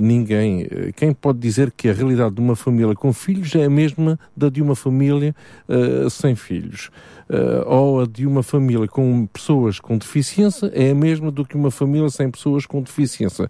ninguém. 0.00 0.66
Quem 0.96 1.12
pode 1.12 1.38
dizer 1.38 1.72
que 1.72 1.88
a 1.88 1.92
realidade 1.92 2.34
de 2.34 2.40
uma 2.40 2.54
família 2.54 2.94
com 2.94 3.12
filhos 3.12 3.54
é 3.54 3.64
a 3.64 3.70
mesma 3.70 4.18
da 4.36 4.48
de 4.48 4.62
uma 4.62 4.76
família 4.76 5.34
uh, 5.68 6.08
sem 6.10 6.34
filhos? 6.34 6.90
Uh, 7.30 7.66
ou 7.66 8.00
a 8.00 8.06
de 8.06 8.26
uma 8.26 8.42
família 8.42 8.86
com 8.86 9.26
pessoas 9.26 9.78
com 9.80 9.96
deficiência 9.96 10.70
é 10.74 10.90
a 10.90 10.94
mesma 10.94 11.30
do 11.30 11.44
que 11.44 11.56
uma 11.56 11.70
família 11.70 12.08
sem 12.10 12.30
pessoas 12.30 12.66
com 12.66 12.82
deficiência. 12.82 13.48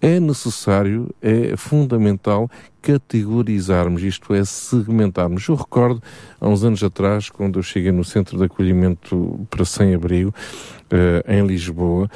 É 0.00 0.20
necessário, 0.20 1.14
é 1.20 1.56
fundamental 1.56 2.50
categorizarmos, 2.80 4.02
isto 4.02 4.32
é, 4.32 4.44
segmentarmos. 4.44 5.46
Eu 5.48 5.56
recordo, 5.56 6.02
há 6.40 6.48
uns 6.48 6.64
anos 6.64 6.82
atrás, 6.82 7.28
quando 7.28 7.58
eu 7.58 7.62
cheguei 7.62 7.92
no 7.92 8.04
Centro 8.04 8.38
de 8.38 8.44
Acolhimento 8.44 9.46
para 9.50 9.64
Sem-Abrigo, 9.64 10.30
uh, 10.30 11.30
em 11.30 11.46
Lisboa, 11.46 12.08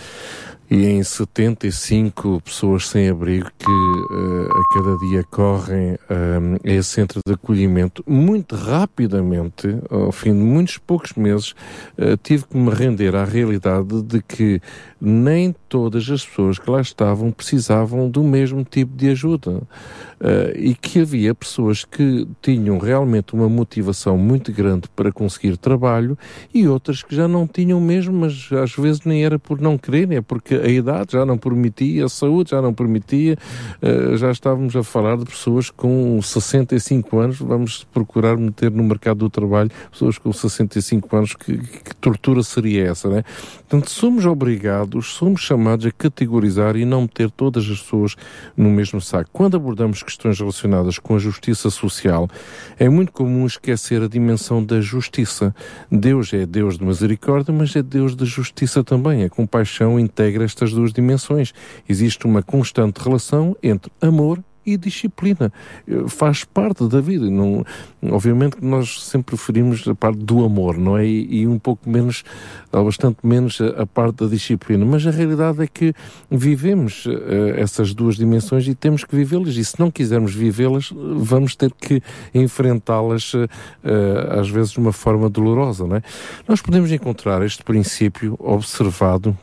e 0.72 0.86
em 0.86 1.02
75 1.02 2.40
pessoas 2.40 2.88
sem 2.88 3.10
abrigo 3.10 3.46
que 3.58 3.66
uh, 3.66 4.48
a 4.50 4.74
cada 4.74 4.96
dia 5.06 5.22
correm 5.30 5.92
uh, 5.92 6.58
a 6.64 6.70
esse 6.70 6.88
centro 6.88 7.20
de 7.26 7.34
acolhimento. 7.34 8.02
Muito 8.06 8.56
rapidamente, 8.56 9.68
ao 9.90 10.10
fim 10.10 10.32
de 10.32 10.40
muitos 10.40 10.78
poucos 10.78 11.12
meses, 11.12 11.50
uh, 11.98 12.16
tive 12.22 12.44
que 12.46 12.56
me 12.56 12.70
render 12.70 13.14
à 13.14 13.22
realidade 13.22 14.00
de 14.00 14.22
que 14.22 14.62
nem 15.04 15.52
todas 15.68 16.08
as 16.08 16.24
pessoas 16.24 16.60
que 16.60 16.70
lá 16.70 16.80
estavam 16.80 17.32
precisavam 17.32 18.08
do 18.08 18.22
mesmo 18.22 18.62
tipo 18.62 18.96
de 18.96 19.08
ajuda. 19.08 19.62
Uh, 20.20 20.54
e 20.56 20.74
que 20.76 21.00
havia 21.00 21.34
pessoas 21.34 21.84
que 21.84 22.28
tinham 22.40 22.78
realmente 22.78 23.34
uma 23.34 23.48
motivação 23.48 24.16
muito 24.16 24.52
grande 24.52 24.88
para 24.94 25.10
conseguir 25.10 25.56
trabalho 25.56 26.16
e 26.54 26.68
outras 26.68 27.02
que 27.02 27.16
já 27.16 27.26
não 27.26 27.44
tinham 27.44 27.80
mesmo, 27.80 28.14
mas 28.14 28.48
às 28.52 28.72
vezes 28.76 29.00
nem 29.00 29.24
era 29.24 29.36
por 29.36 29.60
não 29.60 29.76
quererem, 29.76 30.18
é 30.18 30.20
porque 30.20 30.54
a 30.54 30.68
idade 30.68 31.14
já 31.14 31.26
não 31.26 31.36
permitia, 31.36 32.04
a 32.04 32.08
saúde 32.08 32.50
já 32.50 32.62
não 32.62 32.72
permitia. 32.72 33.36
Uh, 33.82 34.16
já 34.16 34.30
estávamos 34.30 34.76
a 34.76 34.84
falar 34.84 35.16
de 35.16 35.24
pessoas 35.24 35.70
com 35.70 36.22
65 36.22 37.18
anos, 37.18 37.38
vamos 37.40 37.82
procurar 37.92 38.36
meter 38.36 38.70
no 38.70 38.84
mercado 38.84 39.18
do 39.18 39.30
trabalho 39.30 39.72
pessoas 39.90 40.18
com 40.18 40.32
65 40.32 41.16
anos, 41.16 41.34
que, 41.34 41.58
que 41.58 41.96
tortura 41.96 42.44
seria 42.44 42.90
essa, 42.90 43.08
né? 43.08 43.24
Portanto, 43.68 43.90
somos 43.90 44.26
obrigados, 44.26 44.91
somos 45.01 45.40
chamados 45.40 45.86
a 45.86 45.90
categorizar 45.90 46.77
e 46.77 46.85
não 46.85 47.02
meter 47.02 47.31
todas 47.31 47.64
as 47.70 47.81
pessoas 47.81 48.16
no 48.56 48.69
mesmo 48.69 49.01
saco. 49.01 49.31
Quando 49.32 49.56
abordamos 49.56 50.02
questões 50.02 50.39
relacionadas 50.39 50.98
com 50.98 51.14
a 51.14 51.19
justiça 51.19 51.70
social, 51.70 52.28
é 52.78 52.89
muito 52.89 53.12
comum 53.12 53.47
esquecer 53.47 54.02
a 54.02 54.09
dimensão 54.09 54.62
da 54.62 54.81
justiça. 54.81 55.55
Deus 55.90 56.32
é 56.35 56.44
Deus 56.44 56.77
de 56.77 56.85
misericórdia, 56.85 57.55
mas 57.55 57.74
é 57.77 57.82
Deus 57.82 58.14
de 58.14 58.27
justiça 58.27 58.85
também. 58.85 59.24
A 59.24 59.31
compaixão 59.31 59.98
integra 59.98 60.44
estas 60.44 60.73
duas 60.73 60.93
dimensões. 60.93 61.55
Existe 61.89 62.27
uma 62.27 62.43
constante 62.43 62.98
relação 62.98 63.56
entre 63.62 63.90
amor 64.01 64.43
e 64.64 64.76
disciplina. 64.76 65.52
Eh, 65.86 66.09
faz 66.09 66.44
parte 66.44 66.86
da 66.86 67.01
vida. 67.01 67.28
Não, 67.30 67.64
obviamente 68.10 68.56
que 68.56 68.64
nós 68.64 69.02
sempre 69.05 69.36
preferimos 69.36 69.86
a 69.86 69.94
parte 69.94 70.18
do 70.18 70.44
amor, 70.44 70.78
não 70.78 70.97
é? 70.97 71.06
E, 71.06 71.43
e 71.43 71.47
um 71.47 71.59
pouco 71.59 71.89
menos, 71.89 72.24
bastante 72.70 73.18
menos, 73.22 73.60
a, 73.60 73.82
a, 73.82 73.86
parte 73.86 74.24
da 74.24 74.26
disciplina. 74.26 74.84
Mas 74.84 75.06
a 75.06 75.10
realidade 75.10 75.62
é 75.62 75.66
que 75.66 75.94
vivemos 76.30 77.06
uh, 77.06 77.12
essas 77.56 77.94
duas 77.94 78.16
dimensões 78.16 78.66
e 78.66 78.74
temos 78.74 79.05
que 79.05 79.14
vivê-las. 79.14 79.56
E 79.56 79.64
se 79.64 79.78
não 79.78 79.90
quisermos 79.90 80.34
vivê-las, 80.34 80.93
vamos 80.93 81.55
ter 81.55 81.72
que 81.72 82.02
enfrentá-las, 82.34 83.34
uh, 83.34 83.48
às 84.39 84.48
vezes, 84.48 84.72
de 84.72 84.78
uma 84.78 84.93
forma 84.93 85.28
dolorosa, 85.28 85.86
não 85.86 85.97
é? 85.97 86.02
Nós 86.48 86.60
podemos 86.60 86.90
encontrar 86.90 87.43
este 87.43 87.62
princípio 87.62 88.36
observado 88.39 89.36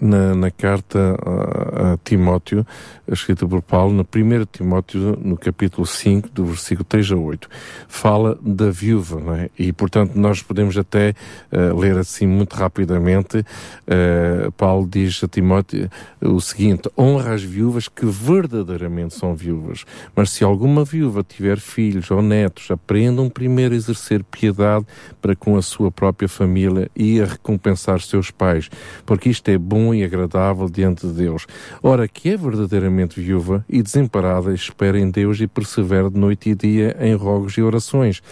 na, 0.00 0.34
na 0.34 0.50
carta 0.50 1.16
a, 1.24 1.92
a, 1.92 1.96
Timóteo, 1.98 2.66
escrita 3.06 3.46
por 3.46 3.62
Paulo, 3.62 3.94
na 3.94 4.02
1 4.02 4.44
Timóteo, 4.50 5.18
no 5.22 5.36
capítulo 5.36 5.86
5, 5.86 6.28
do 6.30 6.46
versículo 6.46 6.84
3 6.84 7.12
a 7.12 7.16
8, 7.16 7.48
fala 7.86 8.38
da 8.42 8.70
viúva, 8.70 9.20
não 9.20 9.34
é? 9.34 9.50
E, 9.58 9.72
portanto, 9.72 10.14
nós 10.16 10.42
podemos 10.42 10.76
até 10.76 11.14
uh, 11.52 11.78
ler 11.78 11.96
assim 11.96 12.26
muito 12.26 12.54
rapidamente. 12.54 13.38
Uh, 13.38 14.50
Paulo 14.52 14.88
diz 14.90 15.22
a 15.22 15.28
Timóteo 15.28 15.88
o 16.20 16.40
seguinte: 16.40 16.90
honra 16.96 17.34
as 17.34 17.42
viúvas 17.42 17.88
que 17.88 18.06
verdadeiramente 18.06 19.14
são 19.14 19.34
viúvas. 19.34 19.84
Mas 20.14 20.30
se 20.30 20.44
alguma 20.44 20.84
viúva 20.84 21.22
tiver 21.22 21.58
filhos 21.58 22.10
ou 22.10 22.22
netos, 22.22 22.70
aprendam 22.70 23.28
primeiro 23.28 23.74
a 23.74 23.76
exercer 23.76 24.24
piedade 24.24 24.86
para 25.20 25.36
com 25.36 25.56
a 25.56 25.62
sua 25.62 25.90
própria 25.90 26.28
família 26.28 26.90
e 26.94 27.20
a 27.20 27.26
recompensar 27.26 28.00
seus 28.00 28.30
pais, 28.30 28.68
porque 29.04 29.28
isto 29.28 29.48
é 29.48 29.58
bom 29.68 29.92
e 29.92 30.02
agradável 30.02 30.68
diante 30.68 31.06
de 31.06 31.12
Deus. 31.12 31.46
Ora, 31.82 32.08
que 32.08 32.30
é 32.30 32.36
verdadeiramente 32.36 33.20
viúva 33.20 33.64
e 33.68 33.82
desemparada, 33.82 34.54
espera 34.54 34.98
em 34.98 35.10
Deus 35.10 35.38
e 35.40 35.46
persevera 35.46 36.10
de 36.10 36.18
noite 36.18 36.48
e 36.48 36.54
dia 36.54 36.96
em 37.00 37.14
rogos 37.14 37.52
e 37.58 37.62
orações. 37.62 38.22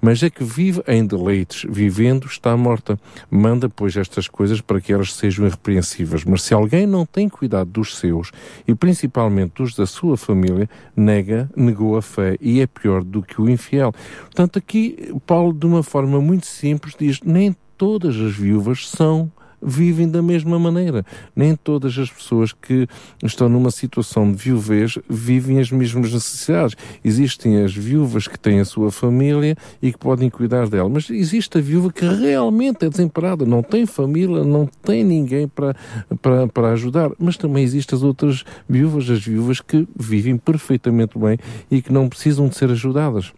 Mas 0.00 0.22
é 0.22 0.30
que 0.30 0.42
vive 0.42 0.82
em 0.88 1.06
deleites, 1.06 1.66
vivendo 1.68 2.26
está 2.26 2.56
morta. 2.56 2.98
Manda, 3.30 3.68
pois, 3.68 3.94
estas 3.96 4.26
coisas 4.26 4.60
para 4.62 4.80
que 4.80 4.92
elas 4.92 5.12
sejam 5.12 5.46
irrepreensíveis. 5.46 6.24
Mas 6.24 6.42
se 6.42 6.54
alguém 6.54 6.86
não 6.86 7.04
tem 7.04 7.28
cuidado 7.28 7.70
dos 7.70 7.98
seus, 7.98 8.32
e 8.66 8.74
principalmente 8.74 9.54
dos 9.56 9.74
da 9.74 9.84
sua 9.84 10.16
família, 10.16 10.68
nega, 10.96 11.50
negou 11.54 11.96
a 11.96 12.02
fé 12.02 12.38
e 12.40 12.60
é 12.60 12.66
pior 12.66 13.04
do 13.04 13.22
que 13.22 13.40
o 13.40 13.50
infiel. 13.50 13.92
Portanto, 14.22 14.58
aqui 14.58 15.14
Paulo, 15.26 15.52
de 15.52 15.66
uma 15.66 15.82
forma 15.82 16.20
muito 16.20 16.46
simples, 16.46 16.94
diz: 16.98 17.20
nem 17.22 17.54
todas 17.76 18.16
as 18.16 18.34
viúvas 18.34 18.88
são 18.88 19.30
vivem 19.66 20.08
da 20.08 20.22
mesma 20.22 20.58
maneira. 20.58 21.04
Nem 21.34 21.56
todas 21.56 21.98
as 21.98 22.08
pessoas 22.08 22.52
que 22.52 22.86
estão 23.24 23.48
numa 23.48 23.72
situação 23.72 24.30
de 24.30 24.38
viuvez 24.38 24.96
vivem 25.10 25.58
as 25.58 25.72
mesmas 25.72 26.12
necessidades. 26.12 26.76
Existem 27.04 27.64
as 27.64 27.74
viúvas 27.74 28.28
que 28.28 28.38
têm 28.38 28.60
a 28.60 28.64
sua 28.64 28.92
família 28.92 29.56
e 29.82 29.90
que 29.90 29.98
podem 29.98 30.30
cuidar 30.30 30.68
dela, 30.68 30.88
mas 30.88 31.10
existe 31.10 31.58
a 31.58 31.60
viúva 31.60 31.92
que 31.92 32.06
realmente 32.06 32.86
é 32.86 32.88
desemparada, 32.88 33.44
não 33.44 33.62
tem 33.62 33.84
família, 33.84 34.44
não 34.44 34.66
tem 34.66 35.02
ninguém 35.02 35.48
para, 35.48 35.74
para, 36.22 36.46
para 36.46 36.68
ajudar. 36.72 37.10
Mas 37.18 37.36
também 37.36 37.64
existem 37.64 37.96
as 37.96 38.04
outras 38.04 38.44
viúvas, 38.68 39.10
as 39.10 39.24
viúvas 39.24 39.60
que 39.60 39.88
vivem 39.98 40.36
perfeitamente 40.36 41.18
bem 41.18 41.38
e 41.70 41.82
que 41.82 41.92
não 41.92 42.08
precisam 42.08 42.46
de 42.46 42.56
ser 42.56 42.70
ajudadas. 42.70 43.32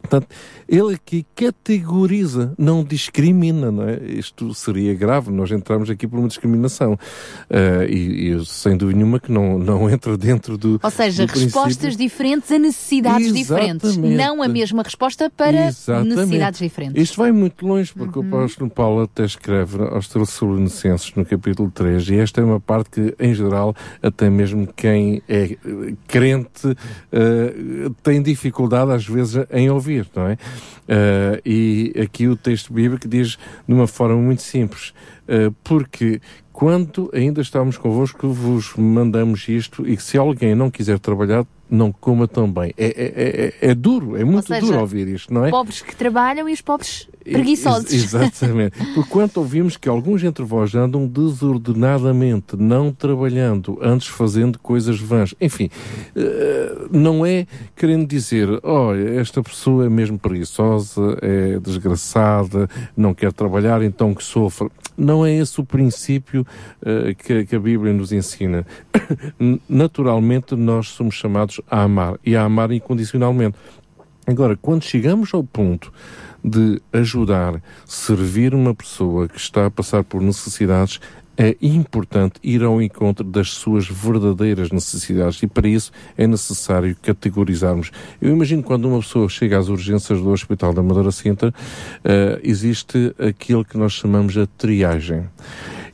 Portanto, 0.00 0.28
ele 0.68 0.94
aqui 0.94 1.26
categoriza, 1.34 2.52
não 2.58 2.84
discrimina, 2.84 3.70
não 3.70 3.88
é? 3.88 3.98
Isto 4.04 4.52
seria 4.54 4.94
grave, 4.94 5.30
nós 5.30 5.50
entramos 5.50 5.88
aqui 5.88 6.06
por 6.06 6.18
uma 6.18 6.28
discriminação. 6.28 6.94
Uh, 7.50 7.84
e, 7.88 8.32
e, 8.32 8.46
sem 8.46 8.76
dúvida 8.76 8.98
nenhuma 8.98 9.20
que 9.20 9.30
não, 9.30 9.58
não 9.58 9.88
entra 9.88 10.16
dentro 10.16 10.58
do. 10.58 10.80
Ou 10.82 10.90
seja, 10.90 11.26
do 11.26 11.32
respostas 11.32 11.76
princípio. 11.76 11.98
diferentes 11.98 12.52
a 12.52 12.58
necessidades 12.58 13.26
Exatamente. 13.26 13.86
diferentes. 13.86 13.96
Não 13.96 14.42
a 14.42 14.48
mesma 14.48 14.82
resposta 14.82 15.30
para 15.30 15.68
Exatamente. 15.68 16.16
necessidades 16.16 16.60
diferentes. 16.60 17.02
Isto 17.02 17.16
vai 17.16 17.32
muito 17.32 17.66
longe, 17.66 17.92
porque 17.94 18.18
uhum. 18.18 18.24
o 18.24 18.28
apóstolo 18.28 18.70
Paulo 18.70 19.02
até 19.02 19.24
escreve 19.24 19.82
aos 19.82 20.08
Tessalonicenses 20.08 21.14
no 21.14 21.24
capítulo 21.24 21.70
3, 21.70 22.10
e 22.10 22.16
esta 22.16 22.40
é 22.40 22.44
uma 22.44 22.60
parte 22.60 22.90
que, 22.90 23.14
em 23.18 23.34
geral, 23.34 23.74
até 24.02 24.28
mesmo 24.28 24.66
quem 24.66 25.22
é 25.28 25.56
crente 26.06 26.68
uh, 26.68 27.94
tem 28.02 28.22
dificuldade 28.22 28.92
às 28.92 29.06
vezes 29.06 29.46
em 29.50 29.70
ouvir 29.70 30.08
não 30.14 30.26
é? 30.28 30.38
Uh, 30.88 31.40
e 31.44 31.92
aqui 32.02 32.26
o 32.26 32.36
texto 32.36 32.72
bíblico 32.72 33.06
diz 33.08 33.38
de 33.66 33.74
uma 33.74 33.86
forma 33.86 34.16
muito 34.16 34.42
simples, 34.42 34.94
uh, 35.28 35.54
porque 35.62 36.20
quando 36.52 37.10
ainda 37.12 37.40
estamos 37.40 37.76
convosco 37.78 38.28
vos 38.32 38.74
mandamos 38.76 39.48
isto 39.48 39.86
e 39.86 39.96
que 39.96 40.02
se 40.02 40.18
alguém 40.18 40.54
não 40.54 40.70
quiser 40.70 40.98
trabalhar, 40.98 41.46
não 41.70 41.92
coma 41.92 42.26
tão 42.26 42.50
bem. 42.50 42.72
É, 42.76 42.86
é, 42.86 43.64
é, 43.66 43.70
é 43.70 43.74
duro, 43.74 44.16
é 44.16 44.24
muito 44.24 44.48
seja, 44.48 44.60
duro 44.60 44.80
ouvir 44.80 45.08
isto, 45.08 45.32
não 45.32 45.44
é? 45.44 45.50
Pobres 45.50 45.82
que 45.82 45.94
trabalham 45.94 46.48
e 46.48 46.52
os 46.52 46.60
pobres 46.60 47.08
preguiçosos. 47.24 47.92
Ex 47.92 48.14
exatamente. 48.14 48.78
Porquanto 48.94 49.40
ouvimos 49.40 49.76
que 49.76 49.88
alguns 49.88 50.22
entre 50.24 50.44
vós 50.44 50.74
andam 50.74 51.06
desordenadamente, 51.06 52.56
não 52.56 52.92
trabalhando, 52.92 53.78
antes 53.82 54.08
fazendo 54.08 54.58
coisas 54.58 54.98
vãs. 54.98 55.34
Enfim, 55.40 55.70
não 56.90 57.24
é 57.24 57.46
querendo 57.76 58.06
dizer, 58.06 58.48
olha, 58.62 59.20
esta 59.20 59.42
pessoa 59.42 59.86
é 59.86 59.88
mesmo 59.88 60.18
preguiçosa, 60.18 61.18
é 61.20 61.58
desgraçada, 61.60 62.68
não 62.96 63.14
quer 63.14 63.32
trabalhar, 63.32 63.82
então 63.82 64.14
que 64.14 64.24
sofra. 64.24 64.68
Não 64.98 65.24
é 65.24 65.32
esse 65.32 65.60
o 65.60 65.64
princípio 65.64 66.44
uh, 66.82 67.14
que, 67.14 67.46
que 67.46 67.54
a 67.54 67.60
Bíblia 67.60 67.92
nos 67.92 68.10
ensina. 68.10 68.66
Naturalmente, 69.68 70.56
nós 70.56 70.88
somos 70.88 71.14
chamados 71.14 71.60
a 71.70 71.82
amar 71.82 72.18
e 72.24 72.34
a 72.34 72.42
amar 72.42 72.72
incondicionalmente. 72.72 73.56
Agora, 74.26 74.58
quando 74.60 74.82
chegamos 74.82 75.32
ao 75.32 75.44
ponto 75.44 75.92
de 76.44 76.80
ajudar, 76.92 77.62
servir 77.86 78.54
uma 78.54 78.74
pessoa 78.74 79.28
que 79.28 79.38
está 79.38 79.66
a 79.66 79.70
passar 79.70 80.04
por 80.04 80.20
necessidades, 80.20 81.00
é 81.38 81.56
importante 81.62 82.40
ir 82.42 82.64
ao 82.64 82.82
encontro 82.82 83.24
das 83.24 83.50
suas 83.50 83.86
verdadeiras 83.88 84.72
necessidades 84.72 85.40
e 85.40 85.46
para 85.46 85.68
isso 85.68 85.92
é 86.16 86.26
necessário 86.26 86.96
categorizarmos. 87.00 87.92
Eu 88.20 88.32
imagino 88.32 88.60
quando 88.60 88.88
uma 88.88 88.98
pessoa 88.98 89.28
chega 89.28 89.56
às 89.56 89.68
urgências 89.68 90.20
do 90.20 90.30
Hospital 90.30 90.74
da 90.74 90.82
Madeira 90.82 91.12
Center, 91.12 91.50
uh, 91.50 92.40
existe 92.42 93.14
aquilo 93.18 93.64
que 93.64 93.78
nós 93.78 93.92
chamamos 93.92 94.36
a 94.36 94.46
triagem. 94.46 95.28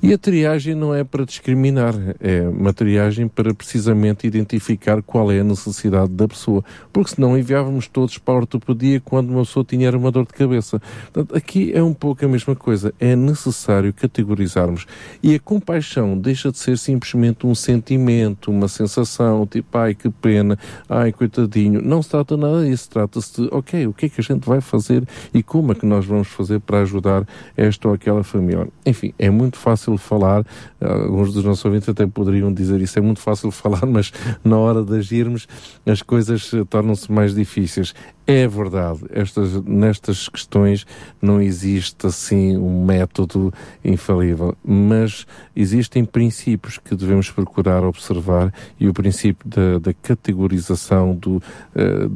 E 0.05 0.12
a 0.12 0.18
triagem 0.18 0.74
não 0.74 0.94
é 0.94 1.02
para 1.02 1.24
discriminar, 1.24 1.94
é 2.20 2.47
uma 2.47 2.74
triagem 2.74 3.26
para 3.26 3.55
precisamente 3.55 4.26
identificar 4.26 5.01
qual 5.01 5.32
é 5.32 5.40
a 5.40 5.44
necessidade 5.44 6.10
da 6.10 6.28
pessoa, 6.28 6.62
porque 6.93 7.14
senão 7.14 7.39
enviávamos 7.39 7.89
todos 7.89 8.18
para 8.18 8.35
a 8.35 8.36
ortopedia 8.36 9.01
quando 9.01 9.31
uma 9.31 9.47
pessoa 9.47 9.64
tinha 9.64 9.90
uma 9.97 10.10
dor 10.10 10.26
de 10.26 10.35
cabeça. 10.35 10.78
Portanto, 11.10 11.35
aqui 11.35 11.72
é 11.72 11.82
um 11.82 11.94
pouco 11.94 12.22
a 12.22 12.28
mesma 12.28 12.55
coisa, 12.55 12.93
é 13.01 13.16
necessário 13.16 13.94
categorizarmos. 13.94 14.85
E 15.22 15.36
a 15.36 15.40
compaixão 15.40 16.18
deixa 16.18 16.52
de 16.52 16.59
ser 16.59 16.76
simplesmente 16.76 17.47
um 17.47 17.55
sentimento, 17.55 18.51
uma 18.51 18.68
sensação, 18.68 19.47
tipo, 19.47 19.78
ai 19.78 19.94
que 19.94 20.10
pena, 20.10 20.59
ai 20.86 21.12
coitadinho. 21.12 21.81
Não 21.81 22.02
se 22.02 22.10
trata 22.10 22.36
nada 22.36 22.62
disso, 22.62 22.90
trata-se 22.90 23.40
de, 23.40 23.48
ok, 23.51 23.86
o 23.86 23.94
que 23.94 24.05
é 24.05 24.09
que 24.10 24.20
a 24.20 24.24
gente 24.24 24.47
vai 24.47 24.60
fazer 24.60 25.02
e 25.32 25.43
como 25.43 25.72
é 25.72 25.74
que 25.74 25.86
nós 25.86 26.05
vamos 26.05 26.28
fazer 26.28 26.60
para 26.60 26.81
ajudar 26.81 27.26
esta 27.56 27.89
ou 27.89 27.94
aquela 27.94 28.22
família. 28.22 28.68
Enfim, 28.85 29.14
é 29.18 29.31
muito 29.31 29.56
fácil 29.56 29.94
fácil 29.95 29.99
falar, 29.99 30.45
alguns 30.81 31.33
dos 31.33 31.45
nossos 31.45 31.65
ouvintes 31.65 31.89
até 31.89 32.07
poderiam 32.07 32.53
dizer 32.53 32.81
isso, 32.81 32.99
é 32.99 33.03
muito 33.03 33.21
fácil 33.21 33.51
falar, 33.53 33.87
mas 33.87 34.12
na 34.45 34.59
hora 34.59 34.83
de 34.83 34.97
agirmos 34.97 35.47
as 35.87 36.03
coisas 36.03 36.53
eh, 36.53 36.65
tornam-se 36.69 37.11
mais 37.11 37.35
difíceis. 37.35 37.95
É 38.27 38.49
verdade, 38.49 39.01
estas, 39.11 39.62
nestas 39.65 40.29
questões 40.31 40.87
não 41.21 41.43
existe 41.43 42.07
assim 42.07 42.57
um 42.57 42.83
método 42.83 43.53
infalível, 43.85 44.57
mas 44.65 45.27
existem 45.55 46.07
princípios 46.07 46.79
que 46.79 46.97
devemos 46.97 47.31
procurar 47.31 47.85
observar 47.85 48.53
e 48.81 48.89
o 48.89 48.95
princípio 48.95 49.47
da, 49.47 49.79
da 49.79 49.93
categorização, 49.93 51.15
do 51.15 51.37
uh, 51.37 52.09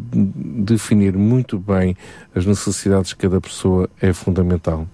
definir 0.65 1.15
muito 1.15 1.59
bem 1.59 1.95
as 2.35 2.47
necessidades 2.47 3.11
de 3.11 3.17
cada 3.17 3.39
pessoa 3.39 3.91
é 4.01 4.11
fundamental. 4.15 4.87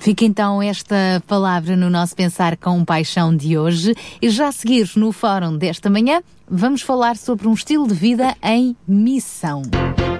Fica 0.00 0.24
então 0.24 0.62
esta 0.62 1.22
palavra 1.26 1.76
no 1.76 1.90
nosso 1.90 2.16
Pensar 2.16 2.56
com 2.56 2.82
Paixão 2.86 3.36
de 3.36 3.58
hoje 3.58 3.94
e 4.20 4.30
já 4.30 4.48
a 4.48 4.52
seguir 4.52 4.90
no 4.96 5.12
fórum 5.12 5.58
desta 5.58 5.90
manhã 5.90 6.22
vamos 6.48 6.80
falar 6.80 7.18
sobre 7.18 7.46
um 7.46 7.52
estilo 7.52 7.86
de 7.86 7.92
vida 7.92 8.34
em 8.42 8.74
missão. 8.88 9.60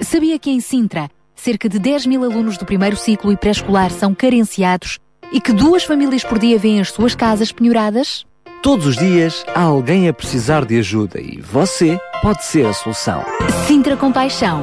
Sabia 0.03 0.39
que 0.39 0.51
em 0.51 0.61
Sintra 0.61 1.09
cerca 1.35 1.67
de 1.67 1.79
10 1.79 2.05
mil 2.05 2.23
alunos 2.23 2.59
do 2.59 2.67
primeiro 2.67 2.95
ciclo 2.95 3.33
e 3.33 3.39
pré-escolar 3.39 3.91
são 3.91 4.15
carenciados 4.15 4.99
e 5.33 5.41
que 5.41 5.51
duas 5.51 5.83
famílias 5.83 6.23
por 6.25 6.39
dia 6.39 6.59
vêm 6.59 6.79
as 6.79 6.91
suas 6.91 7.15
casas 7.15 7.51
penhoradas? 7.51 8.27
Todos 8.63 8.85
os 8.85 8.99
dias 8.99 9.47
há 9.55 9.63
alguém 9.63 10.09
a 10.09 10.13
precisar 10.13 10.67
de 10.67 10.79
ajuda 10.79 11.19
e 11.19 11.41
você 11.41 11.99
pode 12.21 12.45
ser 12.45 12.67
a 12.67 12.75
solução. 12.75 13.25
Sintra 13.67 13.97
Compaixão, 13.97 14.63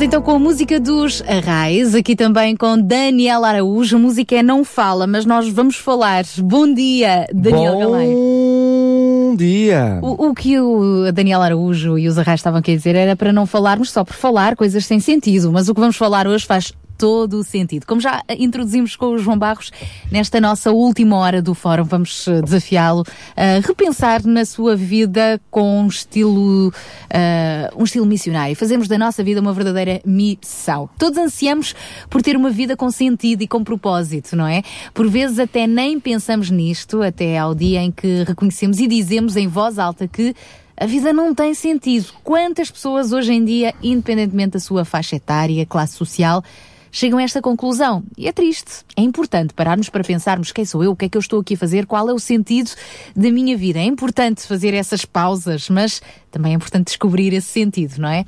Estamos 0.00 0.14
então 0.14 0.22
com 0.22 0.30
a 0.30 0.38
música 0.38 0.80
dos 0.80 1.22
Arrais, 1.28 1.94
aqui 1.94 2.16
também 2.16 2.56
com 2.56 2.80
Daniel 2.80 3.44
Araújo. 3.44 3.96
A 3.96 3.98
música 3.98 4.34
é 4.34 4.42
Não 4.42 4.64
Fala, 4.64 5.06
mas 5.06 5.26
nós 5.26 5.46
vamos 5.50 5.76
falar. 5.76 6.24
Bom 6.38 6.72
dia, 6.72 7.26
Daniel 7.34 7.78
Galay. 7.78 8.08
Bom 8.08 9.36
dia! 9.36 9.98
O, 10.00 10.28
o 10.28 10.34
que 10.34 10.58
o 10.58 11.12
Daniel 11.12 11.42
Araújo 11.42 11.98
e 11.98 12.08
os 12.08 12.16
Arrais 12.16 12.40
estavam 12.40 12.60
aqui 12.60 12.72
a 12.72 12.76
dizer 12.76 12.96
era 12.96 13.14
para 13.14 13.30
não 13.30 13.44
falarmos 13.44 13.90
só 13.90 14.02
por 14.02 14.14
falar 14.14 14.56
coisas 14.56 14.86
sem 14.86 15.00
sentido, 15.00 15.52
mas 15.52 15.68
o 15.68 15.74
que 15.74 15.80
vamos 15.80 15.96
falar 15.96 16.26
hoje 16.26 16.46
faz 16.46 16.72
todo 17.00 17.38
o 17.38 17.42
sentido. 17.42 17.86
Como 17.86 17.98
já 17.98 18.22
introduzimos 18.38 18.94
com 18.94 19.06
o 19.06 19.18
João 19.18 19.38
Barros, 19.38 19.72
nesta 20.12 20.38
nossa 20.38 20.70
última 20.70 21.16
hora 21.16 21.40
do 21.40 21.54
fórum, 21.54 21.82
vamos 21.82 22.28
eh, 22.28 22.42
desafiá-lo 22.42 23.04
a 23.34 23.66
repensar 23.66 24.22
na 24.26 24.44
sua 24.44 24.76
vida 24.76 25.40
com 25.50 25.80
um 25.80 25.86
estilo, 25.86 26.70
eh, 27.08 27.70
um 27.74 27.84
estilo 27.84 28.04
missionário. 28.04 28.54
Fazemos 28.54 28.86
da 28.86 28.98
nossa 28.98 29.24
vida 29.24 29.40
uma 29.40 29.54
verdadeira 29.54 30.02
missão. 30.04 30.90
Todos 30.98 31.18
ansiamos 31.18 31.74
por 32.10 32.20
ter 32.20 32.36
uma 32.36 32.50
vida 32.50 32.76
com 32.76 32.90
sentido 32.90 33.40
e 33.40 33.48
com 33.48 33.64
propósito, 33.64 34.36
não 34.36 34.46
é? 34.46 34.62
Por 34.92 35.08
vezes 35.08 35.38
até 35.38 35.66
nem 35.66 35.98
pensamos 35.98 36.50
nisto, 36.50 37.00
até 37.00 37.38
ao 37.38 37.54
dia 37.54 37.80
em 37.80 37.90
que 37.90 38.24
reconhecemos 38.24 38.78
e 38.78 38.86
dizemos 38.86 39.36
em 39.36 39.48
voz 39.48 39.78
alta 39.78 40.06
que 40.06 40.34
a 40.76 40.84
vida 40.84 41.12
não 41.12 41.34
tem 41.34 41.52
sentido. 41.54 42.06
Quantas 42.24 42.70
pessoas 42.70 43.12
hoje 43.12 43.32
em 43.32 43.44
dia, 43.44 43.74
independentemente 43.82 44.52
da 44.52 44.60
sua 44.60 44.82
faixa 44.84 45.16
etária, 45.16 45.64
classe 45.64 45.94
social, 45.94 46.42
chegam 46.90 47.18
a 47.18 47.22
esta 47.22 47.40
conclusão. 47.40 48.02
E 48.16 48.26
é 48.28 48.32
triste. 48.32 48.84
É 48.96 49.02
importante 49.02 49.54
pararmos 49.54 49.88
para 49.88 50.04
pensarmos 50.04 50.52
quem 50.52 50.64
sou 50.64 50.82
eu, 50.82 50.92
o 50.92 50.96
que 50.96 51.06
é 51.06 51.08
que 51.08 51.16
eu 51.16 51.20
estou 51.20 51.40
aqui 51.40 51.54
a 51.54 51.56
fazer, 51.56 51.86
qual 51.86 52.08
é 52.08 52.12
o 52.12 52.18
sentido 52.18 52.70
da 53.14 53.30
minha 53.30 53.56
vida. 53.56 53.78
É 53.78 53.84
importante 53.84 54.42
fazer 54.42 54.74
essas 54.74 55.04
pausas, 55.04 55.68
mas 55.68 56.00
também 56.30 56.52
é 56.52 56.54
importante 56.54 56.86
descobrir 56.86 57.32
esse 57.32 57.48
sentido, 57.48 57.98
não 57.98 58.08
é? 58.08 58.24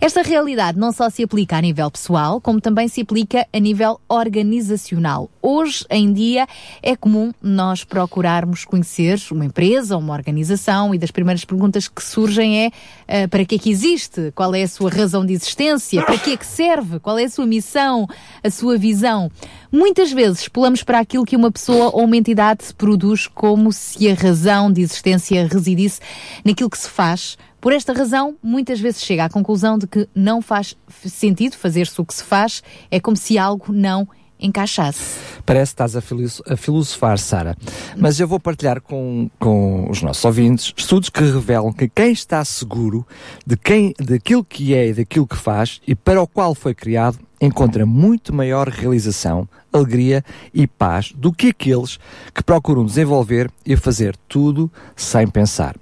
Esta 0.00 0.22
realidade 0.22 0.78
não 0.78 0.92
só 0.92 1.08
se 1.08 1.22
aplica 1.22 1.56
a 1.56 1.60
nível 1.60 1.90
pessoal, 1.90 2.40
como 2.40 2.60
também 2.60 2.86
se 2.88 3.00
aplica 3.00 3.46
a 3.52 3.58
nível 3.58 4.00
organizacional. 4.08 5.30
Hoje 5.40 5.84
em 5.90 6.12
dia 6.12 6.46
é 6.82 6.94
comum 6.94 7.32
nós 7.40 7.84
procurarmos 7.84 8.64
conhecer 8.64 9.18
uma 9.30 9.44
empresa, 9.44 9.96
uma 9.96 10.12
organização 10.12 10.94
e 10.94 10.98
das 10.98 11.10
primeiras 11.10 11.44
perguntas 11.44 11.88
que 11.88 12.02
surgem 12.02 12.64
é 12.64 13.24
uh, 13.24 13.28
para 13.28 13.44
que 13.44 13.54
é 13.54 13.58
que 13.58 13.70
existe? 13.70 14.32
Qual 14.34 14.54
é 14.54 14.62
a 14.62 14.68
sua 14.68 14.90
razão 14.90 15.24
de 15.24 15.32
existência? 15.32 16.02
Para 16.02 16.18
que 16.18 16.32
é 16.32 16.36
que 16.36 16.46
serve? 16.46 16.98
Qual 17.00 17.18
é 17.18 17.24
a 17.24 17.30
sua 17.30 17.46
missão? 17.46 18.05
A 18.42 18.50
sua 18.50 18.76
visão? 18.76 19.30
Muitas 19.70 20.12
vezes 20.12 20.48
pulamos 20.48 20.82
para 20.82 21.00
aquilo 21.00 21.24
que 21.24 21.36
uma 21.36 21.50
pessoa 21.50 21.90
ou 21.92 22.04
uma 22.04 22.16
entidade 22.16 22.64
produz 22.76 23.26
como 23.26 23.72
se 23.72 24.08
a 24.08 24.14
razão 24.14 24.72
de 24.72 24.82
existência 24.82 25.46
residisse 25.46 26.00
naquilo 26.44 26.70
que 26.70 26.78
se 26.78 26.88
faz. 26.88 27.36
Por 27.60 27.72
esta 27.72 27.92
razão, 27.92 28.36
muitas 28.42 28.78
vezes 28.78 29.02
chega 29.02 29.24
à 29.24 29.28
conclusão 29.28 29.76
de 29.76 29.86
que 29.86 30.08
não 30.14 30.40
faz 30.40 30.76
sentido 30.88 31.56
fazer-se 31.56 32.00
o 32.00 32.04
que 32.04 32.14
se 32.14 32.22
faz, 32.22 32.62
é 32.90 33.00
como 33.00 33.16
se 33.16 33.38
algo 33.38 33.72
não 33.72 34.08
encaixasse. 34.38 35.18
Parece 35.44 35.70
que 35.70 35.74
estás 35.74 35.96
a, 35.96 36.00
filos 36.00 36.42
a 36.48 36.56
filosofar, 36.56 37.18
Sara. 37.18 37.56
Mas 37.96 38.18
eu 38.18 38.26
vou 38.26 38.40
partilhar 38.40 38.80
com, 38.80 39.30
com 39.38 39.88
os 39.90 40.02
nossos 40.02 40.24
ouvintes 40.24 40.72
estudos 40.76 41.08
que 41.08 41.20
revelam 41.20 41.72
que 41.72 41.88
quem 41.88 42.12
está 42.12 42.44
seguro 42.44 43.06
de 43.46 43.56
quem, 43.56 43.94
daquilo 43.98 44.44
que 44.44 44.74
é 44.74 44.88
e 44.88 44.94
daquilo 44.94 45.26
que 45.26 45.36
faz 45.36 45.80
e 45.86 45.94
para 45.94 46.20
o 46.20 46.26
qual 46.26 46.54
foi 46.54 46.74
criado 46.74 47.18
encontra 47.40 47.84
muito 47.84 48.34
maior 48.34 48.68
realização, 48.68 49.48
alegria 49.72 50.24
e 50.54 50.66
paz 50.66 51.12
do 51.14 51.32
que 51.32 51.48
aqueles 51.48 51.98
que 52.34 52.42
procuram 52.42 52.84
desenvolver 52.84 53.50
e 53.64 53.76
fazer 53.76 54.16
tudo 54.28 54.70
sem 54.94 55.26
pensar. 55.26 55.76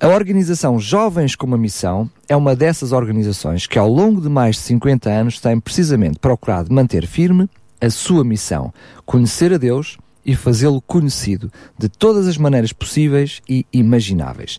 A 0.00 0.08
organização 0.08 0.78
Jovens 0.78 1.34
com 1.34 1.46
uma 1.46 1.56
Missão 1.56 2.10
é 2.28 2.36
uma 2.36 2.54
dessas 2.54 2.92
organizações 2.92 3.66
que, 3.66 3.78
ao 3.78 3.88
longo 3.88 4.20
de 4.20 4.28
mais 4.28 4.56
de 4.56 4.62
50 4.62 5.08
anos, 5.08 5.40
tem 5.40 5.58
precisamente 5.58 6.18
procurado 6.18 6.72
manter 6.72 7.06
firme 7.06 7.48
a 7.80 7.90
sua 7.90 8.24
missão: 8.24 8.72
conhecer 9.04 9.52
a 9.52 9.58
Deus 9.58 9.98
e 10.24 10.34
fazê-lo 10.34 10.80
conhecido 10.80 11.52
de 11.78 11.88
todas 11.88 12.26
as 12.26 12.38
maneiras 12.38 12.72
possíveis 12.72 13.42
e 13.48 13.66
imagináveis. 13.72 14.58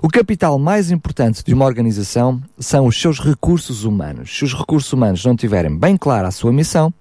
O 0.00 0.08
capital 0.08 0.58
mais 0.58 0.90
importante 0.90 1.44
de 1.44 1.52
uma 1.52 1.66
organização 1.66 2.42
são 2.58 2.86
os 2.86 2.98
seus 2.98 3.20
recursos 3.20 3.84
humanos. 3.84 4.36
Se 4.36 4.44
os 4.44 4.54
recursos 4.54 4.92
humanos 4.92 5.24
não 5.24 5.36
tiverem 5.36 5.76
bem 5.76 5.96
clara 5.96 6.28
a 6.28 6.32
sua 6.32 6.52
missão, 6.52 6.92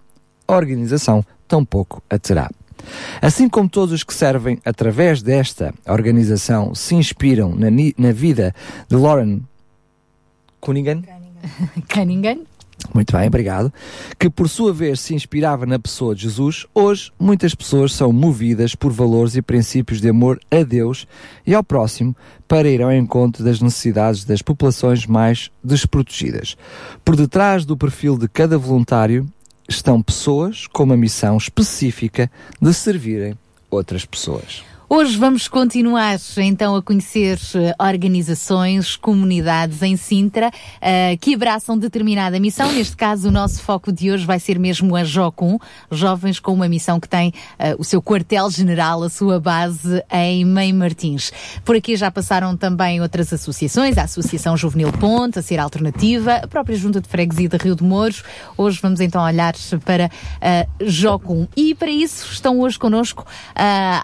a 0.47 0.53
organização 0.53 1.23
tampouco 1.47 2.03
a 2.09 2.19
terá. 2.19 2.49
Assim 3.21 3.47
como 3.47 3.69
todos 3.69 3.93
os 3.93 4.03
que 4.03 4.13
servem 4.13 4.59
através 4.65 5.21
desta 5.21 5.73
organização 5.88 6.73
se 6.73 6.95
inspiram 6.95 7.55
na, 7.55 7.67
na 7.97 8.11
vida 8.11 8.53
de 8.89 8.95
Lauren 8.95 9.41
Cunningham, 10.59 11.03
Cunningham. 11.91 12.45
Muito 12.93 13.15
bem, 13.15 13.27
obrigado. 13.27 13.72
Que 14.19 14.30
por 14.30 14.49
sua 14.49 14.73
vez 14.73 14.99
se 14.99 15.13
inspirava 15.13 15.65
na 15.65 15.80
pessoa 15.80 16.13
de 16.13 16.23
Jesus, 16.23 16.65
hoje 16.73 17.11
muitas 17.19 17.55
pessoas 17.55 17.93
são 17.93 18.11
movidas 18.11 18.76
por 18.76 18.91
valores 18.91 19.35
e 19.35 19.41
princípios 19.41 20.01
de 20.01 20.09
amor 20.09 20.39
a 20.51 20.63
Deus 20.63 21.07
e 21.45 21.55
ao 21.55 21.63
próximo 21.63 22.15
para 22.47 22.69
ir 22.69 22.81
ao 22.81 22.91
encontro 22.91 23.43
das 23.43 23.61
necessidades 23.61 24.26
das 24.26 24.41
populações 24.41 25.05
mais 25.05 25.49
desprotegidas. 25.63 26.57
Por 27.03 27.15
detrás 27.15 27.65
do 27.65 27.77
perfil 27.77 28.18
de 28.18 28.27
cada 28.27 28.57
voluntário 28.57 29.26
estão 29.69 30.01
pessoas 30.01 30.68
com 30.68 30.84
uma 30.84 30.97
missão 30.97 31.38
específica 31.38 32.30
de 32.61 32.73
servirem 32.73 33.38
outras 33.69 34.05
pessoas. 34.05 34.70
Hoje 34.93 35.18
vamos 35.18 35.47
continuar 35.47 36.18
então 36.35 36.76
a 36.76 36.81
conhecer 36.81 37.39
eh, 37.55 37.73
organizações, 37.80 38.97
comunidades 38.97 39.81
em 39.81 39.95
Sintra 39.95 40.49
uh, 40.49 41.18
que 41.18 41.34
abraçam 41.34 41.77
determinada 41.77 42.38
missão. 42.41 42.69
Neste 42.73 42.97
caso, 42.97 43.30
o 43.30 43.31
nosso 43.31 43.61
foco 43.61 43.89
de 43.89 44.11
hoje 44.11 44.26
vai 44.26 44.38
ser 44.38 44.59
mesmo 44.59 44.93
a 44.93 45.05
JOCUM, 45.05 45.57
jovens 45.89 46.41
com 46.41 46.53
uma 46.53 46.68
missão 46.68 46.99
que 46.99 47.07
tem 47.07 47.30
uh, 47.30 47.80
o 47.80 47.85
seu 47.85 48.01
quartel-general, 48.01 49.01
a 49.01 49.09
sua 49.09 49.39
base 49.39 50.03
em 50.11 50.43
Mãe 50.43 50.73
Martins. 50.73 51.31
Por 51.63 51.77
aqui 51.77 51.95
já 51.95 52.11
passaram 52.11 52.57
também 52.57 52.99
outras 52.99 53.31
associações, 53.31 53.97
a 53.97 54.03
Associação 54.03 54.57
Juvenil 54.57 54.91
Ponte, 54.91 55.39
a 55.39 55.41
Ser 55.41 55.61
Alternativa, 55.61 56.34
a 56.34 56.47
própria 56.49 56.76
Junta 56.76 56.99
de 56.99 57.07
Freguesia 57.07 57.47
de 57.47 57.55
Rio 57.55 57.77
de 57.77 57.84
Mouros. 57.85 58.26
Hoje 58.57 58.77
vamos 58.81 58.99
então 58.99 59.23
olhar 59.23 59.53
para 59.85 60.07
uh, 60.07 60.85
JOCUM. 60.85 61.47
E 61.55 61.73
para 61.73 61.89
isso 61.89 62.30
estão 62.34 62.59
hoje 62.59 62.77
connosco 62.77 63.26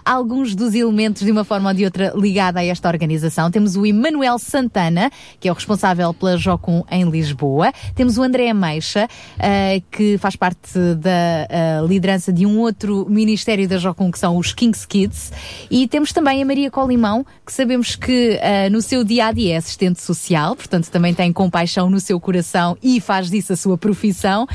alguns 0.06 0.54
dos 0.54 0.77
elementos 0.78 1.22
de 1.22 1.30
uma 1.30 1.44
forma 1.44 1.70
ou 1.70 1.74
de 1.74 1.84
outra 1.84 2.12
ligada 2.16 2.60
a 2.60 2.64
esta 2.64 2.88
organização. 2.88 3.50
Temos 3.50 3.76
o 3.76 3.84
Emanuel 3.84 4.38
Santana, 4.38 5.10
que 5.38 5.48
é 5.48 5.50
o 5.50 5.54
responsável 5.54 6.14
pela 6.14 6.36
Jocum 6.36 6.84
em 6.90 7.08
Lisboa. 7.08 7.72
Temos 7.94 8.16
o 8.16 8.22
André 8.22 8.52
Meixa, 8.54 9.06
uh, 9.06 9.82
que 9.90 10.16
faz 10.18 10.36
parte 10.36 10.72
da 10.96 11.82
uh, 11.82 11.86
liderança 11.86 12.32
de 12.32 12.46
um 12.46 12.58
outro 12.58 13.06
ministério 13.08 13.68
da 13.68 13.78
Jocum, 13.78 14.10
que 14.10 14.18
são 14.18 14.36
os 14.36 14.52
Kings 14.52 14.86
Kids. 14.86 15.32
E 15.70 15.86
temos 15.86 16.12
também 16.12 16.42
a 16.42 16.46
Maria 16.46 16.70
Colimão, 16.70 17.24
que 17.44 17.52
sabemos 17.52 17.96
que 17.96 18.38
uh, 18.38 18.70
no 18.70 18.80
seu 18.80 19.04
dia 19.04 19.26
a 19.26 19.32
dia 19.32 19.54
é 19.54 19.56
assistente 19.56 20.00
social, 20.00 20.56
portanto 20.56 20.90
também 20.90 21.12
tem 21.12 21.32
compaixão 21.32 21.90
no 21.90 22.00
seu 22.00 22.18
coração 22.18 22.76
e 22.82 23.00
faz 23.00 23.30
disso 23.30 23.52
a 23.52 23.56
sua 23.56 23.76
profissão. 23.76 24.46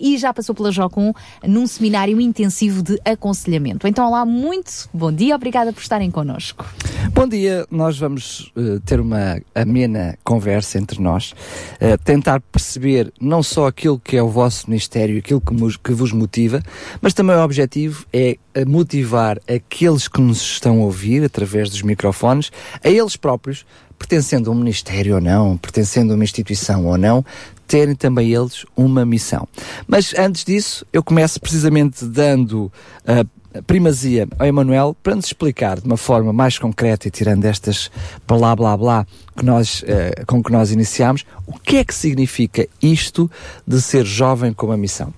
e 0.00 0.16
já 0.16 0.32
passou 0.32 0.54
pela 0.54 0.70
Jocum 0.70 1.12
num 1.44 1.66
seminário 1.66 2.20
intensivo 2.20 2.82
de 2.82 2.98
aconselhamento. 3.04 3.86
Então, 3.86 4.06
olá, 4.06 4.24
muito 4.24 4.88
bom 4.92 5.12
dia, 5.12 5.34
obrigada 5.34 5.47
obrigada 5.48 5.72
por 5.72 5.80
estarem 5.80 6.10
connosco. 6.10 6.66
Bom 7.14 7.26
dia, 7.26 7.66
nós 7.70 7.98
vamos 7.98 8.52
uh, 8.54 8.78
ter 8.80 9.00
uma 9.00 9.40
amena 9.54 10.18
conversa 10.22 10.78
entre 10.78 11.00
nós, 11.00 11.32
uh, 11.80 11.96
tentar 12.04 12.40
perceber 12.52 13.10
não 13.18 13.42
só 13.42 13.66
aquilo 13.66 13.98
que 13.98 14.16
é 14.18 14.22
o 14.22 14.28
vosso 14.28 14.68
ministério, 14.68 15.18
aquilo 15.18 15.40
que, 15.40 15.54
que 15.82 15.92
vos 15.92 16.12
motiva, 16.12 16.62
mas 17.00 17.14
também 17.14 17.34
o 17.34 17.42
objetivo 17.42 18.04
é 18.12 18.36
eh, 18.52 18.64
motivar 18.66 19.40
aqueles 19.48 20.06
que 20.06 20.20
nos 20.20 20.42
estão 20.42 20.82
a 20.82 20.84
ouvir 20.84 21.24
através 21.24 21.70
dos 21.70 21.80
microfones, 21.80 22.52
a 22.84 22.88
eles 22.88 23.16
próprios, 23.16 23.64
pertencendo 23.98 24.50
a 24.50 24.52
um 24.52 24.56
ministério 24.56 25.14
ou 25.14 25.20
não, 25.20 25.56
pertencendo 25.56 26.12
a 26.12 26.14
uma 26.14 26.24
instituição 26.24 26.84
ou 26.84 26.98
não, 26.98 27.24
terem 27.66 27.94
também 27.94 28.32
eles 28.32 28.64
uma 28.76 29.04
missão. 29.04 29.46
Mas 29.86 30.14
antes 30.14 30.44
disso, 30.44 30.86
eu 30.92 31.02
começo 31.02 31.40
precisamente 31.40 32.04
dando 32.04 32.72
uh, 33.04 33.28
primazia 33.66 34.28
ao 34.38 34.46
Emanuel 34.46 34.96
para 35.02 35.14
nos 35.14 35.26
explicar 35.26 35.80
de 35.80 35.86
uma 35.86 35.96
forma 35.96 36.32
mais 36.32 36.58
concreta 36.58 37.08
e 37.08 37.10
tirando 37.10 37.44
estas 37.44 37.90
blá 38.26 38.54
blá 38.54 38.76
blá 38.76 39.06
que 39.36 39.44
nós, 39.44 39.82
uh, 39.82 40.26
com 40.26 40.42
que 40.42 40.52
nós 40.52 40.70
iniciamos, 40.70 41.24
o 41.46 41.58
que 41.58 41.78
é 41.78 41.84
que 41.84 41.94
significa 41.94 42.68
isto 42.82 43.30
de 43.66 43.80
ser 43.80 44.04
jovem 44.04 44.52
com 44.52 44.66
uma 44.66 44.76
missão? 44.76 45.12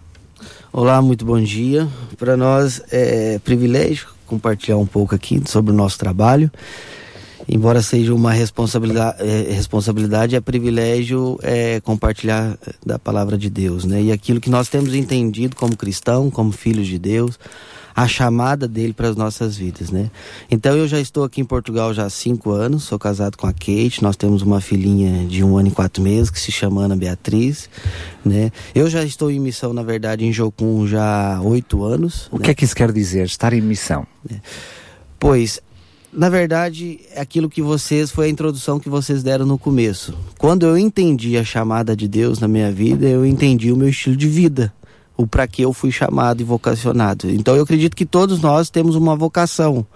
Olá, 0.72 1.02
muito 1.02 1.24
bom 1.24 1.40
dia. 1.40 1.88
Para 2.16 2.36
nós 2.36 2.80
é 2.92 3.40
privilégio 3.40 4.08
compartilhar 4.26 4.76
um 4.76 4.86
pouco 4.86 5.14
aqui 5.14 5.42
sobre 5.46 5.72
o 5.72 5.74
nosso 5.74 5.98
trabalho. 5.98 6.50
Embora 7.48 7.82
seja 7.82 8.14
uma 8.14 8.30
responsabilidade, 8.30 9.16
é, 9.20 9.52
responsabilidade 9.52 10.36
é 10.36 10.40
privilégio 10.40 11.36
é, 11.42 11.80
compartilhar 11.80 12.56
da 12.86 12.96
palavra 12.96 13.36
de 13.36 13.50
Deus, 13.50 13.84
né? 13.84 14.00
E 14.00 14.12
aquilo 14.12 14.40
que 14.40 14.48
nós 14.48 14.68
temos 14.68 14.94
entendido 14.94 15.56
como 15.56 15.76
cristão, 15.76 16.30
como 16.30 16.52
filhos 16.52 16.86
de 16.86 16.96
Deus, 16.96 17.36
a 17.94 18.06
chamada 18.06 18.66
dele 18.68 18.92
para 18.92 19.08
as 19.08 19.16
nossas 19.16 19.56
vidas, 19.56 19.90
né? 19.90 20.10
Então 20.50 20.76
eu 20.76 20.86
já 20.86 21.00
estou 21.00 21.24
aqui 21.24 21.40
em 21.40 21.44
Portugal 21.44 21.92
já 21.92 22.04
há 22.06 22.10
cinco 22.10 22.50
anos, 22.50 22.84
sou 22.84 22.98
casado 22.98 23.36
com 23.36 23.46
a 23.46 23.52
Kate, 23.52 24.02
nós 24.02 24.16
temos 24.16 24.42
uma 24.42 24.60
filhinha 24.60 25.26
de 25.26 25.42
um 25.42 25.56
ano 25.58 25.68
e 25.68 25.70
quatro 25.70 26.02
meses 26.02 26.30
que 26.30 26.38
se 26.38 26.52
chama 26.52 26.84
Ana 26.84 26.96
Beatriz, 26.96 27.68
né? 28.24 28.50
Eu 28.74 28.88
já 28.88 29.02
estou 29.02 29.30
em 29.30 29.40
missão, 29.40 29.72
na 29.72 29.82
verdade, 29.82 30.24
em 30.24 30.32
Jocum 30.32 30.86
já 30.86 31.36
há 31.36 31.40
oito 31.40 31.84
anos. 31.84 32.28
O 32.30 32.38
né? 32.38 32.44
que 32.44 32.50
é 32.50 32.54
que 32.54 32.64
isso 32.64 32.74
quer 32.74 32.92
dizer, 32.92 33.24
estar 33.24 33.52
em 33.52 33.60
missão? 33.60 34.06
É. 34.30 34.36
Pois, 35.18 35.60
na 36.12 36.28
verdade, 36.28 37.00
aquilo 37.16 37.48
que 37.48 37.62
vocês 37.62 38.10
foi 38.10 38.26
a 38.26 38.28
introdução 38.30 38.80
que 38.80 38.88
vocês 38.88 39.22
deram 39.22 39.46
no 39.46 39.58
começo. 39.58 40.16
Quando 40.38 40.66
eu 40.66 40.76
entendi 40.76 41.36
a 41.36 41.44
chamada 41.44 41.94
de 41.94 42.08
Deus 42.08 42.38
na 42.40 42.48
minha 42.48 42.72
vida, 42.72 43.06
eu 43.06 43.24
entendi 43.24 43.70
o 43.70 43.76
meu 43.76 43.88
estilo 43.88 44.16
de 44.16 44.28
vida 44.28 44.72
o 45.20 45.26
para 45.26 45.46
que 45.46 45.62
eu 45.62 45.72
fui 45.72 45.90
chamado 45.92 46.40
e 46.40 46.44
vocacionado. 46.44 47.30
Então 47.30 47.54
eu 47.54 47.62
acredito 47.62 47.96
que 47.96 48.06
todos 48.06 48.40
nós 48.40 48.70
temos 48.70 48.96
uma 48.96 49.14
vocação, 49.14 49.86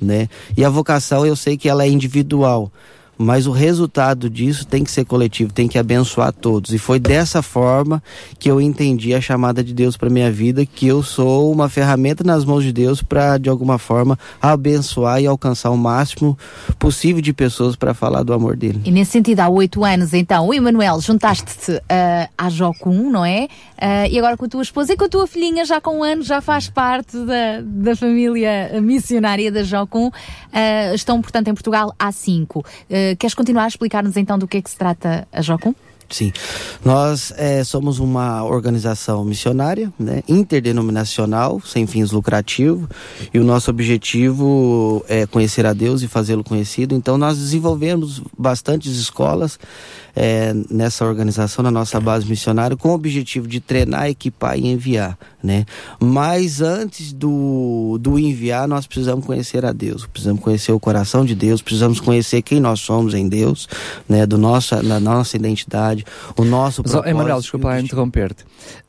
né? 0.00 0.28
E 0.56 0.64
a 0.64 0.68
vocação 0.68 1.24
eu 1.24 1.34
sei 1.34 1.56
que 1.56 1.68
ela 1.68 1.84
é 1.84 1.88
individual, 1.88 2.70
mas 3.16 3.46
o 3.46 3.52
resultado 3.52 4.28
disso 4.28 4.66
tem 4.66 4.82
que 4.82 4.90
ser 4.90 5.04
coletivo, 5.04 5.52
tem 5.52 5.68
que 5.68 5.78
abençoar 5.78 6.32
todos. 6.32 6.72
E 6.72 6.78
foi 6.78 6.98
dessa 6.98 7.42
forma 7.42 8.02
que 8.38 8.50
eu 8.50 8.60
entendi 8.60 9.14
a 9.14 9.20
chamada 9.20 9.62
de 9.62 9.72
Deus 9.72 9.96
para 9.96 10.10
minha 10.10 10.30
vida, 10.30 10.66
que 10.66 10.86
eu 10.86 11.02
sou 11.02 11.52
uma 11.52 11.68
ferramenta 11.68 12.24
nas 12.24 12.44
mãos 12.44 12.64
de 12.64 12.72
Deus 12.72 13.02
para 13.02 13.38
de 13.38 13.48
alguma 13.48 13.78
forma 13.78 14.18
abençoar 14.40 15.20
e 15.20 15.26
alcançar 15.26 15.70
o 15.70 15.76
máximo 15.76 16.38
possível 16.78 17.20
de 17.20 17.32
pessoas 17.32 17.76
para 17.76 17.94
falar 17.94 18.22
do 18.22 18.32
amor 18.32 18.56
dele. 18.56 18.80
E 18.84 18.90
nesse 18.90 19.12
sentido, 19.12 19.40
há 19.40 19.48
oito 19.48 19.84
anos, 19.84 20.12
então, 20.12 20.52
Emanuel, 20.52 21.00
juntaste-te 21.00 21.72
uh, 21.72 21.80
à 22.36 22.48
Jocum, 22.48 23.10
não 23.10 23.24
é? 23.24 23.48
Uh, 23.76 24.08
e 24.10 24.18
agora 24.18 24.36
com 24.36 24.44
a 24.44 24.48
tua 24.48 24.62
esposa 24.62 24.92
e 24.92 24.96
com 24.96 25.04
a 25.04 25.08
tua 25.08 25.26
filhinha, 25.26 25.64
já 25.64 25.80
com 25.80 25.98
um 25.98 26.02
ano, 26.02 26.22
já 26.22 26.40
faz 26.40 26.68
parte 26.68 27.16
da, 27.18 27.60
da 27.62 27.96
família 27.96 28.80
missionária 28.80 29.50
da 29.50 29.62
Jocum. 29.62 30.08
Uh, 30.08 30.94
estão, 30.94 31.20
portanto, 31.20 31.48
em 31.48 31.54
Portugal 31.54 31.94
há 31.98 32.10
cinco. 32.12 32.60
Uh, 32.88 33.03
queres 33.18 33.34
continuar 33.34 33.64
a 33.64 33.68
explicar-nos 33.68 34.16
então 34.16 34.38
do 34.38 34.46
que 34.46 34.58
é 34.58 34.62
que 34.62 34.70
se 34.70 34.76
trata 34.76 35.26
a 35.32 35.42
Jocum? 35.42 35.74
Sim, 36.08 36.32
nós 36.84 37.32
é, 37.36 37.64
somos 37.64 37.98
uma 37.98 38.44
organização 38.44 39.24
missionária, 39.24 39.92
né, 39.98 40.22
interdenominacional, 40.28 41.60
sem 41.64 41.86
fins 41.86 42.12
lucrativos, 42.12 42.86
e 43.32 43.38
o 43.38 43.44
nosso 43.44 43.70
objetivo 43.70 45.04
é 45.08 45.26
conhecer 45.26 45.66
a 45.66 45.72
Deus 45.72 46.02
e 46.02 46.08
fazê-lo 46.08 46.44
conhecido. 46.44 46.94
Então, 46.94 47.16
nós 47.16 47.38
desenvolvemos 47.38 48.22
bastantes 48.38 48.96
escolas 48.96 49.58
é, 50.14 50.54
nessa 50.70 51.04
organização, 51.04 51.62
na 51.62 51.70
nossa 51.70 52.00
base 52.00 52.26
missionária, 52.26 52.76
com 52.76 52.90
o 52.90 52.94
objetivo 52.94 53.48
de 53.48 53.60
treinar, 53.60 54.08
equipar 54.08 54.58
e 54.58 54.66
enviar. 54.66 55.18
Né? 55.42 55.66
Mas 56.00 56.62
antes 56.62 57.12
do, 57.12 57.98
do 58.00 58.18
enviar, 58.18 58.66
nós 58.66 58.86
precisamos 58.86 59.26
conhecer 59.26 59.64
a 59.64 59.72
Deus, 59.72 60.06
precisamos 60.06 60.40
conhecer 60.40 60.72
o 60.72 60.80
coração 60.80 61.24
de 61.24 61.34
Deus, 61.34 61.60
precisamos 61.60 62.00
conhecer 62.00 62.40
quem 62.40 62.60
nós 62.60 62.80
somos 62.80 63.12
em 63.12 63.28
Deus, 63.28 63.68
né? 64.08 64.24
Do 64.24 64.38
nossa, 64.38 64.82
na 64.82 64.98
nossa 64.98 65.36
identidade, 65.36 66.04
o 66.36 66.44
nosso 66.44 66.82
Mas, 66.82 66.92
propósito. 66.92 67.14
Emanuel, 67.14 67.40
desculpa 67.40 67.78
interromper-te. 67.78 68.44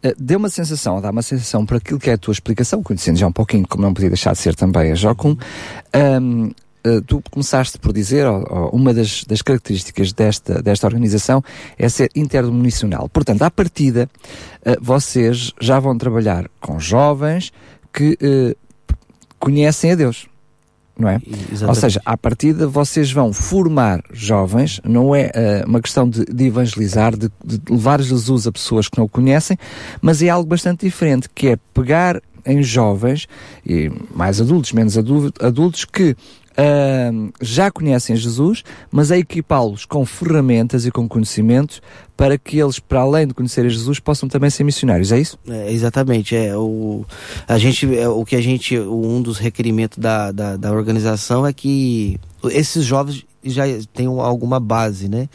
Uh, 0.05 0.15
deu 0.17 0.39
uma 0.39 0.47
sensação, 0.47 1.01
dá 1.01 1.09
uma 1.09 1.21
sensação 1.21 1.65
para 1.65 1.77
aquilo 1.77 1.99
que 1.99 2.09
é 2.09 2.13
a 2.13 2.17
tua 2.17 2.31
explicação, 2.31 2.81
conhecendo 2.81 3.17
já 3.17 3.27
um 3.27 3.33
pouquinho, 3.33 3.67
como 3.67 3.83
não 3.83 3.93
podia 3.93 4.09
deixar 4.09 4.31
de 4.31 4.39
ser 4.39 4.55
também 4.55 4.93
a 4.93 4.95
Jocum, 4.95 5.35
um, 6.21 6.51
Uh, 6.85 7.01
tu 7.01 7.21
começaste 7.31 7.79
por 7.79 7.91
dizer, 7.91 8.27
oh, 8.27 8.45
oh, 8.47 8.75
uma 8.75 8.93
das, 8.93 9.23
das, 9.23 9.41
características 9.41 10.13
desta, 10.13 10.61
desta 10.61 10.85
organização 10.85 11.43
é 11.79 11.89
ser 11.89 12.11
interdenominacional. 12.15 13.09
Portanto, 13.09 13.41
à 13.41 13.49
partida, 13.49 14.07
uh, 14.61 14.75
vocês 14.79 15.51
já 15.59 15.79
vão 15.79 15.97
trabalhar 15.97 16.47
com 16.61 16.79
jovens 16.79 17.51
que 17.91 18.17
uh, 18.21 18.55
conhecem 19.39 19.93
a 19.93 19.95
Deus. 19.95 20.27
Não 20.97 21.09
é? 21.09 21.15
Exatamente. 21.25 21.65
Ou 21.65 21.75
seja, 21.75 22.01
à 22.05 22.15
partida 22.15 22.67
vocês 22.67 23.11
vão 23.11 23.33
formar 23.33 24.01
jovens, 24.13 24.79
não 24.83 25.13
é 25.13 25.29
uma 25.67 25.81
questão 25.81 26.07
de, 26.07 26.23
de 26.23 26.45
evangelizar, 26.45 27.17
de, 27.17 27.29
de 27.43 27.59
levar 27.69 28.01
Jesus 28.01 28.47
a 28.47 28.51
pessoas 28.51 28.87
que 28.87 28.97
não 28.97 29.03
o 29.03 29.09
conhecem, 29.09 29.57
mas 30.01 30.21
é 30.21 30.29
algo 30.29 30.47
bastante 30.47 30.85
diferente, 30.85 31.27
que 31.35 31.49
é 31.49 31.57
pegar 31.73 32.21
em 32.45 32.61
jovens, 32.61 33.27
e 33.65 33.91
mais 34.13 34.39
adultos, 34.39 34.71
menos 34.71 34.97
adultos, 34.97 35.83
que 35.83 36.15
uh, 36.57 37.33
já 37.41 37.69
conhecem 37.71 38.15
Jesus, 38.15 38.63
mas 38.91 39.11
a 39.11 39.17
equipá-los 39.17 39.85
com 39.85 40.05
ferramentas 40.05 40.85
e 40.85 40.91
com 40.91 41.07
conhecimentos 41.07 41.81
para 42.15 42.37
que 42.37 42.59
eles, 42.59 42.79
para 42.79 43.01
além 43.01 43.27
de 43.27 43.33
conhecerem 43.33 43.69
Jesus, 43.69 43.99
possam 43.99 44.29
também 44.29 44.49
ser 44.49 44.63
missionários, 44.63 45.11
é 45.11 45.19
isso? 45.19 45.37
É, 45.47 45.71
exatamente, 45.71 46.35
é 46.35 46.55
o 46.55 47.05
a 47.47 47.57
gente, 47.57 47.97
é, 47.97 48.07
o 48.07 48.23
que 48.23 48.35
a 48.35 48.41
gente, 48.41 48.79
um 48.79 49.21
dos 49.21 49.37
requerimentos 49.37 49.97
da, 49.97 50.31
da, 50.31 50.55
da 50.55 50.71
organização 50.71 51.45
é 51.45 51.51
que 51.51 52.17
esses 52.51 52.85
jovens 52.85 53.25
já 53.45 53.63
tenham 53.93 54.19
alguma 54.19 54.59
base, 54.59 55.09
né? 55.09 55.29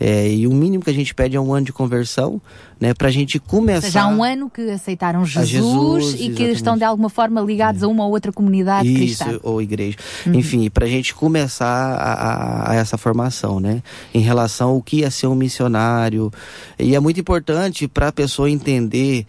É, 0.00 0.30
e 0.32 0.46
o 0.46 0.52
mínimo 0.52 0.84
que 0.84 0.90
a 0.90 0.94
gente 0.94 1.12
pede 1.12 1.36
é 1.36 1.40
um 1.40 1.52
ano 1.52 1.66
de 1.66 1.72
conversão, 1.72 2.40
né, 2.80 2.94
para 2.94 3.08
a 3.08 3.10
gente 3.10 3.40
começar. 3.40 3.90
Já 3.90 4.02
há 4.04 4.08
um 4.08 4.22
ano 4.22 4.48
que 4.48 4.62
aceitaram 4.70 5.26
Jesus, 5.26 5.50
Jesus 5.50 6.04
e 6.04 6.06
exatamente. 6.06 6.36
que 6.36 6.44
estão 6.44 6.76
de 6.76 6.84
alguma 6.84 7.08
forma 7.08 7.40
ligados 7.40 7.82
é. 7.82 7.84
a 7.84 7.88
uma 7.88 8.06
ou 8.06 8.12
outra 8.12 8.30
comunidade 8.30 8.88
Isso, 8.88 9.24
cristã. 9.24 9.40
ou 9.42 9.60
igreja. 9.60 9.96
Uhum. 10.24 10.34
Enfim, 10.34 10.70
para 10.70 10.86
a 10.86 10.88
gente 10.88 11.12
começar 11.12 11.66
a, 11.66 12.70
a, 12.70 12.74
essa 12.76 12.96
formação, 12.96 13.58
né, 13.58 13.82
em 14.14 14.20
relação 14.20 14.70
ao 14.70 14.82
que 14.82 15.02
é 15.02 15.10
ser 15.10 15.26
um 15.26 15.34
missionário. 15.34 16.30
E 16.78 16.94
é 16.94 17.00
muito 17.00 17.18
importante 17.18 17.88
para 17.88 18.08
a 18.08 18.12
pessoa 18.12 18.48
entender 18.48 19.26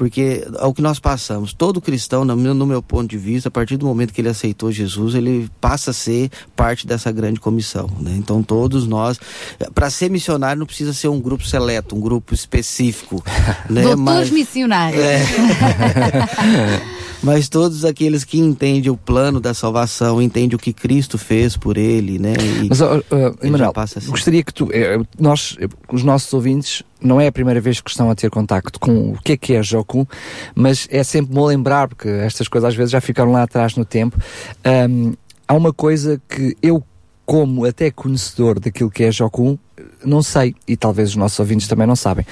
porque 0.00 0.42
é 0.58 0.64
o 0.64 0.72
que 0.72 0.80
nós 0.80 0.98
passamos. 0.98 1.52
Todo 1.52 1.78
cristão, 1.78 2.24
no 2.24 2.34
meu, 2.34 2.54
no 2.54 2.64
meu, 2.64 2.82
ponto 2.82 3.10
de 3.10 3.18
vista, 3.18 3.50
a 3.50 3.52
partir 3.52 3.76
do 3.76 3.84
momento 3.84 4.14
que 4.14 4.22
ele 4.22 4.30
aceitou 4.30 4.72
Jesus, 4.72 5.14
ele 5.14 5.50
passa 5.60 5.90
a 5.90 5.92
ser 5.92 6.30
parte 6.56 6.86
dessa 6.86 7.12
grande 7.12 7.38
comissão. 7.38 7.86
Né? 8.00 8.14
Então, 8.16 8.42
todos 8.42 8.86
nós, 8.86 9.20
para 9.74 9.90
ser 9.90 10.10
missionário, 10.10 10.58
não 10.58 10.64
precisa 10.64 10.94
ser 10.94 11.08
um 11.08 11.20
grupo 11.20 11.46
seleto, 11.46 11.94
um 11.94 12.00
grupo 12.00 12.32
específico. 12.32 13.22
né? 13.68 13.82
Doutores 13.82 14.00
Mas, 14.00 14.30
missionários. 14.30 15.02
É. 15.02 15.20
mas 17.22 17.50
todos 17.50 17.84
aqueles 17.84 18.24
que 18.24 18.38
entendem 18.38 18.90
o 18.90 18.96
plano 18.96 19.38
da 19.38 19.52
salvação, 19.52 20.22
entendem 20.22 20.56
o 20.56 20.58
que 20.58 20.72
Cristo 20.72 21.18
fez 21.18 21.58
por 21.58 21.76
ele, 21.76 22.18
né? 22.18 22.32
E 22.62 22.68
Mas, 22.70 22.80
uh, 22.80 22.86
uh, 22.86 23.46
Emanuel, 23.46 23.74
assim. 23.76 24.00
gostaria 24.08 24.42
que 24.42 24.54
tu, 24.54 24.70
eh, 24.72 24.98
nós, 25.18 25.58
os 25.92 26.02
nossos 26.02 26.32
ouvintes, 26.32 26.82
não 27.02 27.20
é 27.20 27.26
a 27.26 27.32
primeira 27.32 27.60
vez 27.60 27.80
que 27.80 27.90
estão 27.90 28.10
a 28.10 28.14
ter 28.14 28.30
contacto 28.30 28.78
com 28.78 29.12
o 29.12 29.18
que 29.22 29.32
é 29.32 29.36
que 29.36 29.54
é 29.54 29.62
Joku, 29.62 30.08
mas 30.54 30.86
é 30.90 31.02
sempre 31.02 31.34
bom 31.34 31.46
lembrar, 31.46 31.88
porque 31.88 32.08
estas 32.08 32.48
coisas 32.48 32.68
às 32.68 32.74
vezes 32.74 32.92
já 32.92 33.00
ficaram 33.00 33.32
lá 33.32 33.42
atrás 33.42 33.76
no 33.76 33.84
tempo. 33.84 34.18
Um, 34.88 35.14
há 35.46 35.54
uma 35.54 35.72
coisa 35.72 36.20
que 36.28 36.56
eu, 36.62 36.82
como 37.24 37.64
até 37.64 37.90
conhecedor 37.90 38.60
daquilo 38.60 38.90
que 38.90 39.04
é 39.04 39.10
Joku, 39.10 39.58
não 40.04 40.22
sei, 40.22 40.54
e 40.66 40.76
talvez 40.76 41.10
os 41.10 41.16
nossos 41.16 41.38
ouvintes 41.38 41.68
também 41.68 41.86
não 41.86 41.96
sabem. 41.96 42.26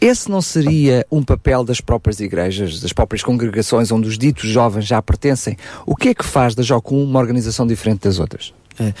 Esse 0.00 0.30
não 0.30 0.40
seria 0.40 1.06
um 1.10 1.22
papel 1.22 1.64
das 1.64 1.80
próprias 1.80 2.20
igrejas, 2.20 2.80
das 2.80 2.92
próprias 2.92 3.22
congregações 3.22 3.90
onde 3.92 4.08
os 4.08 4.18
ditos 4.18 4.48
jovens 4.48 4.86
já 4.86 5.00
pertencem? 5.00 5.56
O 5.86 5.96
que 5.96 6.08
é 6.08 6.14
que 6.14 6.24
faz 6.24 6.54
da 6.54 6.62
Jocum 6.62 7.02
uma 7.02 7.20
organização 7.20 7.66
diferente 7.66 8.02
das 8.02 8.18
outras? 8.18 8.52
É. 8.78 8.92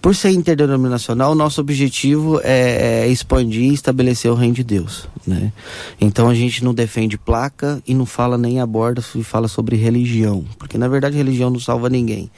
Por 0.00 0.14
ser 0.14 0.30
interdenominacional, 0.30 1.34
nosso 1.34 1.60
objetivo 1.60 2.40
é, 2.44 3.04
é, 3.04 3.08
expandir 3.08 3.64
e 3.64 3.74
estabelecer 3.74 4.30
o 4.30 4.34
reino 4.36 4.54
de 4.54 4.62
Deus. 4.62 5.08
Né? 5.26 5.52
Então 6.00 6.28
a 6.28 6.34
gente 6.34 6.62
não 6.62 6.72
defende 6.72 7.18
placa 7.18 7.82
e 7.84 7.92
não 7.92 8.06
fala 8.06 8.38
nem 8.38 8.60
aborda 8.60 9.02
e 9.16 9.24
fala 9.24 9.48
sobre 9.48 9.74
religião. 9.74 10.44
Porque 10.58 10.78
na 10.78 10.86
verdade 10.86 11.16
religião 11.16 11.50
não 11.50 11.58
salva 11.58 11.88
ninguém. 11.88 12.30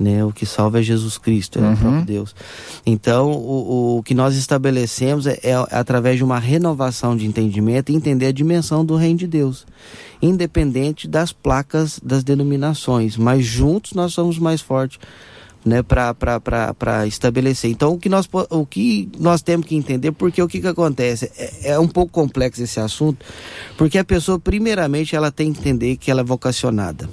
Né? 0.00 0.24
O 0.24 0.32
que 0.32 0.44
salva 0.44 0.80
é 0.80 0.82
Jesus 0.82 1.16
Cristo, 1.16 1.60
é 1.60 1.62
uhum. 1.62 1.72
o 1.74 1.76
próprio 1.76 2.04
Deus. 2.04 2.34
Então 2.84 3.30
o, 3.30 3.98
o 3.98 4.02
que 4.02 4.14
nós 4.14 4.34
estabelecemos 4.34 5.24
é, 5.28 5.38
é 5.44 5.54
através 5.70 6.16
de 6.16 6.24
uma 6.24 6.40
renovação 6.40 7.16
de 7.16 7.24
entendimento 7.24 7.92
e 7.92 7.94
entender 7.94 8.26
a 8.26 8.32
dimensão 8.32 8.84
do 8.84 8.96
reino 8.96 9.20
de 9.20 9.28
Deus. 9.28 9.64
Independente 10.20 11.06
das 11.06 11.32
placas 11.32 12.00
das 12.02 12.24
denominações. 12.24 13.16
Mas 13.16 13.44
juntos 13.44 13.92
nós 13.92 14.12
somos 14.12 14.40
mais 14.40 14.60
fortes 14.60 14.98
né, 15.64 15.82
para 15.82 17.06
estabelecer. 17.06 17.70
Então, 17.70 17.92
o 17.94 17.98
que, 17.98 18.08
nós, 18.08 18.28
o 18.50 18.66
que 18.66 19.08
nós 19.18 19.42
temos 19.42 19.66
que 19.66 19.76
entender, 19.76 20.12
porque 20.12 20.42
o 20.42 20.48
que, 20.48 20.60
que 20.60 20.66
acontece? 20.66 21.30
É, 21.36 21.70
é 21.72 21.78
um 21.78 21.88
pouco 21.88 22.12
complexo 22.12 22.62
esse 22.62 22.80
assunto, 22.80 23.24
porque 23.76 23.98
a 23.98 24.04
pessoa, 24.04 24.38
primeiramente, 24.38 25.14
ela 25.14 25.30
tem 25.30 25.52
que 25.52 25.60
entender 25.60 25.96
que 25.96 26.10
ela 26.10 26.20
é 26.20 26.24
vocacionada. 26.24 27.08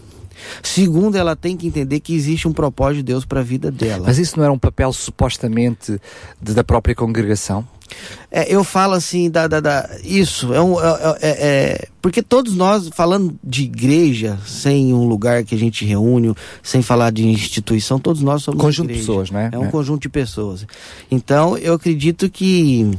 Segundo, 0.63 1.17
ela 1.17 1.35
tem 1.35 1.57
que 1.57 1.67
entender 1.67 1.99
que 1.99 2.15
existe 2.15 2.47
um 2.47 2.53
propósito 2.53 2.97
de 2.97 3.03
Deus 3.03 3.25
para 3.25 3.41
a 3.41 3.43
vida 3.43 3.69
dela. 3.69 4.05
Mas 4.07 4.17
isso 4.17 4.37
não 4.37 4.43
era 4.43 4.53
um 4.53 4.59
papel 4.59 4.91
supostamente 4.93 5.99
de, 6.41 6.53
da 6.53 6.63
própria 6.63 6.95
congregação? 6.95 7.67
É, 8.31 8.53
eu 8.53 8.63
falo 8.63 8.93
assim, 8.93 9.29
da, 9.29 9.47
da, 9.47 9.59
da 9.59 9.89
isso, 10.03 10.53
é, 10.53 10.61
um, 10.61 10.79
é, 10.79 11.17
é, 11.21 11.29
é, 11.29 11.87
porque 12.01 12.21
todos 12.21 12.55
nós, 12.55 12.89
falando 12.89 13.37
de 13.43 13.63
igreja, 13.63 14.37
sem 14.45 14.93
um 14.93 15.05
lugar 15.05 15.43
que 15.43 15.55
a 15.55 15.57
gente 15.57 15.83
reúne, 15.83 16.33
sem 16.61 16.81
falar 16.81 17.11
de 17.11 17.27
instituição, 17.27 17.99
todos 17.99 18.21
nós 18.21 18.43
somos 18.43 18.61
Conjunto 18.61 18.91
igreja. 18.91 19.01
de 19.01 19.07
pessoas, 19.07 19.31
né? 19.31 19.49
É 19.51 19.57
um 19.57 19.65
é. 19.65 19.71
conjunto 19.71 20.03
de 20.03 20.09
pessoas. 20.09 20.65
Então, 21.09 21.57
eu 21.57 21.73
acredito 21.73 22.29
que 22.29 22.89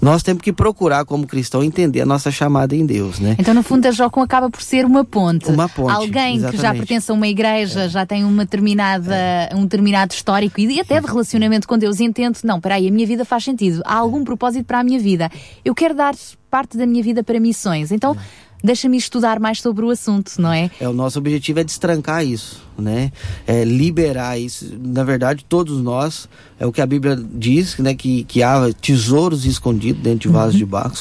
nós 0.00 0.22
temos 0.22 0.42
que 0.42 0.52
procurar, 0.52 1.04
como 1.04 1.26
cristão, 1.26 1.62
entender 1.62 2.00
a 2.00 2.06
nossa 2.06 2.30
chamada 2.30 2.74
em 2.74 2.86
Deus, 2.86 3.18
né? 3.18 3.36
Então, 3.38 3.52
no 3.52 3.62
fundo, 3.62 3.86
a 3.86 3.90
Jocum 3.90 4.22
acaba 4.22 4.48
por 4.48 4.62
ser 4.62 4.86
uma 4.86 5.04
ponte. 5.04 5.50
Uma 5.50 5.68
ponte, 5.68 5.92
Alguém 5.92 6.36
exatamente. 6.36 6.56
que 6.56 6.62
já 6.62 6.72
pertence 6.72 7.10
a 7.10 7.14
uma 7.14 7.28
igreja, 7.28 7.88
já 7.88 8.06
tem 8.06 8.24
uma 8.24 8.44
determinada, 8.44 9.14
um 9.54 9.62
determinado 9.62 10.14
histórico 10.14 10.60
e 10.60 10.80
até 10.80 11.00
de 11.00 11.06
relacionamento 11.06 11.68
com 11.68 11.76
Deus 11.76 12.00
e 12.00 12.04
entende, 12.04 12.38
não, 12.44 12.60
peraí, 12.60 12.88
a 12.88 12.90
minha 12.90 13.06
vida 13.06 13.24
faz 13.24 13.44
sentido, 13.44 13.82
há 13.84 13.96
algum 13.96 14.19
propósito 14.24 14.50
propósito 14.50 14.66
para 14.66 14.80
a 14.80 14.84
minha 14.84 14.98
vida. 14.98 15.30
Eu 15.64 15.74
quero 15.74 15.94
dar 15.94 16.14
parte 16.50 16.76
da 16.76 16.86
minha 16.86 17.02
vida 17.02 17.22
para 17.22 17.38
missões. 17.38 17.92
Então, 17.92 18.16
deixa-me 18.62 18.96
estudar 18.96 19.38
mais 19.38 19.60
sobre 19.60 19.84
o 19.84 19.90
assunto, 19.90 20.32
não 20.38 20.52
é? 20.52 20.70
É, 20.80 20.88
o 20.88 20.92
nosso 20.92 21.18
objetivo 21.18 21.60
é 21.60 21.64
destrancar 21.64 22.24
isso, 22.24 22.62
né? 22.80 23.12
É, 23.46 23.64
liberar 23.64 24.38
isso. 24.38 24.66
Na 24.82 25.04
verdade, 25.04 25.44
todos 25.48 25.82
nós, 25.82 26.28
é 26.58 26.66
o 26.66 26.72
que 26.72 26.80
a 26.80 26.86
Bíblia 26.86 27.18
diz, 27.34 27.76
né? 27.78 27.94
Que, 27.94 28.24
que 28.24 28.42
há 28.42 28.70
tesouros 28.80 29.44
escondidos 29.44 30.02
dentro 30.02 30.20
de 30.20 30.28
vasos 30.28 30.56
de 30.56 30.64
barro. 30.64 30.92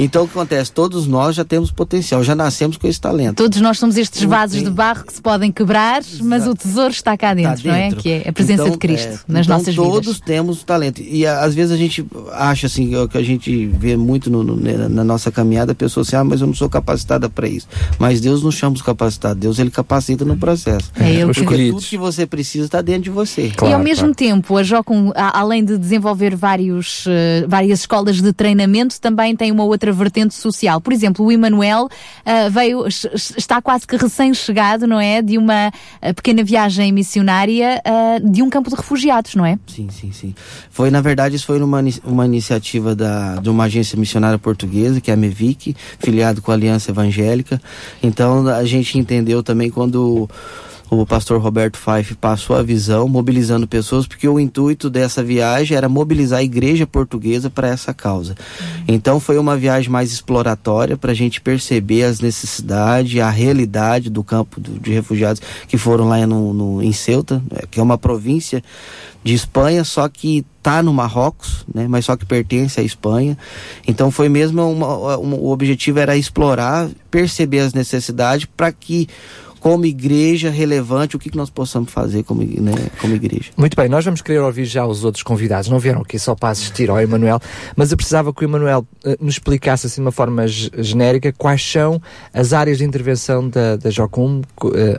Então, 0.00 0.24
o 0.24 0.28
que 0.28 0.32
acontece? 0.36 0.72
Todos 0.72 1.06
nós 1.06 1.36
já 1.36 1.44
temos 1.44 1.70
potencial, 1.70 2.22
já 2.24 2.34
nascemos 2.34 2.76
com 2.76 2.86
esse 2.86 3.00
talento. 3.00 3.36
Todos 3.36 3.60
nós 3.60 3.78
somos 3.78 3.96
estes 3.96 4.22
vasos 4.24 4.62
de 4.62 4.70
barro 4.70 5.04
que 5.04 5.12
se 5.12 5.20
podem 5.22 5.50
quebrar, 5.52 6.02
mas 6.22 6.46
o 6.46 6.54
tesouro 6.54 6.90
está 6.90 7.16
cá 7.16 7.34
dentro, 7.34 7.62
Tá 7.62 7.68
não 7.68 7.74
é? 7.74 7.82
dentro. 7.88 8.00
Que 8.02 8.10
é 8.10 8.28
a 8.28 8.32
presença 8.32 8.62
Então, 8.62 8.72
de 8.72 8.78
Cristo 8.78 9.08
é, 9.08 9.18
nas 9.32 9.46
então 9.46 9.58
nossas 9.58 9.74
todos 9.74 10.06
vidas. 10.14 10.20
temos 10.20 10.62
talento. 10.64 11.00
E 11.02 11.26
a- 11.26 11.40
às 11.44 11.54
vezes 11.54 11.72
a 11.72 11.76
gente 11.76 12.04
acha 12.32 12.66
assim, 12.66 12.94
o 12.96 13.08
que 13.08 13.18
a 13.18 13.22
gente 13.22 13.66
vê 13.66 13.96
muito 13.96 14.30
no- 14.30 14.42
no- 14.42 14.56
na 14.56 14.88
na 14.88 15.04
nossa 15.04 15.30
caminhada, 15.30 15.72
a 15.72 15.74
pessoa 15.74 16.02
assim, 16.02 16.16
ah, 16.16 16.24
mas 16.24 16.40
eu 16.40 16.46
não 16.46 16.54
sou 16.54 16.68
capacitada 16.68 17.28
para 17.28 17.48
isso. 17.48 17.66
Mas 17.98 18.20
Deus 18.20 18.42
não 18.42 18.50
chama 18.50 18.74
os 18.76 18.82
capacitados, 18.82 19.38
Deus 19.40 19.58
ele 19.58 19.70
capacita 19.70 20.24
no 20.24 20.36
processo. 20.36 20.73
É 20.98 21.10
ele 21.10 21.32
que- 21.32 21.44
Porque 21.44 21.68
tudo 21.70 21.82
que 21.82 21.96
você 21.96 22.26
precisa 22.26 22.66
está 22.66 22.80
dentro 22.82 23.02
de 23.04 23.10
você. 23.10 23.52
e 23.62 23.72
ao 23.72 23.78
mesmo 23.80 24.14
tempo, 24.14 24.56
a 24.56 24.62
Jocum, 24.62 25.12
além 25.14 25.64
de 25.64 25.76
desenvolver 25.78 26.34
vários, 26.36 27.04
eh, 27.08 27.44
várias 27.48 27.80
escolas 27.80 28.20
de 28.20 28.32
treinamento, 28.32 29.00
também 29.00 29.34
tem 29.36 29.50
uma 29.52 29.64
outra 29.64 29.92
vertente 29.92 30.34
social. 30.34 30.80
Por 30.80 30.92
exemplo, 30.92 31.24
o 31.24 31.32
Emanuel 31.32 31.88
ah, 32.24 32.48
veio, 32.48 32.86
es- 32.86 33.06
es- 33.12 33.34
está 33.36 33.60
quase 33.62 33.86
que 33.86 33.96
recém-chegado, 33.96 34.86
não 34.86 35.00
é? 35.00 35.20
De 35.22 35.36
uma 35.38 35.72
ah, 36.02 36.14
pequena 36.14 36.42
viagem 36.42 36.92
missionária 36.92 37.82
de 38.22 38.42
um 38.42 38.50
campo 38.50 38.70
de 38.70 38.76
refugiados, 38.76 39.34
não 39.34 39.44
é? 39.44 39.58
Sim, 39.66 39.88
sim, 39.90 40.10
sim. 40.12 40.34
Foi, 40.70 40.90
na 40.90 41.00
verdade, 41.00 41.36
isso 41.36 41.46
foi 41.46 41.60
uma, 41.62 41.80
ini- 41.80 42.00
uma 42.04 42.24
iniciativa 42.26 42.94
da, 42.94 43.36
de 43.36 43.48
uma 43.50 43.64
agência 43.64 43.98
missionária 43.98 44.38
portuguesa, 44.38 45.00
que 45.00 45.10
é 45.10 45.14
a 45.14 45.16
MEVIC, 45.16 45.74
filiado 45.98 46.40
com 46.42 46.50
a 46.50 46.54
Aliança 46.54 46.90
Evangélica. 46.90 47.60
Então, 48.02 48.46
a 48.48 48.64
gente 48.64 48.98
entendeu 48.98 49.42
também 49.42 49.70
quando 49.70 50.28
o 51.02 51.06
pastor 51.06 51.40
Roberto 51.40 51.76
Fife 51.78 52.14
passou 52.14 52.56
a 52.56 52.62
visão, 52.62 53.08
mobilizando 53.08 53.66
pessoas, 53.66 54.06
porque 54.06 54.28
o 54.28 54.38
intuito 54.40 54.88
dessa 54.90 55.22
viagem 55.22 55.76
era 55.76 55.88
mobilizar 55.88 56.40
a 56.40 56.42
igreja 56.42 56.86
portuguesa 56.86 57.48
para 57.50 57.68
essa 57.68 57.92
causa. 57.94 58.34
Então 58.86 59.18
foi 59.20 59.38
uma 59.38 59.56
viagem 59.56 59.90
mais 59.90 60.12
exploratória 60.12 60.96
para 60.96 61.12
a 61.12 61.14
gente 61.14 61.40
perceber 61.40 62.04
as 62.04 62.20
necessidades, 62.20 63.20
a 63.20 63.30
realidade 63.30 64.10
do 64.10 64.22
campo 64.24 64.60
de 64.60 64.92
refugiados 64.92 65.40
que 65.68 65.76
foram 65.78 66.08
lá 66.08 66.26
no, 66.26 66.52
no- 66.52 66.82
em 66.82 66.92
Ceuta, 66.92 67.42
né, 67.50 67.60
que 67.70 67.78
é 67.80 67.82
uma 67.82 67.98
província 67.98 68.62
de 69.22 69.32
Espanha, 69.32 69.84
só 69.84 70.06
que 70.08 70.44
tá 70.62 70.82
no 70.82 70.92
Marrocos, 70.92 71.64
né, 71.74 71.86
mas 71.88 72.04
só 72.04 72.14
que 72.16 72.26
pertence 72.26 72.78
à 72.78 72.82
Espanha. 72.82 73.36
Então 73.88 74.10
foi 74.10 74.28
mesmo 74.28 74.62
uma- 74.70 75.16
uma- 75.16 75.36
o 75.36 75.50
objetivo 75.50 75.98
era 75.98 76.14
explorar, 76.16 76.88
perceber 77.10 77.60
as 77.60 77.72
necessidades 77.72 78.46
para 78.56 78.70
que 78.70 79.08
como 79.64 79.86
igreja 79.86 80.50
relevante, 80.50 81.16
o 81.16 81.18
que, 81.18 81.30
que 81.30 81.38
nós 81.38 81.48
possamos 81.48 81.90
fazer 81.90 82.22
como, 82.22 82.42
né, 82.44 82.74
como 83.00 83.14
igreja. 83.14 83.50
Muito 83.56 83.74
bem, 83.74 83.88
nós 83.88 84.04
vamos 84.04 84.20
querer 84.20 84.40
ouvir 84.40 84.66
já 84.66 84.84
os 84.86 85.04
outros 85.04 85.22
convidados. 85.22 85.70
Não 85.70 85.78
vieram 85.78 86.02
aqui 86.02 86.18
só 86.18 86.34
para 86.34 86.50
assistir 86.50 86.90
ao 86.90 87.00
Emanuel, 87.00 87.40
mas 87.74 87.90
eu 87.90 87.96
precisava 87.96 88.30
que 88.34 88.44
o 88.44 88.46
Emanuel 88.46 88.86
eh, 89.02 89.16
nos 89.18 89.36
explicasse 89.36 89.86
assim 89.86 89.94
de 89.94 90.00
uma 90.02 90.12
forma 90.12 90.46
ge- 90.46 90.70
genérica 90.76 91.32
quais 91.32 91.62
são 91.64 91.98
as 92.34 92.52
áreas 92.52 92.76
de 92.76 92.84
intervenção 92.84 93.48
da, 93.48 93.76
da 93.76 93.88
Jocum, 93.88 94.42
eh, 94.74 94.98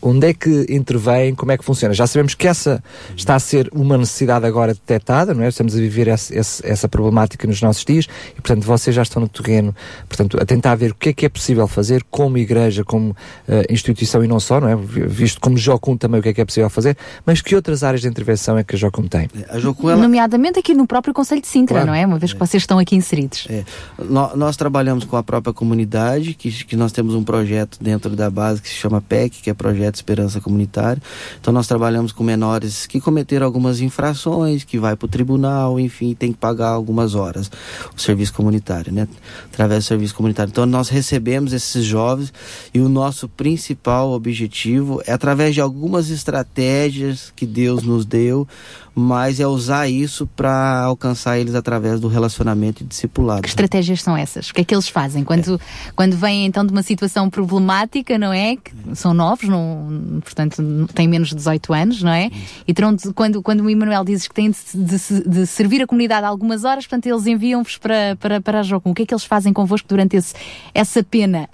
onde 0.00 0.28
é 0.28 0.32
que 0.32 0.64
intervém, 0.70 1.34
como 1.34 1.52
é 1.52 1.58
que 1.58 1.64
funciona. 1.64 1.92
Já 1.92 2.06
sabemos 2.06 2.32
que 2.34 2.48
essa 2.48 2.82
está 3.14 3.34
a 3.34 3.38
ser 3.38 3.68
uma 3.74 3.98
necessidade 3.98 4.46
agora 4.46 4.72
detectada, 4.72 5.34
não 5.34 5.42
é? 5.44 5.48
Estamos 5.48 5.74
a 5.74 5.78
viver 5.78 6.08
esse- 6.08 6.34
esse- 6.34 6.66
essa 6.66 6.88
problemática 6.88 7.46
nos 7.46 7.60
nossos 7.60 7.84
dias 7.84 8.06
e, 8.32 8.40
portanto, 8.40 8.64
vocês 8.64 8.96
já 8.96 9.02
estão 9.02 9.20
no 9.20 9.28
terreno, 9.28 9.76
portanto, 10.08 10.40
a 10.40 10.46
tentar 10.46 10.76
ver 10.76 10.92
o 10.92 10.94
que 10.94 11.10
é 11.10 11.12
que 11.12 11.26
é 11.26 11.28
possível 11.28 11.68
fazer 11.68 12.02
como 12.10 12.38
igreja, 12.38 12.82
como 12.86 13.14
eh, 13.46 13.66
instituição 13.68 13.97
e 14.04 14.28
não 14.28 14.38
só, 14.40 14.60
não 14.60 14.68
é? 14.68 14.76
Visto 14.76 15.40
como 15.40 15.56
Jocum 15.56 15.96
também 15.96 16.20
o 16.20 16.22
que 16.22 16.28
é 16.30 16.32
que 16.34 16.40
é 16.40 16.44
possível 16.44 16.68
fazer, 16.70 16.96
mas 17.26 17.40
que 17.42 17.54
outras 17.54 17.82
áreas 17.82 18.00
de 18.00 18.08
intervenção 18.08 18.56
é 18.58 18.64
que 18.64 18.74
a 18.74 18.78
Jocum 18.78 19.06
tem? 19.06 19.28
A 19.48 19.58
Jocum, 19.58 19.90
ela, 19.90 20.02
Nomeadamente 20.02 20.58
aqui 20.58 20.74
no 20.74 20.86
próprio 20.86 21.12
Conselho 21.14 21.40
de 21.40 21.46
Sintra, 21.48 21.74
Claro. 21.76 21.86
não 21.88 21.94
é? 21.94 22.06
Uma 22.06 22.18
vez 22.18 22.32
que 22.32 22.38
vocês 22.38 22.62
estão 22.62 22.78
aqui 22.78 22.94
inseridos. 22.96 23.46
É, 23.50 23.64
nó- 23.98 24.34
nós 24.36 24.56
trabalhamos 24.56 25.04
com 25.04 25.16
a 25.16 25.22
própria 25.22 25.52
comunidade, 25.52 26.34
que, 26.34 26.50
que 26.64 26.76
nós 26.76 26.92
temos 26.92 27.14
um 27.14 27.24
projeto 27.24 27.78
dentro 27.80 28.14
da 28.14 28.30
base 28.30 28.60
que 28.62 28.68
se 28.68 28.74
chama 28.74 29.00
PEC, 29.00 29.42
que 29.42 29.50
é 29.50 29.54
Projeto 29.54 29.96
Esperança 29.96 30.40
Comunitária. 30.40 31.02
Então 31.40 31.52
nós 31.52 31.66
trabalhamos 31.66 32.12
com 32.12 32.22
menores 32.24 32.86
que 32.86 33.00
cometeram 33.00 33.46
algumas 33.46 33.80
infrações, 33.80 34.64
que 34.64 34.78
vai 34.78 34.94
para 34.96 35.06
o 35.06 35.08
tribunal, 35.08 35.78
enfim, 35.80 36.14
tem 36.14 36.32
que 36.32 36.38
pagar 36.38 36.68
algumas 36.68 37.14
horas 37.14 37.50
o 37.96 38.00
serviço 38.00 38.32
comunitário, 38.34 38.92
né? 38.92 39.08
Através 39.52 39.84
do 39.84 39.88
serviço 39.88 40.14
comunitário. 40.14 40.50
Então 40.50 40.66
nós 40.66 40.88
recebemos 40.88 41.52
esses 41.52 41.84
jovens 41.84 42.32
e 42.72 42.80
o 42.80 42.88
nosso 42.88 43.28
principal 43.28 43.87
objetivo 43.90 45.02
é 45.06 45.12
através 45.12 45.54
de 45.54 45.60
algumas 45.60 46.10
estratégias 46.10 47.32
que 47.34 47.46
Deus 47.46 47.82
nos 47.82 48.04
deu, 48.04 48.46
mas 48.94 49.40
é 49.40 49.46
usar 49.46 49.88
isso 49.88 50.26
para 50.36 50.80
alcançar 50.82 51.38
eles 51.38 51.54
através 51.54 52.00
do 52.00 52.08
relacionamento 52.08 52.82
e 52.82 52.86
discipulado. 52.86 53.42
Que 53.42 53.48
estratégias 53.48 54.02
são 54.02 54.16
essas? 54.16 54.50
O 54.50 54.54
que 54.54 54.60
é 54.60 54.64
que 54.64 54.74
eles 54.74 54.88
fazem? 54.88 55.24
Quando, 55.24 55.60
quando 55.94 56.16
vêm 56.16 56.46
então 56.46 56.64
de 56.64 56.72
uma 56.72 56.82
situação 56.82 57.30
problemática, 57.30 58.18
não 58.18 58.32
é? 58.32 58.56
Que 58.56 58.72
são 58.94 59.12
novos, 59.14 59.48
não, 59.48 60.20
portanto 60.22 60.62
têm 60.94 61.06
menos 61.08 61.28
de 61.28 61.34
18 61.36 61.72
anos, 61.72 62.02
não 62.02 62.12
é? 62.12 62.30
E 62.66 62.74
terão 62.74 62.94
de- 62.94 63.12
quando, 63.12 63.42
quando 63.42 63.60
o 63.62 63.70
Emanuel 63.70 64.04
diz 64.04 64.26
que 64.28 64.34
têm 64.34 64.50
de, 64.50 64.58
de 64.74 64.98
de 65.28 65.46
servir 65.46 65.82
a 65.82 65.86
comunidade 65.86 66.26
algumas 66.26 66.64
horas, 66.64 66.86
portanto 66.86 67.06
eles 67.06 67.26
enviam-vos 67.26 67.76
para, 67.78 68.16
para, 68.18 68.40
para 68.40 68.60
a 68.60 68.62
Jocum. 68.62 68.90
O 68.90 68.94
que 68.94 69.02
é 69.02 69.06
que 69.06 69.14
eles 69.14 69.24
fazem 69.24 69.52
convosco 69.52 69.88
durante 69.88 70.16
esse, 70.16 70.34
essa 70.74 71.02
pena? 71.02 71.48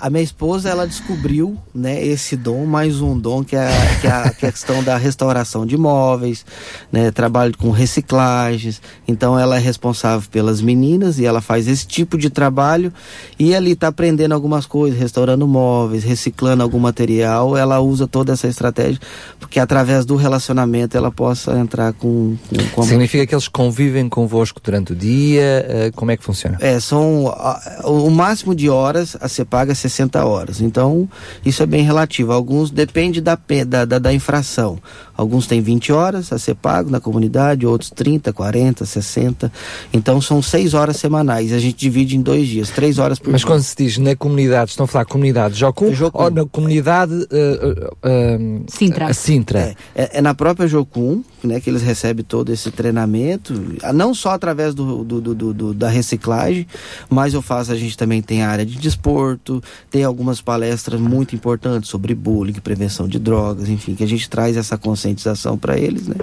A 0.00 0.10
minha 0.10 0.22
esposa, 0.22 0.68
ela 0.68 0.86
descobriu, 0.86 1.56
né, 1.74 2.04
esse 2.04 2.36
dom, 2.36 2.66
mais 2.66 3.00
um 3.00 3.18
dom 3.18 3.42
que 3.44 3.56
é, 3.56 3.66
a- 3.66 3.94
que 4.00 4.06
é 4.06 4.10
a 4.10 4.30
questão 4.32 4.82
da 4.82 4.96
restauração 4.96 5.64
de 5.66 5.74
imóveis, 5.74 6.44
né, 6.90 7.10
trabalho 7.10 7.56
com 7.56 7.70
reciclagens. 7.70 8.80
Então 9.06 9.38
ela 9.38 9.56
é 9.56 9.60
responsável 9.60 10.28
pelas 10.30 10.60
meninas 10.60 11.18
e 11.18 11.24
ela 11.26 11.40
faz 11.40 11.66
esse 11.68 11.86
tipo 11.86 12.16
de 12.18 12.30
trabalho 12.30 12.92
e 13.38 13.54
ali 13.54 13.72
está 13.72 13.88
aprendendo 13.88 14.32
algumas 14.32 14.66
coisas, 14.66 14.98
restaurando 14.98 15.46
móveis, 15.46 16.04
reciclando 16.04 16.62
algum 16.62 16.78
material. 16.78 17.56
Ela 17.56 17.80
usa 17.80 18.06
toda 18.06 18.32
essa 18.32 18.46
estratégia 18.48 19.00
porque 19.38 19.58
através 19.60 20.04
do 20.04 20.16
relacionamento 20.16 20.96
ela 20.96 21.10
possa 21.10 21.58
entrar 21.58 21.92
com, 21.92 22.36
com, 22.48 22.56
com 22.74 22.80
a 22.82 22.84
Significa 22.84 23.26
que 23.26 23.34
eles 23.34 23.48
convivem 23.48 24.08
convosco 24.08 24.60
durante 24.62 24.92
o 24.92 24.96
dia? 24.96 25.64
eh, 25.68 25.90
como 25.94 26.10
é 26.10 26.16
que 26.16 26.24
funciona? 26.24 26.56
É, 26.60 26.78
são 26.80 27.28
a- 27.28 27.82
o 27.84 28.10
máximo 28.10 28.54
de 28.54 28.68
horas 28.68 29.16
a 29.20 29.28
ser 29.28 29.44
paga 29.44 29.72
é 29.72 29.74
60 29.74 30.24
horas. 30.24 30.60
Então, 30.60 31.08
isso 31.44 31.62
é 31.62 31.66
bem 31.66 31.82
relativo. 31.84 32.32
Alguns 32.32 32.70
depende 32.70 33.20
da, 33.20 33.38
da, 33.66 33.84
da, 33.84 33.98
da 33.98 34.12
infração. 34.12 34.78
Alguns 35.16 35.46
têm 35.46 35.60
20 35.60 35.92
horas 35.92 36.32
a 36.32 36.38
ser 36.38 36.54
pago 36.54 36.90
na 36.90 37.00
comunidade, 37.00 37.66
outros 37.66 37.90
30, 37.90 38.32
40, 38.32 38.84
60. 38.84 39.50
Então 39.92 40.20
são 40.20 40.42
6 40.42 40.74
horas 40.74 40.96
semanais. 40.96 41.52
A 41.52 41.58
gente 41.58 41.76
divide 41.78 42.16
em 42.16 42.20
dois 42.22 42.46
dias, 42.48 42.70
3 42.70 42.98
horas 42.98 43.18
por 43.18 43.30
Mas 43.32 43.40
dia. 43.40 43.48
quando 43.50 43.62
se 43.62 43.74
diz 43.76 43.98
na 43.98 44.14
comunidade, 44.14 44.70
estão 44.70 44.84
a 44.84 44.86
falar 44.88 45.04
comunidade 45.06 45.58
Jocum, 45.58 45.90
ou 46.12 46.30
na 46.30 46.44
comunidade 46.44 47.14
eh, 47.30 47.60
eh, 47.62 47.90
eh, 48.04 48.38
Sintra. 48.68 49.12
Sintra? 49.14 49.58
É, 49.60 49.74
é, 49.94 50.18
é 50.18 50.20
na 50.20 50.34
própria 50.34 50.66
Jocum, 50.68 51.22
né, 51.42 51.60
que 51.60 51.70
eles 51.70 51.82
recebem 51.82 52.24
todo 52.24 52.52
esse 52.52 52.70
treinamento, 52.70 53.54
não 53.94 54.12
só 54.14 54.30
através 54.30 54.74
do, 54.74 55.04
do- 55.04 55.20
do- 55.20 55.34
do- 55.34 55.54
do- 55.54 55.74
da 55.74 55.88
reciclagem, 55.88 56.66
mas 57.08 57.34
eu 57.34 57.40
faço, 57.42 57.72
a 57.72 57.76
gente 57.76 57.96
também 57.96 58.20
tem 58.20 58.42
a 58.42 58.48
área 58.50 58.66
de 58.66 58.76
desporto, 58.78 59.62
tem 59.90 60.02
algumas 60.04 60.40
palestras 60.40 61.00
muito 61.00 61.34
importantes 61.34 61.88
sobre 61.88 62.14
bullying, 62.14 62.54
prevenção 62.54 63.06
de 63.06 63.18
drogas, 63.18 63.68
enfim, 63.68 63.94
que 63.94 64.02
a 64.02 64.08
gente 64.08 64.28
traz 64.28 64.56
essa 64.56 64.76
conscientização 65.06 65.56
para 65.56 65.78
eles, 65.78 66.08
né? 66.08 66.16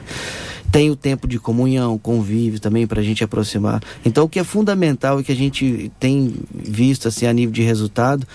Tem 0.71 0.89
o 0.89 0.95
tempo 0.95 1.27
de 1.27 1.37
comunhão, 1.37 1.99
convívio 1.99 2.59
também 2.59 2.87
para 2.87 2.99
a 2.99 3.03
gente 3.03 3.23
aproximar. 3.23 3.79
Então, 4.03 4.23
o 4.25 4.29
que 4.29 4.39
é 4.39 4.43
fundamental 4.43 5.19
e 5.19 5.23
que 5.23 5.31
a 5.31 5.35
gente 5.35 5.91
tem 5.99 6.33
visto 6.51 7.07
assim 7.07 7.27
a 7.27 7.33
nível 7.33 7.53
de 7.53 7.61
resultado 7.61 8.25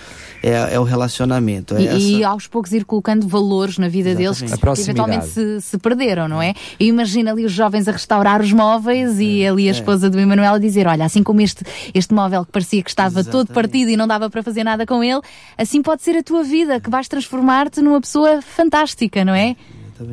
é, 0.41 0.75
é 0.75 0.79
o 0.79 0.83
relacionamento. 0.83 1.75
É 1.75 1.81
E, 1.81 1.83
e 1.83 2.15
essa- 2.23 2.29
aos 2.29 2.47
poucos 2.47 2.71
ir 2.71 2.85
colocando 2.85 3.27
valores 3.27 3.77
na 3.77 3.89
vida 3.89 4.15
deles 4.15 4.41
que, 4.41 4.81
eventualmente 4.81 5.27
se, 5.27 5.59
se 5.59 5.77
perderam, 5.77 6.29
não 6.29 6.41
é? 6.41 6.53
E 6.79 6.85
imagina 6.87 7.31
ali 7.33 7.43
os 7.43 7.51
jovens 7.51 7.89
a 7.89 7.91
restaurar 7.91 8.41
os 8.41 8.53
móveis 8.53 9.19
e 9.19 9.45
ali 9.45 9.65
a 9.65 9.67
é. 9.67 9.71
esposa 9.71 10.09
do 10.09 10.17
Emanuel 10.17 10.53
a 10.53 10.59
dizer: 10.59 10.87
Olha, 10.87 11.03
assim 11.03 11.21
como 11.21 11.41
este, 11.41 11.65
este 11.93 12.13
móvel 12.13 12.45
que 12.45 12.53
parecia 12.53 12.81
que 12.81 12.89
estava 12.89 13.21
todo 13.21 13.47
partido 13.51 13.91
e 13.91 13.97
não 13.97 14.07
dava 14.07 14.29
para 14.29 14.41
fazer 14.41 14.63
nada 14.63 14.85
com 14.85 15.03
ele, 15.03 15.19
assim 15.57 15.81
pode 15.81 16.03
ser 16.03 16.15
a 16.15 16.23
tua 16.23 16.41
vida, 16.41 16.79
que 16.79 16.89
vais 16.89 17.09
transformar-te 17.09 17.81
numa 17.81 17.99
pessoa 17.99 18.41
fantástica, 18.41 19.25
não 19.25 19.33
é? 19.33 19.57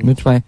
Muito 0.04 0.24
bem. 0.24 0.42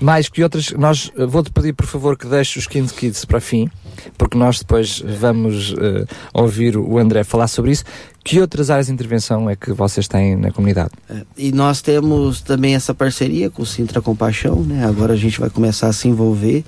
Mais 0.00 0.28
que 0.28 0.42
outras, 0.42 0.72
nós 0.72 1.10
eh, 1.16 1.26
vou-te 1.26 1.50
pedir, 1.52 1.72
por 1.72 1.86
favor, 1.86 2.16
que 2.16 2.26
deixes 2.26 2.56
os 2.56 2.66
Kind 2.66 2.90
Kids 2.90 3.24
para 3.24 3.40
fim, 3.40 3.70
porque 4.16 4.36
nós 4.36 4.58
depois 4.58 5.00
vamos 5.00 5.74
eh, 5.78 6.04
ouvir 6.34 6.76
o 6.76 6.98
André 6.98 7.22
falar 7.24 7.48
sobre 7.48 7.72
isso. 7.72 7.84
Que 8.24 8.40
outras 8.40 8.68
áreas 8.68 8.88
de 8.88 8.92
intervenção 8.92 9.48
é 9.48 9.56
que 9.56 9.72
vocês 9.72 10.06
têm 10.06 10.36
na 10.36 10.50
comunidade? 10.50 10.90
É, 11.08 11.22
e 11.36 11.50
nós 11.50 11.80
temos 11.80 12.42
também 12.42 12.74
essa 12.74 12.92
parceria 12.92 13.48
com 13.48 13.62
o 13.62 13.66
Sintra 13.66 14.02
Compaixão, 14.02 14.56
né? 14.62 14.84
Agora 14.84 15.14
a 15.14 15.16
gente 15.16 15.40
vai 15.40 15.48
começar 15.48 15.86
a 15.88 15.92
se 15.94 16.08
envolver 16.08 16.62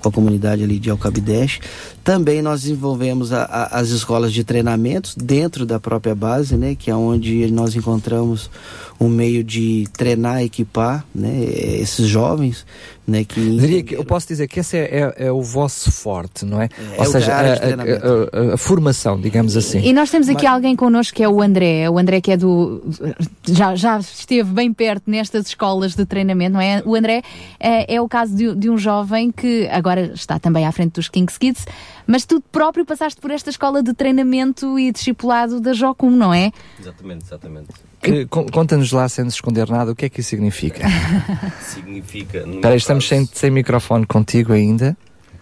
com 0.00 0.08
a 0.08 0.12
comunidade 0.12 0.62
ali 0.62 0.78
de 0.78 0.88
Alcabideche. 0.88 1.60
Também 2.02 2.40
nós 2.40 2.62
desenvolvemos 2.62 3.32
a, 3.32 3.42
a, 3.44 3.78
as 3.80 3.90
escolas 3.90 4.32
de 4.32 4.42
treinamentos 4.42 5.14
dentro 5.14 5.66
da 5.66 5.78
própria 5.78 6.14
base, 6.14 6.56
né? 6.56 6.74
Que 6.74 6.90
é 6.90 6.94
onde 6.96 7.50
nós 7.50 7.76
encontramos 7.76 8.50
um 8.98 9.08
meio 9.08 9.44
de 9.44 9.86
treinar, 9.92 10.42
equipar, 10.42 11.04
né? 11.14 11.44
Esses 11.80 12.08
jovens, 12.08 12.64
né? 13.06 13.22
Que 13.24 13.40
Diria 13.58 13.82
que 13.82 13.94
eu 13.94 14.04
posso 14.04 14.26
dizer 14.28 14.48
que 14.48 14.60
esse 14.60 14.76
é, 14.78 15.12
é, 15.16 15.26
é 15.26 15.32
o 15.32 15.42
vosso 15.42 15.92
forte, 15.92 16.44
não 16.44 16.60
é? 16.62 16.68
É 16.96 17.02
Ou 17.02 17.06
o 17.08 17.12
seja, 17.12 17.34
a, 17.34 17.40
a- 17.40 18.50
a- 18.50 18.54
a 18.54 18.56
formação, 18.56 19.20
digamos 19.20 19.56
assim. 19.56 19.80
E 19.84 19.92
nós 19.92 20.10
temos 20.10 20.28
aqui 20.28 20.46
alguém 20.46 20.74
connosco 21.02 21.16
que 21.16 21.22
é 21.22 21.28
o 21.28 21.42
André. 21.42 21.90
O 21.90 21.98
André 21.98 22.20
que 22.20 22.30
é 22.32 22.36
do. 22.36 22.82
Já, 23.44 23.74
já 23.74 23.98
esteve 23.98 24.50
bem 24.50 24.72
perto 24.72 25.10
nestas 25.10 25.46
escolas 25.46 25.94
de 25.94 26.06
treinamento, 26.06 26.54
não 26.54 26.60
é? 26.60 26.82
O 26.84 26.94
André 26.94 27.22
é, 27.58 27.94
é 27.96 28.00
o 28.00 28.08
caso 28.08 28.34
de, 28.34 28.54
de 28.54 28.70
um 28.70 28.78
jovem 28.78 29.30
que 29.30 29.68
agora 29.68 30.12
está 30.14 30.38
também 30.38 30.66
à 30.66 30.72
frente 30.72 30.92
dos 30.92 31.08
Kings 31.08 31.38
Kids, 31.38 31.66
mas 32.06 32.24
tu 32.24 32.40
próprio 32.52 32.84
passaste 32.86 33.20
por 33.20 33.30
esta 33.30 33.50
escola 33.50 33.82
de 33.82 33.92
treinamento 33.92 34.78
e 34.78 34.92
discipulado 34.92 35.60
da 35.60 35.72
Jocum, 35.72 36.10
não 36.10 36.32
é? 36.32 36.52
Exatamente, 36.80 37.24
exatamente. 37.24 37.68
Conta-nos 38.50 38.90
lá, 38.92 39.08
sem 39.08 39.24
nos 39.24 39.34
esconder 39.34 39.68
nada, 39.68 39.92
o 39.92 39.94
que 39.96 40.06
é 40.06 40.08
que 40.08 40.20
isso 40.20 40.30
significa? 40.30 40.84
Significa. 41.62 42.38
Espera 42.38 42.74
estamos 42.74 43.08
caso- 43.08 43.26
sem, 43.26 43.28
sem 43.32 43.50
microfone 43.50 44.04
contigo 44.06 44.52
ainda. 44.52 44.96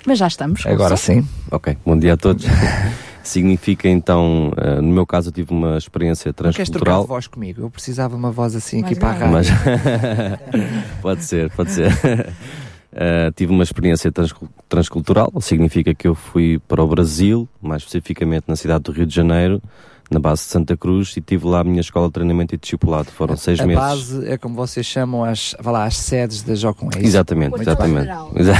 Mas 0.07 0.19
já 0.19 0.27
estamos. 0.27 0.65
Agora 0.66 0.97
sim. 0.97 1.27
Ok, 1.51 1.77
bom 1.85 1.99
dia 1.99 2.15
a 2.15 2.16
todos. 2.16 2.45
Significa 3.22 3.88
então, 3.88 4.52
eh, 4.56 4.80
no 4.80 4.88
meu 4.88 5.06
caso, 5.06 5.28
eu 5.28 5.32
tive 5.32 5.52
uma 5.52 5.76
experiência 5.76 6.28
Não 6.30 6.34
queres 6.34 6.56
trocar 6.56 6.64
transcultural. 6.70 7.02
de 7.02 7.09
voz 7.09 7.26
comigo? 7.26 7.62
Eu 7.62 7.70
precisava 7.70 8.16
uma 8.16 8.30
voz 8.30 8.55
assim 8.56 8.80
Mais 8.80 8.92
aqui 8.92 9.01
para 9.01 9.09
a 9.10 9.12
rádio. 9.12 9.32
Mas 9.32 9.48
pode 11.02 11.24
ser, 11.24 11.51
pode 11.51 11.70
ser. 11.72 11.90
Uh, 11.92 13.30
tive 13.36 13.52
uma 13.52 13.62
experiência 13.62 14.10
transcul- 14.10 14.48
transcultural, 14.68 15.30
significa 15.40 15.94
que 15.94 16.09
eu 16.09 16.14
fui 16.14 16.59
para 16.66 16.82
o 16.82 16.86
Brasil, 16.88 17.48
mais 17.60 17.82
especificamente 17.82 18.44
na 18.48 18.56
cidade 18.56 18.84
do 18.84 18.92
Rio 18.92 19.06
de 19.06 19.14
Janeiro, 19.14 19.62
na 20.11 20.19
base 20.19 20.43
de 20.43 20.49
Santa 20.49 20.77
Cruz, 20.77 21.16
e 21.16 21.20
tive 21.20 21.47
lá 21.47 21.61
a 21.61 21.65
minha 21.65 21.81
escola 21.81 22.09
de 22.09 22.12
treinamento 22.12 22.55
e 22.55 22.59
discipulado. 22.59 23.11
Foram 23.12 23.37
seis 23.37 23.61
a 23.61 23.66
meses. 23.66 23.81
base 23.82 24.28
é 24.28 24.37
como 24.37 24.55
vocês 24.57 24.85
chamam 24.85 25.23
as, 25.24 25.55
vá 25.61 25.70
lá, 25.70 25.85
as 25.85 25.97
sedes 25.97 26.43
da 26.43 26.55
Jocum, 26.55 26.87
é 26.95 26.99
isso? 26.99 27.07
Exatamente, 27.07 27.61
exatamente. 27.61 28.11
Exa- 28.35 28.55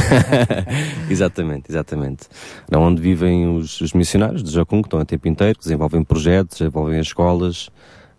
exatamente, 1.11 1.65
exatamente. 1.71 2.27
É 2.71 2.77
onde 2.77 3.01
vivem 3.03 3.57
os, 3.57 3.81
os 3.81 3.93
missionários 3.93 4.43
de 4.43 4.51
Jocum, 4.51 4.81
que 4.83 4.87
estão 4.87 5.01
a 5.01 5.05
tempo 5.05 5.27
inteiro, 5.29 5.59
que 5.59 5.65
desenvolvem 5.65 6.03
projetos, 6.05 6.59
desenvolvem 6.59 6.99
as 7.01 7.07
escolas. 7.09 7.69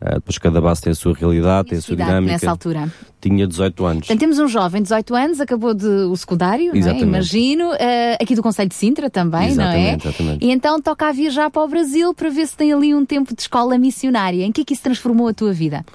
Ah, 0.03 0.15
depois 0.15 0.39
cada 0.39 0.59
base 0.59 0.81
tem 0.81 0.91
a 0.91 0.95
sua 0.95 1.13
realidade, 1.13 1.69
tem 1.69 1.77
a 1.77 1.81
sua 1.81 1.95
dinâmica. 1.95 2.33
nessa 2.33 2.49
altura? 2.49 2.91
Tinha 3.21 3.45
18 3.45 3.85
anos. 3.85 4.07
Temos 4.07 4.39
um 4.39 4.47
jovem 4.47 4.81
de 4.81 4.85
18 4.85 5.15
anos, 5.15 5.39
acabou 5.39 5.75
de, 5.75 5.85
o 5.85 6.17
secundário, 6.17 6.73
é? 6.73 6.77
Exatamente. 6.77 7.07
imagino, 7.07 7.71
eh, 7.73 8.17
aqui 8.19 8.33
do 8.33 8.41
Conselho 8.41 8.67
de 8.67 8.73
Sintra 8.73 9.11
também, 9.11 9.53
não 9.53 9.65
é? 9.65 9.93
Exatamente, 9.93 10.07
exatamente. 10.07 10.45
E 10.45 10.51
então 10.51 10.81
toca 10.81 11.07
a 11.07 11.11
viajar 11.11 11.51
para 11.51 11.61
o 11.61 11.67
Brasil 11.67 12.15
para 12.15 12.29
ver 12.31 12.47
se 12.47 12.57
tem 12.57 12.73
ali 12.73 12.95
um 12.95 13.05
tempo 13.05 13.35
de 13.35 13.43
escola 13.43 13.77
missionária. 13.77 14.43
Em 14.43 14.51
que 14.51 14.61
é 14.61 14.65
que 14.65 14.73
isso 14.73 14.81
transformou 14.81 15.27
a 15.27 15.33
tua 15.35 15.53
vida? 15.53 15.85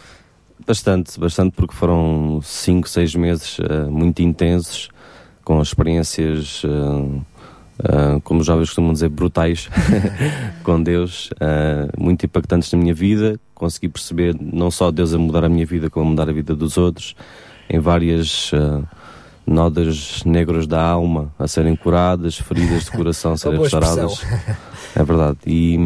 Bastante, 0.64 1.18
bastante, 1.18 1.52
porque 1.56 1.74
foram 1.74 2.40
5, 2.42 2.88
6 2.88 3.14
meses 3.16 3.58
ah, 3.60 3.90
muito 3.90 4.22
intensos, 4.22 4.88
com 5.44 5.60
experiências, 5.60 6.62
ah, 7.82 8.20
como 8.22 8.40
os 8.40 8.46
jovens 8.46 8.68
costumam 8.68 8.92
dizer, 8.92 9.08
brutais, 9.08 9.68
com 10.62 10.80
Deus, 10.80 11.30
ah, 11.40 11.88
muito 11.98 12.24
impactantes 12.24 12.70
na 12.70 12.78
minha 12.78 12.94
vida. 12.94 13.38
Consegui 13.56 13.88
perceber 13.88 14.36
não 14.38 14.70
só 14.70 14.90
Deus 14.90 15.14
a 15.14 15.18
mudar 15.18 15.42
a 15.44 15.48
minha 15.48 15.64
vida, 15.64 15.88
como 15.88 16.06
a 16.06 16.10
mudar 16.10 16.28
a 16.28 16.32
vida 16.32 16.54
dos 16.54 16.76
outros, 16.76 17.16
em 17.70 17.80
várias 17.80 18.52
ah, 18.54 18.82
nodas 19.46 20.22
negras 20.24 20.66
da 20.66 20.82
alma 20.82 21.32
a 21.38 21.48
serem 21.48 21.74
curadas, 21.74 22.36
feridas 22.36 22.84
de 22.84 22.90
coração 22.90 23.32
a 23.32 23.36
serem 23.38 23.58
restauradas. 23.60 24.22
É 24.94 25.02
verdade. 25.02 25.38
E, 25.46 25.78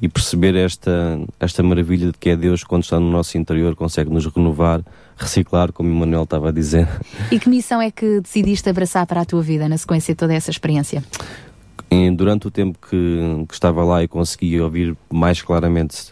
e 0.00 0.08
perceber 0.08 0.54
esta, 0.54 1.18
esta 1.40 1.62
maravilha 1.62 2.12
de 2.12 2.18
que 2.18 2.28
é 2.30 2.36
Deus 2.36 2.62
quando 2.62 2.82
está 2.82 3.00
no 3.00 3.10
nosso 3.10 3.38
interior, 3.38 3.74
consegue 3.74 4.10
nos 4.10 4.26
renovar, 4.26 4.82
reciclar, 5.16 5.72
como 5.72 5.90
o 5.90 5.94
Manuel 5.94 6.24
estava 6.24 6.50
a 6.50 6.52
dizer. 6.52 6.86
E 7.30 7.38
que 7.38 7.48
missão 7.48 7.80
é 7.80 7.90
que 7.90 8.20
decidiste 8.20 8.68
abraçar 8.68 9.06
para 9.06 9.22
a 9.22 9.24
tua 9.24 9.42
vida 9.42 9.68
na 9.68 9.78
sequência 9.78 10.12
de 10.12 10.18
toda 10.18 10.34
essa 10.34 10.50
experiência? 10.50 11.02
E 11.90 12.10
durante 12.10 12.46
o 12.46 12.50
tempo 12.50 12.78
que, 12.88 13.44
que 13.46 13.54
estava 13.54 13.84
lá 13.84 14.02
e 14.02 14.08
consegui 14.08 14.58
ouvir 14.58 14.96
mais 15.12 15.42
claramente 15.42 16.10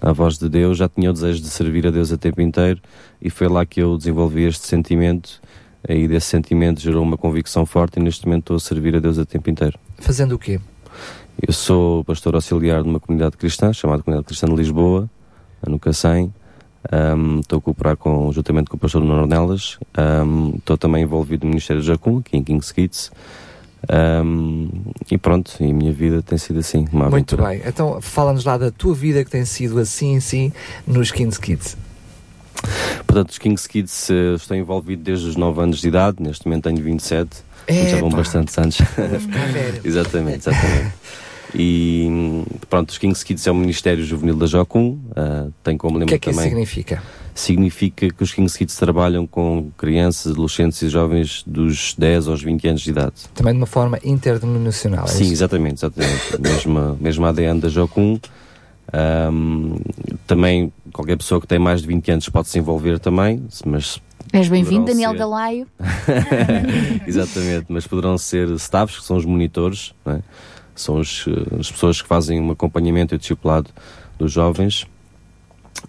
a 0.00 0.12
voz 0.12 0.38
de 0.38 0.48
Deus, 0.48 0.78
já 0.78 0.88
tinha 0.88 1.10
o 1.10 1.12
desejo 1.12 1.40
de 1.42 1.48
servir 1.48 1.86
a 1.86 1.90
Deus 1.90 2.12
a 2.12 2.16
tempo 2.16 2.40
inteiro 2.40 2.80
e 3.20 3.30
foi 3.30 3.48
lá 3.48 3.64
que 3.66 3.80
eu 3.80 3.96
desenvolvi 3.96 4.44
este 4.44 4.66
sentimento 4.66 5.40
e 5.88 6.08
desse 6.08 6.26
sentimento 6.28 6.80
gerou 6.80 7.02
uma 7.02 7.16
convicção 7.16 7.66
forte 7.66 7.98
e 7.98 8.02
neste 8.02 8.26
momento 8.26 8.42
estou 8.42 8.56
a 8.56 8.60
servir 8.60 8.96
a 8.96 9.00
Deus 9.00 9.18
a 9.18 9.24
tempo 9.24 9.50
inteiro. 9.50 9.78
Fazendo 9.98 10.34
o 10.34 10.38
quê? 10.38 10.60
Eu 11.46 11.52
sou 11.52 12.04
pastor 12.04 12.34
auxiliar 12.34 12.82
de 12.82 12.88
uma 12.88 13.00
comunidade 13.00 13.36
cristã, 13.36 13.72
chamada 13.72 14.02
Comunidade 14.02 14.26
Cristã 14.26 14.46
de 14.46 14.54
Lisboa, 14.54 15.10
no 15.66 15.78
Cacém. 15.78 16.32
Ahm, 16.92 17.40
Estou 17.40 17.58
a 17.58 17.60
cooperar 17.60 17.96
com, 17.96 18.30
juntamente 18.32 18.70
com 18.70 18.76
o 18.76 18.78
pastor 18.80 19.02
Nuno 19.02 19.22
Ornelas. 19.22 19.78
Ahm, 19.96 20.54
Estou 20.56 20.78
também 20.78 21.02
envolvido 21.02 21.44
no 21.44 21.50
Ministério 21.50 21.82
de 21.82 21.88
Jacum, 21.88 22.18
aqui 22.18 22.36
em 22.36 22.44
King's 22.44 22.70
Kids. 22.70 23.10
Ahm, 23.88 24.68
e 25.10 25.18
pronto, 25.18 25.52
e 25.60 25.70
a 25.70 25.74
minha 25.74 25.92
vida 25.92 26.22
tem 26.22 26.38
sido 26.38 26.58
assim, 26.60 26.86
uma 26.92 27.08
Muito 27.10 27.34
aventura. 27.34 27.48
bem. 27.48 27.62
Então, 27.66 28.00
fala-nos 28.00 28.44
lá 28.44 28.56
da 28.56 28.70
tua 28.70 28.94
vida 28.94 29.24
que 29.24 29.30
tem 29.30 29.44
sido 29.44 29.78
assim, 29.78 30.18
sim, 30.20 30.52
nos 30.86 31.10
Kings 31.10 31.38
Kids. 31.40 31.76
Portanto, 33.06 33.30
os 33.30 33.38
King's 33.38 33.66
Kids 33.66 34.10
eh, 34.10 34.34
estou 34.36 34.56
envolvido 34.56 35.02
desde 35.02 35.26
os 35.28 35.36
9 35.36 35.60
anos 35.60 35.80
de 35.80 35.88
idade, 35.88 36.16
neste 36.22 36.46
momento 36.46 36.64
tenho 36.64 36.82
27, 36.82 37.28
portanto, 37.66 37.88
já 37.88 37.96
vão 37.98 38.08
Epá. 38.08 38.16
bastantes 38.18 38.56
anos. 38.58 38.76
ficar 38.76 39.48
velho. 39.52 39.80
exatamente, 39.84 40.48
exatamente. 40.48 40.92
E 41.54 42.06
hum, 42.10 42.44
pronto, 42.70 42.90
os 42.90 42.98
King's 42.98 43.22
Kids 43.22 43.46
é 43.46 43.50
o 43.50 43.54
Ministério 43.54 44.02
Juvenil 44.04 44.36
da 44.36 44.46
Jocum, 44.46 44.98
ah, 45.14 45.46
tem 45.62 45.76
como 45.76 45.96
O 45.96 45.98
lema 45.98 46.08
que 46.08 46.14
é 46.14 46.18
que 46.18 46.30
isso 46.30 46.38
também. 46.38 46.50
significa? 46.50 47.02
Significa 47.34 48.08
que 48.10 48.22
os 48.22 48.32
King's 48.32 48.56
Kids 48.56 48.76
trabalham 48.76 49.26
com 49.26 49.70
crianças, 49.76 50.32
adolescentes 50.32 50.80
e 50.82 50.88
jovens 50.88 51.42
dos 51.44 51.94
10 51.98 52.28
aos 52.28 52.40
20 52.42 52.68
anos 52.68 52.80
de 52.82 52.90
idade. 52.90 53.12
Também 53.34 53.52
de 53.52 53.58
uma 53.58 53.66
forma 53.66 53.98
interdenominacional, 54.04 55.04
é 55.06 55.08
Sim, 55.08 55.24
isso? 55.24 55.32
exatamente, 55.32 55.74
exatamente. 55.84 56.38
mesmo, 56.40 56.96
mesmo 57.00 57.26
ADN 57.26 57.58
da 57.60 57.68
Jocum. 57.68 58.18
Ahm, 58.92 59.76
também 60.26 60.72
qualquer 60.92 61.16
pessoa 61.16 61.40
que 61.40 61.46
tem 61.48 61.58
mais 61.58 61.80
de 61.80 61.88
20 61.88 62.10
anos 62.12 62.28
pode 62.28 62.46
se 62.48 62.58
envolver 62.58 63.00
também, 63.00 63.42
mas 63.66 64.00
És 64.32 64.46
bem-vindo, 64.48 64.84
Daniel 64.84 65.10
ser- 65.12 65.18
Galaio. 65.18 65.66
Exatamente, 67.06 67.66
mas 67.68 67.86
poderão 67.86 68.16
ser 68.16 68.48
staffs, 68.50 68.98
que 69.00 69.04
são 69.04 69.16
os 69.16 69.24
monitores, 69.24 69.92
não 70.04 70.14
é? 70.14 70.20
são 70.76 70.98
os, 70.98 71.24
eh, 71.28 71.60
as 71.60 71.70
pessoas 71.70 72.02
que 72.02 72.08
fazem 72.08 72.40
um 72.40 72.50
acompanhamento 72.50 73.14
e 73.14 73.18
discipulado 73.18 73.70
dos 74.18 74.32
jovens. 74.32 74.86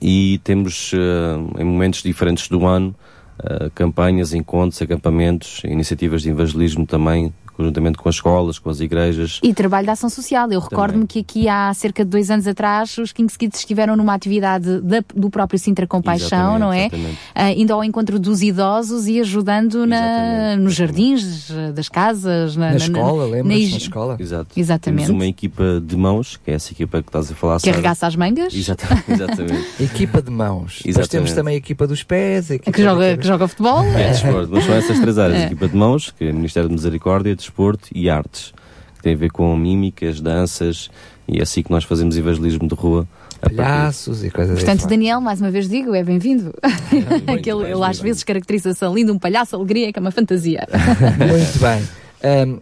E 0.01 0.39
temos, 0.43 0.91
eh, 0.93 1.61
em 1.61 1.63
momentos 1.63 2.03
diferentes 2.03 2.47
do 2.47 2.65
ano, 2.65 2.95
eh, 3.43 3.69
campanhas, 3.73 4.33
encontros, 4.33 4.81
acampamentos, 4.81 5.61
iniciativas 5.63 6.21
de 6.21 6.29
evangelismo 6.29 6.85
também, 6.85 7.33
conjuntamente 7.55 7.97
com 7.97 8.09
as 8.09 8.15
escolas, 8.15 8.59
com 8.59 8.69
as 8.69 8.79
igrejas. 8.79 9.39
E 9.43 9.53
trabalho 9.53 9.85
de 9.85 9.91
ação 9.91 10.09
social. 10.09 10.51
Eu 10.51 10.59
recordo-me 10.59 11.05
que 11.07 11.19
aqui 11.19 11.47
há 11.47 11.73
cerca 11.73 12.03
de 12.03 12.09
dois 12.11 12.29
anos 12.29 12.47
atrás 12.47 12.97
os 12.97 13.11
Kings 13.11 13.37
Kids 13.37 13.59
estiveram 13.59 13.95
numa 13.95 14.13
atividade 14.13 14.81
da- 14.81 15.03
do 15.15 15.29
próprio 15.29 15.57
Sintra 15.59 15.87
Compaixão, 15.87 16.55
Exatamente, 16.57 16.59
não 16.59 16.73
é? 16.73 16.85
exatamente. 16.87 17.17
Ah, 17.33 17.51
indo 17.51 17.73
ao 17.73 17.83
encontro 17.83 18.19
dos 18.19 18.41
idosos 18.41 19.07
e 19.07 19.19
ajudando 19.19 19.85
na, 19.85 20.55
nos 20.57 20.73
jardins 20.75 21.49
das 21.73 21.89
casas, 21.89 22.55
na, 22.55 22.71
Na 22.71 22.75
escola, 22.75 23.25
lembras-te, 23.25 23.63
ig- 23.63 23.71
na 23.71 23.77
escola? 23.77 24.17
Exato. 24.19 24.47
Exatamente. 24.55 25.05
Temos 25.05 25.15
uma 25.21 25.25
equipa 25.27 25.81
de 25.85 25.95
mãos, 25.95 26.39
que 26.43 26.51
é 26.51 26.55
essa 26.55 26.71
equipa 26.71 27.01
que 27.01 27.09
estás 27.09 27.31
a 27.31 27.35
falar, 27.35 27.59
Que 27.61 27.69
arregaça 27.69 28.07
as 28.07 28.15
mangas. 28.15 28.53
Exatamente. 28.53 29.11
exatamente. 29.11 29.65
Equipa 29.83 30.21
de 30.21 30.31
mãos. 30.31 30.77
Depois 30.77 30.85
Exatamente. 30.97 31.09
temos 31.11 31.33
também 31.33 31.53
a 31.55 31.57
equipa 31.57 31.87
dos 31.87 32.03
pés, 32.03 32.51
a 32.51 32.55
equipa 32.55 32.71
Que 32.71 32.83
joga, 32.83 33.17
que 33.17 33.25
joga 33.27 33.47
futebol. 33.47 33.83
É, 33.83 34.09
desporto, 34.09 34.49
mas 34.51 34.63
são 34.65 34.73
essas 34.75 34.99
três 34.99 35.17
áreas: 35.17 35.41
É. 35.41 35.45
equipa 35.45 35.67
de 35.67 35.75
mãos, 35.75 36.13
que 36.17 36.25
é 36.25 36.31
o 36.31 36.35
Ministério 36.35 36.67
de 36.69 36.75
Misericórdia, 36.75 37.35
Desporto 37.45 37.89
e 37.93 38.09
Artes, 38.09 38.53
que 38.95 39.03
tem 39.03 39.13
a 39.13 39.17
ver 39.17 39.31
com 39.31 39.55
mímicas, 39.55 40.19
danças, 40.19 40.89
e 41.27 41.39
é 41.39 41.43
assim 41.43 41.61
que 41.61 41.71
nós 41.71 41.83
fazemos 41.83 42.17
evangelismo 42.17 42.67
de 42.67 42.75
rua. 42.75 43.07
Palhaços 43.41 44.23
e 44.23 44.31
coisas 44.31 44.57
Portanto, 44.57 44.87
Daniel, 44.87 45.21
mais 45.21 45.39
uma 45.39 45.51
vez 45.51 45.69
digo, 45.69 45.93
é 45.93 46.03
bem-vindo. 46.03 46.53
Aquele, 47.27 47.71
ele 47.71 47.83
às 47.83 47.99
vezes 47.99 48.23
caracteriza-se 48.23 48.85
lindo, 48.87 49.13
um 49.13 49.19
palhaço, 49.19 49.55
alegria, 49.55 49.93
que 49.93 49.99
é 49.99 50.01
uma 50.01 50.11
fantasia. 50.11 50.67
Muito 51.19 51.59
bem. 51.59 51.87
Ahm, 52.23 52.59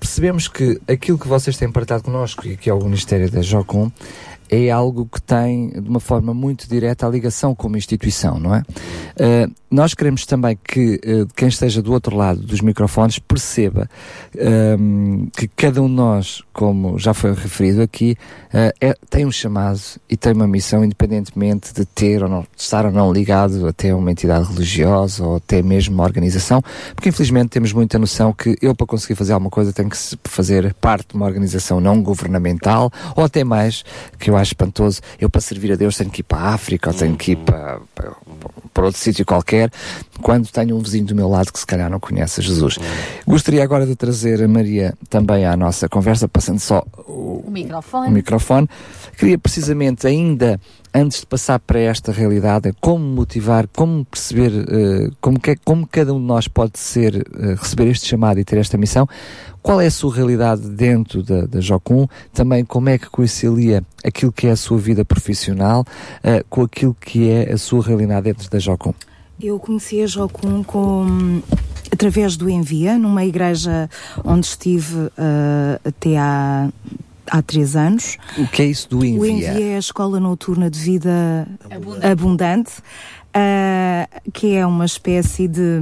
percebemos 0.00 0.48
que 0.48 0.80
aquilo 0.88 1.18
que 1.18 1.28
vocês 1.28 1.56
têm 1.56 1.70
partilhado 1.70 2.02
connosco, 2.02 2.46
e 2.46 2.56
que 2.56 2.68
é 2.68 2.74
o 2.74 2.82
Ministério 2.82 3.30
da 3.30 3.42
Jocum, 3.42 3.90
é 4.48 4.70
algo 4.70 5.06
que 5.06 5.20
tem, 5.20 5.70
de 5.70 5.88
uma 5.88 6.00
forma 6.00 6.32
muito 6.32 6.68
direta, 6.68 7.06
a 7.06 7.10
ligação 7.10 7.54
com 7.54 7.68
uma 7.68 7.78
instituição, 7.78 8.38
não 8.38 8.54
é? 8.54 8.60
Uh, 8.60 9.52
nós 9.70 9.92
queremos 9.92 10.24
também 10.24 10.58
que 10.64 10.94
uh, 11.04 11.26
quem 11.36 11.48
esteja 11.48 11.82
do 11.82 11.92
outro 11.92 12.16
lado 12.16 12.40
dos 12.40 12.62
microfones 12.62 13.18
perceba 13.18 13.88
um, 14.78 15.28
que 15.36 15.46
cada 15.46 15.82
um 15.82 15.86
de 15.86 15.92
nós, 15.92 16.42
como 16.54 16.98
já 16.98 17.12
foi 17.12 17.34
referido 17.34 17.82
aqui, 17.82 18.16
uh, 18.48 18.72
é, 18.80 18.94
tem 19.10 19.26
um 19.26 19.30
chamado 19.30 19.78
e 20.08 20.16
tem 20.16 20.32
uma 20.32 20.46
missão, 20.46 20.82
independentemente 20.82 21.74
de 21.74 21.84
ter 21.84 22.22
ou 22.22 22.30
não, 22.30 22.40
de 22.40 22.48
estar 22.56 22.86
ou 22.86 22.92
não 22.92 23.12
ligado 23.12 23.66
até 23.66 23.94
uma 23.94 24.10
entidade 24.10 24.48
religiosa 24.48 25.22
ou 25.22 25.36
até 25.36 25.62
mesmo 25.62 25.94
uma 25.94 26.04
organização, 26.04 26.62
porque 26.94 27.10
infelizmente 27.10 27.50
temos 27.50 27.72
muita 27.72 27.98
noção 27.98 28.32
que 28.32 28.56
eu, 28.62 28.74
para 28.74 28.86
conseguir 28.86 29.16
fazer 29.16 29.34
alguma 29.34 29.50
coisa, 29.50 29.70
tenho 29.70 29.90
que 29.90 29.98
fazer 30.24 30.72
parte 30.74 31.08
de 31.10 31.16
uma 31.16 31.26
organização 31.26 31.78
não 31.78 32.02
governamental 32.02 32.90
ou 33.14 33.24
até 33.24 33.44
mais, 33.44 33.84
que 34.18 34.30
eu 34.30 34.36
acho 34.38 34.50
espantoso, 34.52 35.00
eu 35.20 35.28
para 35.28 35.40
servir 35.40 35.72
a 35.72 35.76
Deus 35.76 35.96
tenho 35.96 36.10
que 36.10 36.20
ir 36.20 36.24
para 36.24 36.38
a 36.38 36.54
África 36.54 36.90
ou 36.90 36.94
tenho 36.96 37.16
que 37.16 37.32
ir 37.32 37.36
para, 37.36 37.80
para, 37.94 38.12
para 38.72 38.84
outro 38.84 39.00
sítio 39.00 39.24
qualquer, 39.24 39.70
quando 40.22 40.48
tenho 40.48 40.76
um 40.76 40.80
vizinho 40.80 41.06
do 41.06 41.14
meu 41.14 41.28
lado 41.28 41.52
que 41.52 41.58
se 41.58 41.66
calhar 41.66 41.90
não 41.90 42.00
conhece 42.00 42.40
Jesus. 42.42 42.78
Gostaria 43.26 43.62
agora 43.62 43.86
de 43.86 43.94
trazer 43.96 44.42
a 44.42 44.48
Maria 44.48 44.94
também 45.08 45.44
à 45.44 45.56
nossa 45.56 45.88
conversa, 45.88 46.28
passando 46.28 46.58
só 46.60 46.84
o, 47.06 47.44
O 47.46 47.50
microfone. 47.50 48.08
o 48.08 48.10
microfone. 48.10 48.68
Queria 49.16 49.38
precisamente 49.38 50.06
ainda 50.06 50.60
antes 50.94 51.20
de 51.20 51.26
passar 51.26 51.58
para 51.58 51.78
esta 51.80 52.12
realidade, 52.12 52.74
como 52.80 53.04
motivar, 53.04 53.68
como 53.68 54.04
perceber, 54.04 54.52
eh, 54.52 55.10
como, 55.20 55.38
que, 55.38 55.56
como 55.56 55.86
cada 55.86 56.12
um 56.12 56.20
de 56.20 56.26
nós 56.26 56.48
pode 56.48 56.78
ser, 56.78 57.14
eh, 57.16 57.54
receber 57.54 57.88
este 57.88 58.06
chamado 58.06 58.40
e 58.40 58.44
ter 58.44 58.58
esta 58.58 58.76
missão, 58.78 59.08
qual 59.62 59.80
é 59.80 59.86
a 59.86 59.90
sua 59.90 60.14
realidade 60.14 60.68
dentro 60.68 61.22
da, 61.22 61.42
da 61.42 61.60
Jocum, 61.60 62.06
também 62.32 62.64
como 62.64 62.88
é 62.88 62.98
que 62.98 63.08
concilia 63.10 63.82
aquilo 64.04 64.32
que 64.32 64.46
é 64.46 64.50
a 64.50 64.56
sua 64.56 64.78
vida 64.78 65.04
profissional 65.04 65.84
eh, 66.22 66.44
com 66.48 66.62
aquilo 66.62 66.96
que 66.98 67.28
é 67.28 67.52
a 67.52 67.58
sua 67.58 67.82
realidade 67.82 68.24
dentro 68.24 68.48
da 68.50 68.58
Jocum. 68.58 68.94
Eu 69.40 69.58
conheci 69.58 70.02
a 70.02 70.06
Jocum 70.06 70.64
com, 70.64 71.40
através 71.92 72.36
do 72.36 72.48
Envia, 72.48 72.98
numa 72.98 73.24
igreja 73.24 73.88
onde 74.24 74.46
estive 74.46 75.12
até 75.84 76.18
há, 76.18 76.68
há 77.30 77.42
três 77.42 77.76
anos. 77.76 78.16
O 78.36 78.46
que 78.46 78.62
é 78.62 78.66
isso 78.66 78.88
do 78.88 78.98
O 78.98 79.04
envia? 79.04 79.52
Envia 79.52 79.66
é 79.66 79.76
a 79.76 79.78
Escola 79.78 80.18
Noturna 80.20 80.70
de 80.70 80.78
Vida 80.78 81.46
Abundante, 82.02 82.72
ah, 83.34 84.08
que 84.32 84.54
é 84.54 84.66
uma 84.66 84.84
espécie 84.84 85.48
de. 85.48 85.80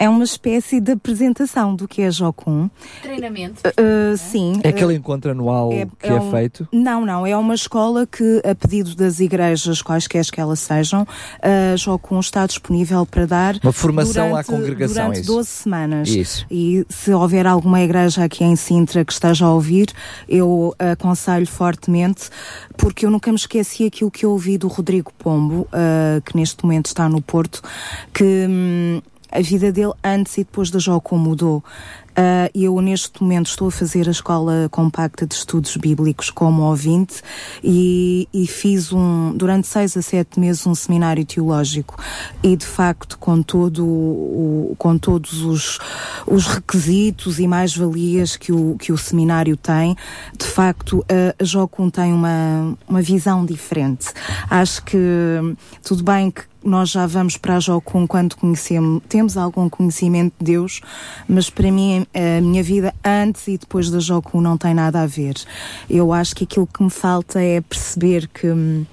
É 0.00 0.08
uma 0.08 0.24
espécie 0.24 0.80
de 0.80 0.92
apresentação 0.92 1.74
do 1.76 1.86
que 1.86 2.00
é 2.00 2.10
Jocum. 2.10 2.70
Treinamento. 3.02 3.60
Ah, 3.66 4.16
sim. 4.16 4.58
É 4.64 4.70
aquele 4.70 4.94
encontro 4.94 5.30
anual 5.30 5.68
que 5.98 6.06
é, 6.08 6.14
um- 6.14 6.30
feito? 6.30 6.66
Não, 6.72 7.04
não. 7.04 7.26
É 7.26 7.36
uma 7.36 7.54
escola 7.54 8.06
que, 8.06 8.40
a 8.42 8.54
pedido 8.54 8.94
das 8.94 9.20
igrejas, 9.20 9.82
quaisquer 9.82 10.24
que 10.24 10.40
elas 10.40 10.58
sejam, 10.60 11.06
a 11.42 11.76
Jocum 11.76 12.18
está 12.18 12.46
disponível 12.46 13.04
para 13.04 13.26
dar. 13.26 13.56
Uma 13.62 13.72
formação 13.72 14.28
à 14.34 14.42
durante, 14.42 14.46
congregação, 14.46 14.94
Durante 14.94 15.18
é 15.18 15.20
isso? 15.20 15.32
12 15.34 15.48
semanas. 15.50 16.08
Isso. 16.08 16.46
E 16.50 16.86
se 16.88 17.12
houver 17.12 17.46
alguma 17.46 17.82
igreja 17.82 18.24
aqui 18.24 18.42
em 18.42 18.56
Sintra 18.56 19.04
que 19.04 19.12
esteja 19.12 19.44
a 19.44 19.52
ouvir, 19.52 19.90
eu 20.26 20.74
aconselho 20.78 21.46
fortemente, 21.46 22.30
porque 22.78 23.04
eu 23.04 23.10
nunca 23.10 23.30
me 23.30 23.36
esqueci 23.36 23.84
aquilo 23.84 24.10
que 24.10 24.24
eu 24.24 24.30
ouvi 24.30 24.56
do 24.56 24.66
Rodrigo 24.66 25.12
Pombo, 25.18 25.68
ah, 25.72 26.22
que 26.24 26.34
neste 26.36 26.64
momento 26.64 26.86
está 26.86 27.06
no 27.06 27.20
Porto, 27.20 27.60
que 28.14 28.46
hum, 28.48 29.02
a 29.30 29.40
vida 29.40 29.72
dele 29.72 29.92
antes 30.02 30.36
e 30.38 30.44
depois 30.44 30.70
da 30.70 30.78
Jocum 30.78 31.18
mudou. 31.18 31.62
Ah, 32.22 32.50
eu 32.54 32.78
neste 32.82 33.22
momento 33.22 33.46
estou 33.46 33.68
a 33.68 33.70
fazer 33.70 34.06
a 34.06 34.10
escola 34.10 34.68
compacta 34.70 35.26
de 35.26 35.34
estudos 35.34 35.74
bíblicos 35.78 36.28
como 36.28 36.64
ouvinte 36.64 37.22
e, 37.64 38.28
e 38.30 38.46
fiz 38.46 38.92
um 38.92 39.32
durante 39.34 39.66
seis 39.66 39.96
a 39.96 40.02
sete 40.02 40.38
meses 40.38 40.66
um 40.66 40.74
seminário 40.74 41.24
teológico. 41.24 41.96
E 42.42 42.54
de 42.56 42.66
facto 42.66 43.18
com 43.18 43.40
todo 43.40 43.86
o, 43.86 44.74
com 44.76 44.98
todos 44.98 45.40
os, 45.42 45.78
os 46.26 46.46
requisitos 46.46 47.38
e 47.38 47.46
mais 47.46 47.74
valias 47.74 48.36
que 48.36 48.52
o 48.52 48.76
que 48.78 48.92
o 48.92 48.98
seminário 48.98 49.56
tem 49.56 49.96
de 50.38 50.44
facto 50.44 51.02
a, 51.08 51.42
Jocum 51.42 51.88
tem 51.88 52.12
uma 52.12 52.76
uma 52.86 53.00
visão 53.00 53.46
diferente. 53.46 54.08
Acho 54.50 54.84
que 54.84 54.98
tudo 55.82 56.04
bem 56.04 56.30
que 56.30 56.42
nós 56.62 56.90
já 56.90 57.06
vamos 57.06 57.36
para 57.36 57.56
a 57.56 57.60
Jocum 57.60 58.06
quando 58.06 58.36
conhecemos, 58.36 59.02
temos 59.08 59.36
algum 59.36 59.68
conhecimento 59.68 60.34
de 60.38 60.44
Deus, 60.44 60.80
mas 61.26 61.48
para 61.48 61.70
mim 61.70 62.06
a 62.14 62.40
minha 62.40 62.62
vida 62.62 62.94
antes 63.04 63.46
e 63.48 63.56
depois 63.56 63.90
da 63.90 63.98
Jocum 63.98 64.40
não 64.40 64.56
tem 64.56 64.74
nada 64.74 65.02
a 65.02 65.06
ver. 65.06 65.34
Eu 65.88 66.12
acho 66.12 66.34
que 66.34 66.44
aquilo 66.44 66.66
que 66.66 66.82
me 66.82 66.90
falta 66.90 67.40
é 67.40 67.60
perceber 67.60 68.28
que 68.28 68.48
hum, 68.48 68.84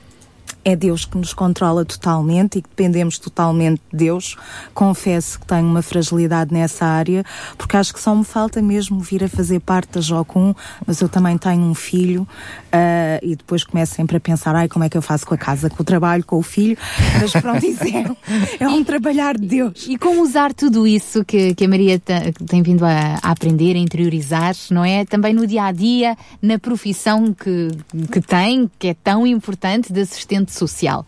é 0.67 0.75
Deus 0.75 1.05
que 1.05 1.17
nos 1.17 1.33
controla 1.33 1.85
totalmente 1.85 2.57
e 2.57 2.61
que 2.61 2.67
dependemos 2.67 3.17
totalmente 3.17 3.81
de 3.89 3.97
Deus. 3.99 4.35
Confesso 4.73 5.39
que 5.39 5.45
tenho 5.47 5.65
uma 5.65 5.81
fragilidade 5.81 6.53
nessa 6.53 6.85
área, 6.85 7.23
porque 7.57 7.77
acho 7.77 7.93
que 7.93 8.01
só 8.01 8.13
me 8.13 8.25
falta 8.25 8.61
mesmo 8.61 8.99
vir 8.99 9.23
a 9.23 9.29
fazer 9.29 9.61
parte 9.61 9.93
da 9.93 10.01
Jocum, 10.01 10.53
mas 10.85 10.99
eu 10.99 11.07
também 11.07 11.37
tenho 11.37 11.61
um 11.63 11.73
filho 11.73 12.27
ah, 12.69 13.17
e 13.23 13.37
depois 13.37 13.63
começo 13.63 13.95
sempre 13.95 14.17
a 14.17 14.19
pensar, 14.19 14.57
ai, 14.57 14.67
como 14.67 14.83
é 14.83 14.89
que 14.89 14.97
eu 14.97 15.01
faço 15.01 15.25
com 15.25 15.33
a 15.33 15.37
casa, 15.37 15.69
com 15.69 15.81
o 15.81 15.85
trabalho, 15.85 16.25
com 16.25 16.35
o 16.37 16.43
filho, 16.43 16.77
mas 17.21 17.31
pronto, 17.31 17.65
isso 17.65 17.83
é, 17.85 18.63
é 18.65 18.67
um 18.67 18.83
trabalhar 18.83 19.37
de 19.37 19.47
Deus. 19.47 19.85
E 19.87 19.97
como 19.97 20.21
usar 20.21 20.53
tudo 20.53 20.85
isso 20.85 21.23
que, 21.23 21.55
que 21.55 21.63
a 21.63 21.69
Maria 21.69 21.97
te- 21.97 22.33
tem 22.45 22.61
vindo 22.61 22.83
a, 22.83 23.19
a 23.23 23.31
aprender, 23.31 23.77
a 23.77 23.79
interiorizar, 23.79 24.53
não 24.69 24.83
é? 24.83 25.05
Também 25.05 25.33
no 25.33 25.47
dia 25.47 25.63
a 25.63 25.71
dia, 25.71 26.17
na 26.41 26.59
profissão 26.59 27.33
que, 27.33 27.69
que 28.11 28.19
tem, 28.19 28.69
que 28.77 28.89
é 28.89 28.93
tão 28.93 29.25
importante 29.25 29.93
de 29.93 30.01
assistente 30.01 30.56
social. 30.57 31.05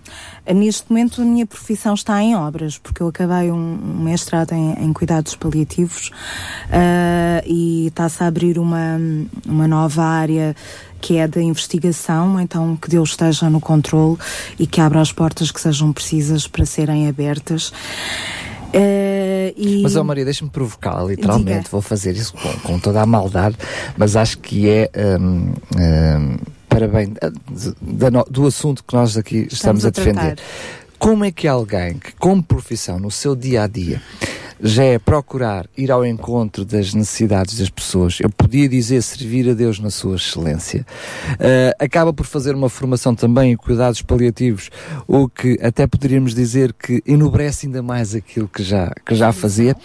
Neste 0.48 0.90
momento 0.90 1.22
a 1.22 1.26
minha 1.26 1.46
profissão 1.46 1.94
está 1.94 2.22
em 2.22 2.36
obras, 2.36 2.78
porque 2.78 3.02
eu 3.02 3.08
acabei 3.08 3.52
um, 3.52 3.56
um 3.56 4.04
mestrado 4.04 4.54
em, 4.54 4.74
em 4.74 4.94
cuidados 4.94 5.36
paliativos 5.36 6.12
ah, 6.72 7.42
e 7.46 7.88
está-se 7.88 8.24
a 8.24 8.28
abrir 8.28 8.58
uma, 8.58 9.00
uma 9.46 9.68
nova 9.68 10.04
área 10.04 10.56
que 11.02 11.18
é 11.18 11.28
da 11.28 11.42
investigação, 11.42 12.40
então 12.40 12.76
que 12.76 12.90
Deus 12.90 13.12
esteja 13.12 13.50
no 13.50 13.62
controle 13.62 14.18
e 14.58 14.68
que 14.68 14.82
abra 14.82 15.00
as 15.00 15.12
portas 15.12 15.50
que 15.52 15.62
sejam 15.62 15.94
precisas 15.94 16.48
para 16.48 16.66
serem 16.66 17.08
abertas. 17.08 17.72
Ah, 18.74 19.54
e... 19.56 19.82
Mas, 19.82 19.96
ó 19.96 20.04
Maria, 20.04 20.26
deixa-me 20.26 20.50
provocar, 20.50 21.04
literalmente, 21.04 21.60
Diga. 21.60 21.70
vou 21.72 21.82
fazer 21.82 22.16
isso 22.16 22.34
com, 22.34 22.52
com 22.60 22.80
toda 22.80 23.02
a 23.02 23.06
maldade, 23.06 23.56
mas 23.98 24.16
acho 24.16 24.38
que 24.40 24.70
é. 24.70 24.90
hum, 25.20 25.54
hum, 25.78 26.38
para 26.70 26.88
bem 26.88 27.14
no- 28.12 28.26
do 28.30 28.46
assunto 28.48 28.84
que 28.84 28.94
nós 28.94 29.18
aqui 29.18 29.48
estamos, 29.52 29.84
Estamos 29.84 29.86
a 29.86 29.88
a 29.88 29.92
defender. 29.92 30.38
Como 30.98 31.24
é 31.26 31.32
que 31.32 31.48
alguém 31.48 31.96
que, 31.98 32.12
como 32.14 32.44
profissão, 32.44 33.00
no 33.00 33.10
seu 33.10 33.36
dia 33.36 33.64
a 33.64 33.68
dia, 33.68 34.02
já 34.62 34.84
é 34.84 35.00
procurar 35.00 35.66
ir 35.78 35.90
ao 35.90 36.06
encontro 36.06 36.66
das 36.66 36.94
necessidades 36.94 37.58
das 37.58 37.70
pessoas, 37.70 38.20
eu 38.20 38.30
podia 38.30 38.68
dizer 38.68 39.02
servir 39.02 39.50
a 39.50 39.54
Deus 39.54 39.80
na 39.80 39.90
sua 39.90 40.18
excelência, 40.18 40.86
eh, 41.40 41.74
acaba 41.80 42.12
por 42.12 42.26
fazer 42.26 42.54
uma 42.54 42.68
formação 42.68 43.16
também 43.16 43.54
em 43.54 43.56
cuidados 43.56 44.02
paliativos, 44.02 44.70
o 45.08 45.30
que 45.30 45.58
até 45.64 45.88
poderíamos 45.88 46.36
dizer 46.36 46.74
que 46.74 47.02
enobrece 47.08 47.68
ainda 47.68 47.82
mais 47.82 48.14
aquilo 48.14 48.50
que 48.50 48.62
já, 48.62 48.92
que 49.06 49.16
já 49.16 49.32
fazia. 49.32 49.78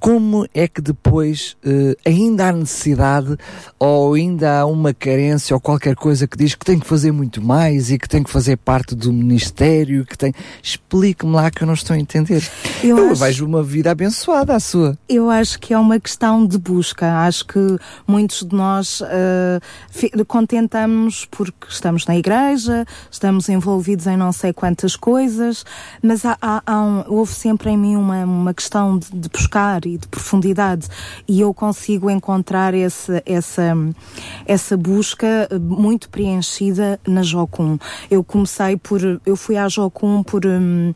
Como 0.00 0.46
é 0.54 0.66
que 0.68 0.80
depois 0.80 1.56
eh, 1.64 1.96
ainda 2.06 2.48
há 2.48 2.52
necessidade 2.52 3.36
ou 3.78 4.14
ainda 4.14 4.60
há 4.60 4.66
uma 4.66 4.94
carência 4.94 5.54
ou 5.54 5.60
qualquer 5.60 5.94
coisa 5.96 6.26
que 6.26 6.36
diz 6.36 6.54
que 6.54 6.64
tem 6.64 6.78
que 6.78 6.86
fazer 6.86 7.10
muito 7.12 7.42
mais 7.42 7.90
e 7.90 7.98
que 7.98 8.08
tem 8.08 8.22
que 8.22 8.30
fazer 8.30 8.56
parte 8.56 8.94
do 8.94 9.12
ministério, 9.12 10.04
que 10.04 10.16
tem. 10.16 10.32
Explique-me 10.62 11.32
lá 11.32 11.50
que 11.50 11.62
eu 11.62 11.66
não 11.66 11.74
estou 11.74 11.94
a 11.94 11.98
entender. 11.98 12.42
Eu 12.82 12.98
Eu, 12.98 13.10
acho- 13.12 13.20
vejo 13.24 13.46
uma 13.46 13.62
vida 13.62 13.90
abençoada 13.90 14.54
a 14.54 14.60
sua. 14.60 14.96
Eu 15.08 15.30
acho 15.30 15.58
que 15.58 15.72
é 15.74 15.78
uma 15.78 15.98
questão 15.98 16.46
de 16.46 16.58
busca. 16.58 17.18
Acho 17.20 17.46
que 17.46 17.58
muitos 18.06 18.44
de 18.46 18.54
nós 18.54 19.02
eh, 19.04 19.60
fi- 19.90 20.10
contentamos 20.26 21.26
porque 21.30 21.66
estamos 21.68 22.06
na 22.06 22.16
igreja, 22.16 22.84
estamos 23.10 23.48
envolvidos 23.48 24.06
em 24.06 24.16
não 24.16 24.32
sei 24.32 24.52
quantas 24.52 24.96
coisas, 24.96 25.64
mas 26.02 26.24
há, 26.24 26.36
há- 26.40 26.62
há 26.66 26.80
um- 26.82 27.04
houve 27.08 27.32
sempre 27.34 27.70
em 27.70 27.76
mim 27.76 27.96
uma, 27.96 28.24
uma 28.24 28.54
questão 28.54 28.98
de, 28.98 29.10
de 29.12 29.28
buscar 29.28 29.84
e 29.88 29.98
de 29.98 30.06
profundidade 30.08 30.86
e 31.26 31.40
eu 31.40 31.52
consigo 31.54 32.10
encontrar 32.10 32.74
esse, 32.74 33.22
essa, 33.26 33.74
essa 34.46 34.76
busca 34.76 35.48
eh, 35.50 35.58
muito 35.58 36.08
preenchida 36.08 37.00
na 37.06 37.22
Jocum. 37.22 37.78
Eu 38.10 38.22
comecei 38.22 38.76
por, 38.76 39.00
eu 39.24 39.36
fui 39.36 39.56
à 39.56 39.68
Jocum 39.68 40.22
por, 40.22 40.44
hum, 40.46 40.94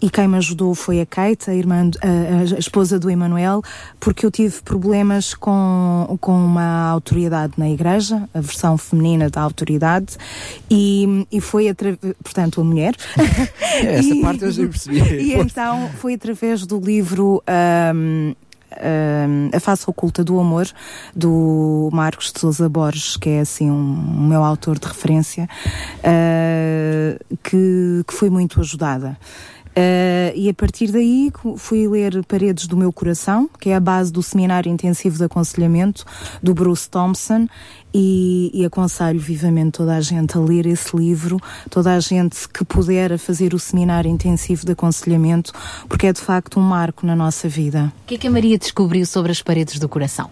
e 0.00 0.10
quem 0.10 0.26
me 0.28 0.36
ajudou 0.36 0.74
foi 0.74 1.00
a 1.00 1.06
Kate, 1.06 1.48
a 1.50 1.54
irmã, 1.54 1.90
a, 2.02 2.54
a 2.54 2.58
esposa 2.58 2.98
do 2.98 3.08
Emanuel, 3.08 3.62
porque 4.00 4.26
eu 4.26 4.30
tive 4.30 4.60
problemas 4.62 5.32
com, 5.34 6.18
com 6.20 6.32
uma 6.44 6.88
autoridade 6.90 7.54
na 7.56 7.70
igreja, 7.70 8.28
a 8.34 8.40
versão 8.40 8.76
feminina 8.76 9.30
da 9.30 9.40
autoridade, 9.40 10.16
e, 10.70 11.26
e 11.30 11.40
foi, 11.40 11.68
atra- 11.68 11.98
portanto, 12.22 12.60
a 12.60 12.64
mulher. 12.64 12.94
Essa 13.82 14.14
E- 14.14 14.20
parte 14.22 14.42
eu 14.44 14.50
já 14.50 14.66
percebi. 14.66 14.98
E 15.00 15.34
então 15.34 15.88
foi 15.98 16.14
através 16.14 16.66
do 16.66 16.78
livro. 16.80 17.42
hum, 17.94 18.31
uh, 18.78 19.56
A 19.56 19.60
Face 19.60 19.84
Oculta 19.88 20.24
do 20.24 20.38
Amor, 20.38 20.66
do 21.14 21.88
Marcos 21.92 22.32
de 22.32 22.40
Sousa 22.40 22.68
Borges, 22.68 23.16
que 23.16 23.30
é 23.30 23.40
assim 23.40 23.70
um, 23.70 23.74
um 23.74 24.26
meu 24.28 24.42
autor 24.42 24.78
de 24.78 24.86
referência, 24.86 25.48
uh, 25.98 27.36
que, 27.42 28.04
que 28.06 28.14
fui 28.14 28.30
muito 28.30 28.60
ajudada. 28.60 29.16
Uh, 29.72 30.36
e 30.36 30.50
a 30.50 30.54
partir 30.54 30.92
daí 30.92 31.32
fui 31.56 31.88
ler 31.88 32.22
Paredes 32.26 32.66
do 32.66 32.76
Meu 32.76 32.92
Coração, 32.92 33.48
que 33.58 33.70
é 33.70 33.74
a 33.74 33.80
base 33.80 34.12
do 34.12 34.22
Seminário 34.22 34.70
Intensivo 34.70 35.16
de 35.16 35.24
Aconselhamento 35.24 36.04
do 36.42 36.52
Bruce 36.52 36.88
Thompson, 36.88 37.48
e, 37.94 38.50
e 38.54 38.64
aconselho 38.64 39.20
vivamente 39.20 39.72
toda 39.72 39.96
a 39.96 40.00
gente 40.00 40.36
a 40.36 40.40
ler 40.40 40.66
esse 40.66 40.96
livro, 40.96 41.38
toda 41.70 41.94
a 41.94 42.00
gente 42.00 42.48
que 42.48 42.64
puder 42.64 43.12
a 43.12 43.18
fazer 43.18 43.54
o 43.54 43.58
Seminário 43.58 44.10
Intensivo 44.10 44.64
de 44.64 44.72
Aconselhamento, 44.72 45.52
porque 45.88 46.06
é 46.06 46.12
de 46.12 46.20
facto 46.20 46.58
um 46.58 46.62
marco 46.62 47.06
na 47.06 47.14
nossa 47.16 47.48
vida. 47.48 47.92
O 48.04 48.06
que 48.06 48.14
é 48.14 48.18
que 48.18 48.26
a 48.26 48.30
Maria 48.30 48.58
descobriu 48.58 49.04
sobre 49.06 49.32
as 49.32 49.42
paredes 49.42 49.78
do 49.78 49.88
coração? 49.88 50.30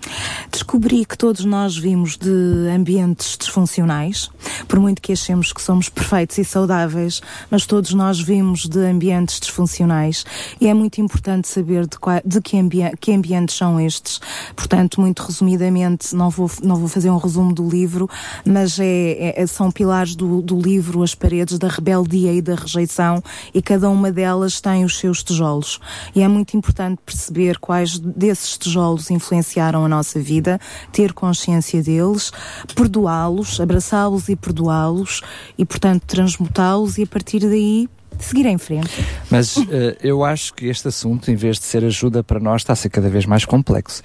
Descobri 0.50 1.04
que 1.04 1.16
todos 1.16 1.44
nós 1.44 1.76
vimos 1.76 2.16
de 2.16 2.30
ambientes 2.74 3.36
disfuncionais, 3.38 4.30
por 4.66 4.78
muito 4.78 5.00
que 5.02 5.12
achemos 5.12 5.52
que 5.52 5.60
somos 5.62 5.88
perfeitos 5.88 6.38
e 6.38 6.44
saudáveis, 6.44 7.20
mas 7.50 7.66
todos 7.66 7.92
nós 7.94 8.20
vimos 8.20 8.66
de 8.66 8.78
ambientes 8.80 9.38
disfuncionais 9.40 10.24
e 10.60 10.66
é 10.66 10.74
muito 10.74 11.00
importante 11.00 11.48
saber 11.48 11.86
de, 11.86 11.98
qua- 11.98 12.22
de 12.24 12.40
que, 12.40 12.56
ambi- 12.58 12.96
que 13.00 13.12
ambientes 13.12 13.56
são 13.56 13.80
estes. 13.80 14.20
Portanto, 14.56 15.00
muito 15.00 15.22
resumidamente, 15.22 16.14
não 16.14 16.30
vou, 16.30 16.50
não 16.62 16.76
vou 16.76 16.88
fazer 16.88 17.10
um 17.10 17.16
resumo 17.18 17.49
do 17.52 17.68
livro, 17.68 18.08
mas 18.44 18.78
é, 18.78 19.34
é- 19.40 19.46
são 19.46 19.70
pilares 19.70 20.14
do, 20.14 20.42
do 20.42 20.60
livro 20.60 21.02
as 21.02 21.14
paredes 21.14 21.58
da 21.58 21.68
rebeldia 21.68 22.32
e 22.32 22.40
da 22.40 22.54
rejeição 22.54 23.22
e 23.54 23.60
cada 23.60 23.88
uma 23.88 24.10
delas 24.12 24.60
tem 24.60 24.84
os 24.84 24.98
seus 24.98 25.22
tijolos. 25.22 25.80
E 26.14 26.22
é 26.22 26.28
muito 26.28 26.56
importante 26.56 27.00
perceber 27.04 27.58
quais 27.58 27.98
desses 27.98 28.56
tijolos 28.56 29.10
influenciaram 29.10 29.84
a 29.84 29.88
nossa 29.88 30.20
vida, 30.20 30.60
ter 30.92 31.12
consciência 31.12 31.82
deles, 31.82 32.30
perdoá-los, 32.74 33.60
abraçá-los 33.60 34.28
e 34.28 34.36
perdoá-los 34.36 35.22
e, 35.56 35.64
portanto, 35.64 36.04
transmutá-los 36.06 36.98
e 36.98 37.02
a 37.02 37.06
partir 37.06 37.40
daí 37.40 37.88
seguir 38.24 38.46
em 38.46 38.58
frente. 38.58 38.90
Mas 39.30 39.56
eh, 39.70 39.96
eu 40.02 40.24
acho 40.24 40.52
que 40.54 40.66
este 40.66 40.88
assunto, 40.88 41.30
em 41.30 41.36
vez 41.36 41.58
de 41.58 41.64
ser 41.64 41.84
ajuda 41.84 42.22
para 42.22 42.38
nós, 42.40 42.62
está 42.62 42.72
a 42.72 42.76
ser 42.76 42.88
cada 42.90 43.08
vez 43.08 43.26
mais 43.26 43.44
complexo. 43.44 44.02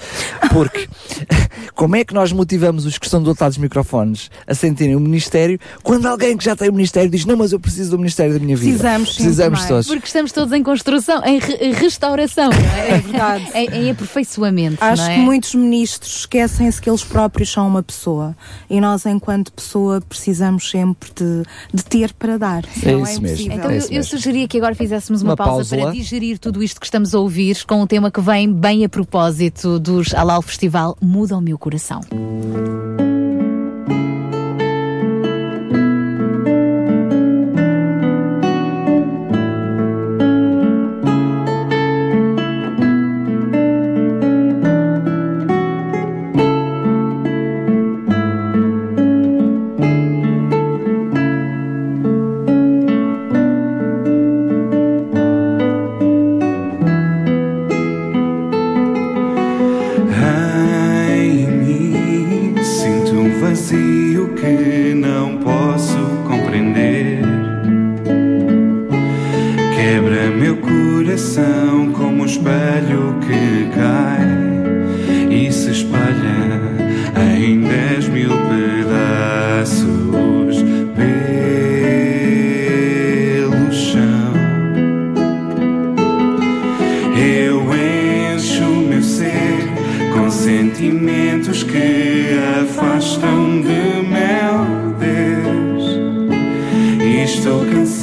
Porque 0.52 0.88
como 1.76 1.96
é 1.96 2.04
que 2.04 2.14
nós 2.14 2.32
motivamos 2.32 2.86
os 2.86 2.98
que 2.98 3.06
estão 3.06 3.22
do 3.22 3.30
outro 3.30 3.44
lado 3.44 3.52
dos 3.54 3.58
microfones 3.60 4.30
a 4.48 4.54
sentirem 4.54 4.96
o 4.96 5.00
Ministério 5.00 5.60
quando 5.84 6.06
alguém 6.06 6.38
que 6.38 6.44
já 6.44 6.56
tem 6.56 6.70
o 6.70 6.74
Ministério 6.74 7.10
diz 7.10 7.26
não, 7.26 7.36
mas 7.38 7.52
eu 7.52 7.60
preciso 7.60 7.92
do 7.92 7.98
Ministério 7.98 8.34
da 8.34 8.40
minha 8.40 8.56
vida? 8.56 8.72
Precisamos, 8.78 9.14
Precisamos 9.16 9.60
mais. 9.60 9.70
todos. 9.70 9.88
Porque 9.88 10.08
estamos 10.08 10.32
todos 10.32 10.54
em 10.54 10.64
construção, 10.64 11.24
em 11.26 11.40
re- 11.40 11.72
restauração, 11.74 12.50
é? 12.52 12.92
É 12.92 12.98
verdade. 13.00 13.52
em, 13.54 13.70
em 13.86 13.92
aperfeiçoamento. 13.92 14.78
Acho 14.84 15.02
não 15.04 15.10
é? 15.10 15.16
que 15.16 15.22
muitos 15.22 15.56
ministros 15.56 16.20
esquecem-se 16.20 16.82
que 16.82 16.90
eles 16.90 17.04
próprios 17.04 17.52
são 17.52 17.68
uma 17.68 17.84
pessoa 17.84 18.36
e 18.70 18.80
nós, 18.80 19.06
enquanto 19.06 19.52
pessoa, 19.52 20.02
precisamos 20.02 20.70
sempre 20.70 21.10
de, 21.16 21.44
de 21.74 21.84
ter 21.84 22.14
para 22.14 22.38
dar. 22.38 22.64
Senão 22.80 23.04
isso 23.04 23.22
mesmo. 23.22 23.52
Então 23.52 23.72
eu, 23.72 23.88
eu 23.92 24.04
sugeria 24.06 24.48
que 24.48 24.57
agora 24.57 24.76
fizéssemos 24.76 25.22
uma, 25.22 25.32
Uma 25.32 25.36
pausa 25.38 25.56
pausa. 25.56 25.77
para 25.77 25.91
digerir 25.91 26.40
tudo 26.40 26.64
isto 26.64 26.80
que 26.80 26.86
estamos 26.86 27.14
a 27.14 27.19
ouvir 27.19 27.64
com 27.65 27.82
um 27.82 27.88
tema 27.88 28.10
que 28.11 28.22
vem 28.22 28.52
bem 28.52 28.86
a 28.86 28.90
propósito 28.90 29.80
dos 29.80 30.14
Alal 30.14 30.41
Festival 30.41 30.98
Muda 31.02 31.38
o 31.38 31.41
Meu 31.41 31.57
Coração. 31.57 32.02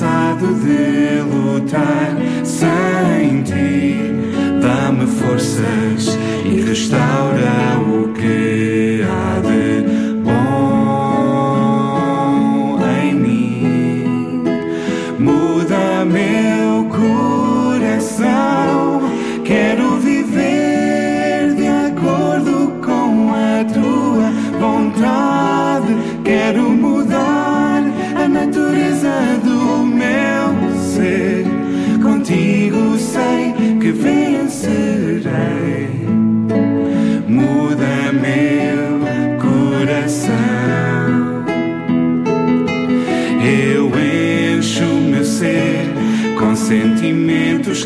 Cansado 0.03 0.53
de 0.55 1.21
lutar 1.21 2.17
sem 2.45 3.43
ti. 3.45 3.97
Dá-me 4.61 5.07
forças 5.07 6.19
e 6.45 6.61
restaura 6.61 7.72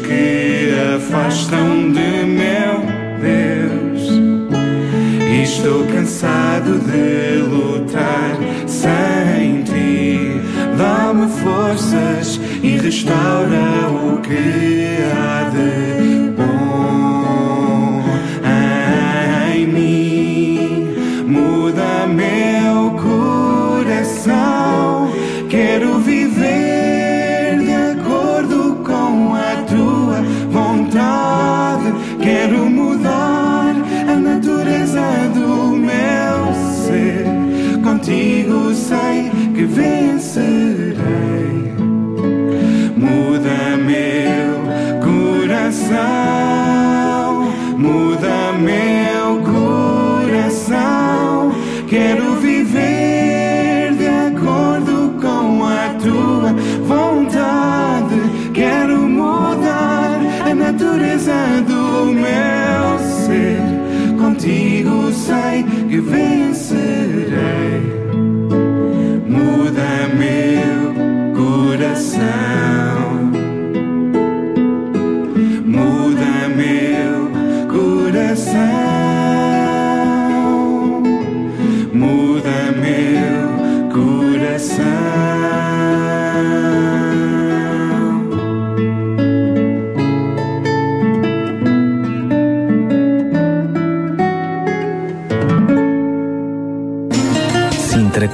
que 0.06 0.72
afastam 0.96 1.90
de 1.90 2.24
meu 2.24 2.84
Deus. 3.20 4.08
E 5.28 5.42
estou 5.42 5.84
cansado 5.86 6.78
de 6.78 7.42
lutar 7.42 8.36
sem 8.66 9.62
ti. 9.64 10.40
Dá-me 10.78 11.28
forças 11.28 12.40
e 12.62 12.76
restaura 12.78 13.88
o 13.90 14.20
que 14.20 14.65
sei 66.06 66.35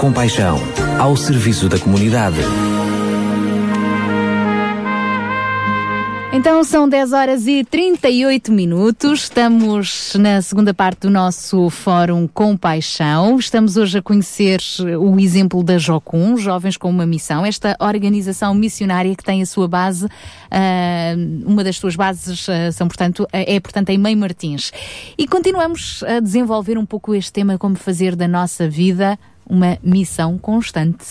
compaixão, 0.02 0.58
ao 0.98 1.16
serviço 1.16 1.68
da 1.68 1.78
comunidade. 1.78 2.38
Então 6.32 6.64
são 6.64 6.88
10 6.88 7.12
horas 7.12 7.46
e 7.46 7.62
38 7.62 8.50
minutos. 8.50 9.22
Estamos 9.22 10.12
na 10.18 10.42
segunda 10.42 10.74
parte 10.74 11.02
do 11.02 11.10
nosso 11.10 11.70
Fórum 11.70 12.26
Compaixão. 12.26 13.38
Estamos 13.38 13.76
hoje 13.76 13.98
a 13.98 14.02
conhecer 14.02 14.58
o 14.98 15.20
exemplo 15.20 15.62
da 15.62 15.78
Jocum, 15.78 16.36
Jovens 16.36 16.76
com 16.76 16.90
uma 16.90 17.06
Missão, 17.06 17.46
esta 17.46 17.76
organização 17.78 18.54
missionária 18.54 19.14
que 19.14 19.22
tem 19.22 19.40
a 19.40 19.46
sua 19.46 19.68
base, 19.68 20.06
uh, 20.06 21.46
uma 21.46 21.62
das 21.62 21.76
suas 21.76 21.94
bases 21.94 22.48
uh, 22.48 22.72
são, 22.72 22.88
portanto, 22.88 23.24
é, 23.32 23.60
portanto, 23.60 23.90
em 23.90 23.98
Mãe 23.98 24.16
Martins. 24.16 24.72
E 25.16 25.28
continuamos 25.28 26.02
a 26.02 26.18
desenvolver 26.18 26.76
um 26.76 26.84
pouco 26.84 27.14
este 27.14 27.32
tema, 27.32 27.56
como 27.56 27.76
fazer 27.76 28.16
da 28.16 28.26
nossa 28.26 28.68
vida 28.68 29.16
uma 29.48 29.78
missão 29.82 30.38
constante. 30.38 31.04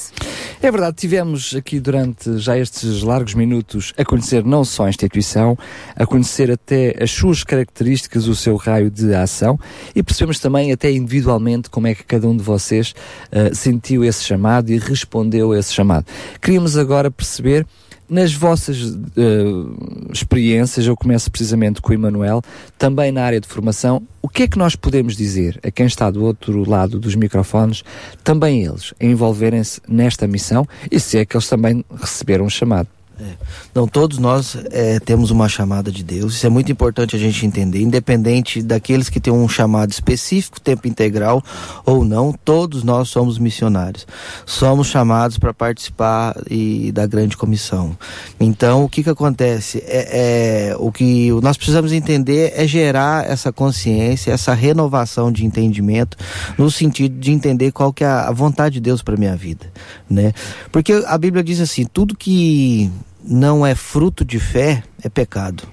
É 0.61 0.69
verdade, 0.71 0.97
tivemos 0.97 1.55
aqui 1.55 1.79
durante 1.79 2.37
já 2.37 2.57
estes 2.57 3.01
largos 3.01 3.33
minutos 3.33 3.93
a 3.97 4.05
conhecer 4.05 4.43
não 4.43 4.63
só 4.63 4.85
a 4.85 4.89
instituição, 4.89 5.57
a 5.95 6.05
conhecer 6.05 6.51
até 6.51 6.95
as 7.01 7.11
suas 7.11 7.43
características, 7.43 8.27
o 8.27 8.35
seu 8.35 8.55
raio 8.55 8.89
de 8.89 9.13
ação 9.13 9.59
e 9.95 10.03
percebemos 10.03 10.39
também 10.39 10.71
até 10.71 10.91
individualmente 10.91 11.69
como 11.69 11.87
é 11.87 11.95
que 11.95 12.03
cada 12.03 12.27
um 12.27 12.35
de 12.35 12.43
vocês 12.43 12.93
uh, 13.31 13.53
sentiu 13.55 14.03
esse 14.03 14.23
chamado 14.23 14.71
e 14.71 14.77
respondeu 14.77 15.51
a 15.51 15.59
esse 15.59 15.73
chamado. 15.73 16.05
Queríamos 16.39 16.77
agora 16.77 17.09
perceber 17.09 17.65
nas 18.11 18.33
vossas 18.33 18.81
uh, 18.81 20.11
experiências, 20.11 20.85
eu 20.85 20.97
começo 20.97 21.31
precisamente 21.31 21.81
com 21.81 21.91
o 21.91 21.93
Emanuel, 21.93 22.41
também 22.77 23.09
na 23.09 23.23
área 23.23 23.39
de 23.39 23.47
formação, 23.47 24.05
o 24.21 24.27
que 24.27 24.43
é 24.43 24.47
que 24.49 24.57
nós 24.57 24.75
podemos 24.75 25.15
dizer 25.15 25.57
a 25.63 25.71
quem 25.71 25.85
está 25.85 26.11
do 26.11 26.21
outro 26.25 26.69
lado 26.69 26.99
dos 26.99 27.15
microfones, 27.15 27.85
também 28.21 28.65
eles, 28.65 28.93
envolverem-se 28.99 29.79
nesta 29.87 30.27
missão 30.27 30.67
e 30.91 30.99
se 30.99 31.19
é 31.19 31.25
que 31.25 31.37
eles 31.37 31.47
também 31.47 31.85
receberam 32.01 32.43
um 32.43 32.49
chamado? 32.49 32.89
É. 33.21 33.33
Não, 33.75 33.87
todos 33.87 34.17
nós 34.17 34.57
é, 34.71 34.99
temos 34.99 35.29
uma 35.29 35.47
chamada 35.47 35.91
de 35.91 36.03
Deus. 36.03 36.33
Isso 36.33 36.47
é 36.47 36.49
muito 36.49 36.71
importante 36.71 37.15
a 37.15 37.19
gente 37.19 37.45
entender, 37.45 37.79
independente 37.79 38.63
daqueles 38.63 39.09
que 39.09 39.19
têm 39.19 39.31
um 39.31 39.47
chamado 39.47 39.91
específico, 39.91 40.59
tempo 40.59 40.87
integral 40.87 41.43
ou 41.85 42.03
não, 42.03 42.33
todos 42.33 42.83
nós 42.83 43.09
somos 43.09 43.37
missionários. 43.37 44.07
Somos 44.43 44.87
chamados 44.87 45.37
para 45.37 45.53
participar 45.53 46.35
e, 46.49 46.91
da 46.91 47.05
grande 47.05 47.37
comissão. 47.37 47.95
Então, 48.39 48.85
o 48.85 48.89
que 48.89 49.03
que 49.03 49.09
acontece? 49.09 49.83
É, 49.85 50.71
é, 50.71 50.75
o 50.79 50.91
que 50.91 51.29
nós 51.43 51.57
precisamos 51.57 51.93
entender 51.93 52.53
é 52.55 52.65
gerar 52.65 53.29
essa 53.29 53.51
consciência, 53.51 54.31
essa 54.31 54.55
renovação 54.55 55.31
de 55.31 55.45
entendimento, 55.45 56.17
no 56.57 56.71
sentido 56.71 57.19
de 57.19 57.31
entender 57.31 57.71
qual 57.71 57.93
que 57.93 58.03
é 58.03 58.07
a 58.07 58.31
vontade 58.31 58.75
de 58.75 58.81
Deus 58.81 59.03
para 59.03 59.15
minha 59.15 59.35
vida, 59.35 59.71
né? 60.09 60.33
Porque 60.71 60.93
a 61.05 61.17
Bíblia 61.19 61.43
diz 61.43 61.59
assim, 61.59 61.85
tudo 61.85 62.17
que 62.17 62.89
não 63.23 63.65
é 63.65 63.75
fruto 63.75 64.25
de 64.25 64.39
fé, 64.39 64.83
é 65.03 65.09
pecado. 65.09 65.63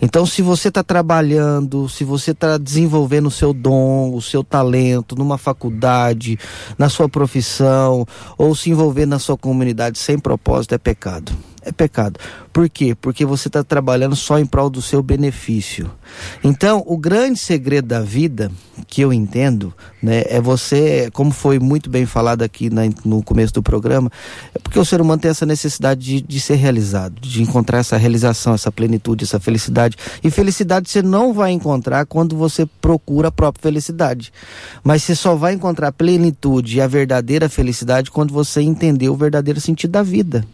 Então, 0.00 0.26
se 0.26 0.42
você 0.42 0.68
está 0.68 0.82
trabalhando, 0.82 1.88
se 1.88 2.04
você 2.04 2.32
está 2.32 2.58
desenvolvendo 2.58 3.26
o 3.26 3.30
seu 3.30 3.52
dom, 3.52 4.14
o 4.14 4.20
seu 4.20 4.44
talento 4.44 5.16
numa 5.16 5.38
faculdade, 5.38 6.38
na 6.76 6.88
sua 6.88 7.08
profissão, 7.08 8.06
ou 8.36 8.54
se 8.54 8.70
envolver 8.70 9.06
na 9.06 9.18
sua 9.18 9.36
comunidade 9.36 9.98
sem 9.98 10.18
propósito, 10.18 10.74
é 10.74 10.78
pecado 10.78 11.32
é 11.68 11.72
pecado. 11.72 12.18
Por 12.52 12.68
quê? 12.68 12.96
Porque 12.98 13.24
você 13.24 13.48
está 13.48 13.62
trabalhando 13.62 14.16
só 14.16 14.38
em 14.38 14.46
prol 14.46 14.70
do 14.70 14.80
seu 14.80 15.02
benefício. 15.02 15.90
Então, 16.42 16.82
o 16.86 16.96
grande 16.96 17.38
segredo 17.38 17.88
da 17.88 18.00
vida, 18.00 18.50
que 18.86 19.02
eu 19.02 19.12
entendo, 19.12 19.72
né, 20.02 20.24
é 20.26 20.40
você, 20.40 21.10
como 21.12 21.30
foi 21.30 21.58
muito 21.58 21.90
bem 21.90 22.06
falado 22.06 22.42
aqui 22.42 22.70
na, 22.70 22.82
no 23.04 23.22
começo 23.22 23.52
do 23.52 23.62
programa, 23.62 24.10
é 24.54 24.58
porque 24.58 24.78
o 24.78 24.84
ser 24.84 25.00
humano 25.00 25.20
tem 25.20 25.30
essa 25.30 25.44
necessidade 25.44 26.00
de, 26.00 26.20
de 26.22 26.40
ser 26.40 26.56
realizado, 26.56 27.20
de 27.20 27.42
encontrar 27.42 27.78
essa 27.78 27.96
realização, 27.96 28.54
essa 28.54 28.72
plenitude, 28.72 29.24
essa 29.24 29.38
felicidade. 29.38 29.96
E 30.24 30.30
felicidade 30.30 30.90
você 30.90 31.02
não 31.02 31.32
vai 31.34 31.52
encontrar 31.52 32.06
quando 32.06 32.34
você 32.34 32.66
procura 32.80 33.28
a 33.28 33.32
própria 33.32 33.62
felicidade. 33.62 34.32
Mas 34.82 35.02
você 35.02 35.14
só 35.14 35.34
vai 35.34 35.52
encontrar 35.52 35.92
plenitude 35.92 36.78
e 36.78 36.80
a 36.80 36.86
verdadeira 36.86 37.48
felicidade 37.48 38.10
quando 38.10 38.32
você 38.32 38.62
entender 38.62 39.10
o 39.10 39.16
verdadeiro 39.16 39.60
sentido 39.60 39.90
da 39.90 40.02
vida. 40.02 40.44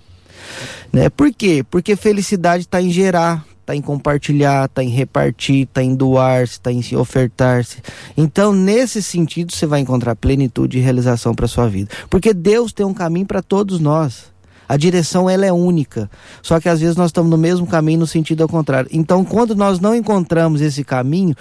Né? 0.95 1.11
Por 1.11 1.33
quê? 1.35 1.67
Porque 1.69 1.97
felicidade 1.97 2.63
está 2.63 2.81
em 2.81 2.89
gerar, 2.89 3.45
está 3.61 3.75
em 3.75 3.81
compartilhar, 3.81 4.67
está 4.67 4.81
em 4.81 4.89
repartir, 4.89 5.65
está 5.65 5.83
em 5.83 5.93
doar-se, 5.93 6.53
está 6.53 6.71
em 6.71 6.83
se 6.83 6.95
ofertar-se. 6.95 7.79
Então, 8.17 8.53
nesse 8.53 9.03
sentido, 9.03 9.53
você 9.53 9.67
vai 9.67 9.81
encontrar 9.81 10.15
plenitude 10.15 10.79
e 10.79 10.81
realização 10.81 11.35
para 11.35 11.49
sua 11.49 11.69
vida. 11.69 11.91
Porque 12.09 12.33
Deus 12.33 12.73
tem 12.73 12.87
um 12.87 12.95
caminho 12.95 13.27
para 13.27 13.43
todos 13.43 13.81
nós. 13.81 14.33
A 14.69 14.77
direção 14.77 15.29
ela 15.29 15.45
é 15.45 15.53
única. 15.53 16.09
Só 16.41 16.61
que 16.61 16.69
às 16.69 16.79
vezes 16.79 16.95
nós 16.95 17.07
estamos 17.07 17.29
no 17.29 17.37
mesmo 17.37 17.67
caminho 17.67 17.99
no 17.99 18.07
sentido 18.07 18.43
ao 18.43 18.49
contrário. 18.49 18.89
Então, 18.93 19.25
quando 19.25 19.57
nós 19.57 19.81
não 19.81 19.97
encontramos 19.97 20.61
esse 20.61 20.85
caminho, 20.85 21.35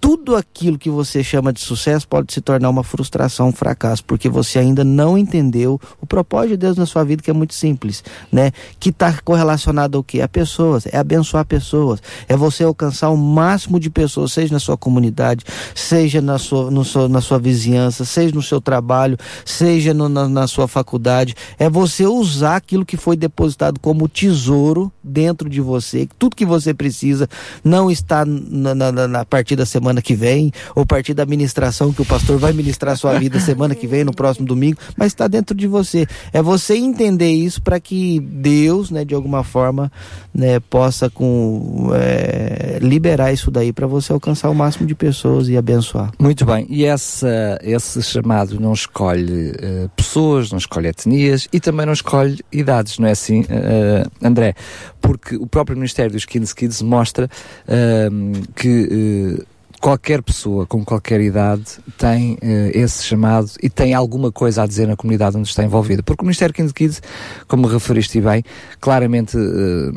tudo 0.00 0.34
aquilo 0.34 0.78
que 0.78 0.88
você 0.88 1.22
chama 1.22 1.52
de 1.52 1.60
sucesso 1.60 2.08
pode 2.08 2.32
se 2.32 2.40
tornar 2.40 2.70
uma 2.70 2.82
frustração, 2.82 3.48
um 3.48 3.52
fracasso, 3.52 4.02
porque 4.04 4.28
você 4.28 4.58
ainda 4.58 4.82
não 4.82 5.18
entendeu 5.18 5.78
o 6.00 6.06
propósito 6.06 6.52
de 6.52 6.56
Deus 6.56 6.76
na 6.76 6.86
sua 6.86 7.04
vida, 7.04 7.22
que 7.22 7.30
é 7.30 7.34
muito 7.34 7.54
simples, 7.54 8.02
né? 8.32 8.50
Que 8.78 8.88
está 8.88 9.12
correlacionado 9.22 9.98
ao 9.98 10.04
que? 10.04 10.22
A 10.22 10.28
pessoas, 10.28 10.86
é 10.86 10.96
abençoar 10.96 11.44
pessoas, 11.44 12.00
é 12.26 12.36
você 12.36 12.64
alcançar 12.64 13.10
o 13.10 13.16
máximo 13.16 13.78
de 13.78 13.90
pessoas, 13.90 14.32
seja 14.32 14.52
na 14.52 14.58
sua 14.58 14.76
comunidade, 14.76 15.44
seja 15.74 16.22
na 16.22 16.38
sua, 16.38 16.70
no 16.70 16.84
seu, 16.84 17.08
na 17.08 17.20
sua 17.20 17.38
vizinhança, 17.38 18.04
seja 18.04 18.34
no 18.34 18.42
seu 18.42 18.60
trabalho, 18.60 19.18
seja 19.44 19.92
no, 19.92 20.08
na, 20.08 20.28
na 20.28 20.46
sua 20.46 20.66
faculdade, 20.66 21.34
é 21.58 21.68
você 21.68 22.06
usar 22.06 22.56
aquilo 22.56 22.86
que 22.86 22.96
foi 22.96 23.16
depositado 23.16 23.78
como 23.78 24.08
tesouro 24.08 24.90
dentro 25.04 25.48
de 25.48 25.60
você, 25.60 26.08
tudo 26.18 26.36
que 26.36 26.46
você 26.46 26.72
precisa 26.72 27.28
não 27.62 27.90
está 27.90 28.24
na, 28.24 28.74
na, 28.74 29.08
na 29.08 29.24
partir 29.24 29.56
da 29.56 29.66
semana 29.66 29.89
semana 29.90 30.00
que 30.00 30.14
vem, 30.14 30.52
ou 30.74 30.86
partir 30.86 31.14
da 31.14 31.26
ministração 31.26 31.92
que 31.92 32.00
o 32.00 32.04
pastor 32.04 32.38
vai 32.38 32.52
ministrar 32.52 32.96
sua 32.96 33.18
vida 33.18 33.38
semana 33.40 33.74
que 33.74 33.86
vem, 33.86 34.04
no 34.04 34.14
próximo 34.14 34.46
domingo, 34.46 34.78
mas 34.96 35.08
está 35.08 35.26
dentro 35.26 35.54
de 35.54 35.66
você. 35.66 36.06
É 36.32 36.40
você 36.40 36.76
entender 36.76 37.30
isso 37.30 37.60
para 37.60 37.80
que 37.80 38.20
Deus, 38.20 38.90
né, 38.90 39.04
de 39.04 39.14
alguma 39.14 39.42
forma, 39.42 39.90
né, 40.32 40.60
possa 40.60 41.10
com, 41.10 41.90
é, 41.92 42.78
liberar 42.80 43.32
isso 43.32 43.50
daí 43.50 43.72
para 43.72 43.86
você 43.86 44.12
alcançar 44.12 44.48
o 44.48 44.54
máximo 44.54 44.86
de 44.86 44.94
pessoas 44.94 45.48
e 45.48 45.56
abençoar. 45.56 46.12
Muito 46.18 46.44
bem, 46.44 46.66
e 46.68 46.84
essa, 46.84 47.58
esse 47.62 48.02
chamado 48.02 48.60
não 48.60 48.72
escolhe 48.72 49.50
uh, 49.50 49.88
pessoas, 49.96 50.50
não 50.50 50.58
escolhe 50.58 50.88
etnias 50.88 51.48
e 51.52 51.58
também 51.58 51.84
não 51.84 51.92
escolhe 51.92 52.38
idades, 52.52 52.98
não 52.98 53.08
é 53.08 53.12
assim, 53.12 53.40
uh, 53.42 54.10
André? 54.22 54.54
Porque 55.00 55.36
o 55.36 55.46
próprio 55.46 55.76
Ministério 55.76 56.12
dos 56.12 56.24
Kids 56.24 56.52
Kids 56.52 56.82
mostra 56.82 57.28
uh, 57.66 58.46
que 58.54 59.46
qualquer 59.80 60.22
pessoa 60.22 60.66
com 60.66 60.84
qualquer 60.84 61.20
idade 61.20 61.78
tem 61.96 62.34
uh, 62.34 62.38
esse 62.74 63.02
chamado 63.02 63.50
e 63.62 63.70
tem 63.70 63.94
alguma 63.94 64.30
coisa 64.30 64.62
a 64.62 64.66
dizer 64.66 64.86
na 64.86 64.94
comunidade 64.94 65.36
onde 65.36 65.48
está 65.48 65.64
envolvida. 65.64 66.02
Porque 66.02 66.22
o 66.22 66.26
Ministério 66.26 66.54
Kids 66.54 66.72
Kids, 66.72 67.02
como 67.48 67.66
referiste 67.66 68.20
bem, 68.20 68.44
claramente 68.78 69.36
uh, 69.36 69.92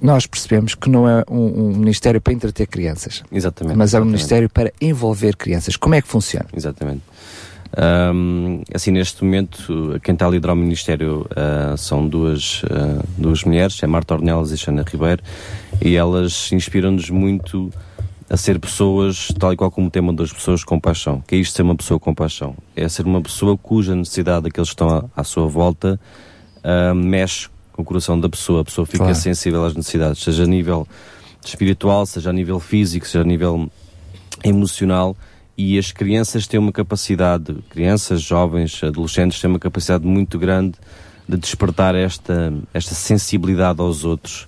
nós 0.00 0.26
percebemos 0.26 0.74
que 0.74 0.88
não 0.88 1.08
é 1.08 1.24
um, 1.28 1.70
um, 1.70 1.76
ministério 1.76 2.20
para 2.20 2.32
entreter 2.32 2.66
crianças. 2.68 3.24
Exatamente. 3.32 3.76
Mas 3.76 3.92
é 3.92 3.98
um 3.98 4.02
exatamente. 4.02 4.12
ministério 4.12 4.48
para 4.48 4.72
envolver 4.80 5.36
crianças. 5.36 5.76
Como 5.76 5.94
é 5.94 6.00
que 6.00 6.08
funciona? 6.08 6.46
Exatamente. 6.54 7.02
Um, 7.76 8.62
assim, 8.72 8.90
neste 8.90 9.22
momento, 9.22 10.00
quem 10.02 10.14
está 10.14 10.26
a 10.26 10.30
liderar 10.30 10.54
o 10.54 10.58
Ministério 10.58 11.26
uh, 11.32 11.76
são 11.76 12.08
duas, 12.08 12.62
uh, 12.62 13.04
duas 13.18 13.44
mulheres, 13.44 13.82
é 13.82 13.86
Marta 13.86 14.14
Ornelas 14.14 14.52
e 14.52 14.56
Xana 14.56 14.84
Ribeiro, 14.90 15.22
e 15.82 15.96
elas 15.96 16.50
inspiram-nos 16.52 17.10
muito 17.10 17.70
a 18.30 18.36
ser 18.36 18.58
pessoas, 18.58 19.28
tal 19.38 19.52
e 19.52 19.56
qual 19.56 19.70
como 19.70 19.86
o 19.86 19.90
tema 19.90 20.12
das 20.12 20.32
pessoas 20.32 20.62
com 20.62 20.78
paixão. 20.78 21.22
Que 21.26 21.36
é 21.36 21.38
isto 21.38 21.56
ser 21.56 21.62
uma 21.62 21.74
pessoa 21.74 21.98
com 21.98 22.14
paixão? 22.14 22.54
É 22.76 22.88
ser 22.88 23.06
uma 23.06 23.22
pessoa 23.22 23.56
cuja 23.56 23.94
necessidade 23.94 24.42
daqueles 24.44 24.68
que 24.68 24.74
estão 24.74 24.88
à, 24.88 25.04
à 25.16 25.24
sua 25.24 25.46
volta 25.46 25.98
uh, 26.58 26.94
mexe 26.94 27.48
com 27.72 27.82
o 27.82 27.84
coração 27.84 28.18
da 28.20 28.28
pessoa. 28.28 28.60
A 28.60 28.64
pessoa 28.64 28.84
fica 28.86 28.98
Claro. 28.98 29.14
sensível 29.14 29.64
às 29.64 29.74
necessidades, 29.74 30.22
seja 30.22 30.44
a 30.44 30.46
nível 30.46 30.86
espiritual, 31.44 32.04
seja 32.04 32.30
a 32.30 32.32
nível 32.32 32.60
físico, 32.60 33.06
seja 33.06 33.22
a 33.22 33.26
nível 33.26 33.70
emocional. 34.44 35.16
E 35.56 35.78
as 35.78 35.90
crianças 35.90 36.46
têm 36.46 36.60
uma 36.60 36.70
capacidade, 36.72 37.54
crianças, 37.70 38.22
jovens, 38.22 38.82
adolescentes, 38.84 39.40
têm 39.40 39.50
uma 39.50 39.58
capacidade 39.58 40.06
muito 40.06 40.38
grande 40.38 40.74
de 41.28 41.36
despertar 41.36 41.94
esta, 41.94 42.52
esta 42.72 42.94
sensibilidade 42.94 43.80
aos 43.80 44.04
outros 44.04 44.47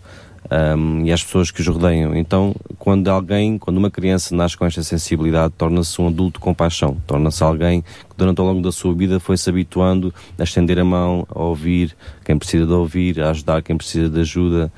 um, 0.51 1.05
e 1.05 1.13
às 1.13 1.23
pessoas 1.23 1.51
que 1.51 1.61
os 1.61 1.67
rodeiam. 1.67 2.15
Então, 2.15 2.55
quando 2.79 3.09
alguém, 3.09 3.57
quando 3.59 3.77
uma 3.77 3.91
criança 3.91 4.35
nasce 4.35 4.57
com 4.57 4.67
esta 4.67 4.83
sensibilidade, 4.83 5.55
torna-se 5.57 6.01
um 6.01 6.09
adulto 6.09 6.41
com 6.41 6.53
paixão, 6.53 6.97
torna-se 7.07 7.43
alguém 7.43 7.83
que 7.83 8.17
durante 8.17 8.41
ao 8.41 8.47
longo 8.47 8.61
da 8.61 8.73
sua 8.73 8.93
vida 8.95 9.21
foi 9.21 9.37
se 9.37 9.49
habituando 9.49 10.13
a 10.39 10.43
estender 10.43 10.79
a 10.79 10.85
mão, 10.85 11.27
a 11.31 11.43
ouvir 11.43 11.97
quem 12.25 12.39
precisa 12.39 12.67
de 12.67 12.73
ouvir, 12.73 13.21
a 13.21 13.31
ajudar 13.31 13.63
quem 13.63 13.77
precisa 13.77 14.09
de 14.09 14.21
ajuda. 14.21 14.73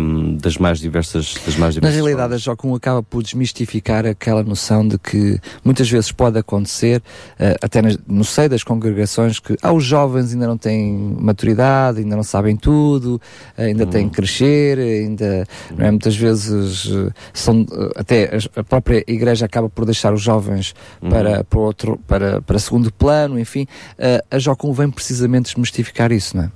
Um, 0.00 0.36
das 0.36 0.56
mais 0.56 0.78
diversas 0.80 1.34
das 1.44 1.56
mais 1.56 1.74
Na 1.74 1.80
diversas 1.80 1.94
realidade, 1.96 2.34
a 2.34 2.36
Jocum 2.38 2.74
acaba 2.74 3.02
por 3.02 3.22
desmistificar 3.22 4.06
aquela 4.06 4.42
noção 4.42 4.86
de 4.86 4.98
que 4.98 5.38
muitas 5.64 5.88
vezes 5.90 6.10
pode 6.10 6.38
acontecer, 6.38 7.02
eh, 7.38 7.56
até 7.60 7.82
nas- 7.82 7.98
no 8.06 8.24
seio 8.24 8.48
das 8.48 8.62
congregações, 8.64 9.38
que 9.38 9.54
ah, 9.62 9.72
os 9.72 9.84
jovens 9.84 10.32
ainda 10.32 10.46
não 10.46 10.56
têm 10.56 11.16
maturidade, 11.20 11.98
ainda 12.00 12.16
não 12.16 12.22
sabem 12.22 12.56
tudo, 12.56 13.20
ainda 13.56 13.84
Hum. 13.84 13.90
têm 13.90 14.08
que 14.08 14.16
crescer, 14.16 14.78
ainda, 14.78 15.46
não 15.76 15.86
é? 15.86 15.90
muitas 15.90 16.16
vezes 16.16 16.90
eh, 16.90 17.10
são, 17.34 17.66
até 17.94 18.38
a 18.56 18.64
própria 18.64 19.04
igreja 19.06 19.44
acaba 19.44 19.68
por 19.68 19.84
deixar 19.84 20.12
os 20.14 20.22
jovens 20.22 20.74
Uhum. 21.02 21.10
para, 21.10 21.44
para, 21.44 21.58
outro, 21.58 22.00
para, 22.06 22.40
para 22.40 22.58
segundo 22.58 22.90
plano, 22.92 23.38
enfim, 23.38 23.66
eh, 23.98 24.22
a 24.30 24.38
Jocum 24.38 24.72
vem 24.72 24.90
precisamente 24.90 25.46
desmistificar 25.46 26.10
isso, 26.12 26.36
não 26.36 26.44
é? 26.44 26.50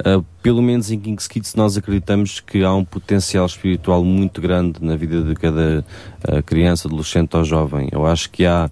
Uh, 0.00 0.22
pelo 0.42 0.60
menos 0.60 0.90
em 0.90 1.00
King's 1.00 1.26
Kids 1.26 1.54
nós 1.54 1.76
acreditamos 1.76 2.38
que 2.38 2.62
há 2.62 2.74
um 2.74 2.84
potencial 2.84 3.46
espiritual 3.46 4.04
muito 4.04 4.42
grande 4.42 4.84
na 4.84 4.94
vida 4.94 5.22
de 5.22 5.34
cada 5.34 5.84
uh, 6.28 6.42
criança, 6.42 6.86
adolescente 6.86 7.34
ou 7.34 7.42
jovem. 7.44 7.88
Eu 7.90 8.04
acho 8.04 8.30
que 8.30 8.44
há 8.44 8.70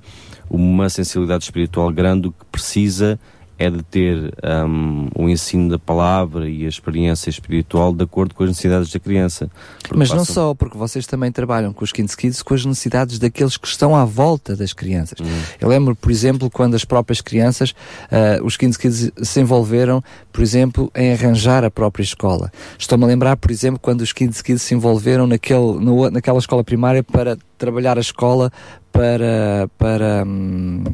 uma 0.51 0.89
sensibilidade 0.91 1.45
espiritual 1.45 1.91
grande 1.91 2.29
que 2.29 2.45
precisa 2.53 3.19
é 3.59 3.71
de 3.71 3.83
ter 3.85 4.35
um, 4.67 5.09
o 5.15 5.29
ensino 5.29 5.71
da 5.71 5.79
palavra 5.79 6.49
e 6.49 6.65
a 6.67 6.69
experiência 6.69 7.31
espiritual 7.31 7.93
de 7.93 8.03
acordo 8.05 8.35
com 8.35 8.43
as 8.43 8.51
necessidades 8.51 8.91
da 8.93 8.99
criança. 8.99 9.51
Mas 9.95 10.11
não 10.11 10.19
passam- 10.19 10.35
só, 10.35 10.55
porque 10.55 10.77
vocês 10.77 11.07
também 11.07 11.31
trabalham 11.31 11.73
com 11.73 11.85
os 11.85 11.93
Kids 11.93 12.15
Kids, 12.15 12.43
com 12.43 12.55
as 12.55 12.65
necessidades 12.65 13.19
daqueles 13.19 13.57
que 13.57 13.67
estão 13.69 13.95
à 13.95 14.05
volta 14.05 14.57
das 14.57 14.73
crianças. 14.73 15.19
Eu 15.61 15.69
lembro, 15.69 15.95
por 15.95 16.11
exemplo, 16.11 16.51
quando 16.51 16.75
as 16.75 16.85
próprias 16.85 17.21
crianças, 17.21 17.75
ah, 18.11 18.43
os 18.43 18.57
Kids 18.57 18.77
Kids 18.77 19.13
se 19.23 19.41
envolveram, 19.41 20.03
por 20.33 20.43
exemplo, 20.43 20.91
em 20.95 21.13
arranjar 21.13 21.63
a 21.65 21.71
própria 21.71 22.03
escola. 22.03 22.51
Estou-me 22.79 23.05
a 23.05 23.07
lembrar, 23.07 23.37
por 23.37 23.51
exemplo, 23.51 23.79
quando 23.81 24.01
os 24.01 24.13
Kids 24.13 24.43
Kids 24.43 24.63
se 24.63 24.75
envolveram 24.75 25.27
naquele, 25.27 25.79
no- 25.81 26.11
naquela 26.11 26.39
escola 26.39 26.65
primária 26.65 27.03
para 27.05 27.39
trabalhar 27.57 27.97
a 27.99 28.01
escola 28.01 28.51
para, 28.93 29.69
para 29.79 30.25
hum, 30.27 30.85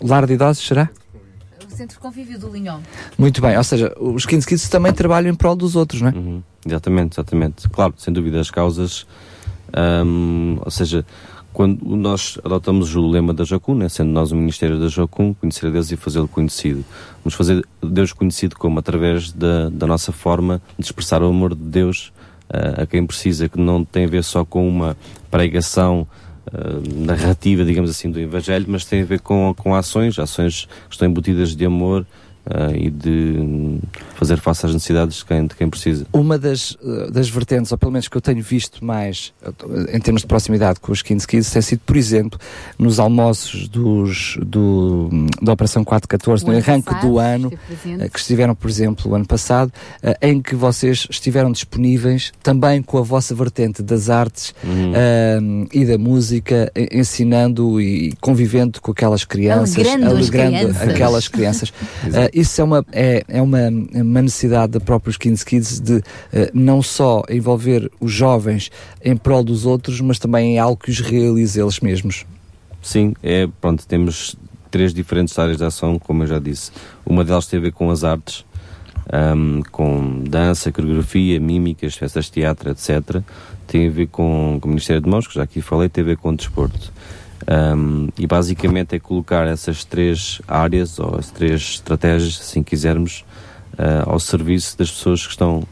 lar 0.00 0.26
de 0.26 0.34
idosos, 0.34 0.66
será? 0.66 0.88
Centro 1.76 1.96
de 1.96 2.00
Convívio 2.00 2.38
do 2.38 2.48
Linhão. 2.48 2.80
Muito 3.18 3.40
bem, 3.40 3.56
ou 3.56 3.64
seja, 3.64 3.94
os 4.00 4.24
Kids 4.24 4.46
Kids 4.46 4.68
também 4.68 4.92
trabalham 4.92 5.30
em 5.30 5.34
prol 5.34 5.54
dos 5.54 5.76
outros, 5.76 6.00
não 6.00 6.08
é? 6.08 6.12
Uhum, 6.12 6.42
Exatamente, 6.64 7.14
exatamente. 7.14 7.68
Claro, 7.68 7.94
sem 7.96 8.12
dúvida, 8.12 8.40
as 8.40 8.50
causas, 8.50 9.06
hum, 10.04 10.58
ou 10.64 10.70
seja, 10.70 11.04
quando 11.52 11.84
nós 11.96 12.38
adotamos 12.44 12.94
o 12.96 13.06
lema 13.06 13.32
da 13.32 13.44
Jocum, 13.44 13.74
né, 13.74 13.88
sendo 13.88 14.10
nós 14.10 14.32
o 14.32 14.36
Ministério 14.36 14.78
da 14.78 14.88
Jocum, 14.88 15.32
conhecer 15.32 15.66
a 15.66 15.70
Deus 15.70 15.90
e 15.90 15.96
fazê-lo 15.96 16.28
conhecido. 16.28 16.84
Vamos 17.24 17.34
fazer 17.34 17.66
Deus 17.82 18.12
conhecido 18.12 18.56
como? 18.56 18.78
Através 18.78 19.32
da, 19.32 19.70
da 19.70 19.86
nossa 19.86 20.12
forma 20.12 20.60
de 20.78 20.84
expressar 20.84 21.22
o 21.22 21.28
amor 21.28 21.54
de 21.54 21.62
Deus 21.62 22.12
ah, 22.50 22.82
a 22.82 22.86
quem 22.86 23.06
precisa, 23.06 23.48
que 23.48 23.58
não 23.58 23.84
tem 23.84 24.04
a 24.04 24.08
ver 24.08 24.24
só 24.24 24.44
com 24.44 24.68
uma 24.68 24.96
pregação 25.30 26.06
narrativa, 27.04 27.64
digamos 27.64 27.90
assim, 27.90 28.10
do 28.10 28.20
Evangelho, 28.20 28.66
mas 28.68 28.84
tem 28.84 29.02
a 29.02 29.04
ver 29.04 29.20
com, 29.20 29.54
com 29.54 29.74
ações, 29.74 30.18
ações 30.18 30.66
que 30.88 30.94
estão 30.94 31.08
embutidas 31.08 31.54
de 31.54 31.64
amor 31.64 32.06
ah, 32.48 32.70
e 32.74 32.90
de 32.90 33.36
hum, 33.38 33.80
fazer 34.14 34.38
face 34.38 34.66
às 34.66 34.72
necessidades 34.72 35.16
de 35.18 35.24
quem, 35.24 35.46
de 35.46 35.54
quem 35.54 35.68
precisa. 35.68 36.06
Uma 36.12 36.38
das, 36.38 36.76
eh, 36.82 37.10
das 37.10 37.28
vertentes, 37.28 37.72
ou 37.72 37.78
pelo 37.78 37.90
menos 37.90 38.06
que 38.06 38.16
eu 38.16 38.20
tenho 38.20 38.42
visto 38.42 38.84
mais 38.84 39.32
eh, 39.42 39.96
em 39.96 40.00
termos 40.00 40.22
de 40.22 40.28
proximidade 40.28 40.78
com 40.78 40.92
os 40.92 41.02
Kids 41.02 41.26
Kids, 41.26 41.50
tem 41.50 41.60
sido, 41.60 41.80
por 41.84 41.96
exemplo, 41.96 42.38
nos 42.78 43.00
almoços 43.00 43.68
dos, 43.68 44.38
do, 44.40 45.08
da 45.42 45.52
Operação 45.52 45.82
414, 45.84 46.44
O 46.44 46.52
no 46.52 46.56
arranque 46.56 46.86
passado, 46.86 47.08
do 47.08 47.18
ano, 47.18 47.52
eh, 47.84 48.08
que 48.08 48.18
estiveram, 48.18 48.54
por 48.54 48.70
exemplo, 48.70 49.10
o 49.10 49.14
ano 49.14 49.26
passado, 49.26 49.72
em 50.22 50.40
que 50.40 50.54
vocês 50.54 51.06
estiveram 51.10 51.50
disponíveis 51.50 52.32
também 52.42 52.80
com 52.80 52.98
a 52.98 53.02
vossa 53.02 53.34
vertente 53.34 53.82
das 53.82 54.08
artes 54.08 54.54
eh, 54.94 55.38
e 55.72 55.84
da 55.84 55.98
música, 55.98 56.70
ensinando 56.92 57.80
e 57.80 58.12
convivendo 58.20 58.80
com 58.80 58.92
aquelas 58.92 59.24
crianças, 59.24 59.76
Alegrando 59.76 60.10
alegrando 60.10 60.56
crianças. 60.56 60.88
aquelas 60.88 61.28
crianças. 61.28 61.72
Isso 62.36 62.60
é 62.60 62.64
uma, 62.64 62.84
é, 62.92 63.24
é 63.28 63.40
uma, 63.40 63.60
uma 63.94 64.20
necessidade 64.20 64.72
da 64.72 64.78
próprios 64.78 65.16
Kids 65.16 65.42
Kids 65.42 65.80
de 65.80 66.02
eh, 66.30 66.50
não 66.52 66.82
só 66.82 67.22
envolver 67.30 67.90
os 67.98 68.12
jovens 68.12 68.70
em 69.02 69.16
prol 69.16 69.42
dos 69.42 69.64
outros, 69.64 70.02
mas 70.02 70.18
também 70.18 70.52
em 70.52 70.58
algo 70.58 70.76
que 70.76 70.90
os 70.90 71.00
realize 71.00 71.58
eles 71.58 71.80
mesmos. 71.80 72.26
Sim, 72.82 73.14
é, 73.22 73.48
pronto, 73.58 73.86
temos 73.86 74.36
três 74.70 74.92
diferentes 74.92 75.38
áreas 75.38 75.56
de 75.56 75.64
ação, 75.64 75.98
como 75.98 76.24
eu 76.24 76.26
já 76.26 76.38
disse. 76.38 76.72
Uma 77.06 77.24
delas 77.24 77.46
tem 77.46 77.58
a 77.58 77.62
ver 77.62 77.72
com 77.72 77.90
as 77.90 78.04
artes, 78.04 78.44
ahm, 79.10 79.62
com 79.72 80.22
dança, 80.22 80.70
coreografia, 80.70 81.40
mímicas, 81.40 81.94
festas 81.94 82.26
de 82.26 82.32
teatro, 82.32 82.70
etc. 82.70 83.22
Tem 83.66 83.88
a 83.88 83.90
ver 83.90 84.08
com, 84.08 84.58
com 84.60 84.68
o 84.68 84.68
Ministério 84.68 85.00
de 85.00 85.08
Mãos, 85.08 85.26
que 85.26 85.34
já 85.34 85.42
aqui 85.42 85.62
falei, 85.62 85.88
tem 85.88 86.04
a 86.04 86.06
ver 86.08 86.18
com 86.18 86.28
o 86.28 86.36
desporto. 86.36 86.92
Ahm, 87.46 88.08
e 88.18 88.26
basicamente 88.26 88.96
é 88.96 88.98
colocar 88.98 89.46
essas 89.46 89.84
três 89.84 90.40
áreas, 90.48 90.98
ou 90.98 91.16
as 91.18 91.30
três 91.30 91.60
estratégias, 91.60 92.40
assim 92.40 92.62
quisermos, 92.62 93.24
ah, 93.78 94.04
ao 94.06 94.18
serviço 94.18 94.76
das 94.78 94.90
pessoas 94.90 95.24
que 95.24 95.32
estão, 95.32 95.62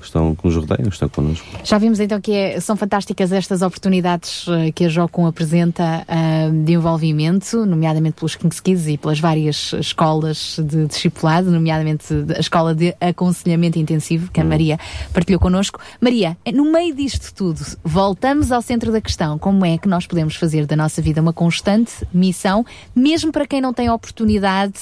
que 0.00 0.06
estão 0.06 0.34
que 0.34 0.44
nos 0.44 0.56
rodeiam, 0.56 0.88
que 0.88 0.94
estão 0.94 1.08
connosco. 1.08 1.46
Já 1.62 1.78
vimos 1.78 2.00
então 2.00 2.20
que 2.20 2.32
é- 2.32 2.60
são 2.60 2.76
fantásticas 2.76 3.30
estas 3.32 3.62
oportunidades 3.62 4.46
eh, 4.48 4.72
que 4.72 4.84
a 4.86 4.88
Jocum 4.88 5.26
apresenta 5.26 6.04
ah, 6.08 6.50
de 6.52 6.72
envolvimento, 6.72 7.64
nomeadamente 7.64 8.16
pelos 8.16 8.34
Kings 8.34 8.62
Kids 8.62 8.86
e 8.88 8.96
pelas 8.98 9.20
várias 9.20 9.72
escolas 9.74 10.58
de 10.62 10.86
discipulado, 10.86 11.50
nomeadamente 11.50 12.06
a 12.36 12.40
escola 12.40 12.74
de 12.74 12.94
aconselhamento 13.00 13.78
intensivo 13.78 14.30
que 14.32 14.40
a 14.40 14.44
Maria 14.44 14.78
partilhou 15.12 15.40
connosco. 15.40 15.80
Maria, 16.00 16.36
no 16.52 16.70
meio 16.72 16.94
disto 16.94 17.32
tudo, 17.34 17.60
voltamos 17.84 18.50
ao 18.50 18.62
centro 18.62 18.90
da 18.90 19.00
questão. 19.00 19.38
Como 19.38 19.64
é 19.64 19.76
que 19.78 19.88
nós 19.88 20.06
podemos 20.06 20.36
fazer 20.36 20.66
da 20.66 20.76
nossa 20.76 21.02
vida 21.02 21.20
uma 21.20 21.32
constante 21.32 21.92
missão, 22.12 22.64
mesmo 22.94 23.30
para 23.30 23.46
quem 23.46 23.60
não 23.60 23.72
tem 23.72 23.88
a 23.88 23.94
oportunidade 23.94 24.74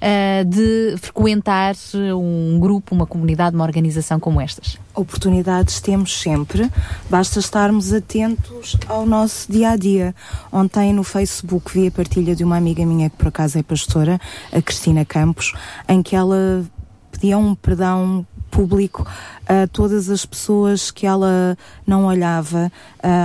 ah, 0.00 0.44
de 0.44 0.96
frequentar 0.98 1.74
um 2.16 2.58
grupo, 2.60 2.94
uma 2.94 3.06
comunidade, 3.06 3.54
uma 3.56 3.64
organização 3.64 4.20
como 4.20 4.40
Oportunidades 4.94 5.80
temos 5.80 6.20
sempre, 6.20 6.70
basta 7.08 7.38
estarmos 7.38 7.92
atentos 7.92 8.76
ao 8.88 9.06
nosso 9.06 9.50
dia 9.50 9.70
a 9.70 9.76
dia. 9.76 10.14
Ontem 10.50 10.92
no 10.92 11.04
Facebook 11.04 11.72
vi 11.72 11.86
a 11.86 11.90
partilha 11.90 12.34
de 12.34 12.42
uma 12.42 12.56
amiga 12.56 12.84
minha 12.84 13.08
que 13.08 13.16
por 13.16 13.28
acaso 13.28 13.58
é 13.58 13.62
pastora, 13.62 14.20
a 14.52 14.60
Cristina 14.60 15.04
Campos, 15.04 15.52
em 15.88 16.02
que 16.02 16.16
ela 16.16 16.64
pedia 17.12 17.38
um 17.38 17.54
perdão 17.54 18.26
público 18.50 19.06
a 19.48 19.66
todas 19.66 20.10
as 20.10 20.26
pessoas 20.26 20.90
que 20.90 21.06
ela 21.06 21.56
não 21.86 22.04
olhava, 22.04 22.70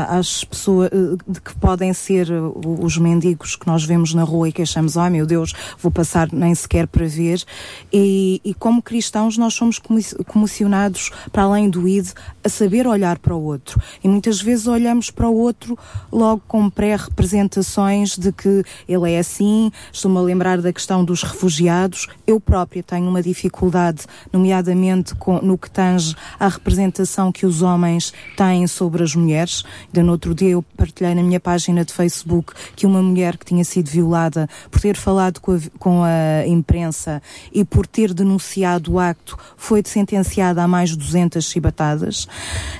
às 0.07 0.43
pessoas 0.45 0.89
de 1.27 1.41
que 1.41 1.53
podem 1.55 1.91
ser 1.93 2.27
os 2.31 2.97
mendigos 2.97 3.55
que 3.57 3.67
nós 3.67 3.83
vemos 3.83 4.13
na 4.13 4.23
rua 4.23 4.47
e 4.47 4.51
que 4.53 4.61
achamos, 4.61 4.95
ai 4.97 5.09
meu 5.09 5.25
Deus, 5.25 5.53
vou 5.81 5.91
passar 5.91 6.29
nem 6.31 6.55
sequer 6.55 6.87
para 6.87 7.05
ver. 7.05 7.43
E, 7.91 8.39
e 8.45 8.53
como 8.53 8.81
cristãos 8.81 9.37
nós 9.37 9.53
somos 9.53 9.79
comi- 9.79 10.03
comissionados 10.27 11.11
para 11.31 11.43
além 11.43 11.69
do 11.69 11.87
id 11.87 12.07
a 12.43 12.47
saber 12.47 12.87
olhar 12.87 13.19
para 13.19 13.35
o 13.35 13.43
outro. 13.43 13.81
E 14.03 14.07
muitas 14.07 14.41
vezes 14.41 14.65
olhamos 14.67 15.11
para 15.11 15.27
o 15.27 15.35
outro 15.35 15.77
logo 16.11 16.41
com 16.47 16.69
pré-representações 16.69 18.17
de 18.17 18.31
que 18.31 18.63
ele 18.87 19.11
é 19.11 19.19
assim. 19.19 19.71
Estou-me 19.91 20.17
a 20.17 20.21
lembrar 20.21 20.61
da 20.61 20.71
questão 20.71 21.03
dos 21.03 21.23
refugiados. 21.23 22.07
Eu 22.25 22.39
própria 22.39 22.81
tenho 22.83 23.09
uma 23.09 23.21
dificuldade, 23.21 24.05
nomeadamente 24.31 25.15
com- 25.15 25.39
no 25.41 25.57
que 25.57 25.69
tange 25.69 26.12
à 26.39 26.47
representação 26.47 27.31
que 27.31 27.45
os 27.45 27.61
homens 27.61 28.13
têm 28.35 28.67
sobre 28.67 29.03
as 29.03 29.15
mulheres. 29.15 29.63
Ainda 29.87 30.03
no 30.03 30.11
outro 30.11 30.33
dia 30.33 30.49
eu 30.49 30.63
partilhei 30.75 31.15
na 31.15 31.23
minha 31.23 31.39
página 31.39 31.85
de 31.85 31.93
Facebook 31.93 32.53
que 32.75 32.85
uma 32.85 33.01
mulher 33.01 33.37
que 33.37 33.45
tinha 33.45 33.63
sido 33.63 33.89
violada 33.89 34.49
por 34.69 34.81
ter 34.81 34.95
falado 34.95 35.39
com 35.39 35.53
a, 35.53 35.59
com 35.79 36.03
a 36.03 36.47
imprensa 36.47 37.21
e 37.51 37.63
por 37.63 37.87
ter 37.87 38.13
denunciado 38.13 38.93
o 38.93 38.99
acto 38.99 39.37
foi 39.57 39.81
sentenciada 39.85 40.63
a 40.63 40.67
mais 40.67 40.91
de 40.91 40.97
200 40.97 41.43
chibatadas. 41.43 42.27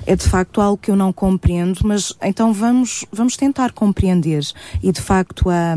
É 0.06 0.16
de 0.16 0.28
facto 0.28 0.62
algo 0.62 0.78
que 0.78 0.92
eu 0.92 0.96
não 0.96 1.14
compreendo, 1.14 1.80
mas 1.84 2.14
então 2.22 2.54
vamos, 2.54 3.06
vamos 3.12 3.38
tentar 3.38 3.72
compreender. 3.72 4.44
E 4.82 4.92
de 4.92 5.02
facto 5.02 5.50
a. 5.50 5.76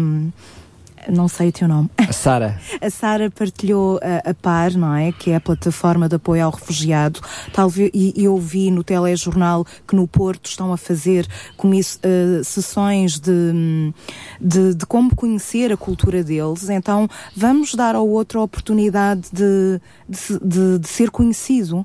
não 1.11 1.29
sei 1.29 1.49
o 1.49 1.53
teu 1.53 1.69
nome. 1.69 1.91
A 1.97 2.13
Sara. 2.13 2.59
A 2.81 2.91
Sara 2.91 3.31
partilhou 3.31 3.99
a, 4.03 4.31
a 4.31 4.35
PAR, 4.35 4.77
não 4.77 4.95
é? 4.95 5.13
Que 5.13 5.31
é 5.31 5.37
a 5.37 5.41
plataforma 5.41 6.09
de 6.09 6.17
apoio 6.17 6.45
ao 6.45 6.51
refugiado. 6.51 7.21
Talvez, 7.53 7.91
e, 7.95 8.13
eu 8.17 8.37
vi 8.39 8.71
no 8.71 8.83
telejornal 8.85 9.65
que 9.87 9.95
no 9.97 10.07
Porto 10.07 10.47
estão 10.47 10.73
a 10.73 10.77
fazer 10.77 11.27
comiss- 11.57 11.99
eh, 12.03 12.41
sessões 12.45 13.19
de, 13.19 13.93
de, 14.41 14.75
de 14.75 14.87
como 14.87 15.15
conhecer 15.15 15.73
a 15.73 15.77
cultura 15.77 16.23
deles. 16.23 16.69
Então 16.69 17.09
vamos 17.37 17.75
dar 17.75 17.95
ao 17.95 18.09
outro 18.09 18.41
a 18.41 18.43
oportunidade 18.43 19.29
de, 19.33 19.81
de, 20.09 20.39
de- 20.43 20.79
de 20.79 20.89
ser 20.89 21.11
conhecido. 21.11 21.85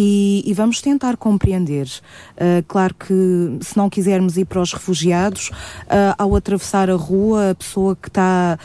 E, 0.00 0.44
e 0.46 0.54
vamos 0.54 0.80
tentar 0.80 1.16
compreender. 1.16 1.88
Uh, 2.36 2.62
claro 2.68 2.94
que 2.94 3.58
se 3.60 3.76
não 3.76 3.90
quisermos 3.90 4.36
ir 4.36 4.44
para 4.44 4.60
os 4.62 4.72
refugiados, 4.72 5.48
uh, 5.48 6.14
ao 6.16 6.36
atravessar 6.36 6.88
a 6.88 6.94
rua, 6.94 7.50
a 7.50 7.54
pessoa 7.56 7.96
que 7.96 8.06
está 8.06 8.56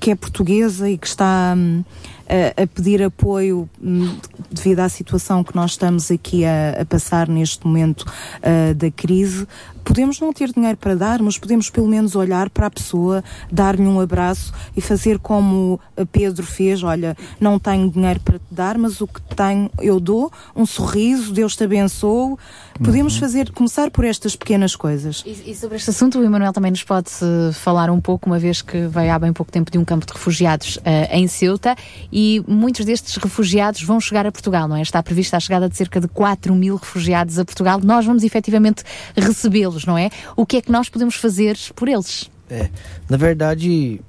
que 0.00 0.10
é 0.10 0.14
portuguesa 0.14 0.88
e 0.88 0.98
que 0.98 1.06
está 1.06 1.54
hum, 1.56 1.84
a, 2.28 2.62
a 2.62 2.66
pedir 2.66 3.02
apoio 3.02 3.68
hum, 3.82 4.16
devido 4.50 4.80
à 4.80 4.88
situação 4.88 5.44
que 5.44 5.54
nós 5.54 5.72
estamos 5.72 6.10
aqui 6.10 6.44
a, 6.44 6.80
a 6.80 6.84
passar 6.84 7.28
neste 7.28 7.66
momento 7.66 8.02
uh, 8.02 8.74
da 8.74 8.90
crise, 8.90 9.46
podemos 9.88 10.20
não 10.20 10.34
ter 10.34 10.52
dinheiro 10.52 10.76
para 10.76 10.94
dar, 10.94 11.22
mas 11.22 11.38
podemos 11.38 11.70
pelo 11.70 11.88
menos 11.88 12.14
olhar 12.14 12.50
para 12.50 12.66
a 12.66 12.70
pessoa, 12.70 13.24
dar-lhe 13.50 13.82
um 13.86 13.98
abraço 13.98 14.52
e 14.76 14.82
fazer 14.82 15.18
como 15.18 15.80
Pedro 16.12 16.44
fez: 16.44 16.82
olha, 16.82 17.16
não 17.40 17.58
tenho 17.58 17.90
dinheiro 17.90 18.20
para 18.20 18.38
te 18.38 18.44
dar, 18.50 18.76
mas 18.76 19.00
o 19.00 19.06
que 19.06 19.20
tenho 19.34 19.70
eu 19.80 19.98
dou, 19.98 20.30
um 20.54 20.66
sorriso, 20.66 21.32
Deus 21.32 21.56
te 21.56 21.64
abençoe. 21.64 22.36
Podemos 22.84 23.14
Uhum. 23.14 23.20
fazer, 23.20 23.50
começar 23.50 23.90
por 23.90 24.04
estas 24.04 24.36
pequenas 24.36 24.76
coisas. 24.76 25.24
E, 25.26 25.50
e 25.50 25.54
sobre 25.56 25.76
este 25.78 25.90
assunto, 25.90 26.18
o 26.20 26.24
Emanuel 26.24 26.52
também 26.52 26.70
nos 26.70 26.84
pode 26.84 27.10
eh, 27.22 27.52
falar 27.52 27.90
um 27.90 28.00
pouco, 28.00 28.26
uma 28.28 28.38
vez 28.38 28.62
que 28.62 28.86
veio 28.86 29.12
há 29.12 29.18
bem 29.18 29.32
pouco 29.32 29.50
tempo 29.50 29.68
de 29.70 29.78
um 29.78 29.84
campo 29.84 30.06
de 30.06 30.12
refugiados 30.12 30.78
eh, 30.84 31.08
em 31.18 31.26
Ceuta 31.26 31.74
e 32.12 32.40
muitos 32.46 32.84
destes 32.84 33.16
refugiados 33.16 33.82
vão 33.82 33.98
chegar 34.00 34.26
a 34.26 34.30
Portugal, 34.32 34.68
não 34.68 34.76
é? 34.76 34.82
Está 34.82 35.02
prevista 35.02 35.36
a 35.36 35.40
chegada 35.40 35.68
de 35.68 35.76
cerca 35.76 36.00
de 36.00 36.06
4 36.06 36.54
mil 36.54 36.76
refugiados 36.76 37.36
a 37.38 37.44
Portugal. 37.44 37.80
Nós 37.82 38.04
vamos 38.06 38.22
efetivamente 38.22 38.84
recebê-los, 39.16 39.77
não 39.84 39.96
é? 39.98 40.10
O 40.36 40.44
que 40.46 40.56
é 40.58 40.62
que 40.62 40.70
nós 40.72 40.88
podemos 40.88 41.14
fazer 41.14 41.56
por 41.74 41.88
eles? 41.88 42.30
É, 42.50 42.68
na 43.08 43.16
verdade, 43.16 44.00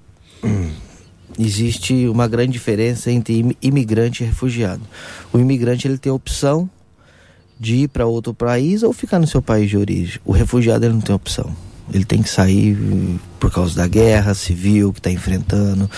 existe 1.38 2.08
uma 2.08 2.28
grande 2.28 2.54
diferença 2.54 3.12
entre 3.12 3.36
imi- 3.40 3.58
imigrante 3.62 4.24
e 4.24 4.26
refugiado. 4.28 4.82
O 5.32 5.40
imigrante 5.40 5.88
ele 5.88 5.98
tem 5.98 6.12
a 6.12 6.16
opção 6.16 6.70
de 7.60 7.76
ir 7.76 7.88
para 7.90 8.06
outro 8.06 8.34
país 8.34 8.84
ou 8.84 8.94
ficar 8.94 9.20
no 9.20 9.28
seu 9.28 9.42
país 9.42 9.70
de 9.70 9.78
origem. 9.78 10.20
O 10.26 10.32
refugiado 10.32 10.86
ele 10.86 10.94
não 10.94 11.02
tem 11.02 11.16
opção. 11.16 11.54
Ele 11.92 12.06
tem 12.06 12.22
que 12.22 12.30
sair 12.30 12.78
eh, 12.78 13.18
por 13.40 13.52
causa 13.52 13.76
da 13.76 13.88
guerra 13.88 14.36
civil 14.36 14.94
que 14.94 15.00
está 15.00 15.10
enfrentando, 15.12 15.90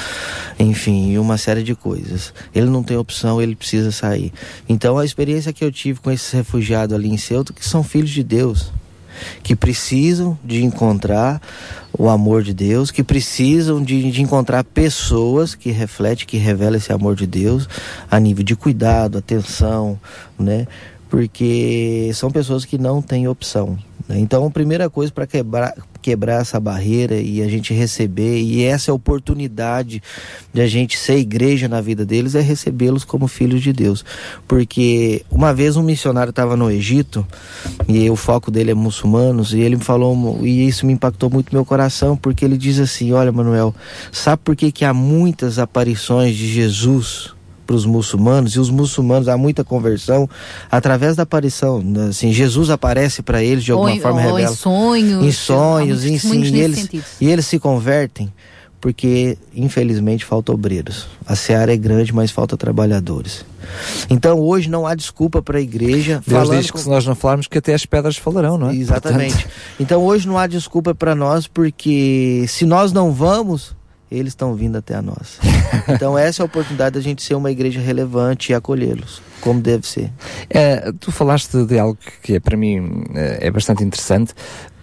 enfim, 0.58 1.18
uma 1.18 1.38
série 1.38 1.64
de 1.64 1.76
coisas. 1.76 2.34
Ele 2.56 2.68
não 2.68 2.82
tem 2.82 2.96
opção, 2.96 3.42
ele 3.42 3.58
precisa 3.58 3.92
sair. 3.92 4.32
Então 4.70 4.98
a 4.98 5.04
experiência 5.04 5.52
que 5.52 5.64
eu 5.66 5.72
tive 5.72 6.00
com 6.00 6.10
esses 6.10 6.32
refugiados 6.32 6.96
ali 6.96 7.10
em 7.10 7.18
Ceuta, 7.18 7.52
que 7.52 7.68
são 7.68 7.84
filhos 7.84 8.10
de 8.10 8.24
Deus, 8.24 8.72
que 9.44 9.56
precisam 9.56 10.38
de 10.44 10.64
encontrar 10.64 11.42
o 11.98 12.10
amor 12.10 12.44
de 12.44 12.54
Deus, 12.54 12.92
que 12.92 13.04
precisam 13.04 13.84
de, 13.84 14.12
de 14.12 14.22
encontrar 14.22 14.64
pessoas 14.64 15.56
que 15.56 15.72
refletem, 15.72 16.26
que 16.26 16.38
revelam 16.38 16.78
esse 16.78 16.92
amor 16.92 17.16
de 17.16 17.28
Deus 17.28 17.68
a 18.10 18.20
nível 18.20 18.44
de 18.44 18.56
cuidado, 18.56 19.18
atenção, 19.18 20.00
né? 20.40 20.68
Porque 21.10 22.10
são 22.14 22.32
pessoas 22.32 22.64
que 22.64 22.78
não 22.78 23.02
têm 23.02 23.28
opção. 23.28 23.78
Né? 24.12 24.20
Então, 24.20 24.46
a 24.46 24.52
primeira 24.52 24.90
coisa 24.90 25.12
para 25.12 25.26
quebrar, 25.26 25.74
quebrar 26.02 26.42
essa 26.42 26.60
barreira 26.60 27.16
e 27.16 27.42
a 27.42 27.48
gente 27.48 27.74
receber, 27.74 28.42
e 28.42 28.64
essa 28.64 28.90
é 28.90 28.92
a 28.92 28.96
oportunidade 28.96 30.04
de 30.54 30.62
a 30.62 30.68
gente 30.68 30.98
ser 30.98 31.18
igreja 31.18 31.68
na 31.70 31.80
vida 31.80 32.06
deles, 32.06 32.36
é 32.36 32.42
recebê-los 32.42 33.06
como 33.06 33.28
filhos 33.28 33.62
de 33.62 33.72
Deus. 33.72 34.04
Porque 34.48 35.24
uma 35.32 35.54
vez 35.54 35.78
um 35.78 35.84
missionário 35.84 36.32
estava 36.32 36.58
no 36.58 36.70
Egito, 36.70 37.26
e 37.88 38.10
o 38.10 38.16
foco 38.16 38.52
dele 38.52 38.72
é 38.72 38.76
muçulmanos, 38.76 39.54
e 39.54 39.60
ele 39.60 39.78
me 39.78 39.84
falou, 39.84 40.40
e 40.46 40.68
isso 40.68 40.86
me 40.86 40.94
impactou 40.94 41.30
muito 41.30 41.54
meu 41.54 41.64
coração, 41.64 42.18
porque 42.18 42.44
ele 42.44 42.58
diz 42.58 42.80
assim: 42.80 43.14
Olha, 43.14 43.32
Manuel, 43.32 43.74
sabe 44.12 44.42
por 44.44 44.56
que, 44.56 44.72
que 44.72 44.84
há 44.84 44.94
muitas 44.94 45.58
aparições 45.58 46.36
de 46.36 46.48
Jesus? 46.48 47.34
Para 47.66 47.76
os 47.76 47.86
muçulmanos 47.86 48.56
e 48.56 48.60
os 48.60 48.70
muçulmanos 48.70 49.28
há 49.28 49.38
muita 49.38 49.64
conversão 49.64 50.30
através 50.70 51.16
da 51.16 51.24
aparição 51.24 51.82
né? 51.82 52.08
assim 52.10 52.32
Jesus 52.34 52.70
aparece 52.70 53.22
para 53.22 53.44
eles 53.44 53.64
de 53.64 53.72
Ou 53.72 53.80
alguma 53.80 53.96
em- 53.96 54.00
forma 54.02 54.22
ou 54.22 54.28
em 54.30 54.42
revela 54.42 54.56
sonhos, 54.56 55.24
em 55.26 55.32
sonhos 55.32 56.04
há 56.04 56.08
muitos 56.08 56.26
em 56.26 56.30
sim, 56.30 56.44
e 56.56 56.60
eles 56.60 56.80
sentido. 56.80 57.04
e 57.22 57.28
eles 57.30 57.46
se 57.46 57.60
convertem 57.60 58.32
porque 58.80 59.38
infelizmente 59.56 60.26
falta 60.26 60.52
obreiros 60.52 61.08
a 61.26 61.36
seara 61.36 61.72
é 61.72 61.78
grande 61.78 62.12
mas 62.14 62.32
falta 62.32 62.58
trabalhadores 62.58 63.46
então 64.10 64.40
hoje 64.40 64.68
não 64.70 64.88
há 64.88 64.96
desculpa 64.96 65.40
para 65.40 65.60
a 65.60 65.62
igreja 65.62 66.22
Deus 66.26 66.42
falando 66.42 66.58
diz 66.60 66.68
que 66.68 66.74
com- 66.74 66.80
se 66.80 66.90
nós 66.90 67.06
não 67.06 67.14
falarmos 67.14 67.46
que 67.48 67.60
até 67.60 67.76
as 67.76 67.86
pedras 67.86 68.18
falarão, 68.18 68.58
não 68.58 68.70
é? 68.72 68.76
Exatamente. 68.76 69.34
Portanto, 69.36 69.52
Então 69.80 70.04
hoje 70.04 70.28
não 70.28 70.36
há 70.38 70.48
desculpa 70.48 70.96
para 70.96 71.14
nós, 71.14 71.46
porque 71.46 72.44
se 72.48 72.66
nós 72.66 72.92
não 72.92 73.12
vamos, 73.14 73.76
eles 74.12 74.32
estão 74.32 74.54
vindo 74.54 74.78
até 74.78 74.96
a 74.96 75.02
nós. 75.02 75.40
Então 75.88 76.18
essa 76.18 76.42
é 76.42 76.44
a 76.44 76.46
oportunidade 76.46 76.96
da 76.96 77.02
gente 77.02 77.24
ser 77.24 77.34
uma 77.34 77.50
igreja 77.50 77.80
relevante 77.80 78.52
e 78.52 78.56
acolhê-los, 78.56 79.22
como 79.40 79.60
deve 79.60 79.88
ser. 79.88 80.12
É, 80.50 80.92
tu 81.00 81.12
falaste 81.12 81.66
de 81.66 81.80
algo 81.80 81.98
que 82.22 82.36
é, 82.36 82.40
para 82.40 82.56
mim 82.56 83.04
é, 83.16 83.48
é 83.48 83.52
bastante 83.52 83.84
interessante. 83.84 84.34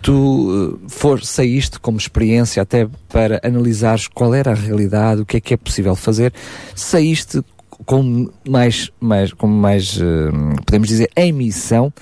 Tu 0.03 0.79
eh, 0.83 0.89
for, 0.89 1.23
saíste 1.25 1.79
como 1.79 1.99
experiência 1.99 2.63
até 2.63 2.89
para 3.09 3.41
analisares 3.45 4.09
qual 4.09 4.35
era 4.35 4.53
a 4.53 4.55
realidade, 4.55 5.23
o 5.23 5.27
que 5.27 5.37
é 5.37 5.41
que 5.41 5.55
é 5.55 5.57
possível 5.57 5.95
fazer. 5.95 6.33
Saíste 6.75 7.43
com 7.85 8.29
mais, 8.49 8.91
mais, 9.01 9.33
com 9.33 9.47
mais 9.47 9.99
eh, 10.01 10.63
podemos 10.65 10.89
dizer, 10.89 11.11
em 11.17 11.33
missão. 11.33 11.93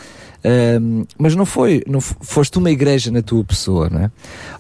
Ahm, 0.45 1.05
mas 1.19 1.35
não 1.35 1.45
foi, 1.47 1.83
não 1.87 2.01
foste 2.01 2.59
uma 2.59 2.71
igreja 2.71 3.11
na 3.11 3.23
tua 3.23 3.45
pessoa, 3.45 3.89
não 3.91 4.01
é? 4.01 4.11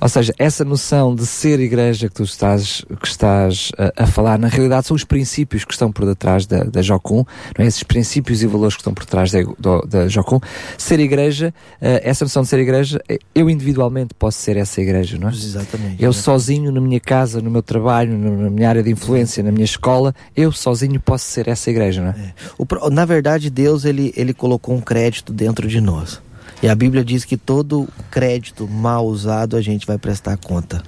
Ou 0.00 0.08
seja, 0.08 0.34
essa 0.38 0.64
noção 0.64 1.14
de 1.14 1.24
ser 1.26 1.60
igreja 1.60 2.08
que 2.08 2.14
tu 2.14 2.22
estás, 2.24 2.84
que 3.00 3.06
estás 3.06 3.70
a, 3.78 4.04
a 4.04 4.06
falar, 4.06 4.38
na 4.38 4.48
realidade 4.48 4.86
são 4.86 4.94
os 4.94 5.04
princípios 5.04 5.64
que 5.64 5.72
estão 5.72 5.92
por 5.92 6.04
detrás 6.06 6.46
da, 6.46 6.64
da 6.64 6.82
Jocum, 6.82 7.24
não 7.56 7.64
é? 7.64 7.66
Esses 7.66 7.82
princípios 7.82 8.42
e 8.42 8.46
valores 8.46 8.74
que 8.74 8.80
estão 8.80 8.92
por 8.94 9.04
trás 9.06 9.30
da, 9.30 9.42
do- 9.58 9.82
da 9.86 10.08
Jocum. 10.08 10.40
Ser 10.76 10.98
igreja, 11.00 11.52
eh, 11.80 12.00
essa 12.04 12.24
noção 12.24 12.42
de 12.42 12.48
ser 12.48 12.58
igreja, 12.58 13.00
eh, 13.08 13.18
eu 13.34 13.48
individualmente 13.48 14.14
posso 14.14 14.38
ser 14.38 14.56
essa 14.56 14.80
igreja, 14.80 15.18
não 15.18 15.28
é? 15.28 15.32
Exatamente. 15.32 16.02
Eu 16.02 16.12
sozinho 16.12 16.72
na 16.72 16.80
minha 16.80 17.00
casa, 17.00 17.40
no 17.40 17.50
meu 17.50 17.62
trabalho, 17.62 18.16
na 18.18 18.50
minha 18.50 18.68
área 18.68 18.82
de 18.82 18.90
influência, 18.90 19.42
na 19.42 19.52
minha 19.52 19.64
escola, 19.64 20.14
eu 20.36 20.50
sozinho 20.52 20.98
posso 21.00 21.24
ser 21.26 21.48
essa 21.48 21.70
igreja, 21.70 22.02
não 22.02 22.08
é? 22.10 22.34
O 22.58 22.66
pro- 22.66 22.88
na 22.90 23.04
verdade, 23.04 23.50
Deus 23.50 23.84
ele, 23.84 24.12
ele 24.16 24.32
colocou 24.34 24.74
um 24.74 24.80
crédito 24.80 25.32
dentro 25.32 25.66
de 25.68 25.75
nós. 25.80 26.20
E 26.62 26.68
a 26.68 26.74
Bíblia 26.74 27.04
diz 27.04 27.24
que 27.24 27.36
todo 27.36 27.86
crédito 28.10 28.66
mal 28.66 29.06
usado 29.06 29.56
a 29.56 29.60
gente 29.60 29.86
vai 29.86 29.98
prestar 29.98 30.38
conta. 30.38 30.82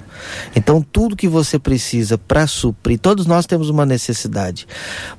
Então, 0.56 0.80
tudo 0.80 1.14
que 1.14 1.28
você 1.28 1.58
precisa 1.58 2.16
para 2.16 2.46
suprir, 2.46 2.98
todos 2.98 3.26
nós 3.26 3.44
temos 3.46 3.68
uma 3.68 3.84
necessidade. 3.84 4.66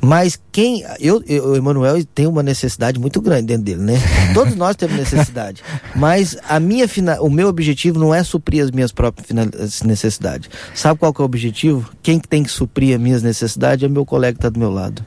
Mas 0.02 0.40
quem. 0.52 0.84
Eu, 1.00 1.24
eu, 1.28 1.50
o 1.50 1.56
Emanuel 1.56 2.04
tem 2.04 2.26
uma 2.26 2.42
necessidade 2.42 3.00
muito 3.00 3.22
grande 3.22 3.48
dentro 3.48 3.64
dele, 3.64 3.82
né? 3.82 3.94
Todos 4.34 4.56
nós 4.56 4.76
temos 4.76 4.98
necessidade. 4.98 5.64
Mas 5.96 6.36
a 6.48 6.60
minha 6.60 6.86
o 7.22 7.30
meu 7.30 7.48
objetivo 7.48 8.00
não 8.00 8.14
é 8.14 8.24
suprir 8.24 8.64
as 8.64 8.72
minhas 8.72 8.92
próprias 8.92 9.82
necessidades. 9.84 10.50
Sabe 10.74 11.00
qual 11.00 11.14
que 11.14 11.22
é 11.22 11.24
o 11.24 11.26
objetivo? 11.26 11.90
Quem 12.02 12.20
que 12.20 12.28
tem 12.28 12.44
que 12.44 12.52
suprir 12.52 12.96
as 12.96 13.02
minhas 13.02 13.22
necessidades 13.22 13.86
é 13.86 13.88
meu 13.88 14.06
colega 14.06 14.34
que 14.34 14.40
está 14.40 14.50
do 14.50 14.60
meu 14.60 14.72
lado. 14.72 15.04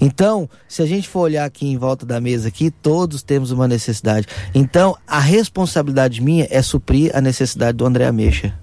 Então, 0.00 0.48
se 0.68 0.82
a 0.82 0.86
gente 0.86 1.08
for 1.08 1.20
olhar 1.20 1.44
aqui 1.44 1.66
em 1.66 1.76
volta 1.76 2.04
da 2.04 2.20
mesa 2.20 2.48
aqui, 2.48 2.70
todos 2.70 3.22
temos 3.22 3.50
uma 3.50 3.68
necessidade. 3.68 4.26
Então, 4.54 4.96
a 5.06 5.18
responsabilidade 5.18 6.20
minha 6.20 6.46
é 6.50 6.62
suprir 6.62 7.10
a 7.14 7.20
necessidade 7.20 7.78
do 7.78 7.86
André 7.86 8.06
Ameixa. 8.06 8.54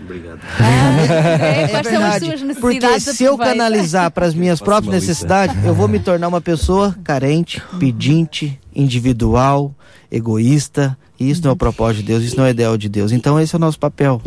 Obrigado. 0.00 0.40
É, 0.58 1.68
quais 1.68 1.86
são 1.86 2.04
as 2.04 2.20
verdade, 2.22 2.60
Porque 2.60 3.00
se 3.00 3.24
eu 3.24 3.36
canalizar 3.36 4.10
para 4.10 4.26
as 4.26 4.34
minhas 4.34 4.60
próprias 4.60 4.94
necessidades, 4.94 5.54
eu 5.64 5.74
vou 5.74 5.88
me 5.88 5.98
tornar 5.98 6.28
uma 6.28 6.40
pessoa 6.40 6.96
carente, 7.04 7.60
pedinte, 7.78 8.58
individual, 8.74 9.74
egoísta. 10.10 10.96
E 11.20 11.30
isso 11.30 11.42
não 11.42 11.50
é 11.50 11.52
o 11.52 11.56
propósito 11.56 12.02
de 12.02 12.06
Deus, 12.06 12.22
isso 12.22 12.36
não 12.36 12.44
é 12.44 12.48
o 12.48 12.50
ideal 12.50 12.78
de 12.78 12.88
Deus. 12.88 13.10
Então 13.10 13.40
esse 13.40 13.54
é 13.54 13.58
o 13.58 13.60
nosso 13.60 13.78
papel. 13.78 14.22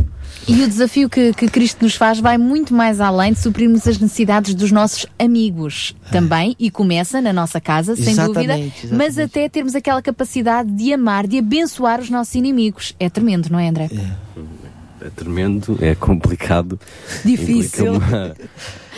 E 0.48 0.64
o 0.64 0.68
desafio 0.68 1.10
que, 1.10 1.34
que 1.34 1.48
Cristo 1.48 1.84
nos 1.84 1.96
faz 1.96 2.20
vai 2.20 2.38
muito 2.38 2.74
mais 2.74 3.00
além 3.00 3.32
de 3.34 3.40
suprirmos 3.40 3.88
as 3.88 3.98
necessidades 3.98 4.54
dos 4.54 4.72
nossos 4.72 5.06
amigos 5.18 5.96
também, 6.12 6.56
e 6.60 6.70
começa 6.72 7.22
na 7.22 7.32
nossa 7.32 7.62
casa, 7.62 7.96
sem 7.96 8.10
Exatamente, 8.10 8.34
dúvida, 8.34 8.60
exatamente. 8.60 8.94
mas 8.96 9.18
até 9.18 9.48
termos 9.48 9.76
aquela 9.76 10.02
capacidade 10.02 10.72
de 10.72 10.92
amar, 10.94 11.28
de 11.28 11.38
abençoar 11.38 12.02
os 12.02 12.10
nossos 12.10 12.36
inimigos. 12.36 12.96
É 13.00 13.10
tremendo, 13.10 13.50
não 13.50 13.60
é, 13.60 13.70
André? 13.70 13.90
É 15.00 15.10
tremendo, 15.10 15.78
é 15.82 15.96
complicado. 15.96 16.80
Difícil. 17.24 17.94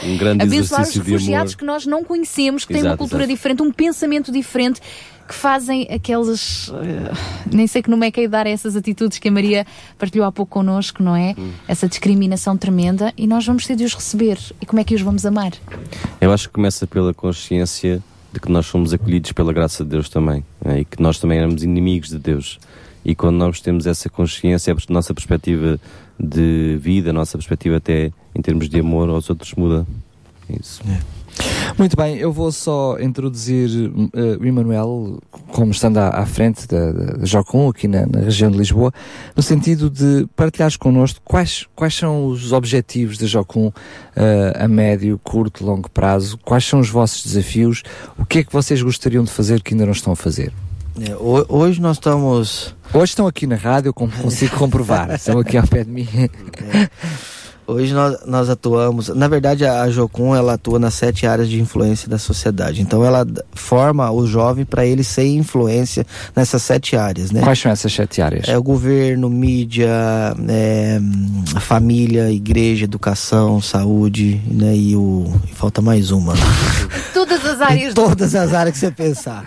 Um 0.04 0.18
grande 0.18 0.44
abençoar 0.44 0.82
os 0.82 0.96
refugiados 0.96 1.54
amor. 1.54 1.60
que 1.60 1.66
nós 1.66 1.86
não 1.86 2.04
conhecemos, 2.04 2.66
que 2.66 2.74
têm 2.74 2.82
uma 2.82 2.90
Exato, 2.90 2.98
cultura 2.98 3.24
exato. 3.24 3.34
diferente, 3.34 3.62
um 3.62 3.72
pensamento 3.72 4.32
diferente, 4.32 4.82
que 5.28 5.34
fazem 5.34 5.88
aqueles. 5.90 6.70
eh, 6.70 7.12
nem 7.52 7.68
sei 7.68 7.82
que 7.82 7.90
nome 7.90 8.08
é 8.08 8.12
que 8.12 8.22
é 8.22 8.28
dar 8.28 8.48
essas 8.48 8.76
atitudes 8.76 9.20
que 9.20 9.28
a 9.28 9.32
Maria 9.32 9.66
partilhou 9.98 10.26
há 10.26 10.32
pouco 10.32 10.52
connosco, 10.52 11.02
não 11.02 11.16
é? 11.16 11.36
Hum. 11.38 11.52
Essa 11.68 11.88
discriminação 11.88 12.58
tremenda, 12.58 13.14
e 13.18 13.28
nós 13.28 13.46
vamos 13.46 13.66
ter 13.66 13.76
de 13.76 13.84
os 13.84 13.94
receber. 13.94 14.38
E 14.62 14.66
como 14.66 14.80
é 14.80 14.84
que 14.84 14.96
os 14.96 15.02
vamos 15.02 15.26
amar? 15.26 15.54
Eu 16.20 16.32
acho 16.32 16.48
que 16.48 16.54
começa 16.54 16.86
pela 16.86 17.14
consciência 17.14 18.02
de 18.32 18.40
que 18.40 18.52
nós 18.52 18.66
somos 18.66 18.94
acolhidos 18.94 19.32
pela 19.32 19.54
graça 19.54 19.84
de 19.84 19.92
Deus 19.92 20.10
também 20.10 20.44
né? 20.64 20.82
e 20.82 20.86
que 20.86 21.02
nós 21.02 21.20
também 21.20 21.38
éramos 21.38 21.64
inimigos 21.64 22.10
de 22.10 22.18
Deus. 22.18 22.60
E 23.06 23.14
quando 23.14 23.38
nós 23.38 23.60
temos 23.60 23.86
essa 23.86 24.10
consciência, 24.10 24.74
a 24.74 24.94
nossa 24.94 25.14
perspectiva 25.14 25.80
de 26.20 26.78
vida, 26.80 27.12
a 27.12 27.14
nossa 27.14 27.38
perspectiva 27.38 27.78
até 27.78 28.12
em 28.34 28.42
termos 28.42 28.70
de 28.70 28.80
amor 28.80 29.10
aos 29.10 29.30
outros 29.30 29.54
muda. 29.54 29.86
É 30.50 30.56
Isso. 30.60 30.82
Muito 31.78 31.98
bem, 31.98 32.18
eu 32.18 32.32
vou 32.32 32.52
só 32.52 32.98
introduzir 33.00 33.92
eh, 34.14 34.38
o 34.40 34.46
Emanuel 34.46 35.20
como 35.52 35.72
estando 35.72 35.98
à, 35.98 36.10
à 36.10 36.26
frente 36.26 36.68
da, 36.68 36.92
da, 36.92 37.26
Jocum, 37.26 37.68
aqui 37.68 37.88
na, 37.88 38.06
na, 38.06 38.20
região 38.20 38.52
de 38.52 38.58
Lisboa, 38.58 38.94
no 39.36 39.42
sentido 39.42 39.90
de 39.90 40.28
partilhares 40.36 40.78
connosco 40.78 41.20
quais, 41.24 41.66
quais 41.76 41.96
são 41.96 42.28
os 42.28 42.52
objetivos 42.52 43.18
da 43.18 43.26
Jocum 43.26 43.68
uh, 43.68 43.74
a 44.56 44.68
médio, 44.68 45.20
curto, 45.24 45.66
longo 45.66 45.90
prazo, 45.90 46.38
quais 46.44 46.64
são 46.64 46.80
os 46.80 46.90
vossos 46.90 47.24
desafios, 47.24 47.82
o 48.20 48.26
que 48.26 48.40
é 48.40 48.44
que 48.44 48.54
vocês 48.54 48.82
gostariam 48.82 49.24
de 49.24 49.32
fazer 49.32 49.62
que 49.62 49.74
ainda 49.74 49.86
não 49.86 49.94
estão 49.94 50.14
a 50.14 50.16
fazer? 50.16 50.54
É, 51.02 51.16
hoje 51.18 51.82
nós 51.82 51.98
estamos. 51.98 52.76
Hoje 52.94 53.06
estão 53.06 53.26
aqui 53.26 53.48
na 53.48 53.56
rádio, 53.56 53.90
eu 53.90 53.94
consigo 53.94 54.56
comprovar. 54.58 55.10
estão 55.16 55.40
aqui 55.40 55.58
ao 55.58 55.66
pé 55.66 55.84
de 55.84 55.90
mim. 55.90 56.08
É. 56.16 56.90
Hoje 57.66 57.94
nós, 57.94 58.18
nós 58.26 58.50
atuamos, 58.50 59.10
na 59.10 59.28
verdade 59.28 59.66
a, 59.66 59.84
a 59.84 59.90
Jocum 59.90 60.36
ela 60.36 60.54
atua 60.54 60.78
nas 60.80 60.94
sete 60.94 61.26
áreas 61.26 61.50
de 61.50 61.62
influência 61.62 62.10
da 62.10 62.18
sociedade. 62.18 62.82
Então 62.82 63.04
ela 63.06 63.26
forma 63.54 64.10
o 64.12 64.28
jovem 64.28 64.66
para 64.66 64.86
ele 64.86 65.04
ser 65.04 65.26
influência 65.26 66.06
nessas 66.36 66.62
sete 66.62 66.96
áreas, 66.96 67.32
né? 67.32 67.42
Quais 67.42 67.60
são 67.60 67.72
essas 67.72 67.94
sete 67.94 68.22
áreas? 68.22 68.48
É 68.48 68.58
o 68.58 68.64
governo, 68.64 69.30
mídia, 69.30 69.90
é, 70.50 71.00
família, 71.62 72.32
igreja, 72.32 72.84
educação, 72.84 73.62
saúde, 73.62 74.42
né? 74.50 74.76
E 74.76 74.96
o 74.96 75.32
e 75.50 75.54
falta 75.54 75.82
mais 75.82 76.12
uma. 76.12 76.34
Todas 77.14 77.46
as 77.46 77.62
áreas. 77.62 77.94
Todas 77.94 78.36
as 78.36 78.54
áreas 78.54 78.74
que 78.74 78.80
você 78.80 78.92
pensar 78.92 79.46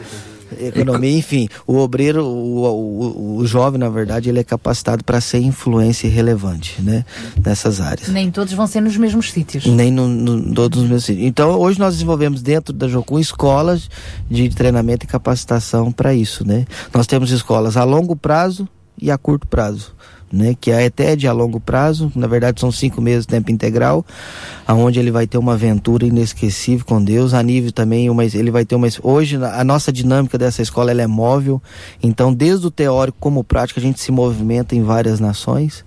economia, 0.58 1.18
enfim, 1.18 1.48
o 1.66 1.76
obreiro, 1.76 2.24
o, 2.24 2.64
o, 2.64 3.36
o 3.38 3.46
jovem, 3.46 3.78
na 3.78 3.88
verdade, 3.88 4.28
ele 4.28 4.40
é 4.40 4.44
capacitado 4.44 5.04
para 5.04 5.20
ser 5.20 5.38
influência 5.38 6.08
relevante, 6.08 6.80
né? 6.82 7.04
Nessas 7.44 7.80
áreas. 7.80 8.08
Nem 8.08 8.30
todos 8.30 8.52
vão 8.52 8.66
ser 8.66 8.80
nos 8.80 8.96
mesmos 8.96 9.32
sítios. 9.32 9.66
Nem 9.66 9.90
no, 9.90 10.06
no, 10.08 10.54
todos 10.54 10.78
os 10.78 10.84
mesmos 10.84 11.04
sítios. 11.04 11.26
Então, 11.26 11.58
hoje 11.58 11.78
nós 11.78 11.94
desenvolvemos 11.94 12.42
dentro 12.42 12.72
da 12.72 12.88
Jocum 12.88 13.18
escolas 13.18 13.88
de 14.30 14.48
treinamento 14.50 15.04
e 15.04 15.08
capacitação 15.08 15.90
para 15.90 16.14
isso, 16.14 16.46
né? 16.46 16.66
Nós 16.94 17.06
temos 17.06 17.30
escolas 17.30 17.76
a 17.76 17.84
longo 17.84 18.14
prazo 18.14 18.68
e 19.00 19.10
a 19.10 19.18
curto 19.18 19.46
prazo 19.46 19.95
né, 20.32 20.56
que 20.60 20.70
é 20.70 20.86
até 20.86 21.14
de 21.14 21.28
a 21.28 21.32
longo 21.32 21.60
prazo, 21.60 22.10
na 22.14 22.26
verdade 22.26 22.60
são 22.60 22.72
cinco 22.72 23.00
meses 23.00 23.26
tempo 23.26 23.50
integral, 23.50 24.04
aonde 24.66 24.98
ele 24.98 25.10
vai 25.10 25.26
ter 25.26 25.38
uma 25.38 25.52
aventura 25.52 26.06
inesquecível 26.06 26.84
com 26.84 27.02
Deus, 27.02 27.32
a 27.32 27.42
nível 27.42 27.72
também, 27.72 28.10
uma, 28.10 28.24
ele 28.24 28.50
vai 28.50 28.64
ter 28.64 28.74
uma, 28.74 28.88
hoje 29.02 29.36
a 29.36 29.62
nossa 29.64 29.92
dinâmica 29.92 30.36
dessa 30.36 30.62
escola 30.62 30.90
ela 30.90 31.02
é 31.02 31.06
móvel, 31.06 31.62
então 32.02 32.32
desde 32.32 32.66
o 32.66 32.70
teórico 32.70 33.18
como 33.20 33.44
prático 33.44 33.80
a 33.80 33.82
gente 33.82 34.00
se 34.00 34.10
movimenta 34.10 34.74
em 34.74 34.82
várias 34.82 35.20
nações, 35.20 35.84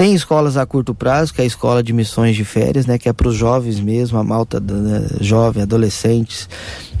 tem 0.00 0.14
escolas 0.14 0.56
a 0.56 0.64
curto 0.64 0.94
prazo, 0.94 1.34
que 1.34 1.42
é 1.42 1.44
a 1.44 1.46
escola 1.46 1.82
de 1.82 1.92
missões 1.92 2.34
de 2.34 2.42
férias, 2.42 2.86
né, 2.86 2.96
que 2.96 3.06
é 3.06 3.12
para 3.12 3.28
os 3.28 3.36
jovens 3.36 3.78
mesmo, 3.78 4.16
a 4.16 4.24
malta 4.24 4.58
né, 4.58 5.06
jovem, 5.20 5.62
adolescentes, 5.62 6.48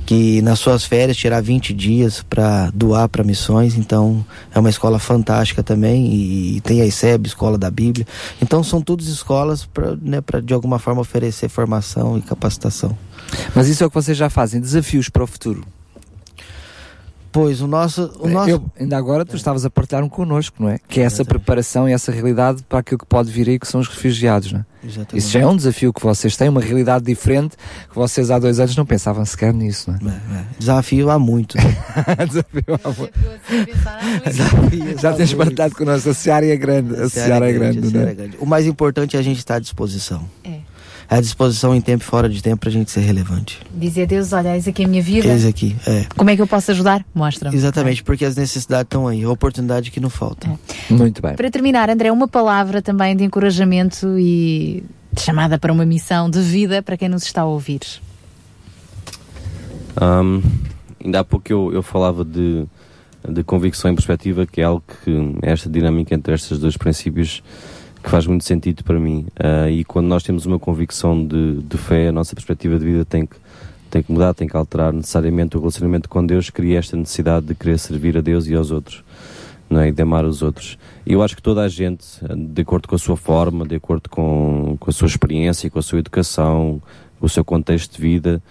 que 0.04 0.42
nas 0.42 0.58
suas 0.58 0.84
férias 0.84 1.16
tirar 1.16 1.40
20 1.40 1.72
dias 1.72 2.22
para 2.22 2.70
doar 2.74 3.08
para 3.08 3.24
missões, 3.24 3.74
então 3.74 4.22
é 4.54 4.58
uma 4.58 4.68
escola 4.68 4.98
fantástica 4.98 5.62
também 5.62 6.08
e, 6.08 6.56
e 6.58 6.60
tem 6.60 6.82
a 6.82 6.84
ICEB, 6.84 7.26
Escola 7.26 7.56
da 7.56 7.70
Bíblia. 7.70 8.06
Então 8.42 8.62
são 8.62 8.82
todas 8.82 9.06
escolas 9.06 9.64
para 9.64 9.96
né, 9.96 10.18
de 10.44 10.52
alguma 10.52 10.78
forma 10.78 11.00
oferecer 11.00 11.48
formação 11.48 12.18
e 12.18 12.20
capacitação. 12.20 12.94
Mas 13.54 13.66
isso 13.66 13.82
é 13.82 13.86
o 13.86 13.88
que 13.88 13.94
vocês 13.94 14.18
já 14.18 14.28
fazem, 14.28 14.60
desafios 14.60 15.08
para 15.08 15.24
o 15.24 15.26
futuro. 15.26 15.64
Pois, 17.32 17.60
o 17.60 17.66
nosso. 17.66 18.10
O 18.18 18.28
nosso... 18.28 18.50
Eu, 18.50 18.64
ainda 18.78 18.96
agora 18.96 19.24
tu 19.24 19.36
estavas 19.36 19.64
a 19.64 19.70
partilhar 19.70 20.02
um 20.02 20.08
connosco, 20.08 20.56
não 20.60 20.68
é? 20.68 20.78
Que 20.88 21.00
é 21.00 21.04
essa 21.04 21.24
preparação 21.24 21.88
e 21.88 21.92
essa 21.92 22.10
realidade 22.10 22.62
para 22.68 22.80
aquilo 22.80 22.98
que 22.98 23.06
pode 23.06 23.30
vir 23.30 23.48
aí, 23.48 23.58
que 23.58 23.68
são 23.68 23.80
os 23.80 23.88
refugiados, 23.88 24.52
não 24.52 24.60
é? 24.60 24.64
Exatamente. 24.82 25.18
Isso 25.18 25.30
já 25.30 25.40
é 25.40 25.46
um 25.46 25.54
desafio 25.54 25.92
que 25.92 26.02
vocês 26.02 26.36
têm, 26.36 26.48
uma 26.48 26.60
realidade 26.60 27.04
diferente 27.04 27.56
que 27.88 27.94
vocês 27.94 28.30
há 28.30 28.38
dois 28.38 28.58
anos 28.58 28.74
não 28.74 28.86
pensavam 28.86 29.24
sequer 29.24 29.52
nisso, 29.52 29.90
não 30.00 30.10
é? 30.10 30.14
é, 30.14 30.16
é. 30.16 30.44
Desafio 30.58 31.10
há 31.10 31.18
muito. 31.18 31.56
desafio 31.58 32.80
há 32.82 32.88
muito. 32.88 34.24
desafio, 34.24 34.98
já 34.98 35.12
tens 35.12 35.34
partilhado 35.34 35.74
connosco, 35.74 36.10
a 36.10 36.14
Seara 36.14 36.46
é 36.46 36.56
grande. 36.56 36.96
A, 36.96 37.04
a 37.04 37.08
Seara 37.10 37.48
é 37.48 37.52
grande, 37.52 37.78
é 37.78 37.80
grande, 37.80 38.10
é 38.10 38.14
grande. 38.14 38.36
O 38.40 38.46
mais 38.46 38.66
importante 38.66 39.16
é 39.16 39.20
a 39.20 39.22
gente 39.22 39.38
estar 39.38 39.56
à 39.56 39.58
disposição. 39.58 40.24
É 40.42 40.69
à 41.10 41.20
disposição 41.20 41.74
em 41.74 41.80
tempo 41.80 42.04
e 42.04 42.06
fora 42.06 42.28
de 42.28 42.40
tempo 42.40 42.58
para 42.58 42.68
a 42.68 42.72
gente 42.72 42.88
ser 42.88 43.00
relevante. 43.00 43.58
Dizer 43.74 44.04
a 44.04 44.06
Deus, 44.06 44.32
olha, 44.32 44.54
eis 44.54 44.68
aqui 44.68 44.84
a 44.84 44.88
minha 44.88 45.02
vida. 45.02 45.26
Eis 45.26 45.44
aqui, 45.44 45.76
é. 45.84 46.06
Como 46.16 46.30
é 46.30 46.36
que 46.36 46.42
eu 46.42 46.46
posso 46.46 46.70
ajudar? 46.70 47.04
Mostra-me. 47.12 47.56
Exatamente, 47.56 48.04
porque 48.04 48.24
as 48.24 48.36
necessidades 48.36 48.84
estão 48.84 49.08
aí, 49.08 49.24
a 49.24 49.28
oportunidade 49.28 49.90
que 49.90 49.98
não 49.98 50.08
falta. 50.08 50.48
É. 50.48 50.94
Muito 50.94 51.20
bem. 51.20 51.34
Para 51.34 51.50
terminar, 51.50 51.90
André, 51.90 52.12
uma 52.12 52.28
palavra 52.28 52.80
também 52.80 53.16
de 53.16 53.24
encorajamento 53.24 54.16
e 54.20 54.84
de 55.12 55.20
chamada 55.20 55.58
para 55.58 55.72
uma 55.72 55.84
missão 55.84 56.30
de 56.30 56.40
vida 56.40 56.80
para 56.80 56.96
quem 56.96 57.08
nos 57.08 57.24
está 57.24 57.40
a 57.40 57.46
ouvir. 57.46 57.80
Um, 60.00 60.40
ainda 61.04 61.20
há 61.20 61.24
pouco 61.24 61.52
eu, 61.52 61.72
eu 61.72 61.82
falava 61.82 62.24
de, 62.24 62.64
de 63.28 63.42
convicção 63.42 63.90
e 63.90 63.94
perspectiva, 63.94 64.46
que 64.46 64.60
é 64.60 64.64
algo 64.64 64.84
que 65.02 65.10
esta 65.42 65.68
dinâmica 65.68 66.14
entre 66.14 66.34
estes 66.34 66.56
dois 66.60 66.76
princípios 66.76 67.42
que 68.02 68.10
faz 68.10 68.26
muito 68.26 68.44
sentido 68.44 68.82
para 68.82 68.98
mim. 68.98 69.26
Uh, 69.38 69.70
e 69.70 69.84
quando 69.84 70.06
nós 70.06 70.22
temos 70.22 70.46
uma 70.46 70.58
convicção 70.58 71.26
de, 71.26 71.62
de 71.62 71.76
fé, 71.76 72.08
a 72.08 72.12
nossa 72.12 72.34
perspectiva 72.34 72.78
de 72.78 72.84
vida 72.84 73.04
tem 73.04 73.26
que, 73.26 73.36
tem 73.90 74.02
que 74.02 74.12
mudar, 74.12 74.34
tem 74.34 74.48
que 74.48 74.56
alterar 74.56 74.92
necessariamente 74.92 75.56
o 75.56 75.60
relacionamento 75.60 76.08
com 76.08 76.24
Deus, 76.24 76.50
cria 76.50 76.78
esta 76.78 76.96
necessidade 76.96 77.46
de 77.46 77.54
querer 77.54 77.78
servir 77.78 78.16
a 78.16 78.20
Deus 78.20 78.46
e 78.46 78.54
aos 78.54 78.70
outros. 78.70 79.04
Não 79.68 79.80
é? 79.80 79.88
E 79.88 79.92
de 79.92 80.02
amar 80.02 80.24
os 80.24 80.42
outros. 80.42 80.76
E 81.06 81.12
eu 81.12 81.22
acho 81.22 81.36
que 81.36 81.42
toda 81.42 81.62
a 81.62 81.68
gente, 81.68 82.04
de 82.36 82.62
acordo 82.62 82.88
com 82.88 82.96
a 82.96 82.98
sua 82.98 83.16
forma, 83.16 83.64
de 83.64 83.76
acordo 83.76 84.08
com, 84.08 84.76
com 84.80 84.90
a 84.90 84.92
sua 84.92 85.06
experiência, 85.06 85.70
com 85.70 85.78
a 85.78 85.82
sua 85.82 86.00
educação, 86.00 86.82
o 87.20 87.28
seu 87.28 87.44
contexto 87.44 87.96
de 87.96 88.00
vida, 88.00 88.42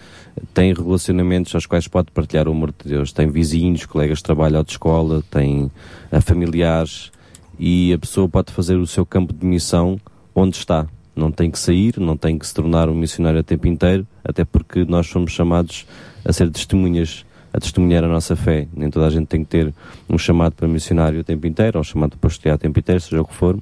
tem 0.53 0.73
relacionamentos 0.73 1.53
aos 1.55 1.65
quais 1.65 1.87
pode 1.87 2.11
partilhar 2.11 2.47
o 2.47 2.51
amor 2.51 2.71
de 2.71 2.89
Deus. 2.89 3.11
Tem 3.11 3.29
vizinhos, 3.29 3.85
colegas 3.85 4.19
de 4.19 4.23
trabalho 4.23 4.57
ou 4.57 4.63
de 4.63 4.71
escola, 4.71 5.23
tem 5.29 5.71
uh, 6.11 6.21
familiares, 6.21 7.11
e 7.59 7.91
a 7.91 7.99
pessoa 7.99 8.29
pode 8.29 8.53
fazer 8.53 8.77
o 8.77 8.87
seu 8.87 9.05
campo 9.05 9.33
de 9.33 9.45
missão 9.45 9.99
onde 10.33 10.55
está. 10.55 10.87
Não 11.15 11.31
tem 11.31 11.51
que 11.51 11.59
sair, 11.59 11.99
não 11.99 12.15
tem 12.15 12.39
que 12.39 12.47
se 12.47 12.53
tornar 12.53 12.87
um 12.87 12.95
missionário 12.95 13.41
a 13.41 13.43
tempo 13.43 13.67
inteiro, 13.67 14.07
até 14.23 14.45
porque 14.45 14.85
nós 14.85 15.07
somos 15.07 15.33
chamados 15.33 15.85
a 16.23 16.31
ser 16.31 16.49
testemunhas, 16.49 17.25
a 17.51 17.59
testemunhar 17.59 18.05
a 18.05 18.07
nossa 18.07 18.35
fé. 18.35 18.67
Nem 18.73 18.89
toda 18.89 19.07
a 19.07 19.09
gente 19.09 19.27
tem 19.27 19.43
que 19.43 19.49
ter 19.49 19.73
um 20.09 20.17
chamado 20.17 20.53
para 20.53 20.67
missionário 20.67 21.19
a 21.19 21.23
tempo 21.23 21.45
inteiro, 21.45 21.77
ou 21.77 21.81
um 21.81 21.83
chamado 21.83 22.11
para 22.11 22.29
pastorear 22.29 22.55
a 22.55 22.57
tempo 22.57 22.79
inteiro, 22.79 23.01
seja 23.01 23.21
o 23.21 23.25
que 23.25 23.33
for, 23.33 23.59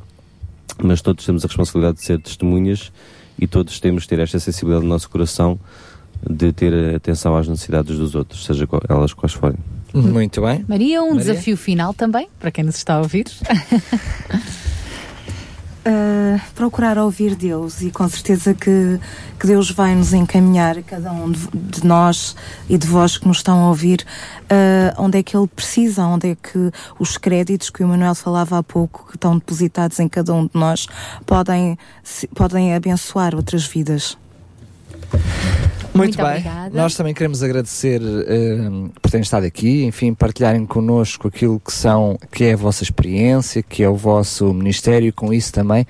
mas 0.83 1.01
todos 1.01 1.25
temos 1.25 1.43
a 1.43 1.47
responsabilidade 1.47 1.97
de 1.97 2.03
ser 2.03 2.19
testemunhas 2.21 2.91
e 3.39 3.47
todos 3.47 3.79
temos 3.79 4.03
que 4.03 4.09
ter 4.09 4.19
esta 4.19 4.39
sensibilidade 4.39 4.85
no 4.85 4.89
nosso 4.89 5.09
coração 5.09 5.59
de 6.29 6.51
ter 6.51 6.95
atenção 6.95 7.35
às 7.35 7.47
necessidades 7.47 7.97
dos 7.97 8.13
outros, 8.13 8.45
seja 8.45 8.67
elas 8.87 9.13
quais 9.13 9.33
forem. 9.33 9.57
Uhum. 9.93 10.01
Muito 10.01 10.41
bem. 10.41 10.65
Maria, 10.67 11.01
um 11.01 11.13
Maria? 11.13 11.21
desafio 11.21 11.57
final 11.57 11.93
também, 11.93 12.27
para 12.39 12.51
quem 12.51 12.63
nos 12.63 12.75
está 12.75 12.95
a 12.95 12.99
ouvir. 12.99 13.25
Uh, 15.85 16.39
procurar 16.53 16.97
ouvir 16.97 17.35
Deus 17.35 17.81
e 17.81 17.89
com 17.89 18.07
certeza 18.09 18.53
que, 18.53 18.99
que 19.39 19.47
Deus 19.47 19.71
vai 19.71 19.95
nos 19.95 20.13
encaminhar, 20.13 20.81
cada 20.83 21.11
um 21.11 21.31
de, 21.31 21.47
de 21.53 21.85
nós 21.85 22.35
e 22.69 22.77
de 22.77 22.85
vós 22.85 23.17
que 23.17 23.27
nos 23.27 23.37
estão 23.37 23.63
a 23.63 23.69
ouvir, 23.69 24.05
uh, 24.43 25.01
onde 25.01 25.17
é 25.19 25.23
que 25.23 25.35
Ele 25.35 25.47
precisa, 25.47 26.05
onde 26.05 26.31
é 26.31 26.35
que 26.35 26.71
os 26.99 27.17
créditos 27.17 27.69
que 27.69 27.83
o 27.83 27.87
Manuel 27.87 28.15
falava 28.15 28.57
há 28.57 28.63
pouco, 28.63 29.07
que 29.07 29.15
estão 29.15 29.37
depositados 29.37 29.99
em 29.99 30.07
cada 30.09 30.33
um 30.33 30.43
de 30.45 30.51
nós, 30.53 30.87
podem, 31.25 31.77
podem 32.35 32.75
abençoar 32.75 33.33
outras 33.33 33.65
vidas. 33.65 34.17
Muito, 35.97 36.17
Muito 36.17 36.17
bem. 36.17 36.39
Obrigada. 36.39 36.77
Nós 36.77 36.95
também 36.95 37.13
queremos 37.13 37.41
agradecer 37.41 38.01
uh, 38.01 38.89
por 39.01 39.09
terem 39.09 39.23
estado 39.23 39.45
aqui, 39.45 39.83
enfim, 39.85 40.13
partilharem 40.13 40.65
connosco 40.65 41.27
aquilo 41.27 41.59
que 41.59 41.73
são, 41.73 42.17
que 42.31 42.45
é 42.45 42.53
a 42.53 42.57
vossa 42.57 42.83
experiência, 42.83 43.63
que 43.63 43.83
é 43.83 43.89
o 43.89 43.95
vosso 43.95 44.53
ministério, 44.53 45.07
e 45.07 45.11
com 45.11 45.33
isso 45.33 45.51
também 45.51 45.85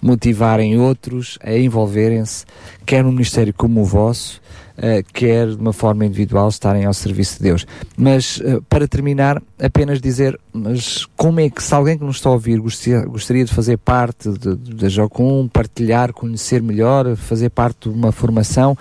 motivarem 0.00 0.78
outros 0.78 1.38
a 1.42 1.52
envolverem-se, 1.52 2.44
quer 2.86 3.02
num 3.02 3.12
ministério 3.12 3.52
como 3.52 3.80
o 3.80 3.84
vosso, 3.84 4.40
uh, 4.78 5.04
quer 5.12 5.48
de 5.48 5.56
uma 5.56 5.72
forma 5.72 6.06
individual 6.06 6.48
estarem 6.48 6.84
ao 6.84 6.94
serviço 6.94 7.38
de 7.38 7.42
Deus. 7.42 7.66
Mas 7.96 8.38
uh, 8.38 8.62
para 8.68 8.86
terminar, 8.86 9.42
apenas 9.60 10.00
dizer, 10.00 10.38
mas 10.58 11.06
como 11.16 11.40
é 11.40 11.48
que 11.48 11.62
se 11.62 11.74
alguém 11.74 11.96
que 11.96 12.04
nos 12.04 12.16
está 12.16 12.28
a 12.28 12.32
ouvir 12.32 12.58
gostaria, 12.58 13.44
de 13.44 13.52
fazer 13.52 13.78
parte 13.78 14.28
da 14.28 14.88
Jocum, 14.88 15.48
partilhar, 15.48 16.12
conhecer 16.12 16.62
melhor, 16.62 17.16
fazer 17.16 17.48
parte 17.50 17.88
de 17.88 17.94
uma 17.94 18.12
formação, 18.12 18.76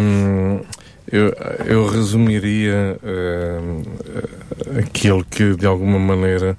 um, 0.02 0.60
Eu, 1.14 1.32
eu 1.68 1.88
resumiria 1.88 2.98
uh, 3.04 4.80
aquilo 4.80 5.24
que, 5.24 5.56
de 5.56 5.66
alguma 5.66 6.00
maneira, 6.00 6.58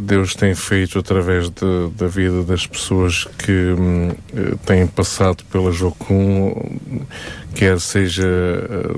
Deus 0.00 0.34
tem 0.34 0.54
feito 0.54 0.98
através 0.98 1.50
de, 1.50 1.90
da 1.94 2.06
vida 2.06 2.42
das 2.42 2.66
pessoas 2.66 3.26
que 3.38 3.74
hum, 3.78 4.12
têm 4.64 4.86
passado 4.86 5.44
pela 5.52 5.70
Jocum, 5.72 6.54
quer 7.54 7.80
seja 7.80 8.26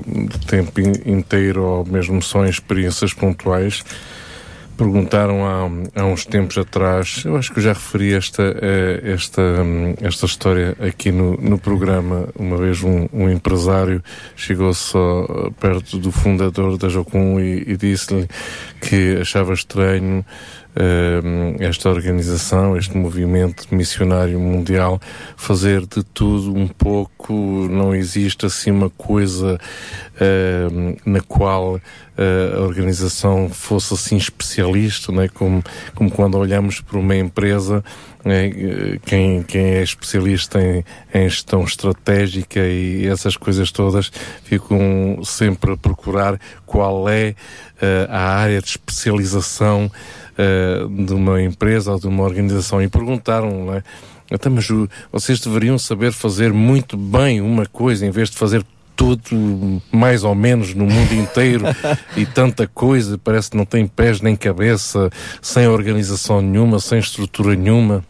de 0.07 0.45
tempo 0.45 0.79
inteiro 1.05 1.63
ou 1.63 1.85
mesmo 1.85 2.21
só 2.21 2.45
em 2.45 2.49
experiências 2.49 3.13
pontuais. 3.13 3.83
Perguntaram 4.75 5.45
há, 5.45 6.01
há 6.01 6.05
uns 6.05 6.25
tempos 6.25 6.57
atrás, 6.57 7.21
eu 7.25 7.37
acho 7.37 7.53
que 7.53 7.59
eu 7.59 7.63
já 7.63 7.73
referi 7.73 8.15
esta, 8.15 8.43
esta, 9.03 9.41
hum, 9.41 9.93
esta 10.01 10.25
história 10.25 10.75
aqui 10.79 11.11
no, 11.11 11.37
no 11.37 11.59
programa. 11.59 12.27
Uma 12.35 12.57
vez 12.57 12.81
um, 12.81 13.07
um 13.13 13.29
empresário 13.29 14.03
chegou 14.35 14.73
só 14.73 15.51
perto 15.59 15.99
do 15.99 16.11
fundador 16.11 16.77
da 16.79 16.89
Jocum 16.89 17.39
e, 17.39 17.63
e 17.67 17.77
disse-lhe 17.77 18.27
que 18.81 19.17
achava 19.21 19.53
estranho 19.53 20.25
esta 21.59 21.89
organização, 21.89 22.75
este 22.75 22.97
movimento 22.97 23.67
missionário 23.73 24.39
mundial, 24.39 24.99
fazer 25.37 25.81
de 25.81 26.03
tudo 26.03 26.55
um 26.55 26.67
pouco, 26.67 27.33
não 27.69 27.93
existe 27.93 28.45
assim 28.45 28.71
uma 28.71 28.89
coisa 28.89 29.59
uh, 30.15 30.99
na 31.05 31.21
qual 31.21 31.75
uh, 31.75 32.57
a 32.57 32.61
organização 32.61 33.49
fosse 33.49 33.93
assim 33.93 34.17
especialista, 34.17 35.11
né? 35.11 35.27
como, 35.27 35.63
como 35.93 36.09
quando 36.09 36.37
olhamos 36.37 36.81
para 36.81 36.97
uma 36.97 37.15
empresa 37.15 37.83
é, 38.25 38.99
quem, 39.05 39.43
quem 39.43 39.65
é 39.65 39.83
especialista 39.83 40.61
em, 40.61 40.83
em, 41.13 41.27
gestão 41.27 41.63
estratégica 41.65 42.61
e 42.61 43.05
essas 43.05 43.35
coisas 43.35 43.69
todas 43.69 44.09
ficam 44.43 45.19
sempre 45.25 45.73
a 45.73 45.77
procurar 45.77 46.39
qual 46.65 47.09
é 47.09 47.35
uh, 47.81 48.09
a 48.09 48.35
área 48.35 48.61
de 48.61 48.69
especialização 48.69 49.91
uh, 50.37 51.05
de 51.05 51.13
uma 51.13 51.41
empresa 51.41 51.91
ou 51.91 51.99
de 51.99 52.07
uma 52.07 52.23
organização 52.23 52.81
e 52.81 52.87
perguntaram, 52.87 53.65
não 53.65 53.73
é? 53.73 53.83
Até, 54.31 54.49
mas 54.49 54.67
vocês 55.11 55.39
deveriam 55.39 55.77
saber 55.77 56.11
fazer 56.11 56.51
muito 56.51 56.97
bem 56.97 57.41
uma 57.41 57.65
coisa 57.65 58.05
em 58.05 58.09
vez 58.09 58.29
de 58.29 58.37
fazer 58.37 58.63
tudo 58.95 59.81
mais 59.91 60.23
ou 60.23 60.33
menos 60.33 60.73
no 60.73 60.85
mundo 60.85 61.13
inteiro 61.13 61.65
e 62.15 62.25
tanta 62.25 62.67
coisa, 62.67 63.17
parece 63.17 63.51
que 63.51 63.57
não 63.57 63.65
tem 63.65 63.85
pés 63.87 64.21
nem 64.21 64.35
cabeça, 64.35 65.09
sem 65.41 65.67
organização 65.67 66.41
nenhuma, 66.41 66.79
sem 66.79 66.99
estrutura 66.99 67.55
nenhuma 67.55 68.03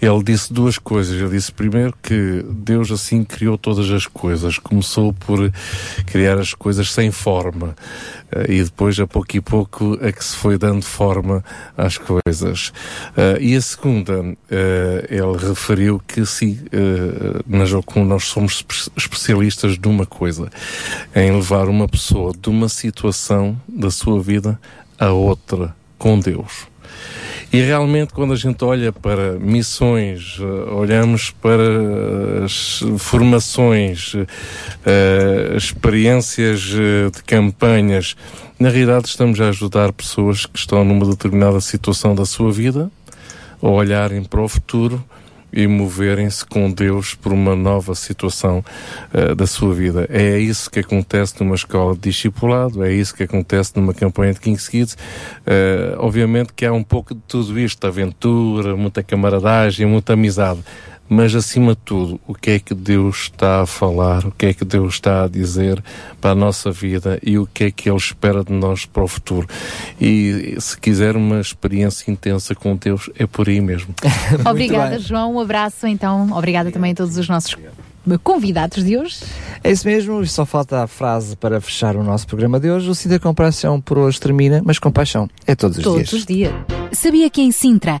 ele 0.00 0.22
disse 0.22 0.52
duas 0.52 0.78
coisas. 0.78 1.14
Ele 1.14 1.30
disse 1.30 1.50
primeiro 1.50 1.94
que 2.02 2.44
Deus 2.48 2.90
assim 2.90 3.24
criou 3.24 3.56
todas 3.56 3.90
as 3.90 4.06
coisas. 4.06 4.58
Começou 4.58 5.12
por 5.12 5.50
criar 6.06 6.38
as 6.38 6.54
coisas 6.54 6.92
sem 6.92 7.10
forma 7.10 7.74
uh, 8.34 8.50
e 8.50 8.62
depois, 8.62 8.98
a 9.00 9.06
pouco 9.06 9.36
e 9.36 9.40
pouco, 9.40 9.98
é 10.00 10.12
que 10.12 10.24
se 10.24 10.36
foi 10.36 10.58
dando 10.58 10.82
forma 10.84 11.44
às 11.76 11.98
coisas. 11.98 12.72
Uh, 13.16 13.40
e 13.40 13.56
a 13.56 13.60
segunda, 13.60 14.20
uh, 14.20 14.36
ele 15.08 15.48
referiu 15.48 16.00
que 16.06 16.24
sim, 16.26 16.58
na 17.46 17.64
Jocum 17.64 18.04
nós 18.04 18.24
somos 18.24 18.64
especialistas 18.96 19.78
de 19.78 19.88
uma 19.88 20.06
coisa, 20.06 20.50
em 21.14 21.32
levar 21.32 21.68
uma 21.68 21.88
pessoa 21.88 22.32
de 22.32 22.48
uma 22.48 22.68
situação 22.68 23.60
da 23.68 23.90
sua 23.90 24.20
vida 24.20 24.58
a 24.98 25.10
outra 25.10 25.74
com 25.98 26.18
Deus. 26.18 26.66
E 27.52 27.60
realmente, 27.60 28.12
quando 28.12 28.32
a 28.32 28.36
gente 28.36 28.62
olha 28.64 28.92
para 28.92 29.38
missões, 29.38 30.38
uh, 30.38 30.74
olhamos 30.74 31.30
para 31.30 32.44
as 32.44 32.82
formações, 32.98 34.14
uh, 34.14 35.56
experiências 35.56 36.60
de 36.60 37.22
campanhas, 37.24 38.16
na 38.58 38.68
realidade 38.68 39.08
estamos 39.08 39.40
a 39.40 39.48
ajudar 39.48 39.92
pessoas 39.92 40.44
que 40.44 40.58
estão 40.58 40.84
numa 40.84 41.06
determinada 41.06 41.60
situação 41.60 42.14
da 42.14 42.26
sua 42.26 42.50
vida 42.50 42.90
a 43.62 43.68
olharem 43.68 44.22
para 44.22 44.42
o 44.42 44.48
futuro 44.48 45.02
e 45.56 45.66
moverem-se 45.66 46.44
com 46.44 46.70
Deus 46.70 47.14
por 47.14 47.32
uma 47.32 47.56
nova 47.56 47.94
situação 47.94 48.62
uh, 49.12 49.34
da 49.34 49.46
sua 49.46 49.74
vida. 49.74 50.06
É 50.10 50.38
isso 50.38 50.70
que 50.70 50.80
acontece 50.80 51.34
numa 51.40 51.54
escola 51.54 51.94
de 51.94 52.00
discipulado, 52.00 52.84
é 52.84 52.92
isso 52.92 53.14
que 53.14 53.22
acontece 53.22 53.72
numa 53.74 53.94
campanha 53.94 54.34
de 54.34 54.40
King's 54.40 54.68
Kids. 54.68 54.92
Uh, 54.92 55.96
obviamente 55.98 56.52
que 56.54 56.66
há 56.66 56.72
um 56.72 56.84
pouco 56.84 57.14
de 57.14 57.20
tudo 57.26 57.58
isto, 57.58 57.86
aventura, 57.86 58.76
muita 58.76 59.02
camaradagem, 59.02 59.86
muita 59.86 60.12
amizade 60.12 60.60
mas 61.08 61.34
acima 61.34 61.72
de 61.72 61.80
tudo, 61.84 62.20
o 62.26 62.34
que 62.34 62.50
é 62.52 62.58
que 62.58 62.74
Deus 62.74 63.22
está 63.24 63.62
a 63.62 63.66
falar, 63.66 64.26
o 64.26 64.32
que 64.32 64.46
é 64.46 64.54
que 64.54 64.64
Deus 64.64 64.94
está 64.94 65.24
a 65.24 65.28
dizer 65.28 65.82
para 66.20 66.32
a 66.32 66.34
nossa 66.34 66.70
vida 66.70 67.18
e 67.22 67.38
o 67.38 67.46
que 67.46 67.64
é 67.64 67.70
que 67.70 67.88
Ele 67.88 67.96
espera 67.96 68.44
de 68.44 68.52
nós 68.52 68.84
para 68.84 69.04
o 69.04 69.08
futuro. 69.08 69.48
E 70.00 70.56
se 70.58 70.78
quiser 70.78 71.16
uma 71.16 71.40
experiência 71.40 72.10
intensa 72.10 72.54
com 72.54 72.76
Deus, 72.76 73.10
é 73.18 73.26
por 73.26 73.48
aí 73.48 73.60
mesmo. 73.60 73.94
Obrigada, 74.48 74.98
João. 74.98 75.36
Um 75.36 75.40
abraço 75.40 75.86
então. 75.86 76.30
Obrigada 76.32 76.70
também 76.70 76.92
a 76.92 76.94
todos 76.94 77.16
os 77.16 77.28
nossos 77.28 77.56
convidados 78.22 78.84
de 78.84 78.96
hoje. 78.96 79.18
É 79.64 79.70
isso 79.70 79.86
mesmo, 79.86 80.22
e 80.22 80.28
só 80.28 80.46
falta 80.46 80.82
a 80.82 80.86
frase 80.86 81.34
para 81.36 81.60
fechar 81.60 81.96
o 81.96 82.04
nosso 82.04 82.26
programa 82.26 82.60
de 82.60 82.70
hoje. 82.70 82.88
O 82.88 82.94
Sinta 82.94 83.18
Compaixão 83.18 83.80
por 83.80 83.98
hoje 83.98 84.20
termina, 84.20 84.62
mas 84.64 84.78
compaixão 84.78 85.28
é 85.46 85.54
todos 85.54 85.78
os 85.78 85.82
todos 85.82 85.98
dias. 85.98 86.10
Todos 86.10 86.20
os 86.20 86.26
dias. 86.26 86.52
Sabia 86.92 87.28
que 87.28 87.42
em 87.42 87.50
Sintra 87.50 88.00